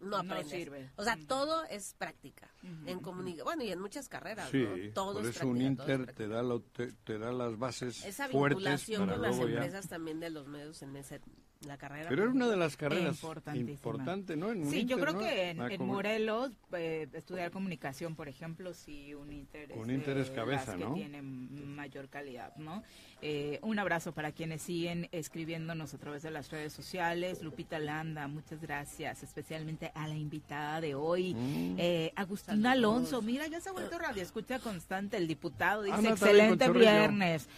no 0.00 0.08
No 0.10 0.16
aprendes. 0.18 0.48
sirve. 0.50 0.90
O 0.96 1.04
sea, 1.04 1.16
todo 1.26 1.64
es 1.64 1.94
práctica. 1.94 2.50
Ujú, 2.62 2.88
En 2.88 3.00
comunica 3.00 3.44
bueno, 3.44 3.62
y 3.64 3.70
en 3.70 3.80
muchas 3.80 4.08
carreras, 4.08 4.50
Sí, 4.50 4.58
¿no? 4.64 4.92
Todo 4.92 5.14
por 5.14 5.26
es 5.26 5.36
eso 5.36 5.48
un 5.48 5.60
Inter 5.60 6.12
te 6.14 6.28
da, 6.28 6.42
lo- 6.42 6.60
te, 6.60 6.92
te 6.92 7.18
da 7.18 7.32
las 7.32 7.58
bases 7.58 8.04
Esa 8.04 8.28
fuertes 8.28 8.56
vinculación 8.58 9.00
para 9.06 9.12
con 9.14 9.22
las 9.22 9.36
luego 9.36 9.48
ya... 9.48 9.54
empresas 9.62 9.88
también 9.88 10.20
de 10.20 10.30
los 10.30 10.46
medios 10.48 10.82
en 10.82 10.96
ese, 10.96 11.20
la 11.66 11.76
carrera. 11.76 12.08
Pero 12.08 12.22
era 12.24 12.32
una 12.32 12.48
de 12.48 12.56
las 12.56 12.76
carreras 12.76 13.14
Importantísima. 13.16 13.70
importantes, 13.70 14.36
¿no? 14.36 14.50
En 14.52 14.70
Sí, 14.70 14.84
yo 14.84 14.98
creo 14.98 15.12
¿no? 15.14 15.18
que 15.18 15.50
en, 15.50 15.86
Morelos, 15.86 16.52
eh, 16.72 17.08
estudiar 17.12 17.50
comunicación, 17.50 18.14
por 18.14 18.28
ejemplo, 18.28 18.72
sí, 18.74 19.14
un 19.14 19.32
Inter 19.32 19.72
Un 19.76 19.90
Inter 19.90 20.18
es 20.18 20.28
de 20.30 20.34
cabeza, 20.34 20.72
las 20.72 20.76
que 20.78 20.84
¿no? 20.84 20.94
tienen 20.94 21.74
mayor 21.74 22.08
calidad, 22.08 22.54
¿no? 22.56 22.82
Eh, 23.22 23.58
un 23.62 23.78
abrazo 23.78 24.12
para 24.12 24.32
quienes 24.32 24.62
siguen 24.62 25.08
escribiéndonos 25.10 25.94
a 25.94 25.98
través 25.98 26.22
de 26.22 26.30
las 26.30 26.50
redes 26.50 26.72
sociales. 26.72 27.42
Lupita 27.42 27.78
Landa, 27.78 28.28
muchas 28.28 28.60
gracias, 28.60 29.22
especialmente 29.22 29.90
a 29.94 30.06
la 30.06 30.14
invitada 30.14 30.80
de 30.80 30.94
hoy. 30.94 31.34
Mm. 31.34 31.76
Eh, 31.78 32.12
Agustín 32.14 32.66
Alonso, 32.66 33.22
mira, 33.22 33.46
ya 33.46 33.60
se 33.60 33.70
ha 33.70 33.72
vuelto 33.72 33.98
radio 33.98 34.22
escucha 34.22 34.58
constante, 34.58 35.16
el 35.16 35.26
diputado, 35.28 35.82
dice, 35.82 36.08
excelente 36.08 36.66
Chorrillo". 36.66 36.90
viernes. 36.90 37.48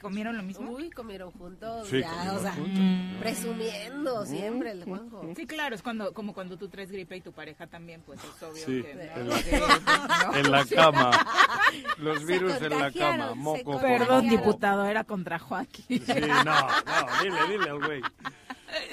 ¿Comieron 0.00 0.36
lo 0.36 0.42
mismo? 0.42 0.70
Uy, 0.70 0.90
comieron 0.90 1.30
juntos, 1.32 1.88
Sí, 1.88 2.00
ya, 2.00 2.08
comieron 2.10 2.36
o 2.36 2.40
sea, 2.40 2.52
juntos. 2.52 2.78
Mm. 2.80 3.20
Presumiendo 3.58 4.26
siempre 4.26 4.70
el 4.72 4.84
Juanjo. 4.84 5.22
Sí, 5.36 5.46
claro, 5.46 5.74
es 5.74 5.82
cuando, 5.82 6.12
como 6.12 6.32
cuando 6.34 6.56
tú 6.56 6.68
traes 6.68 6.90
gripe 6.90 7.16
y 7.16 7.20
tu 7.20 7.32
pareja 7.32 7.66
también, 7.66 8.02
pues 8.04 8.20
es 8.22 8.42
obvio 8.42 8.64
Sí, 8.64 8.82
que... 8.82 8.90
en 8.92 9.26
¿no? 9.26 9.34
la- 9.34 9.38
Sí, 9.42 9.50
¿no? 9.52 10.34
En 10.36 10.50
la 10.50 10.64
cama. 10.64 11.26
Los 11.98 12.24
virus 12.24 12.60
en 12.62 12.78
la 12.78 12.90
cama. 12.92 13.34
Moco. 13.34 13.80
Perdón, 13.80 14.24
moco. 14.26 14.36
diputado, 14.36 14.86
era 14.86 15.04
contra 15.04 15.38
Joaquín. 15.38 16.02
Sí, 16.04 16.20
no, 16.20 16.44
no, 16.44 16.66
dile, 17.22 17.38
dile 17.48 17.70
al 17.70 17.84
güey. 17.84 18.02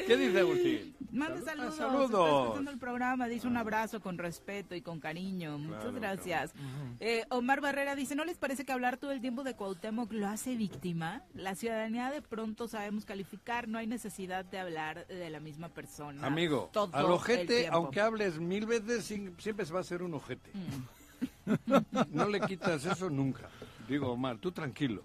¿Qué 0.08 0.16
dice 0.18 0.40
Agustín? 0.40 0.95
Mande 1.16 1.42
Salud- 1.44 1.72
saludos. 1.72 1.74
ah, 1.74 1.78
saludos. 1.78 2.12
Está 2.28 2.42
escuchando 2.44 2.72
el 2.72 2.78
programa, 2.80 3.28
dice 3.28 3.48
un 3.48 3.58
abrazo 3.58 4.02
con 4.02 4.18
respeto 4.18 4.76
y 4.76 4.82
con 4.82 5.00
cariño. 5.00 5.58
Muchas 5.58 5.82
Claro, 5.84 5.94
gracias. 6.00 6.54
Eh, 7.00 7.26
Omar 7.30 7.62
Barrera 7.62 7.96
dice, 7.96 8.16
¿no 8.16 8.26
les 8.26 8.38
parece 8.38 8.66
que 8.66 8.72
hablar 8.72 8.98
todo 8.98 9.12
el 9.12 9.22
tiempo 9.22 9.44
de 9.44 9.56
Cuauhtémoc 9.56 10.12
lo 10.12 10.28
hace 10.28 10.56
víctima? 10.56 11.24
La 11.34 11.56
ciudadanía 11.56 12.12
de 12.12 12.22
pronto 12.22 12.68
sabemos 12.68 13.06
calificar, 13.06 13.68
no 13.68 13.78
hay 13.78 13.88
necesidad 13.88 14.44
de 14.46 14.60
hablar 14.60 15.08
de 15.08 15.30
la 15.30 15.40
misma 15.40 15.70
persona. 15.70 16.26
Amigo, 16.26 16.70
todo 16.74 16.90
al 16.96 17.06
ojete, 17.06 17.68
aunque 17.68 18.02
hables 18.02 18.40
mil 18.40 18.66
veces, 18.66 19.06
siempre 19.06 19.66
se 19.66 19.74
va 19.74 19.80
a 19.80 19.84
ser 19.84 20.04
un 20.04 20.14
ojete. 20.14 20.52
No 22.12 22.28
le 22.28 22.42
quitas 22.42 22.86
eso 22.86 23.10
nunca. 23.10 23.50
Digo, 23.88 24.12
Omar, 24.12 24.38
tú 24.38 24.52
tranquilo. 24.52 25.04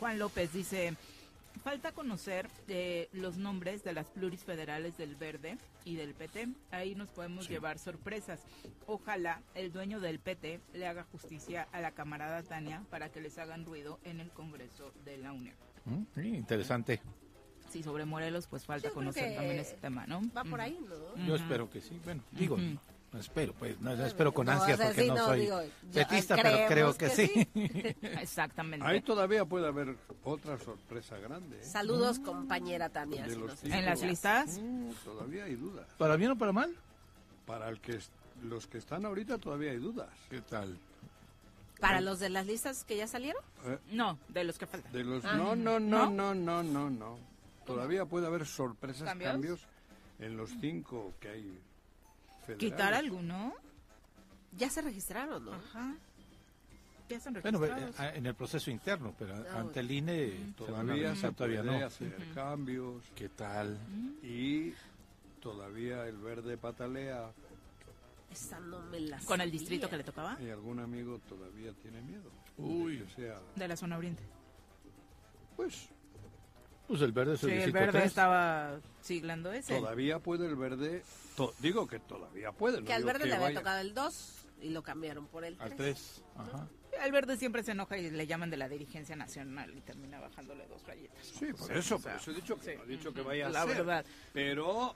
Juan 0.00 0.18
López 0.18 0.52
dice, 0.52 0.94
falta 1.62 1.92
conocer 1.92 2.48
eh, 2.68 3.08
los 3.12 3.36
nombres 3.36 3.84
de 3.84 3.92
las 3.92 4.10
pluris 4.10 4.44
federales 4.44 4.96
del 4.96 5.16
Verde 5.16 5.58
y 5.84 5.96
del 5.96 6.14
PT. 6.14 6.48
Ahí 6.70 6.94
nos 6.94 7.08
podemos 7.08 7.48
llevar 7.48 7.78
sorpresas. 7.78 8.40
Ojalá 8.86 9.42
el 9.54 9.72
dueño 9.72 10.00
del 10.00 10.18
PT 10.18 10.60
le 10.72 10.86
haga 10.86 11.04
justicia 11.04 11.68
a 11.72 11.80
la 11.80 11.92
camarada 11.92 12.42
Tania 12.42 12.82
para 12.90 13.10
que 13.10 13.20
les 13.20 13.38
hagan 13.38 13.64
ruido 13.64 13.98
en 14.04 14.20
el 14.20 14.30
Congreso 14.30 14.92
de 15.04 15.18
la 15.18 15.32
Unión. 15.32 15.54
Mm, 15.84 16.02
sí, 16.14 16.28
interesante. 16.28 17.00
Sí, 17.70 17.82
sobre 17.82 18.04
Morelos, 18.04 18.46
pues 18.46 18.64
falta 18.66 18.88
Yo 18.88 18.94
conocer 18.94 19.34
también 19.34 19.58
ese 19.58 19.76
tema, 19.76 20.06
¿no? 20.06 20.22
Va 20.36 20.44
por 20.44 20.60
ahí, 20.60 20.78
¿no? 20.88 21.26
Yo 21.26 21.34
espero 21.34 21.68
que 21.70 21.80
sí. 21.80 21.98
Bueno, 22.04 22.22
digo. 22.30 22.56
No 23.14 23.20
espero, 23.20 23.52
pues, 23.54 23.80
no, 23.80 23.94
no 23.94 24.04
espero 24.04 24.34
con 24.34 24.46
No, 24.46 24.52
ansias 24.52 24.74
o 24.74 24.76
sea, 24.76 24.86
porque 24.88 25.02
sí, 25.02 25.08
no, 25.08 25.14
no, 25.14 25.24
soy 25.26 25.40
digo, 25.42 25.60
petista, 25.92 26.34
pero 26.34 26.58
creo 26.68 26.92
que, 26.94 27.06
que 27.06 27.10
sí. 27.10 27.48
Exactamente. 28.02 28.84
Ahí 28.84 29.00
todavía 29.02 29.44
puede 29.44 29.68
haber 29.68 29.96
otra 30.24 30.58
sorpresa 30.58 31.16
grande. 31.18 31.60
¿eh? 31.60 31.64
Saludos, 31.64 32.18
compañera 32.18 32.88
Tania. 32.88 33.24
Si 33.26 33.34
cinco. 33.36 33.52
¿En 33.62 33.84
las 33.84 34.02
listas? 34.02 34.58
Mm, 34.60 34.90
todavía 35.04 35.44
hay 35.44 35.54
dudas. 35.54 35.86
¿Para 35.96 36.16
bien 36.16 36.32
o 36.32 36.36
para 36.38 36.50
mal? 36.52 36.74
Para 37.46 37.68
el 37.68 37.80
que 37.80 38.00
los 38.42 38.66
que 38.66 38.78
están 38.78 39.06
ahorita 39.06 39.38
todavía 39.38 39.70
hay 39.70 39.78
dudas. 39.78 40.08
¿Qué 40.28 40.40
tal? 40.40 40.76
¿Para 41.78 42.00
los 42.00 42.18
de 42.18 42.30
las 42.30 42.46
listas 42.46 42.82
que 42.84 42.96
ya 42.96 43.06
salieron? 43.06 43.42
Eh, 43.66 43.78
No, 43.92 44.18
de 44.28 44.42
los 44.42 44.58
que 44.58 44.66
faltan. 44.66 44.92
de 44.92 45.04
los 45.04 45.24
Ah. 45.24 45.34
no, 45.36 45.54
no, 45.54 45.78
no, 45.78 46.06
¿No? 46.06 46.10
no, 46.10 46.34
no, 46.34 46.62
no, 46.64 46.90
no. 46.90 47.18
Todavía 47.64 48.06
puede 48.06 48.26
haber 48.26 48.44
sorpresas, 48.44 49.04
¿Cambios? 49.04 49.30
cambios, 49.30 49.60
en 50.18 50.36
los 50.36 50.50
cinco 50.60 51.12
que 51.20 51.28
hay. 51.28 51.58
Federales. 52.46 52.58
¿Quitar 52.72 52.94
alguno? 52.94 53.54
Ya 54.52 54.70
se 54.70 54.82
registraron, 54.82 55.44
¿no? 55.44 55.52
Ajá. 55.54 55.96
Ya 57.08 57.18
Bueno, 57.42 57.62
eh, 57.66 58.12
en 58.14 58.24
el 58.24 58.34
proceso 58.34 58.70
interno, 58.70 59.14
pero 59.18 59.34
Ah, 59.34 59.60
ante 59.60 59.80
el 59.80 59.90
INE 59.90 60.54
Todavía 60.56 61.14
se 61.14 61.30
todavía 61.32 61.62
puede 61.62 61.80
no. 61.80 61.86
hacer 61.86 62.16
cambios 62.34 63.04
¿Qué 63.14 63.28
tal? 63.28 63.78
y 64.22 64.72
todavía 65.40 66.06
el 66.06 66.16
verde 66.16 66.56
patalea 66.56 67.30
Esa 68.30 68.58
no 68.58 68.80
me 68.86 69.00
la 69.00 69.18
¿Con 69.18 69.40
el 69.42 69.48
sabía. 69.48 69.52
distrito 69.52 69.90
que 69.90 69.98
le 69.98 70.04
tocaba? 70.04 70.38
y 70.40 70.48
algún 70.48 70.80
amigo 70.80 71.18
todavía 71.28 71.72
tiene 71.82 72.00
miedo. 72.00 72.30
Uy. 72.56 72.98
Que 73.00 73.14
sea, 73.16 73.38
De 73.54 73.68
la 73.68 73.76
zona 73.76 73.98
oriente. 73.98 74.22
pues 75.56 75.90
Pues 76.88 77.00
el 77.00 77.12
verde 77.12 77.34
es 77.34 77.42
el 77.44 77.50
Sí, 77.50 77.56
el 77.56 77.72
verde 77.72 77.92
3. 77.92 78.04
estaba 78.04 78.78
siglando 79.00 79.52
ese. 79.52 79.78
todavía 79.78 80.18
puede 80.18 80.46
el 80.46 80.56
verde, 80.56 81.02
to- 81.36 81.54
digo 81.60 81.86
que 81.86 81.98
todavía 81.98 82.52
puede. 82.52 82.80
no 82.80 82.86
Que 82.86 82.92
al 82.92 83.04
verde 83.04 83.20
que 83.20 83.26
le 83.26 83.34
había 83.34 83.46
vaya. 83.46 83.58
tocado 83.60 83.80
el 83.80 83.94
2 83.94 84.46
y 84.60 84.68
lo 84.70 84.82
cambiaron 84.82 85.26
por 85.26 85.44
el 85.44 85.56
3. 85.56 85.70
Al 85.70 85.76
3. 85.76 86.22
Ajá. 86.36 86.68
El 87.02 87.10
verde 87.12 87.36
siempre 87.36 87.62
se 87.64 87.72
enoja 87.72 87.98
y 87.98 88.10
le 88.10 88.26
llaman 88.26 88.50
de 88.50 88.56
la 88.56 88.68
dirigencia 88.68 89.16
nacional 89.16 89.74
y 89.76 89.80
termina 89.80 90.20
bajándole 90.20 90.66
dos 90.68 90.86
rayitas. 90.86 91.26
Sí, 91.26 91.52
por 91.52 91.66
Sí, 91.68 91.72
eso, 91.74 91.96
o 91.96 91.98
sea, 91.98 92.12
por 92.12 92.20
eso 92.20 92.30
he 92.30 92.34
dicho 92.34 92.58
que, 92.58 92.72
sí. 92.72 92.76
no 92.76 92.84
he 92.84 92.86
dicho 92.86 93.12
que 93.12 93.20
vaya 93.22 93.46
a 93.46 93.50
La 93.50 93.64
ser. 93.64 93.76
verdad. 93.78 94.04
Pero 94.32 94.94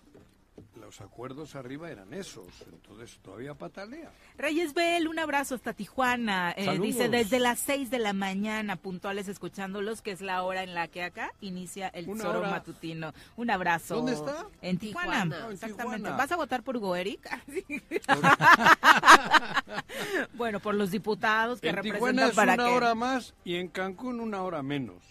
los 0.80 1.01
acuerdos 1.01 1.55
arriba 1.55 1.90
eran 1.90 2.12
esos, 2.14 2.47
entonces 2.72 3.18
todavía 3.22 3.55
patalea. 3.55 4.10
Reyes 4.36 4.74
Bell, 4.74 5.09
un 5.09 5.18
abrazo 5.18 5.55
hasta 5.55 5.72
Tijuana. 5.72 6.52
Eh, 6.56 6.64
Saludos. 6.64 6.86
dice 6.86 7.09
desde 7.09 7.39
las 7.39 7.59
6 7.60 7.90
de 7.90 7.98
la 7.98 8.12
mañana, 8.12 8.76
puntuales 8.76 9.28
escuchándolos, 9.28 10.02
que 10.02 10.12
es 10.12 10.20
la 10.20 10.43
hora 10.43 10.62
en 10.62 10.74
la 10.74 10.89
que 10.89 11.02
acá 11.02 11.32
inicia 11.40 11.89
el 11.89 12.09
Una 12.09 12.24
Zoro 12.24 12.40
hora. 12.40 12.51
Matutino. 12.51 13.12
Un 13.36 13.51
abrazo. 13.51 13.97
¿Dónde 13.97 14.14
está? 14.14 14.47
En 14.62 14.78
Tijuana. 14.78 15.22
Tijuana. 15.22 15.36
Ah, 15.43 15.47
en 15.47 15.52
Exactamente. 15.52 15.97
Tijuana. 15.98 16.16
¿Vas 16.16 16.32
a 16.32 16.36
votar 16.36 16.62
por 16.62 16.76
Hugo 16.76 16.97
Eric? 16.97 17.28
bueno, 20.35 20.60
por 20.60 20.74
los 20.74 20.90
diputados 20.90 21.60
que 21.60 21.68
En 21.68 21.76
representan 21.76 22.14
Tijuana 22.14 22.28
es 22.28 22.35
para 22.35 22.55
una 22.55 22.64
que 22.66 22.70
hora 22.70 22.94
más 22.94 23.35
y 23.44 23.56
en 23.56 23.68
Cancún 23.68 24.20
una 24.20 24.43
hora 24.43 24.62
menos. 24.62 25.02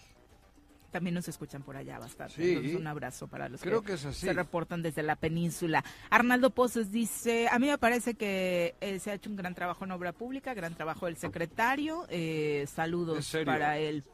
También 0.90 1.14
nos 1.14 1.28
escuchan 1.28 1.62
por 1.62 1.76
allá 1.76 1.98
bastante. 1.98 2.34
Sí. 2.34 2.48
Entonces, 2.50 2.76
un 2.76 2.86
abrazo 2.86 3.28
para 3.28 3.48
los 3.48 3.60
Creo 3.60 3.82
que 3.82 3.94
es 3.94 4.04
así. 4.04 4.26
se 4.26 4.32
reportan 4.32 4.82
desde 4.82 5.02
la 5.02 5.16
península. 5.16 5.84
Arnaldo 6.10 6.50
Pozos 6.50 6.90
dice, 6.90 7.48
a 7.50 7.58
mí 7.58 7.66
me 7.66 7.78
parece 7.78 8.14
que 8.14 8.74
eh, 8.80 8.98
se 8.98 9.10
ha 9.10 9.14
hecho 9.14 9.30
un 9.30 9.36
gran 9.36 9.54
trabajo 9.54 9.84
en 9.84 9.92
obra 9.92 10.12
pública, 10.12 10.54
gran 10.54 10.74
trabajo 10.74 11.06
del 11.06 11.16
secretario, 11.16 12.06
eh, 12.08 12.66
saludos 12.68 13.30
para 13.44 13.78
él. 13.78 14.04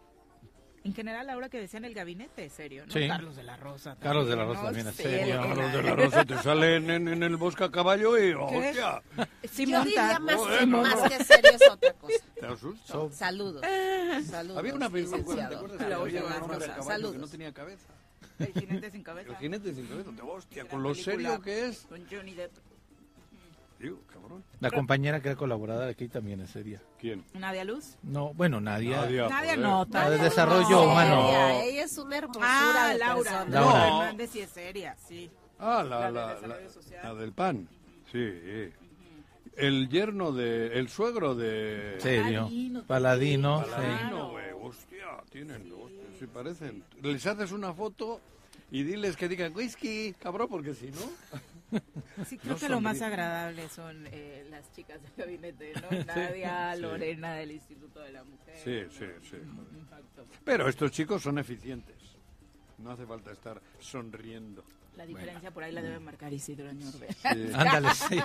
En 0.84 0.94
general, 0.94 1.30
ahora 1.30 1.48
que 1.48 1.58
decían 1.58 1.86
el 1.86 1.94
gabinete, 1.94 2.44
es 2.44 2.52
serio, 2.52 2.84
¿no? 2.86 2.92
Sí. 2.92 3.08
Carlos 3.08 3.34
de 3.36 3.42
la 3.42 3.56
Rosa. 3.56 3.96
Carlos 3.98 4.28
de 4.28 4.36
la 4.36 4.42
también, 4.42 4.48
Rosa 4.48 4.60
¿no? 4.60 4.66
también 4.66 4.86
es 4.88 4.94
serio. 4.96 5.40
Carlos 5.40 5.72
de 5.72 5.82
la 5.82 5.94
Rosa 5.96 6.24
te 6.26 6.38
sale 6.42 6.76
en, 6.76 6.90
en- 6.90 7.08
en 7.08 7.22
el 7.22 7.36
bosque 7.36 7.64
a 7.64 7.70
caballo 7.70 8.18
y 8.22 8.32
hostia, 8.34 9.02
Sí, 9.50 9.64
Yo 9.64 9.78
monta. 9.78 9.84
diría 9.88 10.18
más, 10.18 10.36
No, 10.36 10.44
que, 10.46 10.54
eh, 10.62 10.66
no, 10.66 10.82
más 10.82 10.96
no. 10.96 11.08
que 11.08 11.24
serio 11.24 11.50
es 11.54 11.70
otra 11.70 11.92
cosa. 11.94 12.24
te 12.38 12.46
asusta. 12.46 12.92
So- 12.92 13.10
Saludos. 13.12 13.62
Saludos. 14.26 14.58
Había 14.58 14.74
una 14.74 14.90
película, 14.90 15.48
¿te 15.48 15.54
acuerdas? 15.54 15.78
que 15.78 15.88
La 15.88 15.96
rosa. 15.98 16.18
caballo 16.36 16.76
que 16.76 16.82
Saludos. 16.82 17.16
no 17.16 17.28
tenía 17.28 17.52
cabeza. 17.54 17.88
El 18.38 18.52
jinete 18.52 18.90
sin 18.90 19.02
cabeza. 19.02 19.30
El 19.30 19.36
jinete 19.36 19.74
sin 19.74 19.86
cabeza, 19.86 20.10
hostia, 20.22 20.64
con 20.66 20.82
lo 20.82 20.94
serio 20.94 21.40
que 21.40 21.68
es. 21.68 21.86
Con 21.88 22.04
Johnny 22.10 22.34
Depp. 22.34 22.52
Digo, 23.84 24.00
cabrón. 24.12 24.42
La 24.60 24.70
compañera 24.70 25.20
que 25.20 25.30
ha 25.30 25.36
colaborado 25.36 25.84
aquí 25.88 26.08
también 26.08 26.40
es 26.40 26.50
seria. 26.50 26.80
¿Quién? 26.98 27.24
Nadia 27.34 27.64
Luz. 27.64 27.96
No, 28.02 28.32
bueno, 28.34 28.60
Nadia. 28.60 29.02
Nadia. 29.02 29.28
Nadia 29.28 29.56
no. 29.56 29.86
La 29.90 30.04
de 30.10 30.16
Nadia 30.16 30.24
desarrollo 30.24 30.68
no. 30.70 30.82
humano. 30.84 31.26
Seria, 31.30 31.64
Ella 31.64 31.82
es 31.84 31.98
una 31.98 32.16
hermosura 32.18 32.46
Ah, 32.48 32.88
de 32.92 32.98
Laura. 32.98 33.30
persona. 33.30 33.60
Laura. 33.60 33.88
No. 33.90 34.02
Hernández 34.02 34.30
sí 34.30 34.40
es 34.40 34.50
seria, 34.50 34.96
sí. 34.96 35.30
Ah, 35.58 35.84
La 35.88 36.10
la, 36.10 36.34
de 36.34 36.46
la, 36.48 36.58
la, 37.02 37.14
del 37.14 37.32
pan. 37.32 37.68
Sí. 38.10 38.72
El 39.56 39.88
yerno 39.88 40.32
de. 40.32 40.78
El 40.78 40.88
suegro 40.88 41.34
de. 41.34 41.96
Serio. 42.00 42.42
Paladino, 42.44 42.82
Paladino. 42.86 43.60
también. 43.62 43.80
sí. 43.80 43.96
Paladino, 43.98 44.30
güey. 44.30 44.44
Hostia, 44.62 45.06
tienen. 45.30 45.72
hostia, 45.72 46.02
sí 46.18 46.26
parecen. 46.26 46.84
Les 47.02 47.24
haces 47.26 47.52
una 47.52 47.72
foto 47.72 48.20
Y 48.74 48.82
diles 48.82 49.16
que 49.16 49.28
digan 49.28 49.54
whisky, 49.54 50.14
cabrón, 50.18 50.48
porque 50.50 50.74
si 50.74 50.90
no... 50.90 50.98
Sí, 52.26 52.38
creo 52.38 52.54
No 52.54 52.58
que 52.58 52.68
lo 52.68 52.80
más 52.80 53.00
agradable 53.02 53.68
son 53.68 54.04
eh, 54.10 54.44
las 54.50 54.70
chicas 54.72 55.00
del 55.00 55.12
gabinete, 55.16 55.72
¿no? 55.80 56.04
Nadia, 56.06 56.74
sí. 56.74 56.80
Lorena 56.82 57.34
del 57.34 57.52
Instituto 57.52 58.00
de 58.00 58.12
la 58.12 58.24
Mujer. 58.24 58.56
Sí, 58.64 58.82
sí, 58.98 59.06
sí. 59.30 59.36
Exacto. 59.82 60.24
Pero 60.44 60.68
estos 60.68 60.90
chicos 60.90 61.22
son 61.22 61.38
eficientes. 61.38 61.94
No 62.78 62.90
hace 62.90 63.06
falta 63.06 63.30
estar 63.30 63.60
sonriendo. 63.78 64.64
La 64.96 65.06
diferencia 65.06 65.50
por 65.50 65.64
ahí 65.64 65.72
la 65.72 65.82
debe 65.82 65.98
marcar 65.98 66.32
Isidro 66.32 66.72
Ñorbe. 66.72 67.08
Sí. 67.12 67.50
Ándale, 67.52 67.88
sí. 67.94 68.16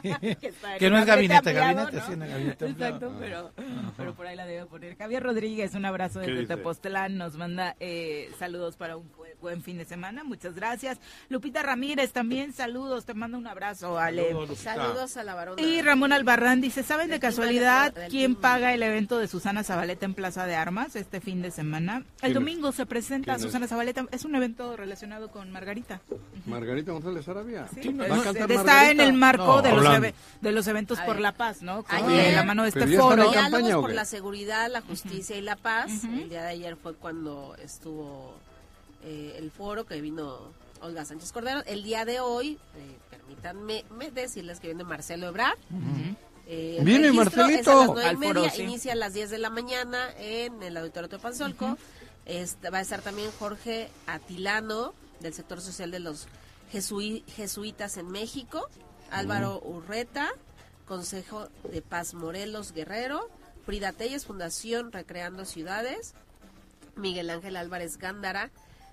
Que 0.77 0.85
el 0.85 0.91
no 0.91 0.99
es 0.99 1.05
gabinete, 1.05 1.53
gabinete, 1.53 1.97
¿no? 1.97 2.05
sí, 2.05 2.13
en 2.13 2.21
el 2.21 2.30
gabinete. 2.30 2.65
Exacto, 2.67 3.11
Ah. 3.11 3.17
pero, 3.19 3.53
pero 3.97 4.15
por 4.15 4.27
ahí 4.27 4.35
la 4.35 4.45
debe 4.45 4.65
poner. 4.67 4.95
Javier 4.95 5.23
Rodríguez, 5.23 5.73
un 5.73 5.85
abrazo 5.85 6.21
¿Qué 6.21 6.31
desde? 6.31 6.55
Tepoztlán, 6.55 7.17
nos 7.17 7.38
manda 7.38 7.76
eh, 7.80 8.30
saludos 8.38 8.77
para 8.77 8.97
un 8.97 9.09
buen 9.41 9.61
fin 9.64 9.78
de 9.78 9.86
semana, 9.86 10.24
muchas 10.24 10.53
gracias. 10.56 10.98
Lupita 11.30 11.64
Ramírez 11.64 12.11
también, 12.11 12.53
saludos, 12.53 13.06
te 13.06 13.14
mando 13.14 13.38
un 13.38 13.48
abrazo, 13.48 13.98
Ale. 13.98 14.36
Saludos, 14.56 15.18
a 15.18 15.24
la 15.24 15.34
varona. 15.36 15.61
Y 15.61 15.82
Ramón 15.82 16.14
Albarrán 16.14 16.61
dice, 16.61 16.84
¿saben 16.84 17.10
de 17.10 17.20
casualidad 17.20 17.94
quién 18.10 18.34
team. 18.34 18.41
paga 18.41 18.74
el 18.74 18.84
evento 18.84 19.18
de 19.20 19.28
Susana 19.28 19.64
Zabaleta 19.64 20.06
en 20.06 20.14
Plaza 20.14 20.45
de 20.45 20.56
Armas 20.56 20.95
este 20.95 21.22
fin 21.22 21.41
de 21.41 21.52
semana? 21.52 22.03
El 22.22 22.34
domingo 22.34 22.72
se 22.72 22.86
presenta. 22.86 23.40
Susana 23.40 23.68
Zabaleta, 23.68 24.06
es 24.11 24.26
un 24.26 24.36
evento 24.36 24.76
relacionado 24.76 25.30
con 25.30 25.52
Margarita. 25.52 26.02
Margarita 26.45 26.91
González 26.91 27.28
Arabia. 27.28 27.68
Sí, 27.82 27.90
¿Va 27.90 28.06
es- 28.07 28.11
a 28.11 28.24
cantar 28.24 28.52
está 28.52 28.91
en 28.91 28.99
el 28.99 29.14
marco 29.14 29.45
No, 29.45 29.61
de, 29.61 30.52
los 30.52 30.66
de 30.66 30.72
eventos 30.72 30.99
por 31.02 31.20
la 31.20 31.32
paz, 31.34 31.61
¿no? 31.61 31.84
Con- 31.84 31.95
Ayer- 31.95 32.34
la 32.36 32.44
mano 32.44 32.64
de 32.64 32.70
este 32.70 32.88
foro. 32.98 33.32
campaña, 33.32 33.76
por 33.80 33.94
la 33.94 34.06
seguridad, 34.06 34.70
la 34.70 34.82
justicia 34.82 35.36
y 35.38 35.41
la 35.41 35.56
paz. 35.56 36.03
El 36.03 36.30
día 36.30 36.41
de 36.44 36.49
ayer 36.49 36.76
fue 36.76 36.94
cuando 36.95 37.56
estuvo 37.64 38.36
eh, 39.03 39.35
el 39.38 39.51
foro 39.51 39.85
que 39.85 40.01
vino 40.01 40.51
Olga 40.81 41.05
Sánchez 41.05 41.31
Cordero. 41.31 41.63
El 41.65 41.84
día 41.84 42.05
de 42.05 42.19
hoy, 42.19 42.57
eh, 42.76 42.97
permítanme 43.09 43.85
me- 43.91 44.11
decirles 44.11 44.59
que 44.59 44.67
viene 44.67 44.84
Marcelo 44.84 45.27
Ebrard. 45.27 45.57
Eh, 46.47 46.77
el 46.80 46.85
Viene 46.85 47.09
registro 47.11 47.43
Marcelito. 47.43 47.61
Es 47.61 47.67
a 47.67 47.76
las 47.76 47.88
nueve 47.88 48.03
y 48.03 48.07
Al 48.09 48.17
foro, 48.17 48.41
media, 48.41 48.51
sí. 48.51 48.61
inicia 48.63 48.93
a 48.93 48.95
las 48.95 49.13
10 49.13 49.30
de 49.30 49.38
la 49.38 49.49
mañana 49.49 50.09
en 50.17 50.63
el 50.63 50.77
Auditorio 50.77 51.07
Teopanzolco. 51.09 51.77
Este, 52.26 52.69
va 52.69 52.80
a 52.80 52.81
estar 52.81 53.01
también 53.01 53.30
Jorge 53.39 53.89
Atilano, 54.07 54.93
del 55.19 55.34
sector 55.34 55.61
social 55.61 55.91
de 55.91 55.99
los 55.99 56.27
jesui- 56.73 57.23
jesuitas 57.27 57.97
en 57.97 58.07
México. 58.09 58.67
Álvaro 59.11 59.59
Urreta, 59.63 60.30
Consejo 60.88 61.49
de 61.71 61.81
Paz 61.81 62.13
Morelos 62.13 62.71
Guerrero. 62.73 63.30
Frida 63.65 63.91
Telles, 63.93 64.26
Fundación 64.26 64.91
Recreando 64.91 65.45
Ciudades. 65.45 66.13
Miguel 66.95 67.30
Ángel 67.30 67.55
Álvarez 67.57 67.97
Gándara, 67.97 68.49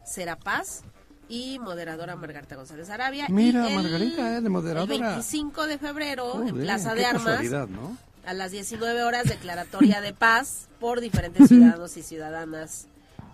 Serapaz 0.06 0.82
y 1.28 1.58
moderadora 1.58 2.14
Margarita 2.16 2.56
González 2.56 2.88
Arabia. 2.90 3.26
Mira, 3.28 3.68
Y 3.68 3.72
el- 3.72 3.82
Margarita, 3.82 4.36
eh, 4.36 4.40
de 4.40 4.48
moderadora. 4.48 4.94
El 4.94 5.00
25 5.02 5.66
de 5.66 5.78
febrero, 5.78 6.42
en 6.46 6.54
Plaza 6.56 6.94
de 6.94 7.04
Armas, 7.04 7.40
a 8.24 8.32
las 8.32 8.50
19 8.52 9.02
horas, 9.02 9.24
declaratoria 9.28 10.00
de 10.00 10.12
paz 10.12 10.68
por 10.80 11.00
diferentes 11.00 11.48
ciudadanos 11.48 11.96
y 11.96 12.02
ciudadanas. 12.02 12.86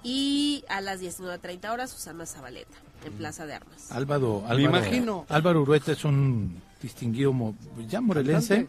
Y 0.03 0.65
a 0.69 0.81
las 0.81 1.01
19.30 1.01 1.71
horas, 1.73 1.91
Susana 1.91 2.27
Zabaleta, 2.27 2.77
en 3.05 3.13
Plaza 3.13 3.47
de 3.47 3.55
Armas. 3.55 3.93
Álvaro, 3.93 4.43
Álvaro, 4.49 4.57
Me 4.57 4.63
imagino. 4.65 5.27
Álvaro 5.29 5.63
Urueta 5.63 5.93
es 5.93 6.05
un 6.05 6.61
distinguido, 6.83 7.33
mo- 7.33 7.55
ya 7.89 8.01
morelense. 8.01 8.67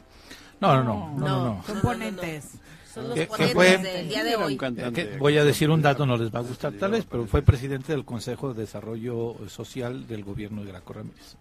No, 0.62 0.76
no, 0.76 0.84
no, 0.84 1.14
no, 1.18 1.28
no. 1.28 1.44
no. 1.56 1.64
Son 1.66 1.82
ponentes. 1.82 2.46
Son 2.94 3.06
los 3.10 3.16
Que- 3.16 3.26
fue- 3.28 3.78
del 3.78 4.08
día 4.10 4.24
de 4.24 4.36
hoy. 4.36 4.54
Eh, 4.54 4.92
que 4.94 5.18
voy 5.18 5.38
a 5.38 5.44
decir 5.44 5.70
un 5.70 5.82
dato, 5.82 6.06
no 6.06 6.16
les 6.18 6.34
va 6.34 6.40
a 6.40 6.44
gustar 6.44 6.74
tal 6.74 6.92
vez, 6.92 7.06
pero 7.10 7.26
fue 7.26 7.42
presidente 7.42 7.92
del 7.92 8.06
Consejo 8.06 8.54
de 8.54 8.62
Desarrollo 8.62 9.36
Social 9.50 10.06
del 10.08 10.24
gobierno 10.24 10.62
de 10.64 10.68
Graco 10.72 10.94
Ramírez. 10.94 11.36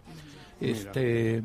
Este 0.61 1.43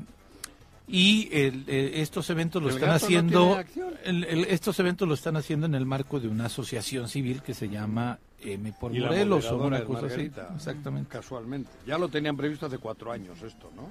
y 0.90 1.28
el, 1.34 1.66
eh, 1.68 1.92
estos 2.02 2.30
eventos 2.30 2.62
lo 2.62 2.70
¿El 2.70 2.76
están 2.76 2.90
no 2.90 2.96
haciendo, 2.96 3.60
el- 4.06 4.46
estos 4.46 4.80
eventos 4.80 5.06
lo 5.08 5.14
están 5.16 5.36
haciendo 5.36 5.66
en 5.66 5.76
el 5.76 5.86
marco 5.86 6.20
de 6.22 6.30
una 6.30 6.46
asociación 6.46 7.10
civil 7.10 7.42
que 7.42 7.54
se 7.54 7.68
llama 7.68 8.20
M 8.42 8.72
por 8.80 8.96
Y 8.96 9.02
Morelos 9.02 9.46
o 9.52 9.58
una 9.58 9.84
cosa 9.84 10.06
así. 10.06 10.32
Exactamente. 10.56 11.10
Casualmente. 11.10 11.70
Ya 11.86 11.98
lo 11.98 12.08
tenían 12.08 12.38
previsto 12.38 12.68
hace 12.68 12.78
cuatro 12.78 13.12
años 13.12 13.42
esto, 13.42 13.70
¿no? 13.76 13.90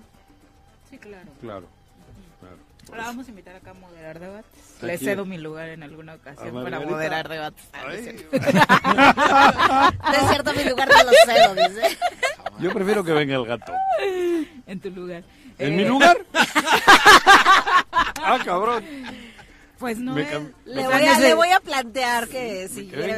Sí, 0.88 0.96
claro. 0.96 1.28
Claro. 1.40 1.66
Ahora 2.90 3.04
vamos 3.06 3.26
a 3.26 3.30
invitar 3.30 3.56
acá 3.56 3.70
a 3.72 3.74
moderar 3.74 4.18
debates. 4.20 4.50
¿A 4.82 4.86
Le 4.86 4.98
quién? 4.98 5.10
cedo 5.10 5.24
mi 5.24 5.38
lugar 5.38 5.68
en 5.70 5.82
alguna 5.82 6.14
ocasión 6.14 6.56
¿A 6.56 6.62
para 6.62 6.80
moderar 6.80 7.28
debates. 7.28 7.64
Ah, 7.72 7.82
Ay, 7.88 7.96
es 10.22 10.28
cierto, 10.30 10.52
mi 10.54 10.64
lugar 10.64 10.88
te 10.88 11.04
lo 11.04 11.10
cedo, 11.26 11.54
dice. 11.68 11.98
Yo 12.60 12.72
prefiero 12.72 13.02
que 13.04 13.12
venga 13.12 13.34
el 13.36 13.44
gato. 13.44 13.72
en 14.66 14.80
tu 14.80 14.90
lugar. 14.90 15.24
¿En 15.58 15.72
Eh, 15.72 15.76
mi 15.76 15.84
lugar? 15.84 16.18
ah, 17.92 18.38
cabrón. 18.44 18.84
Pues 19.78 19.98
no 19.98 20.14
Me 20.14 20.22
es- 20.22 20.30
Le 20.64 20.84
voy, 20.86 20.94
a, 21.04 21.18
le 21.20 21.34
voy 21.34 21.48
a 21.50 21.60
plantear 21.60 22.28
que 22.28 22.66
si 22.68 22.86
quiere 22.88 23.12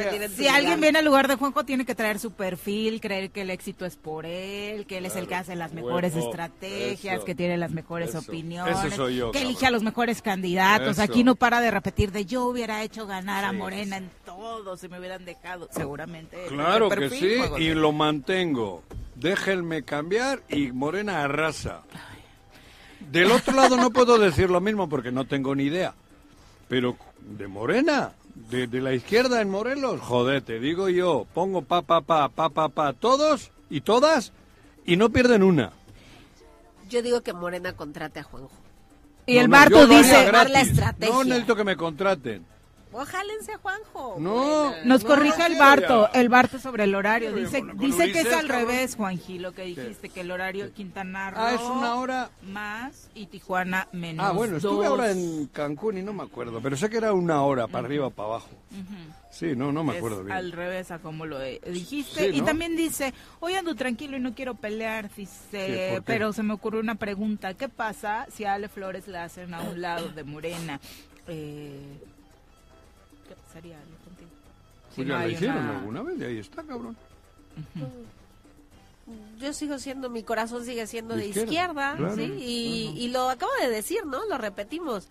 alguien 0.49 0.81
viene 0.81 0.99
al 0.99 1.05
lugar 1.05 1.29
de 1.29 1.35
Juanjo, 1.35 1.63
tiene 1.63 1.85
que 1.85 1.95
traer 1.95 2.19
su 2.19 2.31
perfil, 2.31 2.99
creer 2.99 3.31
que 3.31 3.41
el 3.41 3.49
éxito 3.49 3.85
es 3.85 3.95
por 3.95 4.25
él, 4.25 4.85
que 4.85 4.97
él 4.97 5.05
es 5.05 5.15
el 5.15 5.25
que 5.27 5.35
hace 5.35 5.55
las 5.55 5.71
mejores 5.71 6.13
Huevo. 6.15 6.27
estrategias, 6.29 7.15
Eso. 7.17 7.25
que 7.25 7.33
tiene 7.33 7.55
las 7.57 7.71
mejores 7.71 8.09
Eso. 8.09 8.19
opiniones, 8.19 8.77
Ese 8.83 8.93
soy 8.93 9.15
yo, 9.15 9.31
que 9.31 9.37
elige 9.39 9.53
cabrón. 9.53 9.67
a 9.67 9.71
los 9.71 9.83
mejores 9.83 10.21
candidatos. 10.21 10.89
Eso. 10.89 11.01
Aquí 11.01 11.23
no 11.23 11.35
para 11.35 11.61
de 11.61 11.71
repetir 11.71 12.11
de 12.11 12.25
yo 12.25 12.43
hubiera 12.45 12.83
hecho 12.83 13.07
ganar 13.07 13.45
a 13.45 13.51
Sí. 13.51 13.55
Morena 13.55 13.95
en 13.97 14.09
todo 14.25 14.75
si 14.75 14.89
me 14.89 14.99
hubieran 14.99 15.23
dejado. 15.23 15.69
Seguramente. 15.71 16.37
Claro 16.49 16.89
que 16.89 17.09
sí, 17.09 17.37
Juanjo. 17.37 17.57
y 17.59 17.73
lo 17.73 17.93
mantengo. 17.93 18.83
Déjenme 19.15 19.83
cambiar 19.83 20.41
y 20.49 20.73
Morena 20.73 21.23
arrasa. 21.23 21.83
Del 23.11 23.31
otro 23.31 23.53
lado 23.53 23.77
no 23.77 23.91
puedo 23.91 24.17
decir 24.17 24.49
lo 24.49 24.59
mismo 24.59 24.89
porque 24.89 25.11
no 25.11 25.25
tengo 25.25 25.55
ni 25.55 25.63
idea. 25.63 25.93
Pero 26.69 26.95
de 27.21 27.47
Morena, 27.47 28.13
de, 28.49 28.67
de 28.67 28.79
la 28.79 28.93
izquierda 28.93 29.41
en 29.41 29.49
Morelos, 29.49 29.99
joder, 29.99 30.41
te 30.41 30.59
digo 30.59 30.87
yo, 30.87 31.27
pongo 31.33 31.63
pa, 31.63 31.81
pa, 31.81 32.01
pa, 32.01 32.29
pa, 32.29 32.49
pa, 32.49 32.69
pa, 32.69 32.93
todos 32.93 33.51
y 33.69 33.81
todas 33.81 34.31
y 34.85 34.95
no 34.95 35.09
pierden 35.09 35.43
una. 35.43 35.73
Yo 36.89 37.01
digo 37.01 37.21
que 37.21 37.33
Morena 37.33 37.73
contrate 37.73 38.19
a 38.19 38.23
Juanjo. 38.23 38.51
Y 39.25 39.37
el 39.37 39.49
No, 39.49 39.69
no, 39.69 39.85
dice, 39.85 40.31
la 40.31 40.61
estrategia. 40.61 41.13
No 41.13 41.23
necesito 41.23 41.55
que 41.55 41.63
me 41.63 41.75
contraten. 41.75 42.45
Ojálense 42.91 43.53
a 43.53 43.57
Juanjo. 43.59 44.15
No. 44.19 44.73
Nos 44.83 45.03
No, 45.03 45.07
corrige 45.09 45.37
no 45.37 45.45
el 45.45 45.55
Barto, 45.59 46.09
ya. 46.11 46.19
el 46.19 46.29
Barto 46.29 46.57
sobre 46.59 46.85
el 46.85 46.95
horario. 46.95 47.31
Dice, 47.33 47.59
con- 47.59 47.69
con 47.69 47.77
dice 47.79 48.11
que 48.11 48.21
es 48.21 48.33
al 48.33 48.47
cabrón. 48.47 48.67
revés, 48.67 48.95
Juanji, 48.95 49.37
lo 49.39 49.51
que 49.51 49.61
dijiste, 49.63 50.09
que 50.09 50.21
el 50.21 50.31
horario 50.31 50.73
Quintana 50.73 51.29
Roo 51.29 51.39
Ah, 51.39 51.53
es 51.53 51.61
una 51.61 51.95
hora. 51.95 52.31
más 52.41 53.09
y 53.13 53.27
Tijuana 53.27 53.87
menos 53.91 54.25
Ah, 54.25 54.31
bueno, 54.31 54.57
estuve 54.57 54.85
dos. 54.85 54.87
ahora 54.87 55.11
en 55.11 55.45
Cancún 55.47 55.99
y 55.99 56.01
no 56.01 56.13
me 56.13 56.23
acuerdo, 56.23 56.59
pero 56.61 56.75
sé 56.77 56.89
que 56.89 56.97
era 56.97 57.13
una 57.13 57.43
hora 57.43 57.67
para 57.67 57.85
arriba 57.85 58.07
o 58.07 58.09
para 58.09 58.29
abajo. 58.29 58.49
Sí, 59.31 59.55
no, 59.55 59.71
no 59.71 59.83
me 59.83 59.91
Es 59.93 59.97
acuerdo 59.99 60.23
bien. 60.23 60.35
al 60.35 60.51
revés 60.51 60.89
a 60.89 60.97
como 60.97 61.27
lo 61.27 61.39
eh, 61.41 61.61
dijiste. 61.71 62.31
Sí, 62.31 62.37
Y 62.37 62.39
¿no? 62.39 62.45
también 62.47 62.75
dice, 62.75 63.13
hoy 63.39 63.53
ando 63.53 63.75
tranquilo 63.75 64.17
y 64.17 64.19
no 64.19 64.33
quiero 64.33 64.55
pelear, 64.55 65.09
dice, 65.15 65.31
Sí, 65.51 65.57
¿por 65.93 65.99
qué? 65.99 66.03
pero 66.07 66.33
se 66.33 66.41
me 66.41 66.53
ocurrió 66.53 66.79
una 66.81 66.95
pregunta. 66.95 67.53
¿Qué 67.53 67.69
pasa 67.69 68.25
si 68.33 68.45
a 68.45 68.53
Ale 68.55 68.67
Flores 68.67 69.07
la 69.07 69.25
hacen 69.25 69.53
a 69.53 69.61
un 69.61 69.79
lado 69.79 70.09
de 70.09 70.23
Morena? 70.23 70.79
Eh, 71.27 71.79
¿Qué 73.29 73.35
pasaría 73.35 73.77
contigo? 74.03 74.29
Si 74.89 74.95
Pues 74.97 75.07
no 75.07 75.13
ya 75.13 75.19
la 75.19 75.27
hicieron 75.29 75.57
una- 75.57 75.79
alguna 75.79 76.01
vez 76.01 76.19
y 76.19 76.23
ahí 76.25 76.37
está, 76.39 76.63
cabrón. 76.63 76.97
Yo 79.39 79.53
sigo 79.53 79.79
siendo, 79.79 80.09
mi 80.09 80.21
corazón 80.23 80.65
sigue 80.65 80.85
siendo 80.85 81.15
De 81.15 81.21
de 81.21 81.27
izquierda, 81.29 81.51
izquierda, 81.51 81.95
claro, 81.97 82.15
¿sí? 82.15 82.21
Y, 82.39 82.93
y 82.97 83.07
lo 83.07 83.29
acabo 83.29 83.51
de 83.61 83.69
decir, 83.69 84.05
¿no? 84.05 84.25
Lo 84.25 84.37
repetimos. 84.37 85.07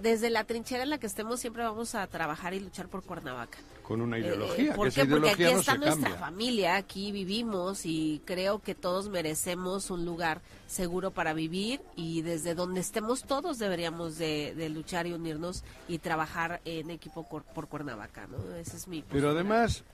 Desde 0.00 0.30
la 0.30 0.44
trinchera 0.44 0.84
en 0.84 0.90
la 0.90 0.98
que 0.98 1.06
estemos 1.06 1.38
siempre 1.40 1.62
vamos 1.62 1.94
a 1.94 2.06
trabajar 2.06 2.54
y 2.54 2.60
luchar 2.60 2.88
por 2.88 3.02
Cuernavaca. 3.02 3.58
Con 3.82 4.00
una 4.00 4.16
Eh, 4.16 4.20
ideología, 4.20 4.74
¿Por 4.74 4.88
que 4.88 5.02
qué? 5.02 5.06
Porque 5.06 5.30
aquí 5.30 5.42
no 5.42 5.60
está 5.60 5.76
nuestra 5.76 6.10
cambia. 6.10 6.18
familia, 6.18 6.76
aquí 6.76 7.12
vivimos 7.12 7.84
y 7.84 8.22
creo 8.24 8.60
que 8.60 8.74
todos 8.74 9.10
merecemos 9.10 9.90
un 9.90 10.06
lugar 10.06 10.40
seguro 10.66 11.10
para 11.10 11.34
vivir 11.34 11.80
y 11.94 12.22
desde 12.22 12.54
donde 12.54 12.80
estemos 12.80 13.24
todos 13.24 13.58
deberíamos 13.58 14.16
de, 14.16 14.54
de 14.56 14.70
luchar 14.70 15.06
y 15.06 15.12
unirnos 15.12 15.62
y 15.88 15.98
trabajar 15.98 16.62
en 16.64 16.88
equipo 16.90 17.24
cor- 17.28 17.44
por 17.44 17.68
Cuernavaca, 17.68 18.26
¿no? 18.28 18.54
Ese 18.56 18.78
es 18.78 18.88
mi 18.88 19.02
Pero 19.02 19.30
además, 19.30 19.84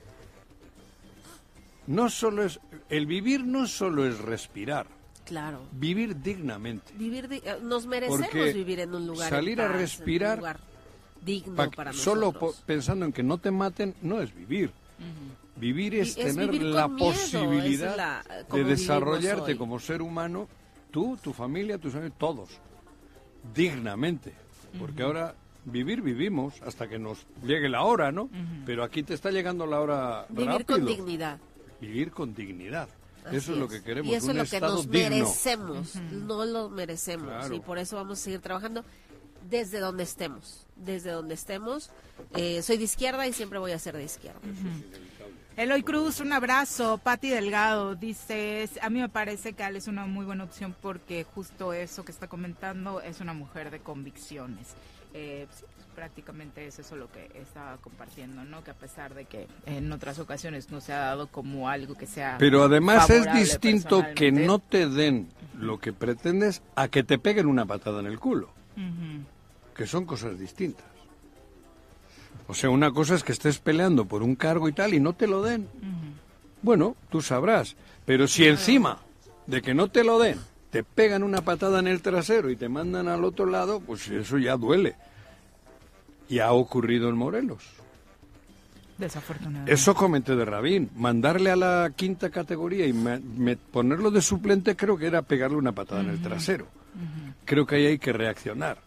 no 1.89 2.09
solo 2.11 2.45
es. 2.45 2.61
El 2.89 3.07
vivir 3.07 3.45
no 3.45 3.67
solo 3.67 4.07
es 4.07 4.19
respirar, 4.21 4.87
Claro. 5.29 5.61
vivir 5.73 6.21
dignamente. 6.21 6.93
Vivir 6.97 7.29
di- 7.29 7.43
eh, 7.45 7.59
nos 7.63 7.87
merecemos 7.87 8.21
Porque 8.29 8.53
vivir 8.53 8.81
en 8.81 8.95
un 8.95 9.07
lugar 9.07 9.29
salir 9.31 9.61
a 9.61 9.65
paz, 9.65 9.71
en 9.71 9.77
un 9.77 9.81
respirar 9.83 10.39
lugar 10.39 10.61
digno 11.25 11.55
Pa- 11.57 11.71
para 11.71 11.93
solo 11.93 12.33
pensando 12.67 13.05
en 13.05 13.13
que 13.13 13.23
no 13.23 13.39
te 13.39 13.51
maten 13.51 13.95
no 14.03 14.21
es 14.21 14.35
vivir. 14.35 14.71
Vivir 15.57 15.95
es, 15.97 16.15
tener 16.15 16.51
vivir 16.51 16.63
la 16.69 16.87
miedo, 16.89 17.11
posibilidad 17.11 17.97
la- 17.97 18.25
de 18.53 18.65
desarrollarte 18.65 19.57
como 19.57 19.79
ser 19.81 20.03
humano, 20.03 20.49
tú, 20.91 21.19
tu 21.23 21.33
familia, 21.33 21.79
tus 21.79 21.95
amigos, 21.95 22.17
todos, 22.19 22.49
dignamente. 23.55 24.33
Porque 24.79 25.03
ahora 25.03 25.35
vivir 25.65 26.03
vivimos 26.03 26.55
hasta 26.63 26.89
que 26.89 26.99
nos 26.99 27.27
llegue 27.43 27.69
la 27.69 27.83
hora, 27.83 28.13
¿no? 28.13 28.29
Pero 28.67 28.85
aquí 28.85 29.03
te 29.03 29.15
está 29.15 29.31
llegando 29.31 29.67
la 29.67 29.81
hora 29.81 30.27
Vivir 30.29 30.47
rápido. 30.51 30.67
con 30.79 30.87
dignidad. 30.87 31.39
Vivir 31.81 32.11
con 32.11 32.35
dignidad. 32.35 32.89
Eso 33.33 33.53
es 33.53 33.59
lo 33.59 33.69
que 33.69 33.83
queremos. 33.83 34.11
Y 34.11 34.15
eso 34.15 34.27
un 34.27 34.33
es 34.33 34.37
lo 34.37 34.45
que 34.45 34.61
nos 34.61 34.91
digno. 34.91 35.11
merecemos, 35.11 35.97
no 35.97 36.45
lo 36.45 36.69
merecemos. 36.71 37.27
Claro. 37.27 37.55
Y 37.55 37.61
por 37.61 37.79
eso 37.79 37.97
vamos 37.97 38.19
a 38.19 38.23
seguir 38.23 38.41
trabajando 38.41 38.85
desde 39.49 39.81
donde 39.81 40.03
estemos. 40.05 40.67
Desde 40.77 41.11
donde 41.11 41.35
estemos. 41.35 41.91
Eh, 42.35 42.63
soy 42.63 42.77
de 42.77 42.85
izquierda 42.85 43.27
y 43.27 43.33
siempre 43.33 43.59
voy 43.59 43.73
a 43.73 43.79
ser 43.79 43.97
de 43.97 44.05
izquierda. 44.05 44.41
Eloy 45.57 45.83
Cruz, 45.83 46.21
un 46.21 46.33
abrazo. 46.33 46.99
Patti 46.99 47.31
Delgado 47.31 47.97
dice, 47.97 48.69
a 48.81 48.91
mí 48.91 49.01
me 49.01 49.09
parece 49.09 49.55
que 49.55 49.65
Ale 49.65 49.79
es 49.79 49.89
una 49.89 50.07
muy 50.07 50.25
buena 50.25 50.45
opción 50.45 50.75
porque 50.81 51.25
justo 51.25 51.73
eso 51.73 52.05
que 52.05 52.13
está 52.13 52.29
comentando 52.29 53.01
es 53.01 53.21
una 53.21 53.33
mujer 53.33 53.71
de 53.71 53.81
convicciones. 53.81 54.69
Eh, 55.15 55.49
sí, 55.51 55.65
prácticamente 55.99 56.65
es 56.65 56.79
eso 56.79 56.95
lo 56.95 57.11
que 57.11 57.29
estaba 57.35 57.77
compartiendo, 57.79 58.45
¿no? 58.45 58.63
Que 58.63 58.71
a 58.71 58.75
pesar 58.75 59.15
de 59.15 59.25
que 59.25 59.49
en 59.67 59.91
otras 59.91 60.21
ocasiones 60.21 60.71
no 60.71 60.81
se 60.81 60.93
ha 60.93 60.99
dado 60.99 61.27
como 61.27 61.69
algo 61.69 61.97
que 61.97 62.07
sea 62.07 62.37
Pero 62.39 62.63
además 62.63 63.11
es 63.11 63.27
distinto 63.33 64.05
que 64.15 64.31
no 64.31 64.61
te 64.61 64.89
den 64.89 65.29
lo 65.59 65.81
que 65.81 65.93
pretendes 65.93 66.63
a 66.77 66.87
que 66.87 67.03
te 67.03 67.19
peguen 67.19 67.47
una 67.47 67.67
patada 67.67 67.99
en 67.99 68.07
el 68.07 68.21
culo, 68.21 68.49
que 69.75 69.89
son 69.89 70.05
cosas 70.05 70.39
distintas. 70.39 70.87
O 72.47 72.55
sea, 72.55 72.71
una 72.71 72.93
cosa 72.93 73.17
es 73.17 73.25
que 73.25 73.33
estés 73.33 73.59
peleando 73.59 74.05
por 74.05 74.23
un 74.23 74.37
cargo 74.37 74.69
y 74.69 74.73
tal 74.73 74.95
y 74.95 75.01
no 75.01 75.15
te 75.15 75.27
lo 75.27 75.43
den. 75.43 75.67
Bueno, 76.63 76.95
tú 77.11 77.23
sabrás. 77.23 77.75
Pero 78.07 78.29
si 78.29 78.47
encima 78.47 78.99
de 79.49 79.63
que 79.63 79.75
no 79.75 79.89
te 79.89 80.05
lo 80.05 80.21
den, 80.21 80.39
te 80.71 80.85
pegan 80.85 81.25
una 81.25 81.41
patada 81.41 81.81
en 81.81 81.89
el 81.89 82.03
trasero 82.03 82.51
y 82.51 82.57
te 82.57 82.69
mandan 82.69 83.09
al 83.09 83.25
otro 83.25 83.47
lado, 83.47 83.81
pues 83.81 84.07
eso 84.07 84.39
ya 84.39 84.57
duele. 84.57 84.95
Y 86.29 86.39
ha 86.41 86.53
ocurrido 86.53 87.09
en 87.09 87.17
Morelos. 87.17 87.63
Desafortunadamente. 88.99 89.73
Eso 89.73 89.95
comenté 89.95 90.35
de 90.35 90.45
Rabín. 90.45 90.91
Mandarle 90.97 91.51
a 91.53 91.57
la 91.57 91.93
quinta 91.95 92.31
categoría 92.31 92.87
y 92.87 92.93
me- 92.93 93.21
me- 93.21 93.57
ponerlo 93.57 94.11
de 94.11 94.21
suplente 94.21 94.75
creo 94.77 94.97
que 94.99 95.07
era 95.07 95.23
pegarle 95.23 95.57
una 95.57 95.73
patada 95.73 96.01
en 96.03 96.11
el 96.11 96.21
trasero. 96.21 96.67
Creo 97.45 97.65
que 97.67 97.77
ahí 97.77 97.87
hay 97.87 97.99
que 97.99 98.13
reaccionar. 98.13 98.79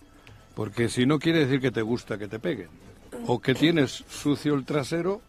Porque 0.53 0.89
si 0.89 1.05
no 1.05 1.18
quiere 1.18 1.39
decir 1.45 1.61
que 1.61 1.72
te 1.72 1.81
gusta 1.81 2.18
que 2.18 2.27
te 2.27 2.39
peguen. 2.39 2.68
O 3.26 3.39
que 3.39 3.55
tienes 3.55 4.03
sucio 4.09 4.53
el 4.53 4.65
trasero 4.65 5.22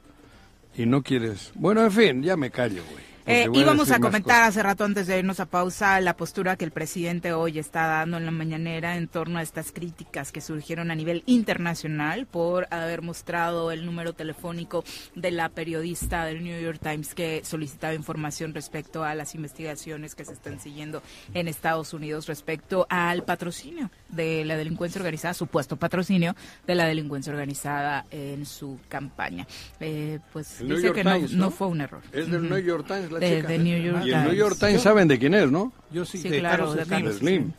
y 0.77 0.85
no 0.87 1.03
quieres... 1.03 1.53
Bueno, 1.55 1.83
en 1.85 1.93
fin, 1.93 2.23
ya 2.23 2.37
me 2.37 2.51
callo, 2.51 2.83
güey. 2.91 3.05
Eh, 3.25 3.49
íbamos 3.53 3.91
a 3.93 4.01
comentar 4.01 4.43
hace 4.43 4.63
rato 4.63 4.85
antes 4.85 5.07
de 5.07 5.19
irnos 5.19 5.39
a 5.39 5.47
pausa 5.47 6.01
la 6.01 6.17
postura 6.17 6.57
que 6.57 6.65
el 6.65 6.73
presidente 6.73 7.33
hoy 7.33 7.61
está 7.61 7.87
dando 7.87 8.17
en 8.17 8.25
la 8.25 8.33
mañanera 8.33 8.97
en 8.97 9.07
torno 9.07 9.39
a 9.39 9.43
estas 9.43 9.71
críticas 9.71 10.33
que 10.33 10.41
surgieron 10.41 10.91
a 10.91 10.97
nivel 10.97 11.23
internacional 11.27 12.27
por 12.27 12.67
haber 12.71 13.03
mostrado 13.03 13.71
el 13.71 13.87
número 13.87 14.13
telefónico 14.13 14.83
de 15.15 15.31
la 15.31 15.49
periodista 15.51 16.25
del 16.25 16.43
New 16.43 16.61
York 16.61 16.81
Times 16.83 17.15
que 17.15 17.43
solicitaba 17.45 17.95
información 17.95 18.55
respecto 18.55 19.05
a 19.05 19.15
las 19.15 19.37
investigaciones 19.37 20.17
que 20.17 20.25
se 20.25 20.33
están 20.33 20.59
siguiendo 20.59 21.01
en 21.33 21.47
Estados 21.47 21.95
Unidos 21.95 22.27
respecto 22.27 22.87
al 22.91 23.23
patrocinio 23.23 23.91
de 24.13 24.45
la 24.45 24.57
delincuencia 24.57 25.01
organizada, 25.01 25.35
supuesto 25.35 25.77
patrocinio 25.77 26.37
de 26.67 26.75
la 26.77 26.85
delincuencia 26.87 27.33
organizada 27.33 28.07
en 28.11 28.47
su 28.47 28.79
campaña. 28.89 29.47
Eh, 29.81 30.21
pues 30.33 30.61
El 30.61 30.69
dice 30.77 30.93
que 30.93 31.03
no- 31.03 31.15
Times, 31.15 31.33
no, 31.33 31.47
¿no? 31.47 31.51
fue 31.51 31.67
un 31.67 31.81
error. 31.81 32.03
Es 32.13 32.31
del 32.31 32.45
Ujú. 32.45 32.55
New 32.55 32.59
York 32.65 32.87
Times 32.87 33.11
la 33.11 33.19
De- 33.19 33.37
chica. 33.37 33.49
de 33.49 33.59
New 33.59 33.83
York 33.83 34.03
y 34.07 34.11
el 34.11 34.15
New 34.17 34.23
Times. 34.25 34.39
York 34.39 34.57
Times 34.59 34.75
Yo- 34.75 34.81
saben 34.81 35.09
de 35.09 35.19
quién 35.19 35.35
es, 35.35 35.51
¿no? 35.51 35.73
Yo 35.91 36.05
sí, 36.05 36.19
Sí, 36.19 36.29
de 36.29 36.39
claro, 36.39 36.67
Carlos 36.67 36.77
de 36.77 36.85
Slim. 36.85 36.91
Carlos 36.99 37.17
Slim. 37.17 37.53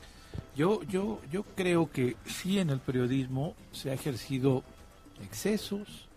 Yo, 0.55 0.81
yo, 0.83 1.19
yo 1.31 1.43
creo 1.55 1.91
que 1.91 2.15
sí 2.25 2.59
en 2.59 2.69
el 2.69 2.79
periodismo 2.79 3.55
se 3.71 3.89
ha 3.89 3.93
ejercido 3.93 4.63
excesos, 5.23 6.07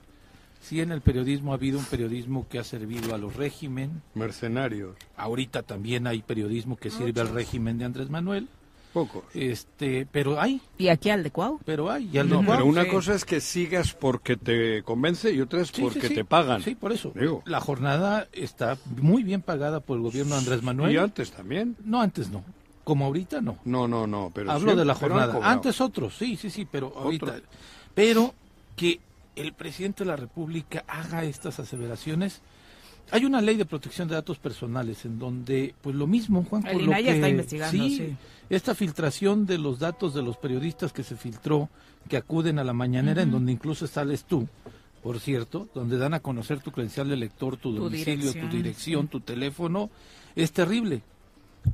sí 0.61 0.81
en 0.81 0.93
el 0.93 1.01
periodismo 1.01 1.53
ha 1.53 1.55
habido 1.55 1.79
un 1.79 1.85
periodismo 1.87 2.47
que 2.49 2.59
ha 2.59 2.65
servido 2.65 3.15
a 3.15 3.19
los 3.19 3.35
régimen. 3.37 4.03
Mercenarios. 4.15 4.97
Ahorita 5.17 5.63
también 5.63 6.07
hay 6.07 6.21
periodismo 6.23 6.77
que 6.77 6.91
sirve 6.91 7.21
al 7.21 7.29
régimen 7.29 7.79
de 7.79 7.85
Andrés 7.87 8.11
Manuel. 8.11 8.49
Pocos. 8.97 9.25
Este, 9.35 10.07
pero 10.11 10.41
hay, 10.41 10.59
Y 10.79 10.89
aquí 10.89 11.11
al 11.11 11.23
de 11.23 11.31
Cuau. 11.31 11.61
pero 11.67 11.91
hay. 11.91 12.09
Y 12.11 12.17
al 12.17 12.31
No, 12.31 12.41
de 12.41 12.47
pero 12.47 12.65
una 12.65 12.85
sí. 12.85 12.89
cosa 12.91 13.13
es 13.15 13.27
que 13.27 13.43
sigas 13.43 13.93
porque 13.93 14.39
te 14.39 14.83
convence 14.85 15.31
y 15.33 15.41
otra 15.43 15.61
es 15.61 15.69
Sí, 15.69 15.83
porque 15.83 16.01
sí, 16.01 16.09
sí. 16.09 16.15
te 16.15 16.25
pagan. 16.25 16.63
Sí, 16.63 16.75
por 16.75 16.93
eso. 16.93 17.13
Digo. 17.15 17.43
La 17.45 17.61
jornada 17.61 18.27
está 18.33 18.79
muy 18.97 19.23
bien 19.23 19.43
pagada 19.43 19.81
por 19.81 19.99
el 19.99 20.03
gobierno 20.03 20.35
de 20.35 20.41
Andrés 20.41 20.63
Manuel. 20.63 20.95
Y 20.95 20.97
antes 20.97 21.31
también. 21.31 21.77
No, 21.85 22.01
antes 22.01 22.31
no. 22.31 22.43
Como 22.85 23.05
ahorita 23.05 23.43
no. 23.43 23.59
No, 23.67 23.87
no, 23.87 24.07
no. 24.07 24.31
Pero 24.35 24.51
Hablo 24.51 24.61
siempre- 24.69 24.81
de 24.81 24.85
la 24.87 24.95
jornada. 24.95 25.39
Antes 25.43 25.79
otros, 25.83 26.17
sí, 26.17 26.37
sí, 26.37 26.49
sí, 26.49 26.65
pero 26.71 26.93
ahorita. 26.97 27.35
Pero 27.95 28.35
que 28.77 29.01
el 29.35 29.53
presidente 29.53 30.05
de 30.05 30.09
la 30.11 30.17
República 30.17 30.85
haga 30.89 31.23
estas 31.25 31.61
aseveraciones. 31.61 32.41
Hay 33.13 33.25
una 33.25 33.41
ley 33.41 33.57
de 33.57 33.65
protección 33.65 34.09
de 34.09 34.15
datos 34.15 34.39
personales 34.39 35.05
en 35.05 35.19
donde, 35.19 35.75
pues 35.81 35.95
lo 35.95 36.07
mismo, 36.07 36.45
Juan, 36.45 36.67
El 36.67 36.87
lo 36.87 36.93
que- 36.93 37.15
está 37.15 37.29
investigando, 37.29 37.85
sí. 37.85 38.17
esta 38.51 38.75
filtración 38.75 39.47
de 39.47 39.59
los 39.59 39.79
datos 39.79 40.13
de 40.15 40.23
los 40.23 40.37
periodistas 40.37 40.93
que 40.93 41.03
se 41.05 41.17
filtró, 41.17 41.69
que 42.09 42.17
acuden 42.17 42.59
a 42.59 42.65
la 42.65 42.73
mañanera, 42.73 43.23
en 43.23 43.31
donde 43.31 43.53
incluso 43.53 43.87
sales 43.87 44.25
tú, 44.25 44.49
por 45.03 45.21
cierto, 45.21 45.69
donde 45.75 45.99
dan 45.99 46.15
a 46.15 46.21
conocer 46.21 46.61
tu 46.61 46.73
credencial 46.73 47.09
de 47.09 47.17
lector, 47.17 47.57
tu, 47.57 47.75
Tu 47.77 47.83
domicilio, 47.85 48.17
dirección, 48.17 48.51
tu 48.51 48.57
dirección, 48.57 49.09
tu 49.09 49.21
teléfono, 49.21 49.89
es 50.35 50.51
terrible. 50.53 51.03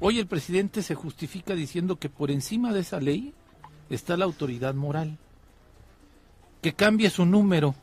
Hoy 0.01 0.19
el 0.19 0.27
presidente 0.27 0.83
se 0.83 0.95
justifica 0.95 1.55
diciendo 1.55 1.97
que 1.97 2.09
por 2.11 2.31
encima 2.31 2.73
de 2.75 2.81
esa 2.81 3.01
ley 3.01 3.33
está 3.91 4.17
la 4.17 4.25
autoridad 4.27 4.75
moral. 4.75 5.17
Que 6.61 6.73
cambie 6.75 7.11
su 7.11 7.27
número. 7.27 7.75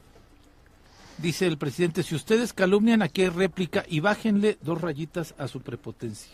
Dice 1.22 1.48
el 1.48 1.58
presidente, 1.58 2.04
si 2.04 2.16
ustedes 2.16 2.54
calumnian, 2.54 3.02
aquí 3.02 3.24
hay 3.24 3.30
réplica 3.30 3.84
y 3.90 4.00
bájenle 4.00 4.58
dos 4.62 4.80
rayitas 4.80 5.36
a 5.38 5.48
su 5.48 5.62
prepotencia. 5.62 6.32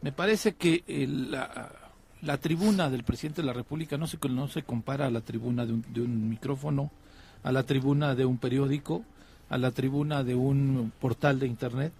Me 0.00 0.12
parece 0.12 0.54
que 0.54 0.82
el- 0.86 1.30
la, 1.30 1.70
la 2.22 2.38
tribuna 2.38 2.88
del 2.88 3.04
presidente 3.04 3.42
de 3.42 3.46
la 3.46 3.52
República 3.52 3.98
no 3.98 4.06
se, 4.06 4.18
no 4.30 4.48
se 4.48 4.62
compara 4.62 5.06
a 5.06 5.10
la 5.10 5.20
tribuna 5.20 5.66
de 5.66 5.74
un, 5.74 5.84
de 5.92 6.00
un 6.00 6.28
micrófono, 6.30 6.90
a 7.42 7.52
la 7.52 7.64
tribuna 7.64 8.14
de 8.14 8.24
un 8.24 8.38
periódico, 8.38 9.04
a 9.50 9.58
la 9.58 9.70
tribuna 9.72 10.24
de 10.24 10.34
un 10.36 10.90
portal 10.98 11.38
de 11.38 11.46
Internet. 11.46 11.92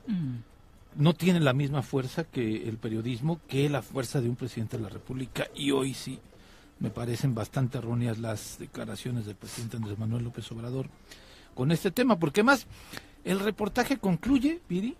No 0.97 1.14
tiene 1.14 1.40
la 1.40 1.52
misma 1.52 1.82
fuerza 1.82 2.24
que 2.24 2.69
el 2.69 2.78
periodismo, 2.78 3.40
que 3.48 3.69
la 3.69 3.82
fuerza 3.82 4.20
de 4.20 4.28
un 4.31 4.36
presidente 4.36 4.77
de 4.78 4.82
la 4.85 4.89
República. 4.89 5.47
Y 5.55 5.70
hoy 5.73 5.93
sí, 5.94 6.19
me 6.81 6.89
parecen 6.90 7.35
bastante 7.35 7.78
erróneas 7.78 8.19
las 8.19 8.59
declaraciones 8.59 9.27
del 9.27 9.36
presidente 9.36 9.77
Andrés 9.77 9.98
Manuel 9.98 10.24
López 10.24 10.51
Obrador 10.52 10.89
con 11.54 11.72
este 11.72 11.90
tema, 11.90 12.18
porque 12.18 12.42
más 12.42 12.66
el 13.24 13.40
reportaje 13.40 13.98
concluye, 13.98 14.60
Viri, 14.68 14.96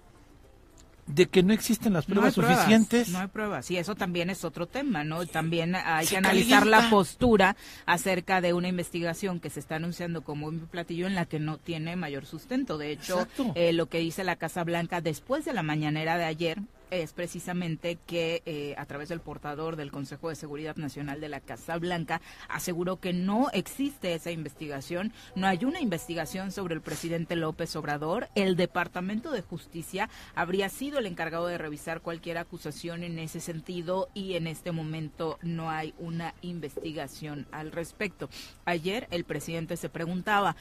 de 1.07 1.27
que 1.27 1.43
no 1.43 1.53
existen 1.53 1.93
las 1.93 2.09
No 2.09 2.15
pruebas 2.15 2.35
suficientes. 2.35 3.09
No 3.09 3.19
hay 3.19 3.27
pruebas. 3.27 3.69
Y 3.73 3.77
eso 3.77 3.97
también 3.97 4.31
es 4.31 4.45
otro 4.45 4.69
tema, 4.69 5.03
¿no? 5.03 5.27
También 5.27 5.75
hay 5.75 6.07
Se 6.07 6.11
que 6.13 6.17
analizar 6.19 6.61
calienta. 6.61 6.83
la 6.85 6.91
postura 6.91 7.57
acerca 7.87 8.41
de 8.41 8.53
una 8.53 8.69
investigación 8.69 9.41
que 9.41 9.51
se 9.51 9.59
está 9.59 9.77
anunciando 9.77 10.23
como 10.23 10.47
un 10.47 10.61
platillo 10.69 11.09
en 11.09 11.17
la 11.17 11.27
que 11.27 11.41
no 11.41 11.59
tiene 11.59 11.97
mayor 11.97 12.25
sustento. 12.25 12.79
De 12.79 12.93
hecho, 12.93 13.27
eh, 13.57 13.73
lo 13.73 13.87
que 13.89 13.99
dice 13.99 14.23
la 14.23 14.37
Casa 14.37 14.63
Blanca 14.63 15.01
después 15.01 15.45
de 15.45 15.53
la 15.53 15.65
mañanera 15.65 16.17
de 16.17 16.25
ayer 16.25 16.61
es 16.93 17.15
precisamente 17.15 17.99
que 18.07 18.43
eh, 18.45 18.75
a 18.77 18.85
través 18.85 19.09
del 19.09 19.21
portador 19.21 19.77
del 19.77 19.91
Consejo 19.91 20.29
de 20.29 20.35
Seguridad 20.35 20.77
Nacional 20.77 21.21
de 21.21 21.31
la 21.31 21.41
Casa 21.41 21.79
Blanca 21.79 22.21
aseguró 22.49 23.01
que 23.01 23.15
no 23.15 23.49
existe 23.53 24.13
esa 24.15 24.31
investigación, 24.31 25.13
no 25.35 25.47
hay 25.47 25.65
una 25.65 25.81
investigación 25.81 26.53
sobre 26.53 26.75
el 26.75 26.83
presidente 26.83 27.35
López 27.35 27.75
Obrador, 27.77 28.29
el 28.35 28.57
Departamento 28.57 29.31
de 29.31 29.41
Justicia 29.41 30.11
habría 30.35 30.69
sido 30.69 30.99
el 30.99 31.07
encargado 31.07 31.47
de 31.47 31.59
revisar 31.59 32.03
cualquier 32.03 32.37
acusación 32.37 33.05
en 33.05 33.19
ese 33.19 33.41
sentido 33.41 34.11
y 34.13 34.35
en 34.35 34.47
este 34.47 34.71
momento 34.71 35.39
no 35.43 35.71
hay 35.71 35.95
una 35.99 36.35
investigación 36.43 37.47
al 37.53 37.73
respecto. 37.73 38.29
Ayer 38.67 39.09
el 39.11 39.25
presidente 39.25 39.77
se 39.77 39.89
preguntaba 39.89 40.57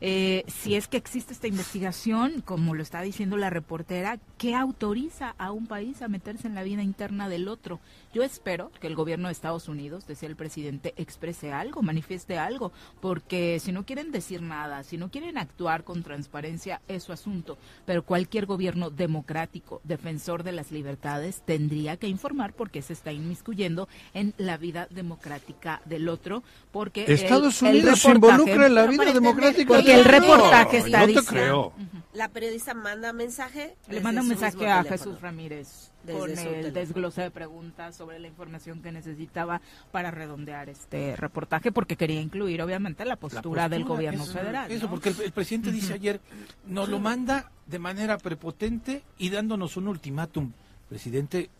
eh, 0.00 0.44
si 0.48 0.74
es 0.74 0.88
que 0.88 0.96
existe 0.96 1.32
esta 1.32 1.46
investigación, 1.46 2.40
como 2.40 2.74
lo 2.74 2.82
está 2.82 3.02
diciendo 3.02 3.36
la 3.36 3.50
reportera, 3.50 4.18
¿qué 4.38 4.54
autoriza 4.54 5.34
a 5.38 5.52
un 5.52 5.66
a 5.76 6.08
meterse 6.08 6.46
en 6.46 6.54
la 6.54 6.62
vida 6.62 6.82
interna 6.82 7.28
del 7.28 7.48
otro? 7.48 7.80
Yo 8.14 8.22
espero 8.22 8.70
que 8.80 8.86
el 8.86 8.94
gobierno 8.94 9.28
de 9.28 9.32
Estados 9.32 9.68
Unidos, 9.68 10.06
decía 10.06 10.28
el 10.28 10.36
presidente, 10.36 10.94
exprese 10.96 11.52
algo, 11.52 11.82
manifieste 11.82 12.38
algo, 12.38 12.72
porque 13.00 13.60
si 13.60 13.72
no 13.72 13.84
quieren 13.84 14.10
decir 14.10 14.40
nada, 14.42 14.82
si 14.84 14.96
no 14.96 15.10
quieren 15.10 15.38
actuar 15.38 15.84
con 15.84 16.02
transparencia, 16.02 16.80
es 16.88 17.02
su 17.02 17.12
asunto. 17.12 17.58
Pero 17.84 18.04
cualquier 18.04 18.46
gobierno 18.46 18.90
democrático, 18.90 19.80
defensor 19.84 20.42
de 20.42 20.52
las 20.52 20.72
libertades, 20.72 21.42
tendría 21.44 21.96
que 21.96 22.08
informar 22.08 22.54
porque 22.54 22.82
se 22.82 22.94
está 22.94 23.12
inmiscuyendo 23.12 23.88
en 24.14 24.34
la 24.38 24.56
vida 24.56 24.88
democrática 24.90 25.82
del 25.84 26.08
otro, 26.08 26.42
porque 26.72 27.04
Estados 27.06 27.62
el 27.62 27.68
Unidos 27.68 28.00
se 28.00 28.10
involucra 28.10 28.66
en 28.66 28.74
la 28.74 28.86
vida 28.86 29.12
democrática. 29.12 29.74
Porque 29.74 29.94
el 29.94 30.04
reportaje 30.04 30.78
está 30.78 31.06
no 31.06 31.22
te. 31.22 31.72
La 32.16 32.28
periodista 32.30 32.72
manda 32.72 33.12
mensaje. 33.12 33.76
Le 33.88 34.00
manda 34.00 34.22
un 34.22 34.28
mensaje 34.28 34.56
a 34.70 34.82
teléfono. 34.82 34.88
Jesús 35.12 35.20
Ramírez 35.20 35.90
Desde 36.04 36.18
con 36.18 36.30
el 36.30 36.36
teléfono. 36.36 36.72
desglose 36.72 37.22
de 37.22 37.30
preguntas 37.30 37.94
sobre 37.94 38.18
la 38.18 38.26
información 38.26 38.80
que 38.80 38.90
necesitaba 38.90 39.60
para 39.92 40.10
redondear 40.10 40.68
este 40.70 41.14
reportaje, 41.16 41.72
porque 41.72 41.96
quería 41.96 42.20
incluir 42.20 42.62
obviamente 42.62 43.04
la 43.04 43.16
postura, 43.16 43.68
del 43.68 43.82
postura, 43.82 43.96
gobierno 43.96 44.24
eso, 44.24 44.32
federal. 44.32 44.70
Eso, 44.72 44.84
¿no? 44.86 44.90
porque 44.90 45.10
el, 45.10 45.20
el 45.20 45.32
presidente 45.32 45.70
dice 45.70 45.92
ayer, 45.92 46.20
nos 46.66 46.88
lo 46.88 46.98
manda 47.00 47.50
de 47.66 47.78
manera 47.78 48.16
prepotente 48.18 49.02
y 49.18 49.28
dándonos 49.30 49.76
un 49.76 49.88
ultimátum. 49.88 50.52
Presidente, 50.88 51.50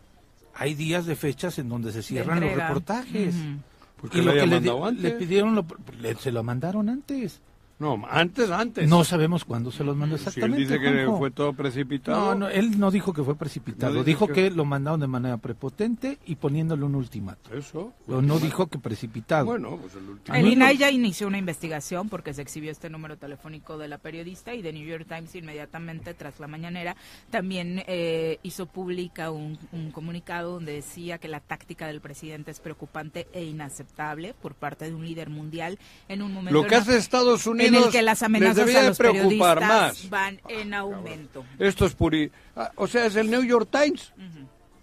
hay 0.54 0.74
días 0.74 1.04
de 1.04 1.16
fechas 1.16 1.58
en 1.58 1.68
donde 1.68 1.92
se 1.92 2.02
cierran 2.02 2.40
los 2.40 2.54
reportajes. 2.54 3.34
Ujú. 3.34 3.60
¿Por 4.00 4.10
qué 4.10 4.18
Y 4.18 4.22
lo 4.22 4.32
lo 4.34 4.40
que 4.40 4.46
le, 4.46 4.92
le 5.02 5.10
pidieron, 5.12 5.54
lo- 5.54 5.66
le- 6.00 6.14
se 6.16 6.30
lo 6.32 6.42
mandaron 6.42 6.88
antes. 6.88 7.40
No, 7.78 8.02
antes, 8.10 8.50
antes. 8.50 8.88
No 8.88 9.04
sabemos 9.04 9.44
cuándo 9.44 9.70
se 9.70 9.84
los 9.84 9.96
mandó 9.96 10.16
Si 10.16 10.22
él 10.24 10.28
exactamente. 10.28 10.62
dice 10.62 10.80
que 10.80 11.06
fue 11.18 11.30
todo 11.30 11.52
precipitado. 11.52 12.34
No, 12.34 12.34
no, 12.34 12.48
él 12.48 12.78
no 12.78 12.90
dijo 12.90 13.12
que 13.12 13.22
fue 13.22 13.36
precipitado. 13.36 13.92
No 13.94 14.04
dijo 14.04 14.24
dijo 14.24 14.34
que... 14.34 14.48
que- 14.48 14.50
lo 14.50 14.64
mandaron 14.64 15.00
de 15.00 15.06
manera 15.06 15.36
prepotente 15.36 16.18
y 16.24 16.36
poniéndole 16.36 16.84
un 16.84 16.94
ultimato. 16.94 17.52
Eso. 17.54 17.92
Pero 18.06 18.22
no 18.22 18.38
dijo 18.38 18.66
que 18.68 18.78
precipitado. 18.78 19.44
Bueno, 19.46 19.76
pues 19.76 19.94
el 19.94 20.08
último. 20.08 20.34
El 20.36 20.46
INAI 20.46 20.78
ya 20.78 20.90
inició 20.90 21.26
una 21.26 21.36
investigación 21.38 22.08
porque 22.08 22.32
se 22.32 22.40
exhibió 22.42 22.70
este 22.70 22.88
número 22.88 23.18
telefónico 23.18 23.76
de 23.76 23.88
la 23.88 23.98
periodista 23.98 24.54
y 24.54 24.62
The 24.62 24.72
New 24.72 24.86
York 24.86 25.06
Times 25.06 25.34
inmediatamente 25.34 26.14
tras 26.14 26.40
la 26.40 26.46
mañanera 26.46 26.96
también 27.30 27.82
eh, 27.86 28.38
hizo 28.42 28.66
pública 28.66 29.30
un, 29.30 29.58
un 29.72 29.90
comunicado 29.90 30.52
donde 30.52 30.72
decía 30.72 31.18
que 31.18 31.28
la 31.28 31.40
táctica 31.40 31.86
del 31.86 32.00
presidente 32.00 32.50
es 32.50 32.60
preocupante 32.60 33.26
e 33.32 33.44
inaceptable 33.44 34.34
por 34.40 34.54
parte 34.54 34.86
de 34.86 34.94
un 34.94 35.04
líder 35.04 35.28
mundial 35.28 35.78
en 36.08 36.22
un 36.22 36.32
momento 36.32 36.58
Lo 36.58 36.66
que 36.66 36.76
hace 36.76 36.96
Estados 36.96 37.46
en 37.66 37.74
el 37.74 37.90
que 37.90 38.02
las 38.02 38.18
les 38.18 38.22
amenazas 38.24 38.56
debería 38.56 38.78
a 38.80 38.82
de 38.82 38.88
los 38.88 38.98
preocupar 38.98 39.58
periodistas 39.58 39.68
más. 40.04 40.10
van 40.10 40.40
en 40.48 40.74
aumento. 40.74 41.44
Esto 41.58 41.86
es 41.86 41.94
puri... 41.94 42.30
ah, 42.56 42.70
O 42.76 42.86
sea, 42.86 43.06
es 43.06 43.16
el 43.16 43.30
New 43.30 43.42
York 43.42 43.68
Times. 43.70 44.12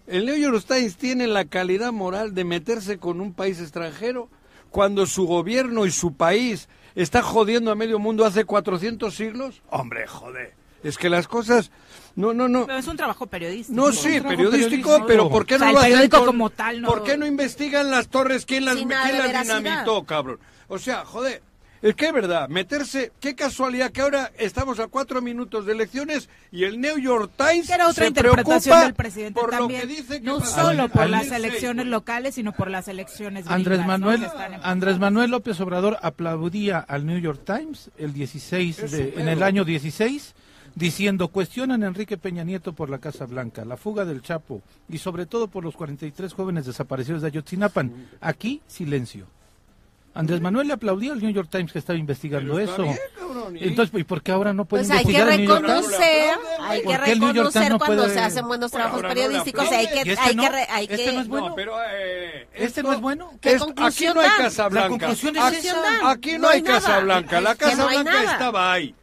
El 0.06 0.26
New 0.26 0.36
York 0.36 0.64
Times 0.66 0.96
tiene 0.96 1.26
la 1.26 1.44
calidad 1.46 1.90
moral 1.92 2.34
de 2.34 2.44
meterse 2.44 2.98
con 2.98 3.20
un 3.20 3.32
país 3.32 3.58
extranjero 3.60 4.28
cuando 4.70 5.06
su 5.06 5.26
gobierno 5.26 5.86
y 5.86 5.90
su 5.90 6.14
país 6.14 6.68
está 6.94 7.22
jodiendo 7.22 7.70
a 7.70 7.74
medio 7.74 7.98
mundo 7.98 8.24
hace 8.24 8.44
400 8.44 9.14
siglos. 9.14 9.62
Hombre, 9.70 10.06
joder. 10.06 10.52
Es 10.82 10.98
que 10.98 11.08
las 11.08 11.26
cosas... 11.26 11.70
No, 12.16 12.32
no, 12.34 12.46
no. 12.48 12.66
Pero 12.66 12.78
es 12.78 12.86
un 12.86 12.96
trabajo 12.96 13.26
periodístico. 13.26 13.74
No, 13.80 13.90
sí, 13.90 14.20
periodístico, 14.20 15.04
pero 15.06 15.28
¿por 15.30 15.46
qué 15.46 15.54
O 15.56 15.58
sea, 15.58 15.68
no 15.68 15.72
lo 15.72 15.78
hacen 15.80 16.08
con- 16.10 16.26
como 16.26 16.50
tal 16.50 16.80
no- 16.82 16.88
¿Por 16.88 17.02
qué 17.02 17.16
no 17.16 17.26
investigan 17.26 17.90
las 17.90 18.08
torres? 18.08 18.44
¿Quién 18.46 18.64
las, 18.66 18.76
quién 18.76 18.88
las 18.90 19.42
dinamitó, 19.42 20.04
cabrón? 20.04 20.38
O 20.68 20.78
sea, 20.78 21.04
joder, 21.04 21.42
es 21.84 21.94
que 21.94 22.06
es 22.06 22.12
verdad, 22.14 22.48
meterse... 22.48 23.12
Qué 23.20 23.34
casualidad 23.34 23.92
que 23.92 24.00
ahora 24.00 24.32
estamos 24.38 24.80
a 24.80 24.86
cuatro 24.86 25.20
minutos 25.20 25.66
de 25.66 25.72
elecciones 25.72 26.30
y 26.50 26.64
el 26.64 26.80
New 26.80 26.98
York 26.98 27.32
Times 27.36 27.68
era 27.68 27.88
otra 27.88 28.04
se 28.04 28.08
interpretación 28.08 28.62
preocupa 28.62 28.84
del 28.84 28.94
presidente 28.94 29.38
por 29.38 29.50
también, 29.50 29.82
lo 29.82 29.86
que 29.86 29.94
dice 29.94 30.20
que 30.22 30.26
no 30.26 30.38
pasa. 30.38 30.62
solo 30.62 30.88
por 30.88 31.10
las 31.10 31.30
elecciones 31.30 31.84
locales, 31.84 32.36
sino 32.36 32.52
por 32.52 32.70
las 32.70 32.88
elecciones 32.88 33.46
Andrés. 33.48 33.84
Manuel, 33.84 34.26
Andrés 34.62 34.98
Manuel 34.98 35.30
López 35.30 35.60
Obrador 35.60 35.98
aplaudía 36.00 36.78
al 36.78 37.04
New 37.04 37.18
York 37.18 37.42
Times 37.44 37.90
el 37.98 38.14
16 38.14 38.78
Es 38.78 38.90
de, 38.90 39.14
en 39.18 39.28
el 39.28 39.42
año 39.42 39.66
16 39.66 40.34
diciendo 40.74 41.28
cuestionan 41.28 41.82
a 41.82 41.86
Enrique 41.86 42.16
Peña 42.16 42.44
Nieto 42.44 42.72
por 42.72 42.88
la 42.88 42.98
Casa 42.98 43.26
Blanca, 43.26 43.64
la 43.66 43.76
fuga 43.76 44.06
del 44.06 44.22
Chapo 44.22 44.62
y 44.88 44.96
sobre 44.96 45.26
todo 45.26 45.48
por 45.48 45.64
los 45.64 45.76
43 45.76 46.32
jóvenes 46.32 46.64
desaparecidos 46.64 47.20
de 47.20 47.28
Ayotzinapan. 47.28 48.08
Aquí 48.22 48.62
silencio. 48.66 49.26
Andrés 50.16 50.40
Manuel 50.40 50.68
le 50.68 50.74
aplaudía 50.74 51.12
al 51.12 51.20
New 51.20 51.30
York 51.32 51.48
Times 51.50 51.72
que 51.72 51.78
estaba 51.80 51.98
investigando 51.98 52.58
eso. 52.60 52.84
bien, 52.84 52.96
cabrón, 53.18 53.56
¿y? 53.56 53.64
Entonces, 53.64 53.98
¿y 54.00 54.04
por 54.04 54.22
qué 54.22 54.30
ahora 54.30 54.52
no 54.52 54.64
puede 54.64 54.84
Pues 54.84 54.96
hay 54.96 55.04
que 55.04 55.10
investigar 55.10 55.28
el 55.32 55.40
New 55.40 55.48
York 55.48 55.66
Times? 55.66 55.80
reconocer, 55.86 56.34
hay 56.60 56.78
que 56.78 56.84
¿Por 56.84 57.02
qué 57.02 57.12
el 57.12 57.18
New 57.20 57.26
York 57.28 57.36
reconocer 57.36 57.62
Times 57.62 57.70
no 57.72 57.78
cuando 57.78 58.02
puede- 58.04 58.14
se 58.14 58.20
hacen 58.20 58.46
buenos 58.46 58.70
trabajos 58.70 58.96
ahora 58.96 59.08
no 59.08 59.14
le 59.14 59.20
periodísticos, 59.22 59.72
hay 59.72 59.86
que, 59.88 59.96
¿Y 59.96 60.10
este 60.12 60.20
hay 60.20 60.36
no? 60.36 60.42
que, 60.44 60.48
re- 60.50 60.66
hay 60.70 60.84
¿Este 60.84 60.96
que- 61.04 61.12
no 61.12 61.20
es 61.20 61.28
bueno? 61.28 61.48
No, 61.48 61.54
pero... 61.56 61.74
eh, 61.90 62.48
¿Este 62.54 62.64
esto- 62.66 62.82
no 62.84 62.92
es 62.92 63.00
bueno? 63.00 63.30
¿Qué 63.40 63.52
es- 63.54 63.62
aquí 63.62 64.04
no 64.06 64.20
hay 64.20 64.26
dan? 64.28 64.36
Casa 64.38 64.68
Blanca. 64.68 64.84
La 64.88 64.98
conclusión 64.98 65.36
es 65.36 65.42
aquí, 65.42 65.56
esa. 65.66 66.10
aquí 66.10 66.32
no, 66.34 66.38
No 66.38 66.48
hay 66.48 66.54
hay 66.56 66.62
nada. 66.62 66.80
Casa 66.80 67.00
Blanca. 67.00 67.40
La 67.40 67.54
que 67.56 67.64
Casa 67.64 67.76
no 67.76 67.88
hay 67.88 68.02
Blanca 68.02 68.12
nada. 68.22 68.32
estaba 68.32 68.72
ahí. 68.72 68.94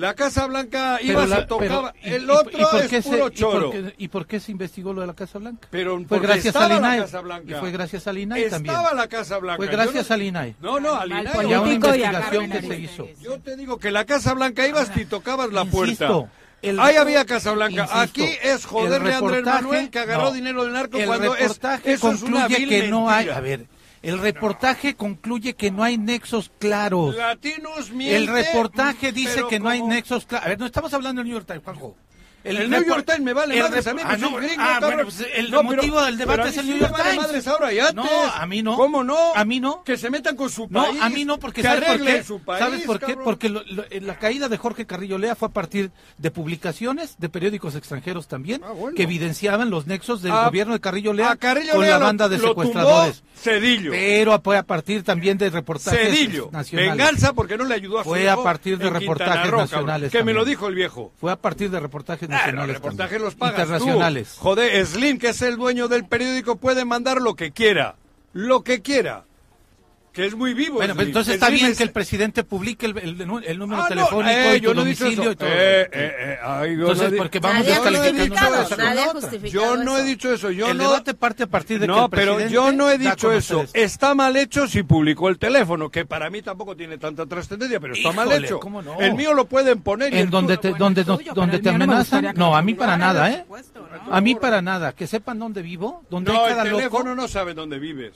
La 0.00 0.14
Casa 0.14 0.46
Blanca 0.46 0.98
iba, 1.02 1.26
la- 1.26 1.36
se 1.40 1.42
tocaba. 1.46 1.92
pero- 2.00 2.16
el 2.16 2.24
y- 2.24 2.30
otro 2.30 2.58
y 2.58 2.64
por 2.64 2.80
es 2.80 2.88
qué 2.88 3.02
se- 3.02 3.08
puro 3.10 3.28
y 3.28 3.40
por 3.40 3.70
qué- 3.70 3.94
¿Y 3.98 4.08
por 4.08 4.26
qué 4.26 4.40
se 4.40 4.52
investigó 4.52 4.92
lo 4.92 5.02
de 5.02 5.06
la 5.06 5.14
Casa 5.14 5.38
Blanca? 5.38 5.68
Pero 5.70 6.02
Fue 6.08 6.18
gracias 6.20 6.46
estaba 6.46 6.64
al 6.66 6.72
la. 6.76 7.02
Casa 7.02 7.20
Blanca. 7.20 7.50
Y 7.56 7.60
fue 7.60 7.70
gracias 7.70 8.06
al 8.06 8.18
INAI 8.18 8.48
también. 8.48 8.74
Estaba 8.74 8.94
la 8.94 9.08
Casa 9.08 9.38
Blanca. 9.38 9.56
Fue 9.58 9.66
gracias 9.66 10.08
no- 10.08 10.14
al 10.14 10.22
INAI. 10.22 10.56
No, 10.60 10.80
no, 10.80 10.94
al 10.94 11.12
Al 11.12 11.20
INAI. 11.20 11.50
Y 11.50 11.52
a 11.52 11.60
una 11.60 11.70
a 11.70 11.74
investigación 11.74 12.50
que 12.50 12.62
se 12.62 12.78
hizo. 12.78 13.08
Yo 13.20 13.38
te 13.40 13.56
digo 13.56 13.78
que 13.78 13.90
la 13.90 14.04
Casa 14.06 14.34
Blanca 14.34 14.66
ibas 14.66 14.90
y 14.96 15.04
tocabas 15.04 15.52
la 15.52 15.64
puerta. 15.66 15.90
Insisto, 15.92 16.28
el- 16.62 16.80
Ahí 16.80 16.96
había 16.96 17.24
Casa 17.24 17.52
Blanca. 17.52 17.82
Insisto, 17.82 17.98
Aquí 18.00 18.28
es 18.42 18.64
joderle 18.66 19.08
el 19.08 19.14
a 19.14 19.18
Andrés 19.18 19.40
reportaje- 19.44 19.62
Manuel 19.62 19.90
que 19.90 19.98
agarró 19.98 20.24
no. 20.24 20.32
dinero 20.32 20.64
del 20.64 20.72
narco 20.72 20.98
el 20.98 21.06
cuando 21.06 21.34
es, 21.36 21.60
eso 21.84 22.12
es 22.12 22.22
una 22.22 22.48
vil 22.48 22.68
que 22.68 22.88
no 22.88 23.10
hay, 23.10 23.28
a 23.28 23.40
ver, 23.40 23.66
el 24.02 24.18
reportaje 24.18 24.94
concluye 24.94 25.54
que 25.54 25.70
no 25.70 25.82
hay 25.82 25.98
nexos 25.98 26.50
claros. 26.58 27.14
Latinos 27.16 27.90
miente, 27.90 28.16
El 28.16 28.26
reportaje 28.26 29.12
dice 29.12 29.42
que 29.48 29.60
no 29.60 29.68
hay 29.68 29.82
nexos 29.82 30.26
claros. 30.26 30.46
A 30.46 30.48
ver, 30.50 30.58
no 30.58 30.66
estamos 30.66 30.92
hablando 30.94 31.20
del 31.20 31.28
New 31.28 31.36
York 31.36 31.46
Times, 31.46 31.62
Juanjo. 31.64 31.96
El 32.42 32.70
New 32.70 32.84
York 32.86 33.04
Times 33.04 33.20
me 33.20 33.32
vale 33.34 33.60
madres 33.62 33.86
a 33.86 33.94
mí, 33.94 34.00
ah, 34.04 34.16
no, 34.16 34.34
gringo, 34.36 34.54
ah, 34.58 34.78
bueno, 34.80 35.02
pues 35.04 35.26
el 35.34 35.50
No, 35.50 35.58
pero- 35.62 35.76
motivo 35.76 36.02
del 36.02 36.16
debate 36.16 36.48
es 36.48 36.56
el 36.56 36.66
New 36.68 36.78
York 36.78 36.94
Times. 36.96 37.16
madres 37.16 37.46
ahora 37.46 37.72
y 37.72 37.78
antes. 37.78 37.94
No, 37.96 38.08
a 38.34 38.46
mí 38.46 38.62
no. 38.62 38.76
¿Cómo 38.76 39.04
no? 39.04 39.34
A 39.34 39.44
mí 39.44 39.60
no. 39.60 39.82
Que 39.84 39.96
se 39.98 40.08
metan 40.10 40.36
con 40.36 40.48
su 40.48 40.66
No, 40.70 40.84
país. 40.86 40.98
a 41.02 41.08
mí 41.10 41.24
no, 41.24 41.38
porque 41.38 41.60
que 41.62 41.68
¿sabes 41.68 41.84
por 41.98 42.06
qué? 42.06 42.24
su 42.24 42.40
país, 42.40 42.58
¿Sabes 42.64 42.82
por 42.82 42.98
qué? 43.00 43.16
Porque 43.16 43.48
lo- 43.50 43.62
lo- 43.70 43.84
eh, 43.90 44.00
la 44.00 44.18
caída 44.18 44.48
de 44.48 44.56
Jorge 44.56 44.86
Carrillo 44.86 45.18
Lea 45.18 45.34
fue 45.36 45.48
a 45.48 45.52
partir 45.52 45.90
de 46.18 46.30
publicaciones 46.30 47.16
de 47.18 47.28
periódicos 47.28 47.74
extranjeros 47.76 48.26
también, 48.28 48.62
Ah, 48.64 48.72
bueno. 48.72 48.96
que 48.96 49.02
evidenciaban 49.02 49.68
los 49.70 49.86
nexos 49.86 50.22
del 50.22 50.32
A- 50.32 50.46
gobierno 50.46 50.72
de 50.72 50.80
Carrillo 50.80 51.12
Lea 51.12 51.36
Carrillo 51.36 51.72
con 51.72 51.82
Lea 51.82 51.92
la 51.92 51.98
lo- 51.98 52.04
banda 52.06 52.28
de 52.28 52.38
secuestradores. 52.38 53.22
Cedillo. 53.36 53.90
Pero 53.90 54.40
fue 54.42 54.56
a 54.58 54.62
partir 54.62 55.02
también 55.02 55.38
de 55.38 55.48
reportajes 55.50 55.98
Cedillo. 56.14 56.50
nacionales. 56.52 56.96
Venganza 56.96 57.32
porque 57.32 57.56
no 57.56 57.64
le 57.64 57.74
ayudó 57.74 57.98
a 58.00 58.04
Fue 58.04 58.28
a 58.28 58.36
partir 58.36 58.76
de 58.78 58.90
reportajes 58.90 59.50
nacionales 59.52 60.12
Que 60.12 60.22
me 60.24 60.32
lo 60.34 60.44
dijo 60.44 60.68
el 60.68 60.74
viejo. 60.74 61.12
Fue 61.18 61.32
a 61.32 61.36
partir 61.36 61.70
de 61.70 61.80
reportajes 61.80 62.28
Ah, 62.32 62.52
los 62.52 62.68
reportajes 62.68 63.20
los 63.20 63.34
pagas 63.34 63.60
Internacionales. 63.60 64.34
tú. 64.36 64.42
Joder, 64.42 64.86
Slim, 64.86 65.18
que 65.18 65.28
es 65.30 65.42
el 65.42 65.56
dueño 65.56 65.88
del 65.88 66.04
periódico, 66.06 66.56
puede 66.56 66.84
mandar 66.84 67.20
lo 67.20 67.34
que 67.34 67.52
quiera. 67.52 67.96
Lo 68.32 68.62
que 68.62 68.82
quiera. 68.82 69.24
Que 70.12 70.26
es 70.26 70.34
muy 70.34 70.54
vivo. 70.54 70.74
Bueno, 70.76 70.96
pues 70.96 71.06
entonces 71.06 71.34
está 71.34 71.50
bien 71.50 71.66
es- 71.66 71.78
que 71.78 71.84
el 71.84 71.92
presidente 71.92 72.42
publique 72.42 72.84
el, 72.86 72.98
el- 72.98 73.44
el 73.46 73.58
número 73.58 73.80
Ah, 73.82 73.84
no, 73.84 73.88
telefónico 73.88 74.28
eh, 74.30 74.56
y 74.56 74.60
tu 74.60 74.64
yo 74.64 74.74
no 74.74 74.88
y 74.88 74.94
todo. 74.96 75.48
Eh, 75.48 75.82
eh, 75.82 75.88
eh, 75.92 76.38
ay, 76.42 76.76
yo 76.76 76.80
Entonces, 76.80 77.12
no 77.12 77.16
porque 77.16 77.38
vamos 77.38 77.66
justificado 77.66 79.48
Yo 79.48 79.76
no 79.76 79.98
he 79.98 80.02
dicho 80.02 80.32
eso. 80.34 80.50
Yo 80.50 80.68
el 80.68 80.78
no... 80.78 80.84
debate 80.84 81.14
parte 81.14 81.44
a 81.44 81.46
partir 81.46 81.78
de 81.78 81.86
que 81.86 81.92
No, 81.92 82.04
el 82.06 82.10
pero 82.10 82.34
presidente 82.34 82.54
yo 82.54 82.72
no 82.72 82.90
he 82.90 82.94
a 82.94 82.98
dicho 82.98 83.32
eso. 83.32 83.62
esto. 83.62 83.78
Está 83.78 84.14
mal 84.16 84.36
hecho 84.36 84.66
si 84.66 84.82
publicó 84.82 85.28
el 85.28 85.38
teléfono, 85.38 85.90
que 85.90 86.04
para 86.04 86.28
mí 86.28 86.42
tampoco 86.42 86.76
tiene 86.76 86.98
tanta 86.98 87.26
trascendencia, 87.26 87.78
pero 87.78 87.94
está 87.94 88.10
mal 88.10 88.32
hecho. 88.32 88.58
¿cómo 88.58 88.82
no? 88.82 89.00
El 89.00 89.14
mío 89.14 89.32
lo 89.32 89.44
pueden 89.44 89.80
poner 89.80 90.12
y 90.12 90.16
en 90.16 90.22
el 90.22 90.30
donde 90.30 90.56
te, 90.56 90.72
donde, 90.72 91.04
donde 91.04 91.58
te 91.60 91.68
el 91.68 91.78
no 91.78 91.84
amenazan. 91.84 92.26
que 92.26 92.32
No, 92.32 92.56
a 92.56 92.62
mí 92.62 92.74
para 92.74 92.96
nada, 92.96 93.30
¿eh? 93.30 93.44
¿no? 93.48 94.12
A 94.14 94.20
mí 94.20 94.34
para 94.34 94.60
nada. 94.60 94.92
Que 94.92 95.06
sepan 95.06 95.38
dónde 95.38 95.62
vivo, 95.62 96.02
dónde 96.10 96.32
No, 96.32 96.40
hay 96.40 96.50
el 96.50 96.56
cada 96.56 96.64
teléfono 96.64 97.10
loco. 97.10 97.14
no 97.22 97.28
sabe 97.28 97.54
dónde 97.54 97.78
vives. 97.78 98.12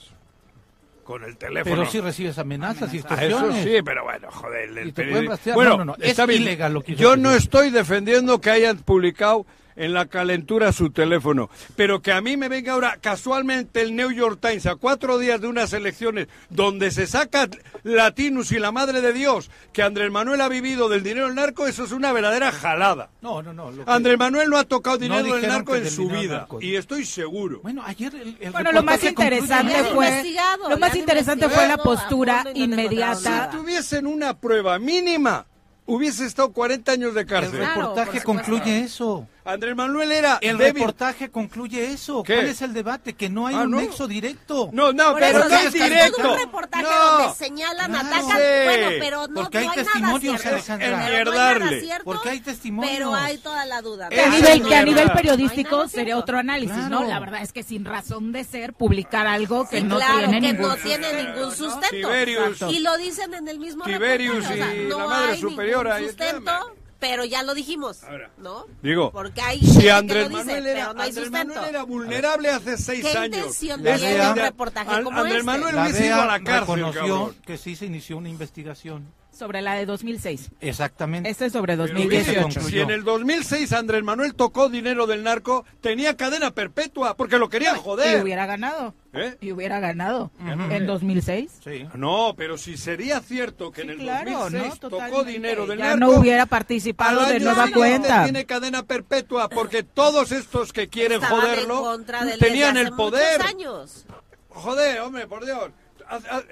Con 1.05 1.23
el 1.23 1.37
teléfono. 1.37 1.75
Pero 1.75 1.89
sí 1.89 2.01
recibes 2.01 2.37
amenazas 2.39 2.91
y 2.93 2.97
Ah, 2.97 2.99
extorsiones. 3.01 3.55
Eso 3.59 3.63
sí, 3.63 3.81
pero 3.85 4.03
bueno, 4.03 4.27
joder. 4.31 4.69
el 4.77 5.27
rastrear. 5.27 5.55
Bueno, 5.55 5.69
No, 5.71 5.77
no, 5.77 5.85
no, 5.85 5.95
es 5.99 6.09
está 6.09 6.25
bien. 6.25 6.41
ilegal 6.41 6.73
lo 6.73 6.81
que 6.81 6.95
Yo 6.95 7.13
el 7.13 7.21
no 7.21 7.31
estoy 7.31 7.69
defendiendo 7.69 8.41
que 8.41 8.49
hayan 8.49 8.77
publicado 8.79 9.45
en 9.75 9.93
la 9.93 10.05
calentura 10.05 10.71
su 10.71 10.89
teléfono, 10.89 11.49
pero 11.75 12.01
que 12.01 12.11
a 12.11 12.21
mí 12.21 12.37
me 12.37 12.47
venga 12.49 12.73
ahora 12.73 12.97
casualmente 13.01 13.81
el 13.81 13.95
New 13.95 14.11
York 14.11 14.39
Times 14.41 14.65
a 14.67 14.75
cuatro 14.75 15.17
días 15.19 15.41
de 15.41 15.47
unas 15.47 15.73
elecciones 15.73 16.27
donde 16.49 16.91
se 16.91 17.07
saca 17.07 17.49
Latinus 17.83 18.51
y 18.51 18.59
la 18.59 18.71
madre 18.71 19.01
de 19.01 19.13
Dios 19.13 19.51
que 19.73 19.83
Andrés 19.83 20.11
Manuel 20.11 20.41
ha 20.41 20.47
vivido 20.49 20.87
del 20.89 21.03
dinero 21.03 21.25
del 21.27 21.35
narco, 21.35 21.67
eso 21.67 21.83
es 21.83 21.91
una 21.91 22.13
verdadera 22.13 22.51
jalada. 22.51 23.09
No, 23.21 23.41
no, 23.41 23.53
no. 23.53 23.71
lo 23.71 23.85
que- 23.85 23.91
Andrés 23.91 24.17
Manuel 24.17 24.49
no 24.49 24.57
ha 24.57 24.63
tocado 24.63 24.97
No 24.97 25.01
dinero 25.03 25.35
del 25.35 25.47
narco 25.47 25.75
en 25.75 25.83
del 25.83 25.91
su 25.91 26.07
vida 26.09 26.37
narco. 26.39 26.61
y 26.61 26.75
estoy 26.75 27.05
seguro. 27.05 27.59
Bueno, 27.61 27.83
ayer 27.85 28.13
el, 28.15 28.37
el 28.39 28.51
Bueno, 28.51 28.71
lo 28.71 28.83
más 28.83 29.03
interesante 29.03 29.73
fue 29.93 30.07
investigado, 30.07 30.69
lo 30.69 30.77
más 30.77 30.95
interesante 30.95 31.49
fue 31.49 31.67
la 31.67 31.77
postura 31.77 32.45
inmediata. 32.53 33.49
Si 33.51 33.57
tuviesen 33.57 34.07
una 34.07 34.37
prueba 34.37 34.79
mínima, 34.79 35.45
hubiese 35.85 36.25
estado 36.25 36.51
40 36.51 36.91
años 36.91 37.13
de 37.13 37.21
El 37.21 37.27
cárcel. 37.27 37.59
Claro, 37.59 37.81
reportaje 37.81 38.21
concluye 38.23 38.79
eso. 38.79 39.27
Andrés 39.45 39.75
Manuel 39.75 40.11
era 40.11 40.39
El 40.41 40.57
débil. 40.57 40.73
reportaje 40.73 41.29
concluye 41.29 41.85
eso. 41.91 42.23
¿Qué? 42.23 42.33
¿Cuál 42.33 42.47
es 42.47 42.61
el 42.63 42.73
debate? 42.73 43.13
Que 43.13 43.29
no 43.29 43.45
hay 43.45 43.55
Ah, 43.55 43.61
un 43.61 43.71
no. 43.71 43.77
nexo 43.79 44.07
directo. 44.07 44.69
No, 44.73 44.91
no, 44.91 45.11
Por 45.11 45.19
pero 45.19 45.47
no 45.47 45.55
es 45.55 45.71
directo. 45.71 46.31
un 46.31 46.37
reportaje 46.39 46.83
No. 46.83 47.11
donde 47.19 47.35
señalan, 47.35 47.91
Claro. 47.91 48.07
atacan, 48.07 48.25
Sí. 48.37 48.63
bueno, 48.65 48.87
pero 48.99 49.27
no, 49.27 49.33
Porque 49.43 49.57
hay 49.59 49.65
no 49.65 49.71
hay 49.71 49.77
testimonios, 49.77 50.43
nada. 50.43 50.49
Alejandra. 50.55 50.87
Pero 50.87 50.97
no 50.97 51.01
hay 51.03 51.07
Enmierdarle. 51.19 51.65
nada 51.65 51.79
cierto, 51.79 52.03
Porque 52.05 52.29
hay 52.29 52.39
testimonios. 52.39 52.93
Pero 52.95 53.13
hay 53.15 53.37
toda 53.37 53.65
la 53.65 53.81
duda. 53.83 54.09
Que 54.09 54.21
a 54.21 54.29
nivel, 54.29 54.67
que 54.67 54.75
a 54.75 54.83
nivel 54.83 55.07
No 55.07 55.13
periodístico 55.13 55.87
sería 55.87 56.17
otro 56.17 56.39
análisis, 56.39 56.75
¿no? 56.75 56.97
Claro. 57.01 57.07
La 57.07 57.19
verdad 57.19 57.41
es 57.43 57.53
que 57.53 57.61
sin 57.61 57.85
razón 57.85 58.31
de 58.31 58.43
ser 58.45 58.73
publicar 58.73 59.27
algo 59.27 59.69
que 59.69 59.77
Sí, 59.77 59.83
no 59.83 59.97
claro, 59.97 60.17
tiene 60.17 60.41
que 60.41 60.53
ningún 60.53 60.69
no 60.69 60.75
tiene 60.77 61.23
ningún 61.23 61.51
sustento. 61.55 61.89
Tiberius. 62.09 62.61
Y 62.69 62.79
lo 62.79 62.97
dicen 62.97 63.31
en 63.35 63.47
el 63.47 63.59
mismo 63.59 63.83
Tiberius 63.85 64.37
reportaje, 64.47 64.61
o 64.61 64.65
sea, 64.65 64.75
y 64.75 64.85
no 64.87 64.97
la 64.99 65.05
madre 65.05 65.37
superiora, 65.37 65.99
sustento 65.99 66.75
pero 66.99 67.25
ya 67.25 67.43
lo 67.43 67.53
dijimos, 67.53 68.01
¿no? 68.37 68.65
Digo, 68.81 69.11
Porque 69.11 69.41
hay 69.41 69.59
si 69.59 69.89
Andrés 69.89 70.23
lo 70.23 70.29
dice, 70.29 70.45
Manuel 70.45 70.65
era, 70.67 70.85
pero 70.85 70.93
no 70.95 71.01
Andrés. 71.03 71.31
Manuel 71.31 71.65
era 71.69 71.83
vulnerable 71.83 72.49
hace 72.49 72.77
seis 72.77 73.05
¿Qué 73.05 73.17
años. 73.17 73.35
intención 73.37 73.85
Es 73.87 73.99
tiene 73.99 74.13
decir, 74.15 74.29
un 74.31 74.35
reportaje 74.37 75.03
como 75.03 75.17
Andrés 75.17 75.33
este? 75.35 75.43
Manuel 75.45 75.75
La 75.75 75.81
hubiese 75.83 76.05
ido 76.07 76.21
a 76.21 76.25
la 76.25 76.33
DEA 76.39 76.43
cárcel, 76.43 76.75
reconoció 76.75 77.01
cabrón. 77.01 77.35
que 77.45 77.57
sí 77.57 77.75
se 77.75 77.85
inició 77.85 78.17
una 78.17 78.29
investigación. 78.29 79.05
Sobre 79.37 79.61
la 79.61 79.73
de 79.75 79.85
2006. 79.85 80.51
Exactamente. 80.61 81.29
Este 81.29 81.47
es 81.47 81.53
sobre 81.53 81.75
Pero 81.75 81.87
2018. 81.87 82.61
Si 82.61 82.79
en 82.79 82.89
el 82.89 83.03
2006 83.03 83.73
Andrés 83.73 84.01
Manuel 84.03 84.33
tocó 84.33 84.69
dinero 84.69 85.07
del 85.07 85.23
narco, 85.23 85.65
tenía 85.81 86.15
cadena 86.15 86.51
perpetua, 86.51 87.17
porque 87.17 87.37
lo 87.37 87.49
querían 87.49 87.75
Y 87.75 87.79
joder. 87.79 88.23
hubiera 88.23 88.45
ganado. 88.45 88.93
¿Eh? 89.13 89.35
Y 89.41 89.51
hubiera 89.51 89.79
ganado. 89.79 90.31
En 90.69 90.85
2006. 90.87 91.51
Sí. 91.63 91.85
No, 91.95 92.33
pero 92.37 92.57
si 92.57 92.77
sería 92.77 93.19
cierto 93.19 93.71
que 93.71 93.81
en 93.81 93.89
el 93.91 93.97
claro, 93.99 94.31
2006 94.31 94.81
¿no? 94.83 94.89
tocó 94.89 95.23
dinero 95.23 95.65
del 95.67 95.79
Ya 95.79 95.95
narco, 95.95 95.99
no 95.99 96.09
hubiera 96.19 96.45
participado 96.45 97.25
de 97.25 97.39
nueva 97.39 97.67
cuenta. 97.73 98.23
Tiene 98.23 98.45
cadena 98.45 98.83
perpetua 98.83 99.49
porque 99.49 99.83
todos 99.83 100.31
estos 100.31 100.71
que 100.73 100.87
quieren 100.87 101.21
Estaban 101.21 101.41
joderlo 101.41 101.99
tenían 102.39 102.77
el 102.77 102.91
poder. 102.93 103.41
años. 103.41 104.05
Joder, 104.49 105.01
hombre, 105.01 105.27
por 105.27 105.45
Dios. 105.45 105.71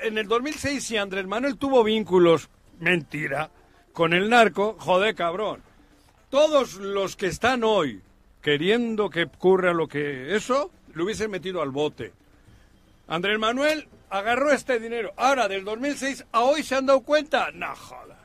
En 0.03 0.18
el 0.18 0.27
2006 0.27 0.84
si 0.84 0.97
Andrés 0.97 1.27
Manuel 1.27 1.57
tuvo 1.57 1.84
vínculos, 1.84 2.49
mentira, 2.79 3.49
con 3.93 4.13
el 4.13 4.29
narco, 4.29 4.75
joder, 4.79 5.15
cabrón. 5.15 5.61
Todos 6.29 6.75
los 6.75 7.15
que 7.15 7.27
están 7.27 7.63
hoy 7.63 8.01
queriendo 8.41 9.09
que 9.09 9.23
ocurra 9.23 9.73
lo 9.73 9.87
que 9.87 10.35
eso, 10.35 10.71
lo 10.93 11.05
hubiesen 11.05 11.31
metido 11.31 11.61
al 11.61 11.71
bote. 11.71 12.11
Andrés 13.07 13.39
Manuel 13.39 13.87
agarró 14.09 14.51
este 14.51 14.79
dinero. 14.79 15.13
Ahora, 15.17 15.47
del 15.47 15.63
2006 15.63 16.25
a 16.31 16.41
hoy 16.41 16.63
se 16.63 16.75
han 16.75 16.85
dado 16.85 17.01
cuenta. 17.01 17.51
No 17.51 17.75
jodas. 17.75 18.17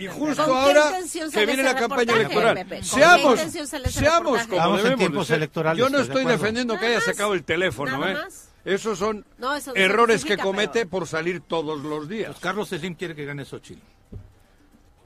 Y 0.00 0.06
justo 0.08 0.44
¿Con 0.44 0.52
qué 0.52 0.78
ahora 0.78 0.92
que 1.32 1.46
viene 1.46 1.62
la 1.62 1.74
campaña 1.76 2.14
electoral. 2.14 2.66
Seamos, 2.82 3.40
seamos 3.88 4.42
como 4.46 4.56
Estamos 4.56 4.78
en 4.78 4.84
debemos 4.84 4.84
de 4.84 4.96
tiempos 4.96 5.30
electorales, 5.30 5.78
Yo 5.78 5.88
no 5.88 5.98
estoy 6.00 6.24
defendiendo 6.24 6.76
que 6.78 6.86
haya 6.86 7.00
sacado 7.00 7.34
el 7.34 7.44
teléfono, 7.44 7.98
Nada 7.98 8.12
¿eh? 8.12 8.49
Esos 8.70 8.98
son 8.98 9.24
No, 9.38 9.54
eso 9.54 9.74
errores 9.74 10.24
que 10.24 10.36
comete 10.36 10.80
pero- 10.80 10.90
por 10.90 11.06
salir 11.06 11.40
todos 11.40 11.80
los 11.82 12.08
días. 12.08 12.28
Pues 12.32 12.40
Carlos 12.40 12.68
Slim 12.68 12.94
quiere 12.94 13.14
que 13.14 13.24
gane 13.24 13.44
Xochitl. 13.44 13.80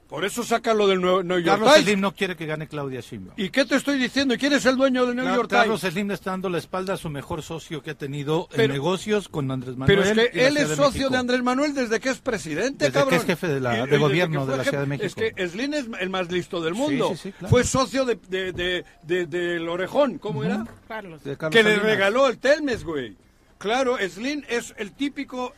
Por 0.07 0.23
eso 0.23 0.43
saca 0.43 0.75
lo 0.75 0.85
del 0.87 1.01
New 1.01 1.23
New 1.23 1.39
York 1.39 1.45
Carlos 1.47 1.73
Times. 1.73 1.85
Slim 1.87 1.99
no 1.99 2.13
quiere 2.13 2.35
que 2.35 2.45
gane 2.45 2.67
Claudia 2.67 3.01
Sheinbaum. 3.01 3.33
¿Y 3.37 3.49
qué 3.49 3.65
te 3.65 3.75
estoy 3.75 3.97
diciendo? 3.97 4.35
¿Y 4.35 4.37
quién 4.37 4.53
es 4.53 4.63
el 4.67 4.77
dueño 4.77 5.03
del 5.07 5.15
New 5.15 5.25
Claro, 5.25 5.37
York 5.41 5.49
Carlos 5.49 5.81
Times? 5.81 5.93
Slim 5.93 6.07
le 6.09 6.13
está 6.13 6.29
dando 6.29 6.47
la 6.47 6.59
espalda 6.59 6.93
a 6.93 6.97
su 6.97 7.09
mejor 7.09 7.41
socio 7.41 7.81
que 7.81 7.89
ha 7.89 7.95
tenido 7.97 8.47
Pero- 8.51 8.63
en 8.65 8.71
negocios 8.71 9.27
con 9.27 9.49
Andrés 9.49 9.75
Manuel. 9.75 9.97
Pero 10.03 10.21
es 10.21 10.29
que 10.31 10.45
él 10.47 10.57
es 10.57 10.69
de 10.69 10.75
socio 10.75 10.91
México. 10.91 11.09
de 11.09 11.17
Andrés 11.17 11.41
Manuel 11.41 11.73
desde 11.73 11.99
que 11.99 12.09
es 12.09 12.19
presidente, 12.19 12.85
Desde 12.85 12.93
que 12.93 12.99
cabrón. 12.99 13.19
es 13.19 13.25
jefe 13.25 13.47
de 13.47 13.59
la- 13.59 13.73
Y- 13.73 13.77
de 13.77 13.81
y 13.81 13.85
desde 13.87 13.97
gobierno 13.97 14.45
que 14.45 14.51
de 14.51 14.57
la 14.57 14.63
Ciudad 14.63 14.85
de 14.85 14.85
jefe- 14.97 15.05
Es 15.05 15.17
México. 15.17 15.35
que 15.37 15.47
Slim 15.49 15.73
es 15.73 15.85
el 15.99 16.09
más 16.11 16.31
listo 16.31 16.61
del 16.61 16.75
mundo. 16.75 17.09
sí, 17.09 17.17
sí, 17.23 17.31
claro. 17.31 17.49
Fue 17.49 17.63
socio 17.63 18.05
de, 18.05 18.19
de, 18.29 18.51
de, 18.53 18.85
de- 19.01 19.25
del 19.25 19.67
Orejón, 19.67 20.19
¿cómo 20.19 20.43
era? 20.43 20.65
Carlos. 20.87 21.21
Carlos 21.23 21.49
que 21.49 21.63
le 21.63 21.77
regaló 21.79 22.27
el 22.27 22.37
Telmes, 22.37 22.83
güey. 22.83 23.17
Claro, 23.57 23.97
Slim 23.97 24.43
es 24.47 24.73
el 24.77 24.91
típico 24.91 25.53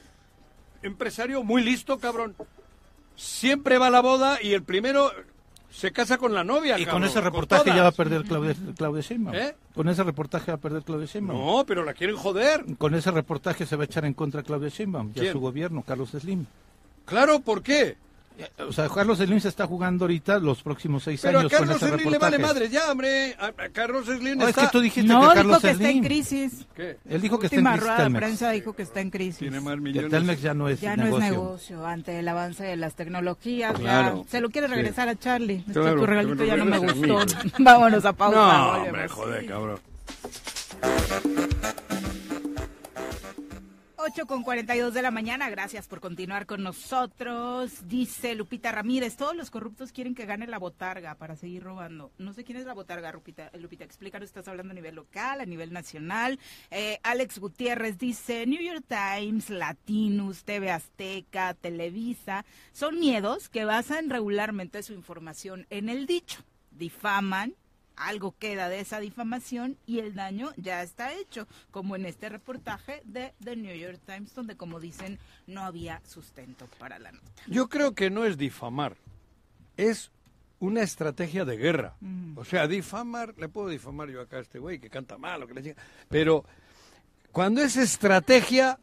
empresario 0.82 1.44
muy 1.44 1.64
listo, 1.64 1.98
cabrón. 2.00 2.36
Siempre 3.16 3.78
va 3.78 3.88
a 3.88 3.90
la 3.92 4.02
boda 4.02 4.40
y 4.42 4.54
el 4.54 4.64
primero 4.64 5.12
se 5.72 5.92
casa 5.92 6.18
con 6.18 6.34
la 6.34 6.44
novia, 6.44 6.80
Y 6.80 6.86
con 6.86 7.04
ese 7.04 7.20
reportaje 7.22 7.64
todas. 7.66 7.76
ya 7.76 7.84
va 7.84 7.90
a 7.90 7.92
perder 7.92 8.24
Claudia, 8.24 8.56
Claudia 8.76 9.02
Sheinbaum. 9.02 9.36
¿Eh? 9.36 9.56
Con 9.74 9.90
ese 9.90 10.04
reportaje 10.04 10.52
va 10.52 10.56
a 10.58 10.62
perder 10.62 10.84
Claudia 10.84 11.08
Sheinbaum. 11.08 11.38
No, 11.40 11.66
pero 11.66 11.84
la 11.84 11.94
quieren 11.94 12.16
joder. 12.16 12.64
Con 12.78 12.96
ese 12.96 13.12
reportaje 13.12 13.66
se 13.66 13.76
va 13.76 13.84
a 13.84 13.86
echar 13.86 14.06
en 14.06 14.14
contra 14.14 14.44
Claudia 14.44 14.70
Sheinbaum 14.70 15.12
y 15.16 15.28
a 15.28 15.32
su 15.32 15.40
gobierno, 15.40 15.84
Carlos 15.84 16.12
Slim. 16.12 16.46
Claro, 17.06 17.40
¿por 17.42 17.64
qué? 17.64 17.98
O 18.60 18.72
sea, 18.72 18.88
Carlos 18.90 19.18
Slim 19.18 19.40
se 19.40 19.48
está 19.50 19.66
jugando 19.66 20.06
ahorita 20.06 20.38
los 20.40 20.62
próximos 20.62 21.04
seis 21.04 21.22
Pero 21.24 21.40
a 21.40 21.42
años 21.42 21.52
con 21.52 21.60
Carlos 21.68 21.82
ese 21.82 21.96
Slim 21.96 22.12
le 22.12 22.18
vale 22.20 22.38
madre 22.40 22.70
ya, 22.70 22.92
hombre. 22.92 23.36
A, 23.40 23.48
a 23.48 23.70
Carlos 23.70 24.06
Slim 24.06 24.38
No, 24.38 24.44
es 24.44 24.50
está... 24.50 24.62
que 24.64 24.68
tú 24.72 24.80
dijiste 24.80 25.12
No, 25.12 25.20
que 25.22 25.26
dijo 25.26 25.34
Carlos 25.36 25.62
que 25.62 25.70
está 25.72 25.90
en 25.90 26.04
crisis. 26.04 26.66
¿Qué? 26.76 26.98
Él 27.10 27.22
dijo 27.22 27.40
que 27.40 27.48
está 27.48 27.58
en 27.60 27.66
crisis 27.66 27.80
rueda 27.82 27.98
de 27.98 28.04
Telmex. 28.04 28.20
prensa 28.26 28.50
dijo 28.52 28.74
que 28.74 28.82
está 28.84 29.02
en 29.02 29.10
crisis. 29.10 29.40
Tiene 29.40 29.60
más 29.60 29.76
Que 29.76 29.82
millones. 29.82 30.12
Telmex 30.12 30.42
ya 30.42 30.54
no 30.54 30.70
es 30.70 30.82
Ya 30.82 30.96
no 30.96 31.04
negocio. 31.06 31.26
es 31.26 31.32
negocio 31.32 31.86
ante 31.88 32.20
el 32.20 32.28
avance 32.28 32.64
de 32.64 32.76
las 32.76 32.96
tecnologías. 32.96 33.74
Claro. 33.74 34.24
Ya 34.26 34.32
se 34.32 34.42
lo 34.42 34.50
quiere 34.50 34.68
regresar 34.68 35.10
a 35.10 35.16
Charlie. 35.18 35.64
Claro, 35.74 35.96
tu 36.00 36.06
regalito 36.06 36.38
que 36.38 36.48
ya 36.48 36.58
no 36.58 36.66
me 36.66 36.78
gustó. 36.78 37.20
Vámonos 37.60 38.06
a 38.06 38.14
pausa. 38.14 38.38
No, 38.38 38.84
hombre, 38.84 39.08
joder, 39.08 39.46
cabrón. 39.48 39.80
8 44.08 44.26
con 44.26 44.42
42 44.42 44.94
de 44.94 45.02
la 45.02 45.12
mañana, 45.12 45.50
gracias 45.50 45.90
por 45.90 46.00
continuar 46.00 46.46
con 46.46 46.64
nosotros. 46.64 47.90
Dice 47.90 48.36
Lupita 48.36 48.72
Ramírez, 48.72 49.18
todos 49.18 49.36
los 49.36 49.52
corruptos 49.52 49.92
quieren 49.92 50.16
que 50.16 50.26
gane 50.26 50.48
la 50.48 50.60
botarga 50.60 51.16
para 51.16 51.36
seguir 51.36 51.64
robando. 51.64 52.14
No 52.18 52.32
sé 52.32 52.46
quién 52.46 52.58
es 52.58 52.66
la 52.66 52.74
botarga, 52.74 53.12
Lupita, 53.12 53.52
Lupita 53.60 53.84
explícanos, 53.84 54.30
estás 54.30 54.48
hablando 54.48 54.72
a 54.72 54.76
nivel 54.76 54.96
local, 54.96 55.42
a 55.42 55.46
nivel 55.46 55.74
nacional. 55.74 56.40
Eh, 56.72 57.00
Alex 57.04 57.38
Gutiérrez 57.40 57.98
dice, 57.98 58.46
New 58.48 58.62
York 58.62 58.86
Times, 58.88 59.50
Latinus, 59.50 60.46
TV 60.46 60.72
Azteca, 60.72 61.54
Televisa, 61.54 62.46
son 62.72 63.02
miedos 63.02 63.50
que 63.50 63.66
basan 63.66 64.10
regularmente 64.10 64.84
su 64.84 64.94
información 64.94 65.68
en 65.70 65.90
el 65.90 66.06
dicho, 66.06 66.46
difaman, 66.72 67.56
algo 67.98 68.36
queda 68.38 68.70
de 68.70 68.80
esa 68.80 69.00
difamación 69.00 69.78
y 69.86 70.00
el 70.00 70.16
daño 70.16 70.52
ya 70.56 70.82
está 70.84 71.14
hecho, 71.14 71.48
como 71.72 71.96
en 71.96 72.06
este 72.06 72.30
reportaje 72.30 73.02
de 73.04 73.34
The 73.44 73.56
New 73.56 73.76
York 73.76 74.00
Times, 74.06 74.34
donde, 74.34 74.56
como 74.56 74.80
dicen, 74.80 75.20
no 75.48 75.64
había 75.64 76.02
sustento 76.06 76.68
para 76.80 77.00
la 77.00 77.12
nota. 77.12 77.44
Yo 77.48 77.68
creo 77.68 77.94
que 77.94 78.10
no 78.10 78.24
es 78.24 78.38
difamar, 78.38 78.96
es 79.76 80.12
una 80.60 80.82
estrategia 80.82 81.46
de 81.46 81.58
guerra. 81.58 81.96
O 82.36 82.46
sea, 82.46 82.68
difamar, 82.68 83.34
le 83.38 83.50
puedo 83.50 83.68
difamar 83.68 84.10
yo 84.10 84.22
acá 84.22 84.38
a 84.38 84.42
este 84.42 84.60
güey 84.60 84.80
que 84.80 84.90
canta 84.90 85.18
mal 85.18 85.44
o 85.44 85.48
que 85.48 85.54
le 85.54 85.62
diga, 85.62 85.76
pero 86.10 86.46
cuando 87.32 87.62
es 87.62 87.78
estrategia, 87.78 88.80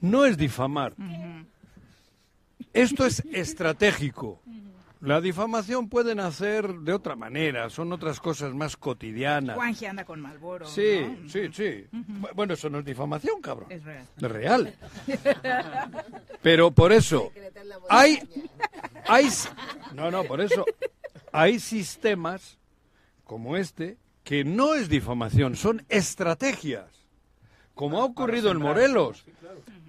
no 0.00 0.24
es 0.24 0.36
difamar. 0.36 0.94
Esto 2.72 3.06
es 3.06 3.24
estratégico. 3.32 4.40
La 5.00 5.20
difamación 5.22 5.88
puede 5.88 6.14
nacer 6.14 6.68
de 6.80 6.92
otra 6.92 7.16
manera, 7.16 7.70
son 7.70 7.90
otras 7.92 8.20
cosas 8.20 8.52
más 8.54 8.76
cotidianas. 8.76 9.56
Juanji 9.56 9.86
anda 9.86 10.04
con 10.04 10.20
Malboro. 10.20 10.66
Sí, 10.66 11.00
¿no? 11.22 11.28
sí, 11.28 11.48
sí. 11.52 11.86
Bu- 11.90 12.34
Bueno, 12.34 12.52
eso 12.52 12.68
no 12.68 12.80
es 12.80 12.84
difamación, 12.84 13.40
cabrón. 13.40 13.72
Es 13.72 13.82
real. 13.82 14.04
Es 14.18 14.30
real. 14.30 14.74
Pero 16.42 16.70
por 16.70 16.92
eso 16.92 17.32
hay 17.88 18.18
hay 19.06 19.28
no, 19.94 20.10
no, 20.10 20.24
por 20.24 20.40
eso 20.42 20.64
hay 21.32 21.58
sistemas 21.60 22.58
como 23.24 23.56
este 23.56 23.96
que 24.22 24.44
no 24.44 24.74
es 24.74 24.88
difamación, 24.90 25.56
son 25.56 25.84
estrategias. 25.88 26.86
Como 27.74 28.00
ha 28.02 28.04
ocurrido 28.04 28.50
en 28.50 28.58
Morelos. 28.58 29.24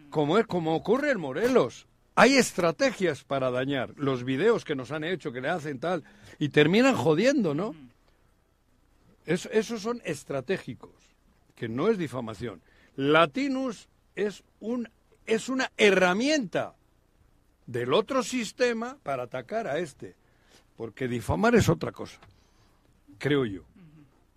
Como 0.09 0.38
es 0.38 0.47
como 0.47 0.73
ocurre 0.75 1.11
en 1.11 1.19
Morelos. 1.19 1.85
Hay 2.22 2.35
estrategias 2.38 3.23
para 3.23 3.49
dañar 3.49 3.95
los 3.98 4.23
videos 4.23 4.64
que 4.64 4.76
nos 4.76 4.91
han 4.91 5.03
hecho, 5.03 5.31
que 5.31 5.41
le 5.41 5.49
hacen 5.49 5.80
tal 5.80 6.03
y 6.38 6.49
terminan 6.49 6.95
jodiendo, 6.95 7.56
¿no? 7.56 7.73
Es- 9.26 9.49
esos 9.52 9.81
son 9.81 10.03
estratégicos, 10.06 10.91
que 11.56 11.68
no 11.68 11.88
es 11.88 11.98
difamación. 11.98 12.61
Latinus 12.95 13.89
es, 14.15 14.43
un, 14.60 14.88
es 15.26 15.49
una 15.49 15.72
herramienta 15.77 16.76
del 17.65 17.91
otro 17.91 18.22
sistema 18.22 18.99
para 19.02 19.23
atacar 19.23 19.65
a 19.65 19.80
este, 19.80 20.14
porque 20.77 21.07
difamar 21.07 21.56
es 21.56 21.69
otra 21.69 21.91
cosa, 21.91 22.19
creo 23.18 23.45
yo. 23.45 23.64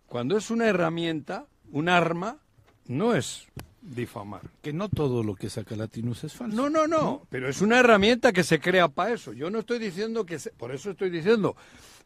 Cuando 0.06 0.38
es 0.38 0.50
una 0.50 0.68
herramienta, 0.68 1.44
un 1.70 1.90
arma, 1.90 2.38
no 2.86 3.14
es 3.14 3.46
difamar. 3.82 4.42
Que 4.62 4.72
no 4.72 4.88
todo 4.88 5.22
lo 5.22 5.34
que 5.34 5.50
saca 5.50 5.76
Latinus 5.76 6.24
es 6.24 6.32
falso. 6.34 6.56
No, 6.56 6.70
no, 6.70 6.86
no, 6.86 7.26
pero 7.30 7.48
es 7.48 7.60
una 7.60 7.78
herramienta 7.80 8.32
que 8.32 8.42
se 8.44 8.58
crea 8.60 8.88
para 8.88 9.12
eso. 9.12 9.32
Yo 9.32 9.50
no 9.50 9.58
estoy 9.60 9.78
diciendo 9.78 10.24
que, 10.24 10.38
se- 10.38 10.50
por 10.50 10.72
eso 10.72 10.90
estoy 10.90 11.10
diciendo, 11.10 11.56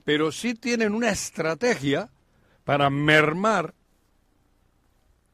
pero 0.05 0.33
sí 0.33 0.55
tienen 0.55 0.95
una 0.95 1.11
estrategia 1.11 2.11
para 2.65 2.91
mermar 2.91 3.75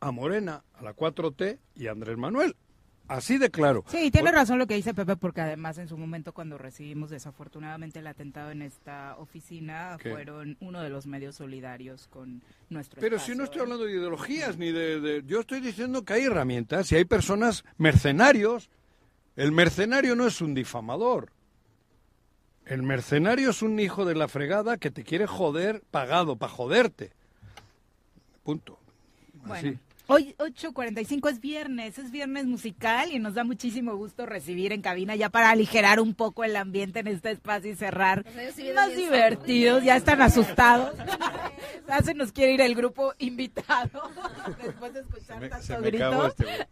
a 0.01 0.11
Morena, 0.11 0.63
a 0.75 0.83
la 0.83 0.95
4T 0.95 1.59
y 1.77 1.87
a 1.87 1.93
Andrés 1.93 2.19
Manuel. 2.19 2.57
Así 3.07 3.37
de 3.37 3.51
claro. 3.51 3.85
Sí, 3.89 4.11
tiene 4.11 4.33
razón 4.33 4.59
lo 4.59 4.67
que 4.67 4.75
dice 4.77 4.95
Pepe, 4.95 5.17
porque 5.17 5.43
además 5.43 5.77
en 5.77 5.89
su 5.89 5.99
momento 5.99 6.33
cuando 6.33 6.57
recibimos 6.57 7.11
desafortunadamente 7.11 7.99
el 7.99 8.07
atentado 8.07 8.51
en 8.51 8.63
esta 8.63 9.17
oficina, 9.19 9.99
¿Qué? 10.01 10.11
fueron 10.11 10.57
uno 10.61 10.81
de 10.81 10.89
los 10.89 11.07
medios 11.07 11.35
solidarios 11.37 12.07
con 12.09 12.41
nuestro 12.71 13.01
Pero 13.03 13.17
espacio. 13.17 13.35
si 13.35 13.39
no 13.39 13.45
estoy 13.45 13.61
hablando 13.61 13.85
de 13.85 13.93
ideologías 13.93 14.57
ni 14.57 14.73
de, 14.73 15.01
de- 15.01 15.23
Yo 15.27 15.41
estoy 15.41 15.61
diciendo 15.61 16.03
que 16.03 16.15
hay 16.15 16.23
herramientas 16.25 16.91
y 16.93 16.97
hay 16.97 17.05
personas 17.05 17.63
mercenarios. 17.77 18.71
El 19.37 19.53
mercenario 19.53 20.17
no 20.17 20.27
es 20.27 20.41
un 20.41 20.55
difamador. 20.55 21.31
El 22.65 22.83
mercenario 22.83 23.51
es 23.51 23.61
un 23.61 23.79
hijo 23.81 24.07
de 24.07 24.15
la 24.15 24.29
fregada 24.29 24.79
que 24.79 24.91
te 24.91 25.05
quiere 25.05 25.27
joder 25.27 25.83
pagado 25.91 26.37
para 26.37 26.53
joderte. 26.53 27.13
Punto. 28.43 28.79
Bueno, 29.45 29.55
Así. 29.71 29.79
Hoy 30.07 30.35
8.45 30.39 31.31
es 31.31 31.41
viernes, 31.41 31.99
es 31.99 32.11
viernes 32.11 32.45
musical 32.45 33.11
y 33.11 33.19
nos 33.19 33.33
da 33.33 33.43
muchísimo 33.43 33.97
gusto 33.97 34.27
recibir 34.27 34.71
en 34.73 34.83
cabina 34.83 35.17
ya 35.17 35.31
para 35.31 35.49
aligerar 35.49 35.99
un 35.99 36.13
poco 36.15 36.45
el 36.45 36.57
ambiente 36.57 36.99
en 37.01 37.07
este 37.07 37.31
espacio 37.31 37.71
y 37.71 37.75
cerrar 37.75 38.23
más 38.75 38.95
divertidos, 38.95 39.83
ya 39.83 39.97
están 39.97 40.21
asustados. 40.21 40.95
ya 41.89 42.03
se 42.03 42.13
nos 42.13 42.33
quiere 42.33 42.53
ir 42.53 42.61
el 42.61 42.75
grupo 42.75 43.15
invitado 43.19 44.03
después 44.63 44.93
de 44.93 45.01
escuchar 45.01 45.41
me- 45.41 45.49
tanto 45.49 45.65
se 45.67 45.79
me 45.79 45.87
grito. 45.91 46.27
este. 46.27 46.45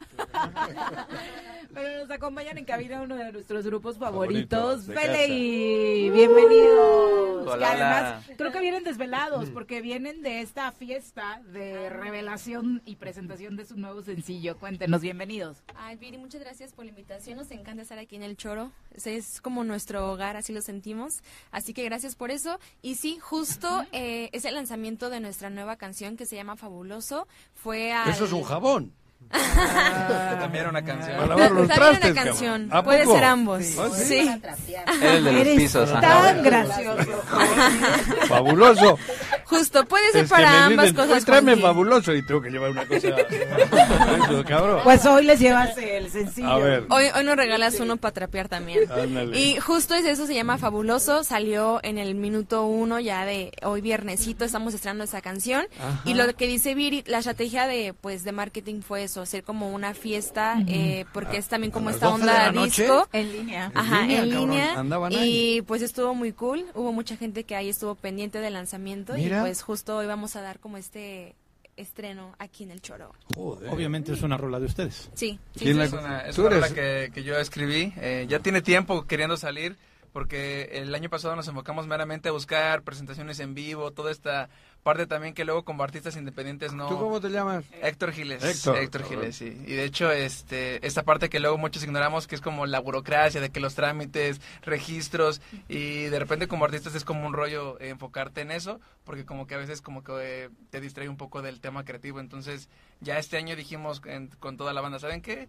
Pero 1.73 2.01
nos 2.03 2.11
acompañan 2.11 2.59
en 2.59 2.67
cabina 2.67 3.01
uno 3.01 3.17
de 3.17 3.33
nuestros 3.33 3.65
grupos 3.65 3.97
favoritos, 3.97 4.85
Favoritos 4.85 4.87
de 4.89 4.95
Fele 4.95 5.13
casa. 5.13 5.27
y 5.33 6.11
bienvenidos. 6.11 7.47
Hola, 7.47 7.57
que 7.59 7.65
además 7.65 8.25
hola. 8.27 8.37
creo 8.37 8.53
que 8.53 8.61
vienen 8.61 8.85
desvelados 8.85 9.49
porque 9.49 9.81
vienen 9.81 10.21
de 10.21 10.43
esta 10.43 10.71
fiesta 10.73 11.41
de 11.51 11.89
revelación 11.89 12.83
y 12.85 12.97
presentación 12.97 13.22
de 13.29 13.67
su 13.67 13.77
nuevo 13.77 14.03
sencillo. 14.03 14.59
Cuéntenos, 14.59 15.01
bienvenidos. 15.01 15.59
Ay, 15.77 15.97
Viri, 15.97 16.19
muchas 16.19 16.41
gracias 16.41 16.73
por 16.73 16.85
la 16.85 16.91
invitación. 16.91 17.37
Nos 17.37 17.51
encanta 17.51 17.83
estar 17.83 17.99
aquí 17.99 18.17
en 18.17 18.23
el 18.23 18.37
Choro. 18.37 18.73
Es, 18.91 19.07
es 19.07 19.41
como 19.41 19.63
nuestro 19.65 20.11
hogar, 20.11 20.37
así 20.37 20.53
lo 20.53 20.61
sentimos. 20.61 21.23
Así 21.51 21.73
que 21.73 21.85
gracias 21.85 22.17
por 22.17 22.31
eso. 22.31 22.59
Y 22.83 22.97
sí, 22.97 23.19
justo 23.21 23.85
eh, 23.93 24.29
es 24.33 24.45
el 24.45 24.55
lanzamiento 24.55 25.09
de 25.09 25.21
nuestra 25.21 25.51
nueva 25.51 25.77
canción 25.77 26.17
que 26.17 26.27
se 26.27 26.37
llama 26.37 26.57
Fabuloso. 26.57 27.29
Fue 27.55 27.93
al... 27.93 28.11
Eso 28.11 28.25
es 28.25 28.33
un 28.33 28.43
jabón. 28.43 28.93
También 29.31 30.63
era 30.63 30.69
una 30.71 30.85
canción. 30.85 31.17
Para 31.17 31.27
lavar 31.29 31.51
los 31.53 31.69
También 31.69 31.91
trastes, 31.91 32.11
una 32.13 32.25
canción. 32.25 32.53
cabrón. 32.69 32.77
¿A 32.79 32.83
Puede 32.85 33.05
poco? 33.05 33.15
ser 33.17 33.25
ambos. 33.25 33.65
Sí. 33.65 33.77
¿Ah, 33.79 33.89
sí? 33.95 34.05
Sí. 34.05 34.75
Era 35.01 35.13
el 35.15 35.25
de 35.25 35.33
los 35.33 35.41
Eres 35.41 35.57
pisos. 35.57 35.91
ajá. 35.91 36.01
tan 36.01 36.43
gracioso. 36.43 37.23
Fabuloso. 38.29 38.99
Justo, 39.45 39.85
puede 39.87 40.11
ser 40.13 40.25
Es 40.25 40.31
para 40.31 40.67
ambas 40.67 40.87
dicen, 40.87 40.97
cosas. 40.97 41.17
"Oye, 41.17 41.25
tráeme 41.27 41.53
Juanji". 41.53 41.63
fabuloso 41.63 42.15
y 42.15 42.27
tengo 42.27 42.41
que 42.41 42.51
llevar 42.51 42.71
una 42.71 42.87
cosa. 42.87 43.09
Eso, 43.09 44.45
cabrón. 44.47 44.81
Pues 44.85 45.05
hoy 45.07 45.25
les 45.25 45.41
llevas 45.41 45.77
el 45.77 46.11
sencillo. 46.11 46.49
A 46.49 46.59
ver. 46.59 46.85
Hoy, 46.89 47.05
hoy 47.15 47.25
nos 47.25 47.37
regalas 47.37 47.79
uno 47.81 47.97
para 47.97 48.13
trapear 48.13 48.49
también. 48.49 48.91
Ándale. 48.91 49.39
Y 49.39 49.57
justo 49.61 49.95
es 49.95 50.05
eso, 50.05 50.27
se 50.27 50.35
llama 50.35 50.59
Fabuloso, 50.59 51.25
salió 51.25 51.81
en 51.83 51.99
el 51.99 52.15
minuto 52.15 52.65
uno 52.65 52.99
ya 53.01 53.25
de 53.27 53.53
hoy 53.63 53.81
viernesito, 53.81 54.45
estamos 54.45 54.75
estrenando 54.75 55.05
esa 55.05 55.21
canción. 55.21 55.67
Ajá. 55.79 56.01
Y 56.05 56.15
lo 56.15 56.33
que 56.35 56.47
dice 56.47 56.75
Viri, 56.75 57.03
la 57.07 57.19
estrategia 57.19 57.67
de 57.67 57.95
pues 58.01 58.25
de 58.25 58.33
marketing 58.33 58.81
fue 58.83 59.07
eso, 59.13 59.21
hacer 59.21 59.45
como 59.45 59.71
una 59.73 59.93
fiesta, 59.95 60.57
eh, 60.67 61.05
porque 61.13 61.37
es 61.37 61.49
también 61.49 61.71
como 61.71 61.91
esta 61.91 62.07
12 62.09 62.25
de 62.25 62.31
onda 62.31 62.65
disco. 62.65 63.09
En 63.13 63.33
línea. 63.33 63.67
En 63.67 63.77
Ajá, 63.79 64.01
línea, 64.03 64.23
en 64.23 64.31
línea. 64.31 64.79
Andaban 64.81 65.13
Y 65.15 65.61
pues 65.63 65.83
estuvo 65.83 66.15
muy 66.15 66.33
cool, 66.33 66.65
hubo 66.75 66.93
mucha 66.93 67.17
gente 67.17 67.45
que 67.45 67.55
ahí 67.55 67.69
estuvo 67.69 67.95
pendiente 67.95 68.39
del 68.41 68.55
lanzamiento 68.55 69.13
Mira. 69.15 69.39
y 69.39 69.41
pues 69.43 69.63
justo 69.63 69.97
hoy 69.99 70.07
vamos 70.07 70.35
a 70.37 70.41
dar 70.41 70.59
como 70.61 70.79
este 70.79 71.35
estreno 71.77 72.35
aquí 72.39 72.65
en 72.65 72.71
el 72.71 72.81
Choro. 72.81 73.13
Obviamente 73.37 74.13
es 74.13 74.23
una 74.23 74.37
rola 74.37 74.59
de 74.61 74.67
ustedes. 74.67 75.11
Sí, 75.15 75.39
sí, 75.57 75.69
Es 75.71 75.91
sí. 75.91 75.97
una, 75.97 76.21
es 76.21 76.39
una 76.39 76.49
rola 76.51 76.69
que, 76.71 77.11
que 77.13 77.23
yo 77.23 77.37
escribí. 77.39 77.93
eh, 77.97 78.27
ya 78.29 78.39
tiene 78.41 78.63
tiempo 78.63 79.07
queriendo 79.07 79.37
salir 79.37 79.77
porque 80.13 80.69
el 80.73 80.95
año 80.95 81.09
pasado 81.09 81.35
nos 81.37 81.49
enfocamos 81.49 81.87
meramente 81.87 82.29
a 82.29 82.33
buscar 82.33 82.83
presentaciones 82.83 83.41
en 83.41 83.55
vivo, 83.55 83.91
toda 83.93 84.11
esta 84.11 84.51
parte 84.83 85.07
también 85.07 85.33
que 85.35 85.45
luego 85.45 85.65
como 85.65 85.83
artistas 85.85 86.17
independientes 86.17 86.73
no... 86.73 86.89
¿Tú 86.89 86.99
cómo 86.99 87.21
te 87.21 87.29
llamas? 87.31 87.65
Héctor 87.83 88.13
Giles. 88.13 88.43
Héctor. 88.43 88.77
Héctor, 88.79 89.05
Giles, 89.05 89.37
sí. 89.37 89.47
Y 89.67 89.73
de 89.75 89.85
hecho, 89.85 90.11
este, 90.11 90.85
esta 90.87 91.03
parte 91.05 91.29
que 91.29 91.39
luego 91.41 91.57
muchos 91.59 91.85
ignoramos, 91.85 92.27
que 92.27 92.35
es 92.35 92.41
como 92.41 92.67
la 92.67 92.81
burocracia, 92.81 93.41
de 93.41 93.51
que 93.51 93.61
los 93.61 93.75
trámites, 93.75 94.41
registros, 94.63 95.41
y 95.69 96.05
de 96.05 96.19
repente 96.19 96.49
como 96.49 96.65
artistas 96.65 96.95
es 96.95 97.05
como 97.05 97.27
un 97.27 97.33
rollo 97.33 97.79
eh, 97.81 97.91
enfocarte 97.91 98.41
en 98.41 98.51
eso, 98.51 98.81
porque 99.05 99.25
como 99.25 99.47
que 99.47 99.55
a 99.55 99.59
veces 99.59 99.81
como 99.83 100.03
que 100.03 100.13
eh, 100.45 100.51
te 100.71 100.81
distrae 100.81 101.09
un 101.09 101.17
poco 101.17 101.43
del 101.43 101.61
tema 101.61 101.85
creativo. 101.85 102.21
Entonces, 102.21 102.69
ya 103.01 103.19
este 103.19 103.37
año 103.37 103.55
dijimos 103.57 104.03
en- 104.07 104.29
con 104.41 104.57
toda 104.57 104.73
la 104.73 104.81
banda, 104.81 104.99
¿saben 104.99 105.23
qué? 105.23 105.49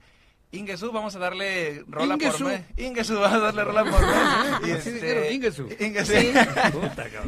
Ingesu, 0.53 0.91
vamos 0.91 1.15
a 1.15 1.19
darle 1.19 1.84
rola 1.88 2.13
Ingesu. 2.13 2.38
por 2.43 2.47
mes. 2.53 2.61
Ingesu, 2.77 3.15
vamos 3.19 3.34
a 3.34 3.39
darle 3.39 3.63
rola 3.63 3.84
por 3.84 4.01
mes. 4.01 4.13
Y, 4.67 4.71
Así 4.71 4.89
este, 4.89 4.91
dijeron, 4.91 5.34
Ingesu. 5.34 5.69
Ingesu. 5.80 6.13
Sí. 6.13 6.34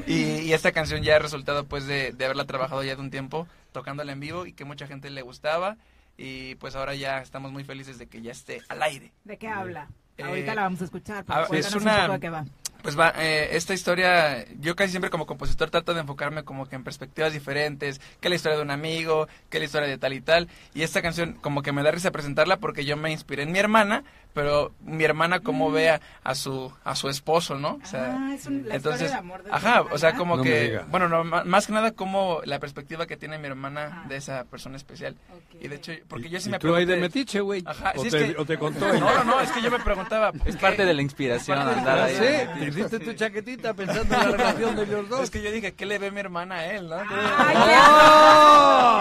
Y, 0.07 0.13
y 0.41 0.53
esta 0.53 0.71
canción 0.71 1.01
ya 1.03 1.17
es 1.17 1.21
resultado 1.21 1.65
pues 1.65 1.85
de, 1.87 2.11
de 2.11 2.25
haberla 2.25 2.45
trabajado 2.45 2.83
ya 2.83 2.95
de 2.95 3.01
un 3.01 3.09
tiempo, 3.11 3.47
tocándola 3.71 4.11
en 4.11 4.19
vivo 4.19 4.45
y 4.45 4.53
que 4.53 4.63
mucha 4.65 4.87
gente 4.87 5.09
le 5.09 5.21
gustaba. 5.21 5.75
Y 6.17 6.55
pues 6.55 6.75
ahora 6.75 6.95
ya 6.95 7.19
estamos 7.21 7.51
muy 7.51 7.63
felices 7.63 7.97
de 7.97 8.07
que 8.07 8.21
ya 8.21 8.31
esté 8.31 8.61
al 8.69 8.81
aire. 8.83 9.11
¿De 9.25 9.37
qué 9.37 9.47
habla? 9.49 9.89
Eh, 10.17 10.23
Ahorita 10.23 10.55
la 10.55 10.61
vamos 10.61 10.81
a 10.81 10.85
escuchar. 10.85 11.25
pero 11.25 11.39
ah, 11.39 11.47
es 11.51 11.73
una- 11.75 11.95
un 11.95 12.01
poco 12.01 12.13
de 12.13 12.19
qué 12.21 12.29
va. 12.29 12.45
Pues 12.85 12.99
va, 12.99 13.15
eh, 13.17 13.57
esta 13.57 13.73
historia, 13.73 14.45
yo 14.59 14.75
casi 14.75 14.91
siempre 14.91 15.09
como 15.09 15.25
compositor 15.25 15.71
trato 15.71 15.95
de 15.95 16.01
enfocarme 16.01 16.43
como 16.43 16.67
que 16.67 16.75
en 16.75 16.83
perspectivas 16.83 17.33
diferentes, 17.33 17.99
que 18.21 18.29
la 18.29 18.35
historia 18.35 18.57
de 18.57 18.63
un 18.63 18.69
amigo, 18.69 19.27
que 19.49 19.57
la 19.57 19.65
historia 19.65 19.87
de 19.87 19.97
tal 19.97 20.13
y 20.13 20.21
tal, 20.21 20.49
y 20.75 20.83
esta 20.83 21.01
canción 21.01 21.33
como 21.41 21.63
que 21.63 21.71
me 21.71 21.81
da 21.81 21.89
risa 21.89 22.11
presentarla 22.11 22.57
porque 22.57 22.85
yo 22.85 22.95
me 22.95 23.11
inspiré 23.11 23.41
en 23.41 23.51
mi 23.51 23.57
hermana, 23.57 24.03
pero 24.35 24.73
mi 24.81 25.03
hermana 25.03 25.39
como 25.39 25.71
vea 25.71 25.99
a 26.23 26.35
su 26.35 26.71
a 26.83 26.93
su 26.95 27.09
esposo, 27.09 27.55
¿no? 27.57 27.79
O 27.81 27.85
sea, 27.87 28.15
Ah, 28.19 28.33
es 28.35 28.45
un- 28.45 28.67
la 28.67 28.75
historia 28.75 28.75
entonces, 28.75 29.09
de 29.11 29.17
amor 29.17 29.41
de 29.43 29.49
tu 29.49 29.55
ajá, 29.55 29.81
o 29.91 29.97
sea, 29.97 30.13
como 30.13 30.37
No 30.37 30.43
que, 30.43 30.79
bueno, 30.89 31.09
no, 31.09 31.23
ma- 31.23 31.43
más 31.45 31.65
que 31.65 31.73
nada 31.73 31.91
como 31.93 32.41
la 32.45 32.59
perspectiva 32.59 33.07
que 33.07 33.17
tiene 33.17 33.39
mi 33.39 33.47
hermana 33.47 34.03
de 34.07 34.17
esa 34.17 34.43
persona 34.43 34.77
especial. 34.77 35.15
Y 35.59 35.67
de 35.69 35.77
hecho, 35.77 35.93
porque 36.07 36.29
yo 36.29 36.39
sí 36.39 36.49
me 36.51 36.59
tú 36.59 36.75
ahí 36.75 36.85
de 36.85 36.93
pregunté- 36.97 37.01
metiche, 37.01 37.39
güey. 37.39 37.63
Ajá, 37.65 37.93
O 37.95 38.01
sí, 38.01 38.07
es 38.09 38.13
te- 38.13 38.33
que- 38.35 38.41
o 38.41 38.45
te 38.45 38.57
contó 38.59 38.85
No, 38.93 38.99
no, 38.99 39.23
no, 39.23 39.39
es 39.41 39.49
que 39.51 39.61
yo 39.61 39.71
me 39.71 39.79
preguntaba. 39.79 40.31
Es 40.45 40.57
parte 40.57 40.85
de 40.85 40.93
la 40.93 41.01
inspiración 41.01 41.57
andar 41.57 41.97
ahí. 41.99 42.15
Sí, 42.15 42.59
te 42.59 42.65
hiciste 42.67 42.99
tu 42.99 43.13
chaquetita 43.13 43.73
pensando 43.73 44.13
en 44.15 44.21
la 44.31 44.31
relación 44.37 44.75
de 44.75 44.83
ellos 44.83 45.07
dos. 45.09 45.21
Es 45.21 45.29
que 45.31 45.41
yo 45.41 45.49
dije, 45.51 45.73
¿qué 45.73 45.85
le 45.85 45.97
ve 45.97 46.11
mi 46.11 46.19
hermana 46.19 46.55
a 46.55 46.65
él, 46.65 46.89
no? 46.89 46.97
¡Oh! 46.97 47.05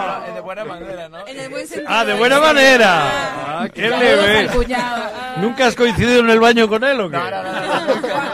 Pero, 0.01 0.25
eh, 0.25 0.33
de 0.33 0.41
buena 0.41 0.65
manera, 0.65 1.09
¿no? 1.09 1.27
En 1.27 1.39
el 1.39 1.49
buen 1.49 1.67
sentido. 1.67 1.89
Ah, 1.91 2.05
de 2.05 2.13
buena 2.13 2.39
manera. 2.39 3.61
Ah, 3.61 3.67
¿Qué 3.73 3.89
le 3.89 4.15
ve? 4.15 4.49
¿Nunca 5.37 5.67
has 5.67 5.75
coincidido 5.75 6.19
en 6.19 6.29
el 6.29 6.39
baño 6.39 6.67
con 6.67 6.83
él 6.83 6.99
o 6.99 7.09
qué? 7.09 7.17
No, 7.17 7.31
no, 7.31 7.43
no, 7.43 7.51
no, 7.51 7.95
nunca. 7.95 8.33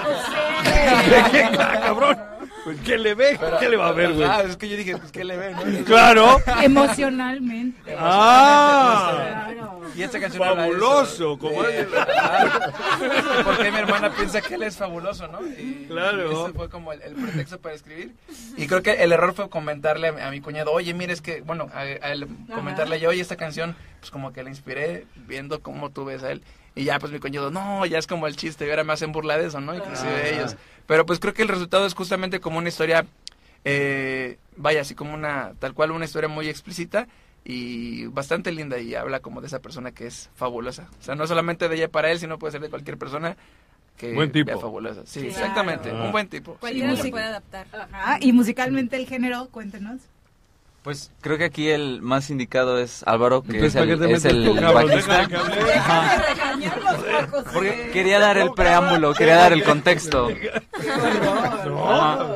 ¿Qué, 1.31 1.49
cabrón? 1.81 2.30
Pues, 2.63 2.79
¿Qué 2.81 2.97
le 2.97 3.15
ve? 3.15 3.39
¿Qué 3.59 3.69
le 3.69 3.77
va 3.77 3.87
a 3.87 3.91
ver, 3.91 4.13
güey? 4.13 4.23
Ah, 4.27 4.43
es 4.43 4.55
que 4.57 4.69
yo 4.69 4.77
dije, 4.77 4.95
pues, 4.97 5.11
¿qué 5.11 5.23
le 5.23 5.35
ve, 5.37 5.51
no? 5.53 5.61
Claro. 5.85 6.37
Emocionalmente. 6.61 7.95
Ah. 7.97 9.47
Claro. 9.51 9.81
Y 9.95 10.03
esta 10.03 10.19
canción 10.19 10.43
habla 10.43 10.63
de 10.63 10.69
eso. 10.69 10.79
Fabuloso, 10.79 11.37
como 11.39 11.63
De- 11.63 11.87
Porque 13.43 13.71
mi 13.71 13.77
hermana 13.77 14.11
piensa 14.15 14.41
que 14.41 14.55
él 14.55 14.63
es 14.63 14.77
fabuloso, 14.77 15.27
¿no? 15.27 15.39
Y 15.45 15.85
Claro. 15.89 16.45
Ese 16.45 16.53
fue 16.53 16.69
como 16.69 16.93
el, 16.93 17.01
el 17.01 17.13
pretexto 17.15 17.59
para 17.59 17.75
escribir. 17.75 18.13
Y 18.57 18.67
creo 18.67 18.81
que 18.81 18.91
el 19.03 19.11
error 19.11 19.33
fue 19.33 19.49
comentarle 19.49 20.09
a, 20.09 20.11
mi- 20.13 20.21
a 20.21 20.29
mi 20.31 20.39
cuñado, 20.39 20.71
oye, 20.71 20.93
mira, 20.93 21.11
es 21.11 21.21
que, 21.21 21.41
bueno, 21.41 21.67
a, 21.73 21.79
a 21.79 22.11
él 22.11 22.27
comentarle 22.53 22.99
yo, 22.99 23.09
oye, 23.09 23.21
esta 23.21 23.35
canción, 23.35 23.75
pues 23.99 24.11
como 24.11 24.31
que 24.33 24.43
la 24.43 24.49
inspiré 24.49 25.05
viendo 25.27 25.61
cómo 25.61 25.89
tú 25.89 26.05
ves 26.05 26.23
a 26.23 26.31
él. 26.31 26.41
Y 26.73 26.85
ya, 26.85 26.99
pues 26.99 27.11
mi 27.11 27.19
cuñado, 27.19 27.51
no, 27.51 27.85
ya 27.85 27.97
es 27.97 28.07
como 28.07 28.27
el 28.27 28.37
chiste, 28.37 28.65
y 28.65 28.69
ahora 28.69 28.85
me 28.85 28.93
hacen 28.93 29.11
burla 29.11 29.37
de 29.37 29.47
eso, 29.47 29.59
¿no? 29.59 29.75
Inclusive 29.75 30.09
Ah. 30.23 30.27
ellos. 30.29 30.55
Pero 30.91 31.05
pues 31.05 31.19
creo 31.19 31.33
que 31.33 31.41
el 31.41 31.47
resultado 31.47 31.85
es 31.85 31.93
justamente 31.93 32.41
como 32.41 32.57
una 32.57 32.67
historia, 32.67 33.05
eh, 33.63 34.37
vaya, 34.57 34.81
así 34.81 34.93
como 34.93 35.13
una, 35.13 35.53
tal 35.57 35.73
cual, 35.73 35.91
una 35.91 36.03
historia 36.03 36.27
muy 36.27 36.49
explícita 36.49 37.07
y 37.45 38.07
bastante 38.07 38.51
linda 38.51 38.77
y 38.77 38.93
habla 38.95 39.21
como 39.21 39.39
de 39.39 39.47
esa 39.47 39.59
persona 39.61 39.91
que 39.93 40.05
es 40.05 40.29
fabulosa. 40.35 40.89
O 40.99 41.01
sea, 41.01 41.15
no 41.15 41.25
solamente 41.27 41.69
de 41.69 41.75
ella 41.77 41.87
para 41.87 42.11
él, 42.11 42.19
sino 42.19 42.37
puede 42.37 42.51
ser 42.51 42.59
de 42.59 42.69
cualquier 42.69 42.97
persona 42.97 43.37
que 43.95 44.13
Buen 44.13 44.33
tipo. 44.33 44.59
fabulosa. 44.59 45.03
Sí, 45.05 45.21
Claro. 45.21 45.33
exactamente, 45.33 45.91
Ah. 45.91 46.03
un 46.03 46.11
buen 46.11 46.27
tipo. 46.27 46.55
Cualquiera 46.55 46.91
lo 46.91 47.09
puede 47.09 47.23
adaptar. 47.23 47.67
Ajá, 47.71 48.17
y 48.19 48.33
musicalmente 48.33 48.97
el 48.97 49.07
género, 49.07 49.47
cuéntenos. 49.49 50.01
Pues 50.83 51.11
creo 51.21 51.37
que 51.37 51.43
aquí 51.43 51.69
el 51.69 52.01
más 52.01 52.31
indicado 52.31 52.79
es 52.79 53.03
Álvaro, 53.05 53.43
que 53.43 53.51
Entonces, 53.57 53.75
es 53.75 53.81
el, 53.81 53.87
¿para 53.87 53.99
qué 53.99 54.07
te 54.07 54.13
es 54.13 54.25
el 54.25 54.73
bajista. 54.73 55.27
Porque 57.53 57.91
quería 57.93 58.19
dar 58.19 58.37
el 58.37 58.51
preámbulo, 58.53 59.13
quería 59.13 59.35
dar 59.35 59.53
el 59.53 59.63
contexto. 59.63 60.29
Ajá. 61.85 62.29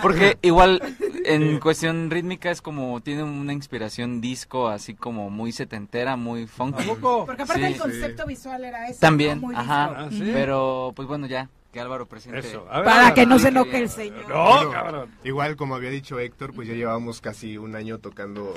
Porque 0.00 0.38
igual 0.42 0.80
en 1.24 1.58
cuestión 1.58 2.08
rítmica 2.10 2.50
es 2.52 2.62
como 2.62 3.00
tiene 3.00 3.24
una 3.24 3.52
inspiración 3.52 4.20
disco 4.20 4.68
así 4.68 4.94
como 4.94 5.28
muy 5.28 5.50
setentera, 5.50 6.14
muy 6.16 6.46
funky. 6.46 6.84
Porque 7.00 7.42
aparte 7.42 7.66
Sí. 7.66 7.72
el 7.74 7.80
concepto 7.80 8.26
visual 8.26 8.64
era 8.64 8.88
ese. 8.88 9.00
También, 9.00 9.42
ajá. 9.56 10.06
disco. 10.08 10.24
Ujú. 10.24 10.32
Pero 10.32 10.92
pues 10.94 11.08
bueno, 11.08 11.26
ya 11.26 11.48
que 11.72 11.80
Álvaro 11.80 12.06
presente. 12.06 12.38
Eso. 12.40 12.66
A 12.70 12.78
ver, 12.78 12.84
Para 12.86 12.98
Álvaro. 13.00 13.14
que 13.14 13.26
no 13.26 13.38
se 13.38 13.48
enoje 13.48 13.78
el 13.78 13.88
señor. 13.88 14.28
No, 14.28 14.70
cabrón. 14.70 15.10
Igual 15.24 15.56
como 15.56 15.74
había 15.74 15.90
dicho 15.90 16.18
Héctor, 16.18 16.54
pues 16.54 16.68
ya 16.68 16.74
llevábamos 16.74 17.20
casi 17.20 17.58
un 17.58 17.74
año 17.76 17.98
tocando 17.98 18.54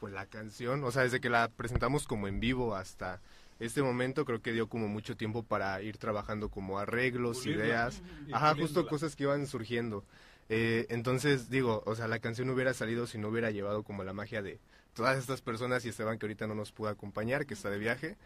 pues 0.00 0.12
la 0.12 0.26
canción, 0.26 0.82
o 0.84 0.90
sea, 0.90 1.02
desde 1.02 1.20
que 1.20 1.30
la 1.30 1.48
presentamos 1.48 2.06
como 2.08 2.26
en 2.28 2.40
vivo 2.40 2.74
hasta 2.74 3.20
este 3.60 3.82
momento 3.82 4.24
creo 4.24 4.42
que 4.42 4.50
dio 4.52 4.66
como 4.68 4.88
mucho 4.88 5.16
tiempo 5.16 5.44
para 5.44 5.80
ir 5.82 5.96
trabajando 5.96 6.48
como 6.48 6.80
arreglos, 6.80 7.38
Pulirla. 7.38 7.64
ideas, 7.66 8.02
ajá, 8.32 8.54
justo 8.56 8.88
cosas 8.88 9.14
que 9.14 9.22
iban 9.24 9.46
surgiendo. 9.46 10.04
Eh, 10.48 10.86
entonces 10.90 11.48
digo, 11.50 11.82
o 11.86 11.94
sea, 11.94 12.08
la 12.08 12.18
canción 12.18 12.50
hubiera 12.50 12.74
salido 12.74 13.06
si 13.06 13.16
no 13.18 13.28
hubiera 13.28 13.52
llevado 13.52 13.84
como 13.84 14.02
la 14.02 14.12
magia 14.12 14.42
de 14.42 14.58
todas 14.94 15.16
estas 15.16 15.40
personas 15.40 15.84
y 15.84 15.90
Esteban 15.90 16.18
que 16.18 16.26
ahorita 16.26 16.48
no 16.48 16.56
nos 16.56 16.72
pudo 16.72 16.88
acompañar, 16.88 17.46
que 17.46 17.54
está 17.54 17.70
de 17.70 17.78
viaje. 17.78 18.16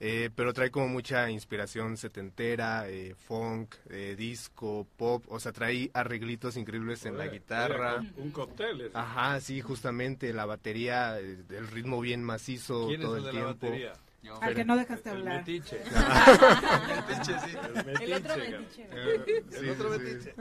Eh, 0.00 0.30
pero 0.34 0.52
trae 0.52 0.70
como 0.70 0.88
mucha 0.88 1.30
inspiración 1.30 1.96
setentera, 1.96 2.88
eh, 2.88 3.14
funk, 3.14 3.76
eh, 3.90 4.14
disco, 4.16 4.86
pop, 4.96 5.24
o 5.28 5.38
sea, 5.40 5.52
trae 5.52 5.90
arreglitos 5.94 6.56
increíbles 6.56 7.06
en 7.06 7.16
la 7.16 7.28
guitarra. 7.28 8.04
Un 8.16 8.30
cóctel. 8.30 8.80
ese. 8.82 8.90
Ajá, 8.96 9.40
sí, 9.40 9.60
justamente 9.60 10.32
la 10.32 10.46
batería, 10.46 11.18
eh, 11.20 11.38
el 11.50 11.68
ritmo 11.68 12.00
bien 12.00 12.22
macizo 12.22 12.88
¿Quién 12.88 13.00
es 13.00 13.06
todo 13.06 13.16
el 13.16 13.26
el, 13.26 13.34
de 13.34 13.40
la 13.40 13.54
tiempo. 13.54 13.98
Batería? 14.32 14.48
Al 14.48 14.54
que 14.54 14.64
no 14.64 14.76
dejaste 14.76 15.10
El 15.10 15.16
hablar. 15.18 15.38
metiche. 15.38 15.80
El 15.82 15.84
metiche, 17.08 17.38
sí. 17.40 17.56
El 18.02 18.12
otro 18.12 18.36
metiche. 18.36 18.88
Eh, 18.90 19.44
El 19.58 19.70
otro 19.70 19.92
sí, 19.94 20.00
metiche. 20.00 20.34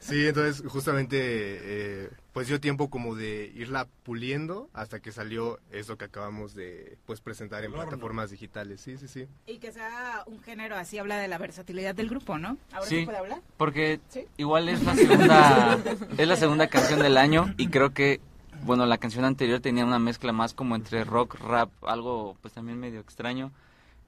sí. 0.00 0.08
Sí, 0.18 0.26
entonces 0.26 0.62
justamente 0.70 1.16
eh, 1.20 2.10
pues 2.32 2.48
dio 2.48 2.60
tiempo 2.60 2.88
como 2.90 3.14
de 3.14 3.50
irla 3.54 3.86
puliendo 4.04 4.68
hasta 4.72 5.00
que 5.00 5.12
salió 5.12 5.58
eso 5.72 5.96
que 5.98 6.04
acabamos 6.06 6.54
de 6.54 6.96
pues 7.06 7.20
presentar 7.20 7.64
en 7.64 7.72
El 7.72 7.76
plataformas 7.78 8.30
digitales. 8.30 8.80
Sí, 8.80 8.96
sí, 8.96 9.08
sí. 9.08 9.26
Y 9.46 9.58
que 9.58 9.72
sea 9.72 10.22
un 10.26 10.40
género 10.42 10.76
así 10.76 10.98
habla 10.98 11.16
de 11.18 11.28
la 11.28 11.38
versatilidad 11.38 11.94
del 11.94 12.08
grupo, 12.08 12.38
¿no? 12.38 12.56
¿Ahora 12.72 12.86
Sí, 12.86 13.00
se 13.00 13.04
puede 13.04 13.18
hablar? 13.18 13.40
porque 13.56 14.00
Sí. 14.08 14.26
igual 14.36 14.68
es 14.68 14.82
la 14.82 14.94
segunda 14.94 15.78
es 16.16 16.28
la 16.28 16.36
segunda 16.36 16.66
canción 16.68 17.00
del 17.00 17.16
año 17.16 17.54
y 17.56 17.68
creo 17.68 17.90
que 17.90 18.20
bueno, 18.68 18.84
la 18.84 18.98
canción 18.98 19.24
anterior 19.24 19.60
tenía 19.60 19.84
una 19.86 19.98
mezcla 19.98 20.30
más 20.30 20.52
como 20.52 20.76
entre 20.76 21.02
rock, 21.02 21.36
rap, 21.40 21.70
algo 21.84 22.36
pues 22.42 22.52
también 22.52 22.78
medio 22.78 23.00
extraño. 23.00 23.50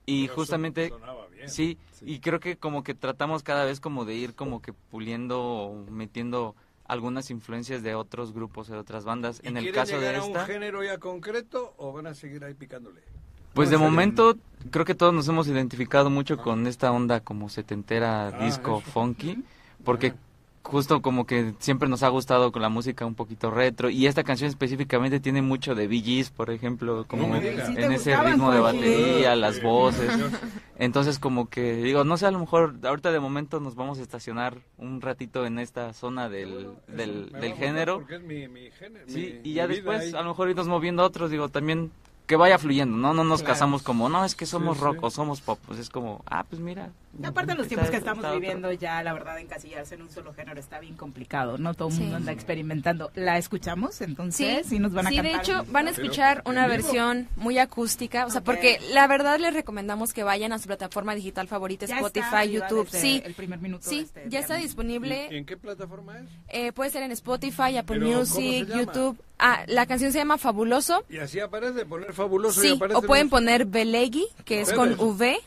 Y 0.04 0.24
Pero 0.26 0.34
justamente 0.36 0.92
bien. 1.34 1.48
sí, 1.48 1.78
y 2.02 2.20
creo 2.20 2.40
que 2.40 2.56
como 2.56 2.82
que 2.84 2.92
tratamos 2.94 3.42
cada 3.42 3.64
vez 3.64 3.80
como 3.80 4.04
de 4.04 4.14
ir 4.16 4.34
como 4.34 4.60
que 4.60 4.74
puliendo 4.74 5.42
o 5.42 5.84
metiendo 5.90 6.54
algunas 6.84 7.30
influencias 7.30 7.82
de 7.82 7.94
otros 7.94 8.34
grupos, 8.34 8.68
de 8.68 8.76
otras 8.76 9.04
bandas. 9.04 9.40
¿Y 9.42 9.48
En 9.48 9.56
el 9.56 9.72
caso 9.72 9.92
de 9.94 10.00
llegar 10.00 10.14
a 10.16 10.18
esta 10.26 10.40
un 10.40 10.46
género 10.46 10.84
ya 10.84 10.98
concreto 10.98 11.72
o 11.78 11.92
van 11.92 12.06
a 12.08 12.14
seguir 12.14 12.44
ahí 12.44 12.52
picándole? 12.52 13.00
Pues 13.54 13.70
de 13.70 13.78
momento 13.78 14.36
creo 14.70 14.84
que 14.84 14.94
todos 14.94 15.14
nos 15.14 15.26
hemos 15.26 15.48
identificado 15.48 16.10
mucho 16.10 16.36
con 16.36 16.66
esta 16.66 16.92
onda 16.92 17.20
como 17.20 17.48
setentera, 17.48 18.28
Ah, 18.28 18.44
disco, 18.44 18.80
eso. 18.80 18.90
funky, 18.90 19.42
porque 19.84 20.12
justo 20.62 21.00
como 21.02 21.26
que 21.26 21.54
siempre 21.58 21.88
nos 21.88 22.02
ha 22.02 22.08
gustado 22.08 22.52
con 22.52 22.62
la 22.62 22.68
música 22.68 23.06
un 23.06 23.14
poquito 23.14 23.50
retro 23.50 23.88
y 23.90 24.06
esta 24.06 24.24
canción 24.24 24.48
específicamente 24.48 25.18
tiene 25.18 25.42
mucho 25.42 25.74
de 25.74 25.88
Gees, 25.88 26.30
por 26.30 26.50
ejemplo, 26.50 27.04
como 27.08 27.34
en. 27.34 27.42
Sí 27.66 27.74
ese 27.76 28.16
ritmo 28.16 28.52
de 28.52 28.60
batería, 28.60 29.34
las 29.36 29.62
voces. 29.62 30.10
Entonces 30.78 31.18
como 31.18 31.48
que 31.48 31.74
digo, 31.76 32.04
no 32.04 32.16
sé, 32.16 32.26
a 32.26 32.30
lo 32.30 32.38
mejor 32.38 32.74
ahorita 32.84 33.10
de 33.12 33.20
momento 33.20 33.60
nos 33.60 33.74
vamos 33.74 33.98
a 33.98 34.02
estacionar 34.02 34.58
un 34.78 35.00
ratito 35.00 35.44
en 35.46 35.58
esta 35.58 35.92
zona 35.92 36.28
del, 36.28 36.68
del, 36.88 37.30
género. 37.56 37.98
Porque 37.98 38.16
es 38.16 38.22
mi, 38.22 38.48
mi 38.48 38.70
género. 38.70 39.04
Sí, 39.08 39.40
mi- 39.42 39.50
y 39.50 39.54
ya 39.54 39.66
después 39.66 40.00
ahí. 40.00 40.12
a 40.14 40.22
lo 40.22 40.28
mejor 40.30 40.48
irnos 40.50 40.68
moviendo 40.68 41.02
a 41.02 41.06
otros, 41.06 41.30
digo, 41.30 41.48
también 41.48 41.90
que 42.26 42.36
vaya 42.36 42.58
fluyendo, 42.58 42.96
¿no? 42.96 43.12
No 43.12 43.24
nos 43.24 43.40
Claro. 43.40 43.54
casamos 43.54 43.82
como, 43.82 44.08
no, 44.08 44.24
es 44.24 44.36
que 44.36 44.46
somos 44.46 44.78
rock 44.78 45.02
o 45.02 45.10
somos 45.10 45.40
pop, 45.40 45.58
pues 45.66 45.80
es 45.80 45.90
como, 45.90 46.22
ah, 46.26 46.44
pues 46.48 46.60
mira. 46.62 46.90
Y 47.18 47.24
aparte 47.26 47.52
de 47.52 47.58
los 47.58 47.66
tiempos 47.68 47.90
que 47.90 47.96
estamos 47.96 48.24
viviendo 48.32 48.70
ya, 48.72 49.02
la 49.02 49.12
verdad, 49.12 49.38
encasillarse 49.40 49.96
en 49.96 50.02
un 50.02 50.10
solo 50.10 50.32
género 50.32 50.60
está 50.60 50.78
bien 50.78 50.94
complicado, 50.96 51.58
¿no? 51.58 51.74
Todo 51.74 51.88
el 51.88 51.94
Sí. 51.94 52.00
mundo 52.02 52.16
anda 52.18 52.32
experimentando. 52.32 53.10
¿La 53.14 53.36
escuchamos 53.36 54.00
entonces? 54.00 54.66
Sí, 54.66 54.76
¿Y 54.76 54.78
nos 54.78 54.92
van 54.92 55.06
a 55.06 55.10
sí, 55.10 55.16
cantar? 55.16 55.32
de 55.32 55.38
hecho 55.38 55.64
van 55.72 55.88
a 55.88 55.90
escuchar 55.90 56.42
¿en 56.44 56.50
una 56.52 56.66
versión 56.68 57.28
muy 57.36 57.58
acústica, 57.58 58.26
o 58.26 58.30
sea, 58.30 58.42
porque 58.42 58.78
la 58.92 59.06
verdad 59.08 59.38
les 59.40 59.52
recomendamos 59.54 60.12
que 60.12 60.22
vayan 60.22 60.52
a 60.52 60.58
su 60.58 60.66
plataforma 60.68 61.14
digital 61.14 61.48
favorita, 61.48 61.86
Ya 61.86 61.96
Spotify, 61.96 62.24
está 62.24 62.44
YouTube. 62.44 62.84
desde 62.86 63.00
Sí, 63.00 63.22
el 63.24 63.34
primer 63.34 63.58
minuto 63.58 63.84
de 63.84 63.90
sí, 63.90 63.98
este 64.00 64.24
ya 64.28 64.38
está 64.38 64.54
disponible. 64.56 65.28
¿Y 65.30 65.36
en 65.36 65.46
qué 65.46 65.56
plataforma 65.56 66.18
es? 66.18 66.24
Eh, 66.48 66.72
puede 66.72 66.90
ser 66.90 67.02
en 67.02 67.10
Spotify, 67.12 67.76
Apple 67.76 67.98
Pero, 67.98 68.06
¿cómo 68.06 68.18
Music? 68.20 68.68
YouTube. 68.74 69.18
Ah, 69.42 69.64
la 69.68 69.86
canción 69.86 70.12
se 70.12 70.18
llama 70.18 70.36
Fabuloso. 70.36 71.02
Y 71.08 71.16
así 71.16 71.40
aparece, 71.40 71.86
poner 71.86 72.12
fabuloso 72.12 72.62
y 72.62 72.68
Sí, 72.68 72.74
aparece. 72.76 72.98
o 72.98 73.02
pueden 73.02 73.24
los- 73.26 73.30
poner 73.30 73.64
Belegui, 73.64 74.26
que 74.44 74.60
es 74.60 74.70
con. 74.70 74.94
V, 75.00 75.38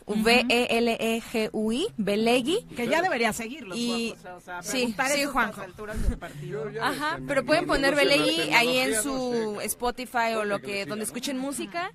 V-E-L-E-G-U-I, 1.54 1.88
Belegui. 1.98 2.64
Que 2.76 2.88
ya 2.88 3.02
debería 3.02 3.32
seguirlos, 3.32 3.78
Y- 3.78 4.10
guapos, 4.10 4.26
o 4.38 4.42
sea, 4.42 4.62
sí, 4.64 4.78
preguntar 4.78 5.12
sí, 5.12 5.26
Juanjo. 5.26 5.62
alturas 5.62 6.02
del 6.10 6.18
partido. 6.18 6.66
Ajá, 6.82 7.20
pero 7.28 7.46
pueden 7.46 7.66
poner 7.68 7.96
Belegui 7.96 8.42
ahí 8.54 8.78
en 8.80 8.96
su 9.02 9.54
no 9.56 9.60
sé. 9.62 9.66
Spotify 9.68 10.34
o 10.38 10.44
lo 10.46 10.60
que 10.60 10.80
donde 10.86 10.98
¿no? 10.98 11.04
escuchen 11.04 11.38
música 11.38 11.92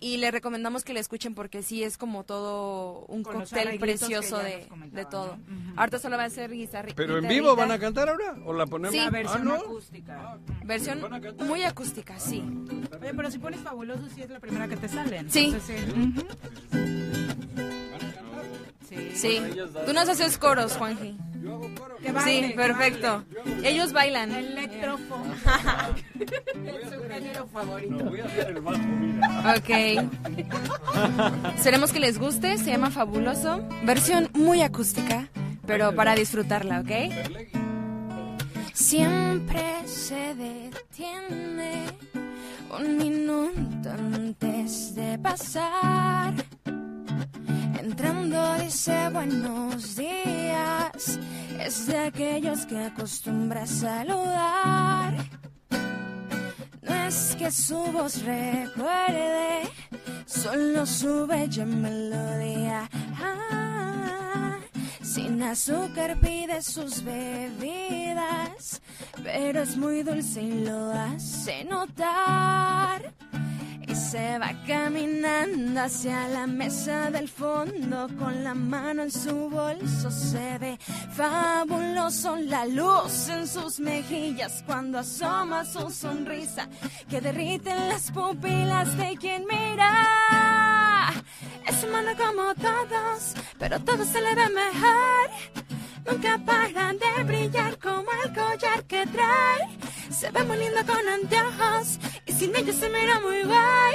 y 0.00 0.16
le 0.16 0.32
recomendamos 0.32 0.82
que 0.82 0.94
la 0.94 0.98
escuchen 1.00 1.32
porque 1.34 1.62
sí 1.62 1.84
es 1.84 1.96
como 1.96 2.24
todo 2.24 3.04
un 3.06 3.22
Con 3.22 3.38
los 3.38 3.50
cóctel 3.50 3.78
precioso 3.78 4.38
de, 4.38 4.66
todo. 5.08 5.36
¿no? 5.46 5.74
Ahorita 5.76 5.98
solo 6.00 6.16
va 6.16 6.24
a 6.24 6.30
ser 6.30 6.50
guitarra. 6.50 6.88
¿Pero 6.96 7.18
en 7.18 7.28
vivo 7.28 7.54
van 7.54 7.70
a 7.70 7.78
cantar 7.78 8.08
ahora? 8.08 8.34
¿O 8.44 8.52
la 8.52 8.66
ponemos? 8.66 8.90
Sí. 8.92 8.98
La 8.98 9.06
Ah, 9.06 9.10
versión 9.10 9.44
¿no? 9.44 9.54
acústica. 9.54 10.38
Versión 10.64 11.02
¿Van 11.02 11.14
a 11.14 11.20
cantar? 11.20 11.46
muy 11.46 11.62
acústica, 11.62 12.18
sí. 12.18 12.42
Oye, 13.00 13.14
pero 13.14 13.30
si 13.30 13.38
pones 13.38 13.60
fabuloso, 13.60 14.02
sí 14.12 14.22
es 14.22 14.30
la 14.30 14.40
primera 14.40 14.66
que 14.66 14.76
te 14.76 14.88
sale. 14.88 15.24
Sí. 15.28 15.54
Ujú. 15.54 16.26
Sí. 18.92 19.12
Sí. 19.14 19.40
Tú 19.86 19.92
nos 19.92 20.08
haces 20.08 20.38
coros, 20.38 20.76
Juanji. 20.76 21.16
Que 22.02 22.12
baile, 22.12 22.42
Sí, 22.42 22.48
que 22.48 22.56
perfecto. 22.56 23.24
Ellos 23.64 23.92
bailan. 23.92 24.32
Electrofón. 24.32 25.22
es 26.20 26.90
su 26.92 27.02
género 27.08 27.46
favorito. 27.52 28.04
Voy 28.04 28.20
a 28.20 28.24
hacer 28.24 28.48
el 28.50 28.60
bajo, 28.60 28.78
mira. 28.78 29.54
Ok. 29.56 29.70
Esperemos 31.56 31.92
que 31.92 32.00
les 32.00 32.18
guste. 32.18 32.58
Se 32.58 32.70
llama 32.70 32.90
Fabuloso. 32.90 33.62
Versión 33.84 34.28
muy 34.34 34.62
acústica, 34.62 35.28
pero 35.66 35.94
para 35.94 36.14
disfrutarla, 36.14 36.80
¿ok? 36.80 36.90
Siempre 38.72 39.86
se 39.86 40.34
detiene 40.34 41.86
un 42.76 42.96
minuto 42.96 43.90
antes 43.90 44.94
de 44.94 45.18
pasar. 45.18 46.34
Entrando 47.78 48.54
dice 48.54 49.08
buenos 49.10 49.96
días. 49.96 51.18
Es 51.60 51.86
de 51.86 51.98
aquellos 51.98 52.66
que 52.66 52.78
acostumbra 52.78 53.66
saludar. 53.66 55.14
No 56.82 56.94
es 56.94 57.36
que 57.38 57.50
su 57.50 57.76
voz 57.76 58.22
recuerde, 58.24 59.62
solo 60.26 60.86
su 60.86 61.26
bella 61.26 61.64
melodía. 61.64 62.88
Ah, 63.20 64.58
sin 65.02 65.42
azúcar 65.42 66.18
pide 66.20 66.62
sus 66.62 67.02
bebidas, 67.04 68.80
pero 69.22 69.62
es 69.62 69.76
muy 69.76 70.02
dulce 70.02 70.42
y 70.42 70.64
lo 70.64 70.92
hace 70.92 71.64
notar. 71.64 73.12
Y 73.88 73.94
se 73.94 74.38
va 74.38 74.52
caminando 74.66 75.80
hacia 75.80 76.28
la 76.28 76.46
mesa 76.46 77.10
del 77.10 77.28
fondo 77.28 78.08
con 78.18 78.44
la 78.44 78.54
mano 78.54 79.02
en 79.02 79.10
su 79.10 79.50
bolso. 79.50 80.10
Se 80.10 80.58
ve 80.58 80.78
fabuloso 81.12 82.36
la 82.36 82.66
luz 82.66 83.28
en 83.28 83.46
sus 83.46 83.80
mejillas 83.80 84.62
cuando 84.66 84.98
asoma 84.98 85.64
su 85.64 85.90
sonrisa 85.90 86.68
que 87.08 87.20
derrite 87.20 87.74
las 87.74 88.10
pupilas 88.10 88.96
de 88.96 89.16
quien 89.16 89.44
mira. 89.46 91.12
Es 91.66 91.84
humano 91.84 92.10
como 92.16 92.54
todos, 92.54 93.34
pero 93.58 93.80
todo 93.80 94.04
se 94.04 94.20
le 94.20 94.34
ve 94.34 94.48
mejor. 94.48 95.30
Nunca 96.04 96.38
para 96.44 96.92
de 96.92 97.24
brillar 97.24 97.78
como 97.78 98.06
el 98.24 98.34
collar 98.34 98.84
que 98.84 99.06
trae. 99.06 99.78
Se 100.10 100.30
ve 100.30 100.42
muy 100.44 100.58
lindo 100.58 100.80
con 100.86 101.08
anteojos 101.08 101.98
sin 102.42 102.56
ellos 102.56 102.74
se 102.74 102.88
mira 102.88 103.20
muy 103.20 103.42
guay. 103.44 103.94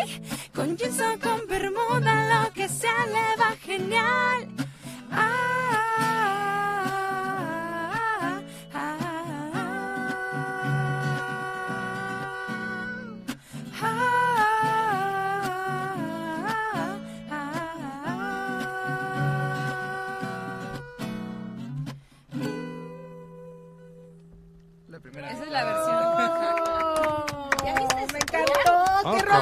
Con 0.55 0.77
jeans 0.77 1.01
o 1.01 1.19
con 1.19 1.45
bermuda 1.47 2.13
lo 2.31 2.53
que 2.53 2.69
sea 2.69 3.05
le 3.15 3.41
va 3.41 3.51
genial. 3.61 4.47
Ah, 5.11 5.96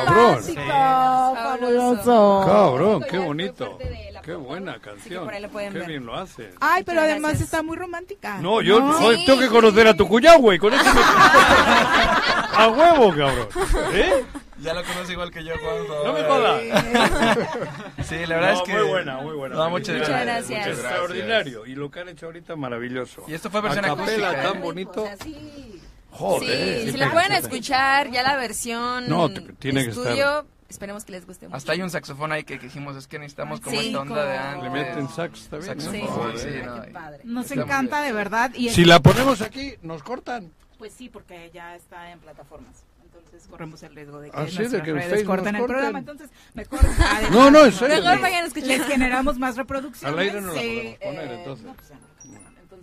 cabrón. 0.05 0.43
Sí. 0.43 0.55
fabuloso. 0.55 2.43
Cabrón, 2.45 3.05
qué 3.09 3.17
bonito. 3.17 3.77
la 4.11 4.21
Qué 4.21 4.33
buena 4.33 4.79
canción. 4.79 5.29
Qué 5.29 5.79
bien 5.85 6.05
lo 6.05 6.15
hace. 6.15 6.49
Ay, 6.59 6.83
pero 6.83 7.01
Muchas 7.01 7.11
además 7.11 7.29
gracias. 7.31 7.47
está 7.47 7.61
muy 7.63 7.77
romántica. 7.77 8.37
No, 8.39 8.61
yo 8.61 8.81
joder, 8.93 9.19
Sí. 9.19 9.25
tengo 9.25 9.39
que 9.39 9.49
conocer 9.49 9.87
a 9.87 9.93
tu 9.95 10.07
cuñado, 10.07 10.39
güey. 10.39 10.57
Con 10.57 10.73
eso 10.73 10.83
me... 10.93 11.01
A 12.57 12.69
huevo, 12.69 13.09
cabrón. 13.09 13.47
¿Eh? 13.93 14.23
Ya 14.59 14.73
lo 14.73 14.81
conoce 14.83 15.11
igual 15.11 15.29
que 15.29 15.43
yo, 15.43 15.51
Juanjo. 15.57 16.03
No 16.05 16.13
me 16.13 16.23
jodas. 16.23 16.61
Sí, 18.05 18.25
la 18.27 18.35
verdad 18.35 18.53
No, 18.53 18.57
es 18.57 18.61
que... 18.63 18.73
Muy 18.73 18.87
buena, 18.87 19.17
muy 19.17 19.33
buena. 19.35 19.55
No, 19.55 19.69
muchas 19.71 19.95
Muchas 19.97 20.09
gracias. 20.09 20.49
gracias. 20.49 20.59
Muchas 20.67 20.79
Extraordinario. 20.85 21.65
Y 21.65 21.75
lo 21.75 21.89
que 21.91 21.99
han 22.01 22.09
hecho 22.09 22.27
ahorita, 22.27 22.55
maravilloso. 22.55 23.23
Y 23.27 23.33
esto 23.33 23.49
fue 23.49 23.61
versión 23.61 23.85
acústica, 23.85 24.31
¿eh? 24.31 24.43
tan 24.43 24.61
bonito. 24.61 25.03
O 25.03 25.05
sea, 25.07 25.17
sí. 25.17 25.74
Joder. 26.17 26.81
sí, 26.85 26.91
si 26.91 26.97
la 26.97 27.11
pueden 27.11 27.31
escuchar, 27.33 28.09
ya 28.11 28.23
la 28.23 28.35
versión 28.37 29.07
No, 29.07 29.29
tiene 29.59 29.83
que 29.83 29.89
estudio, 29.91 30.45
esperemos 30.69 31.05
que 31.05 31.11
les 31.13 31.25
guste 31.25 31.47
mucho. 31.47 31.55
Hasta 31.57 31.71
hay 31.73 31.81
un 31.81 31.89
saxofón 31.89 32.31
ahí 32.31 32.43
que, 32.43 32.57
que 32.57 32.65
dijimos, 32.65 32.95
es 32.95 33.07
que 33.07 33.19
necesitamos 33.19 33.59
como 33.61 33.79
Sí, 33.79 33.87
esta 33.87 33.99
onda 34.01 34.25
de 34.25 34.37
como- 34.37 34.49
antes. 34.49 34.63
Le 34.63 34.69
meten 34.69 35.09
sax 35.09 35.47
también. 35.49 35.81
Saxofón, 35.81 36.37
Sí. 36.37 36.43
sí, 36.49 36.55
no, 36.65 36.93
padre. 36.93 37.19
Nos 37.23 37.51
Está 37.51 37.61
encanta 37.61 37.97
bien. 38.01 38.07
de 38.11 38.17
verdad. 38.17 38.51
Y 38.55 38.69
Si 38.69 38.81
es- 38.81 38.87
la 38.87 38.99
ponemos 38.99 39.41
aquí, 39.41 39.73
nos 39.81 40.03
cortan. 40.03 40.51
Pues 40.77 40.93
sí, 40.93 41.09
porque 41.09 41.49
ya 41.53 41.75
está 41.75 42.11
en 42.11 42.19
plataformas. 42.19 42.83
Entonces 43.03 43.47
corremos 43.49 43.81
el 43.83 43.95
riesgo 43.95 44.19
de 44.19 44.29
que 44.31 44.37
Ah, 44.37 44.45
sí, 44.47 44.53
de 44.53 44.59
nuestras 44.59 44.83
que 44.83 44.93
redes 44.93 45.23
corten 45.23 45.53
nos 45.53 45.61
el 45.61 45.67
programa. 45.67 45.99
corten. 46.03 46.25
Entonces, 46.25 46.29
mejor. 46.53 46.79
además, 47.15 47.31
No, 47.31 47.51
no, 47.51 47.65
en 47.65 47.71
serio. 47.71 47.95
Mejor 48.03 48.21
vayan 48.21 48.43
a 48.43 48.47
escuchar. 48.47 48.67
Les 48.69 48.83
generamos 48.85 49.37
más 49.39 49.55
reproducciones. 49.57 50.13
Al 50.13 50.19
aire 50.19 50.41
no 50.41 50.53
la 50.53 50.61
sí, 50.61 50.67
podemos 50.67 50.97
poner, 50.99 51.31
eh, 51.31 51.35
entonces. 51.39 51.65
no, 51.65 51.73
pues 51.73 51.89
no. 51.91 51.97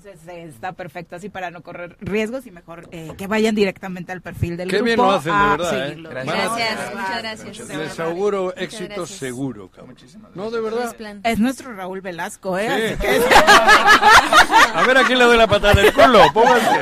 Entonces 0.04 0.26
eh, 0.28 0.44
está 0.48 0.72
perfecto 0.72 1.14
así 1.14 1.28
para 1.28 1.50
no 1.52 1.62
correr 1.62 1.96
riesgos 2.00 2.44
y 2.46 2.50
mejor 2.50 2.88
eh, 2.90 3.12
que 3.16 3.28
vayan 3.28 3.54
directamente 3.54 4.10
al 4.10 4.20
perfil 4.20 4.56
del 4.56 4.68
Qué 4.68 4.76
grupo. 4.78 4.84
bien 4.86 4.96
lo 4.98 5.12
hacen, 5.12 5.32
de 5.32 5.48
verdad, 5.48 5.74
¿eh? 5.78 6.06
a- 6.06 6.10
Gracias, 6.24 6.94
muchas 6.94 7.22
gracias. 7.22 7.68
Les 7.68 8.00
auguro 8.00 8.56
éxito 8.56 8.94
gracias. 8.96 9.18
seguro, 9.18 9.68
cabrón. 9.70 9.96
No, 10.34 10.50
de 10.50 10.60
verdad. 10.60 10.94
Es 11.22 11.38
nuestro 11.38 11.72
Raúl 11.74 12.00
Velasco, 12.00 12.58
¿eh? 12.58 12.68
Sí. 12.68 12.94
Así 12.94 13.00
que- 13.00 13.22
A 14.74 14.82
ver 14.86 14.96
a 14.98 15.04
quién 15.04 15.18
le 15.18 15.24
doy 15.24 15.36
la 15.36 15.46
patada 15.46 15.80
en 15.80 15.86
el 15.86 15.92
culo, 15.92 16.20
pónganse. 16.32 16.80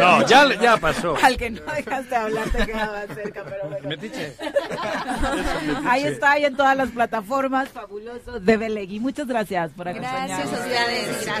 No, 0.00 0.26
ya, 0.26 0.60
ya 0.60 0.76
pasó. 0.78 1.14
Al 1.22 1.36
que 1.36 1.50
no 1.50 1.60
dejaste 1.72 2.16
hablar 2.16 2.48
te 2.50 2.66
quedaba 2.66 3.02
cerca, 3.14 3.42
pero 3.44 3.68
bueno. 3.68 3.88
Metiche. 3.88 4.34
Ahí 5.86 6.04
está, 6.04 6.32
ahí 6.32 6.44
en 6.44 6.56
todas 6.56 6.76
las 6.76 6.90
plataformas, 6.90 7.68
fabuloso, 7.68 8.40
de 8.40 8.56
Belegui. 8.56 9.00
Muchas 9.00 9.26
gracias 9.26 9.70
por 9.72 9.88
acompañarnos. 9.88 10.28
Gracias, 10.28 10.50
felicidades, 10.60 11.06
gracias. 11.26 11.35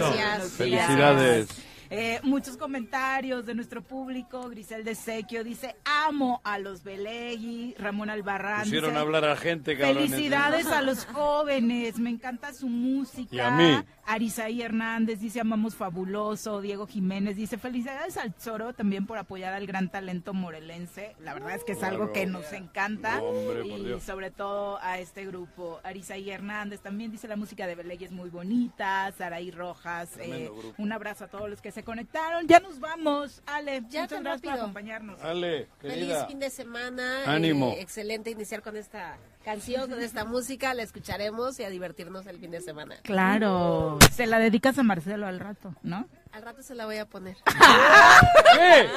Felicidades. 0.56 1.65
Eh, 1.90 2.20
muchos 2.22 2.56
comentarios 2.56 3.46
de 3.46 3.54
nuestro 3.54 3.82
público. 3.82 4.48
Grisel 4.48 4.84
de 4.84 4.94
Sequio 4.94 5.44
dice, 5.44 5.76
amo 5.84 6.40
a 6.44 6.58
los 6.58 6.82
Belegui. 6.82 7.74
Ramón 7.78 8.10
Albarrán 8.10 8.66
a 8.96 9.00
hablar 9.00 9.24
a 9.24 9.36
gente, 9.36 9.76
cabrones. 9.76 10.10
Felicidades 10.10 10.66
a 10.66 10.82
los 10.82 11.04
jóvenes, 11.06 11.98
me 11.98 12.10
encanta 12.10 12.52
su 12.52 12.68
música. 12.68 13.34
Y 13.34 13.40
a 13.40 13.50
mí. 13.50 13.84
Arisaí 14.06 14.62
Hernández 14.62 15.18
dice 15.18 15.40
amamos 15.40 15.74
fabuloso. 15.74 16.60
Diego 16.60 16.86
Jiménez 16.86 17.36
dice 17.36 17.58
felicidades 17.58 18.16
al 18.16 18.34
Zoro 18.34 18.72
también 18.72 19.04
por 19.04 19.18
apoyar 19.18 19.52
al 19.52 19.66
gran 19.66 19.90
talento 19.90 20.32
morelense. 20.32 21.16
La 21.18 21.34
verdad 21.34 21.56
es 21.56 21.64
que 21.64 21.72
es 21.72 21.82
algo 21.82 22.12
que 22.12 22.24
nos 22.24 22.52
encanta. 22.52 23.20
Hombre, 23.20 23.66
y 23.66 24.00
sobre 24.00 24.30
todo 24.30 24.78
a 24.80 25.00
este 25.00 25.26
grupo. 25.26 25.80
Arisaí 25.82 26.30
Hernández 26.30 26.80
también 26.80 27.10
dice 27.10 27.26
la 27.26 27.36
música 27.36 27.66
de 27.66 27.74
Belegui 27.74 28.04
es 28.04 28.12
muy 28.12 28.30
bonita. 28.30 29.12
Saraí 29.18 29.50
Rojas, 29.50 30.16
eh, 30.18 30.50
un 30.78 30.92
abrazo 30.92 31.24
a 31.24 31.28
todos 31.28 31.50
los 31.50 31.60
que 31.60 31.72
se 31.76 31.84
conectaron. 31.84 32.48
Ya 32.48 32.58
nos 32.58 32.80
vamos, 32.80 33.42
Ale. 33.44 33.82
Ya 33.90 34.00
muchas 34.04 34.08
tan 34.08 34.22
gracias 34.24 34.40
por 34.40 34.48
rápido. 34.50 34.62
acompañarnos. 34.62 35.20
Ale, 35.20 35.68
Feliz 35.78 36.14
fin 36.26 36.38
de 36.38 36.48
semana. 36.48 37.24
Ánimo. 37.26 37.72
eh, 37.72 37.82
excelente 37.82 38.30
iniciar 38.30 38.62
con 38.62 38.78
esta 38.78 39.18
canción, 39.44 39.90
con 39.90 40.00
esta 40.00 40.24
música. 40.24 40.72
La 40.72 40.82
escucharemos 40.82 41.60
y 41.60 41.64
a 41.64 41.68
divertirnos 41.68 42.26
el 42.28 42.38
fin 42.38 42.50
de 42.50 42.62
semana. 42.62 42.96
Claro, 43.02 43.98
se 44.10 44.24
la 44.26 44.38
dedicas 44.38 44.78
a 44.78 44.82
Marcelo 44.84 45.26
al 45.26 45.38
rato, 45.38 45.74
¿no? 45.82 46.08
Al 46.32 46.40
rato 46.42 46.62
se 46.62 46.74
la 46.74 46.86
voy 46.86 46.96
a 46.96 47.04
poner. 47.04 47.36
¿Qué? 48.56 48.88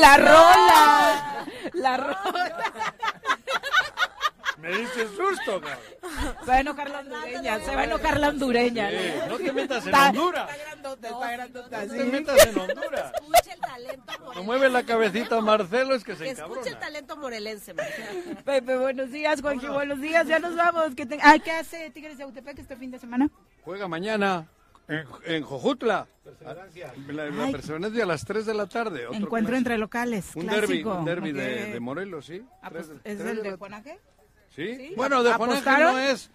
La 0.00 0.16
rola, 0.16 1.46
la 1.72 1.96
rola. 1.96 2.72
Me 4.64 4.78
diste 4.78 5.06
susto, 5.08 5.60
cabrón. 5.60 5.78
Se 6.40 6.46
va 6.50 6.54
a 6.54 6.60
enojar 6.60 6.88
la 6.90 7.00
hondureña, 7.00 7.58
se 7.60 7.74
va 7.76 7.80
a 7.82 7.84
enojar 7.84 8.18
la 8.20 8.28
hondureña. 8.30 8.90
Sí, 8.90 8.96
no 9.28 9.36
te 9.36 9.52
metas 9.52 9.82
en 9.82 9.88
Está- 9.94 10.08
Honduras. 10.08 10.50
Está 10.50 10.64
grandota, 10.64 11.08
está 11.08 11.30
grandota, 11.32 11.84
No 11.86 11.92
sí. 11.92 11.98
te 11.98 12.04
metas 12.04 12.46
en 12.46 12.58
Honduras. 12.58 13.12
Escuche 13.14 13.52
el 13.52 13.60
talento 13.60 14.12
No 14.12 14.18
morelense. 14.24 14.42
mueve 14.46 14.68
la 14.70 14.82
cabecita 14.84 15.40
Marcelo, 15.42 15.94
es 15.94 16.02
que 16.04 16.16
se 16.16 16.24
Que 16.24 16.30
escuche 16.30 16.52
el 16.52 16.58
encabrona. 16.68 16.80
talento 16.80 17.16
morelense. 17.18 17.74
Marcela. 17.74 18.40
Pepe, 18.44 18.76
buenos 18.78 19.10
días, 19.10 19.40
Juanji, 19.42 19.66
buenos 19.66 20.00
días, 20.00 20.26
ya 20.26 20.38
nos 20.38 20.56
vamos. 20.56 20.94
¿Qué, 20.96 21.04
te- 21.04 21.18
ah, 21.22 21.36
¿qué 21.44 21.50
hace 21.50 21.90
Tigres 21.90 22.16
de 22.16 22.24
Autepec 22.24 22.58
este 22.58 22.76
fin 22.76 22.90
de 22.90 22.98
semana? 22.98 23.28
Juega 23.64 23.86
mañana 23.86 24.46
en, 24.88 25.04
en 25.26 25.42
Jojutla. 25.42 26.06
La, 26.42 26.54
la 27.28 27.44
Ay. 27.44 27.52
perseverancia 27.52 28.02
a 28.02 28.06
las 28.06 28.24
3 28.24 28.46
de 28.46 28.54
la 28.54 28.66
tarde. 28.66 29.06
otro 29.06 29.18
Encuentro 29.18 29.50
clásico. 29.50 29.56
entre 29.58 29.78
locales, 29.78 30.30
Un 30.34 30.46
derby, 30.46 30.82
un 30.82 31.04
derby 31.04 31.30
Ok. 31.30 31.36
de, 31.36 31.72
de 31.72 31.80
Morelos, 31.80 32.24
sí. 32.26 32.42
Ah, 32.62 32.70
pues, 32.70 32.88
¿Es 33.04 33.20
el 33.20 33.36
de 33.36 33.42
de 33.42 33.50
la- 33.50 33.56
Juan 33.58 33.74
Ángel? 33.74 33.98
¿Sí? 34.54 34.76
¿Sí? 34.76 34.92
Bueno, 34.96 35.22
de 35.22 35.32
Juan 35.32 35.50
Ángel 35.50 35.68
¿Apostaron? 35.68 35.92
no 35.94 35.98
es. 36.00 36.30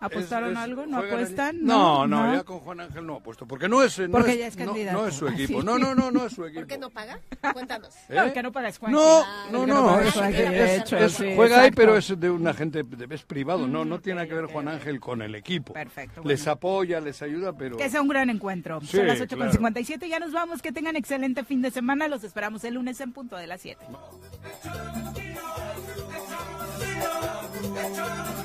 ¿Apostaron 0.00 0.50
es- 0.50 0.56
es- 0.58 0.62
algo? 0.62 0.86
¿No 0.86 0.98
apuestan? 0.98 1.58
No, 1.64 2.06
no, 2.06 2.32
ya 2.32 2.44
con 2.44 2.60
Juan 2.60 2.78
Ángel 2.78 3.04
no 3.04 3.16
apuesto. 3.16 3.46
Porque 3.48 3.68
no 3.68 3.82
es. 3.82 3.98
No 3.98 4.10
Porque 4.12 4.30
es, 4.34 4.38
ya 4.38 4.46
es 4.46 4.56
no- 4.56 4.66
candidato. 4.66 4.96
No, 4.98 5.06
es 5.08 5.14
su 5.14 5.26
equipo. 5.26 5.60
Sí. 5.60 5.66
No, 5.66 5.76
no, 5.76 5.92
no, 5.92 6.12
no 6.12 6.26
es 6.26 6.32
su 6.34 6.44
equipo. 6.44 6.60
¿Por 6.60 6.68
qué 6.68 6.78
no 6.78 6.88
paga? 6.90 7.18
Cuéntanos. 7.52 7.92
¿Eh? 8.08 8.14
No, 8.14 8.32
que 8.32 8.40
no 8.44 8.52
pagas 8.52 8.78
Juanji. 8.78 8.94
No, 8.96 9.22
Ah, 9.24 9.48
no, 9.50 9.66
no, 9.66 9.98
es- 10.00 10.14
es- 10.14 10.22
es- 10.86 10.92
es- 10.92 11.12
sí, 11.14 11.32
juega 11.34 11.62
ahí, 11.62 11.72
pero 11.72 11.96
es 11.96 12.14
de 12.16 12.30
una 12.30 12.54
gente, 12.54 12.84
es 13.10 13.22
privado, 13.24 13.66
no, 13.66 13.84
no 13.84 13.98
tiene 14.00 14.18
nada 14.18 14.28
que 14.28 14.34
ver 14.34 14.44
Juan 14.46 14.68
Ángel 14.68 15.00
con 15.00 15.20
el 15.20 15.34
equipo. 15.34 15.72
Perfecto, 15.72 16.22
Les 16.24 16.46
apoya, 16.46 17.00
les 17.00 17.20
ayuda, 17.20 17.52
pero... 17.56 17.76
Que 17.76 17.90
sea 17.90 18.00
un 18.00 18.06
gran 18.08 18.30
encuentro. 18.30 18.80
Sí, 18.82 18.98
Son 18.98 19.06
las 19.08 19.18
8.57, 19.18 19.26
claro. 19.26 19.44
con 19.46 19.52
57, 19.52 20.08
ya 20.08 20.20
nos 20.20 20.30
vamos. 20.32 20.62
Que 20.62 20.70
tengan 20.70 20.94
excelente 20.94 21.42
fin 21.42 21.60
de 21.60 21.72
semana. 21.72 22.06
Los 22.06 22.22
esperamos 22.22 22.62
el 22.62 22.74
lunes 22.74 23.00
en 23.00 23.12
punto 23.12 23.34
de 23.36 23.48
las 23.48 23.60
7. 23.62 23.84
Hecho 27.60 28.37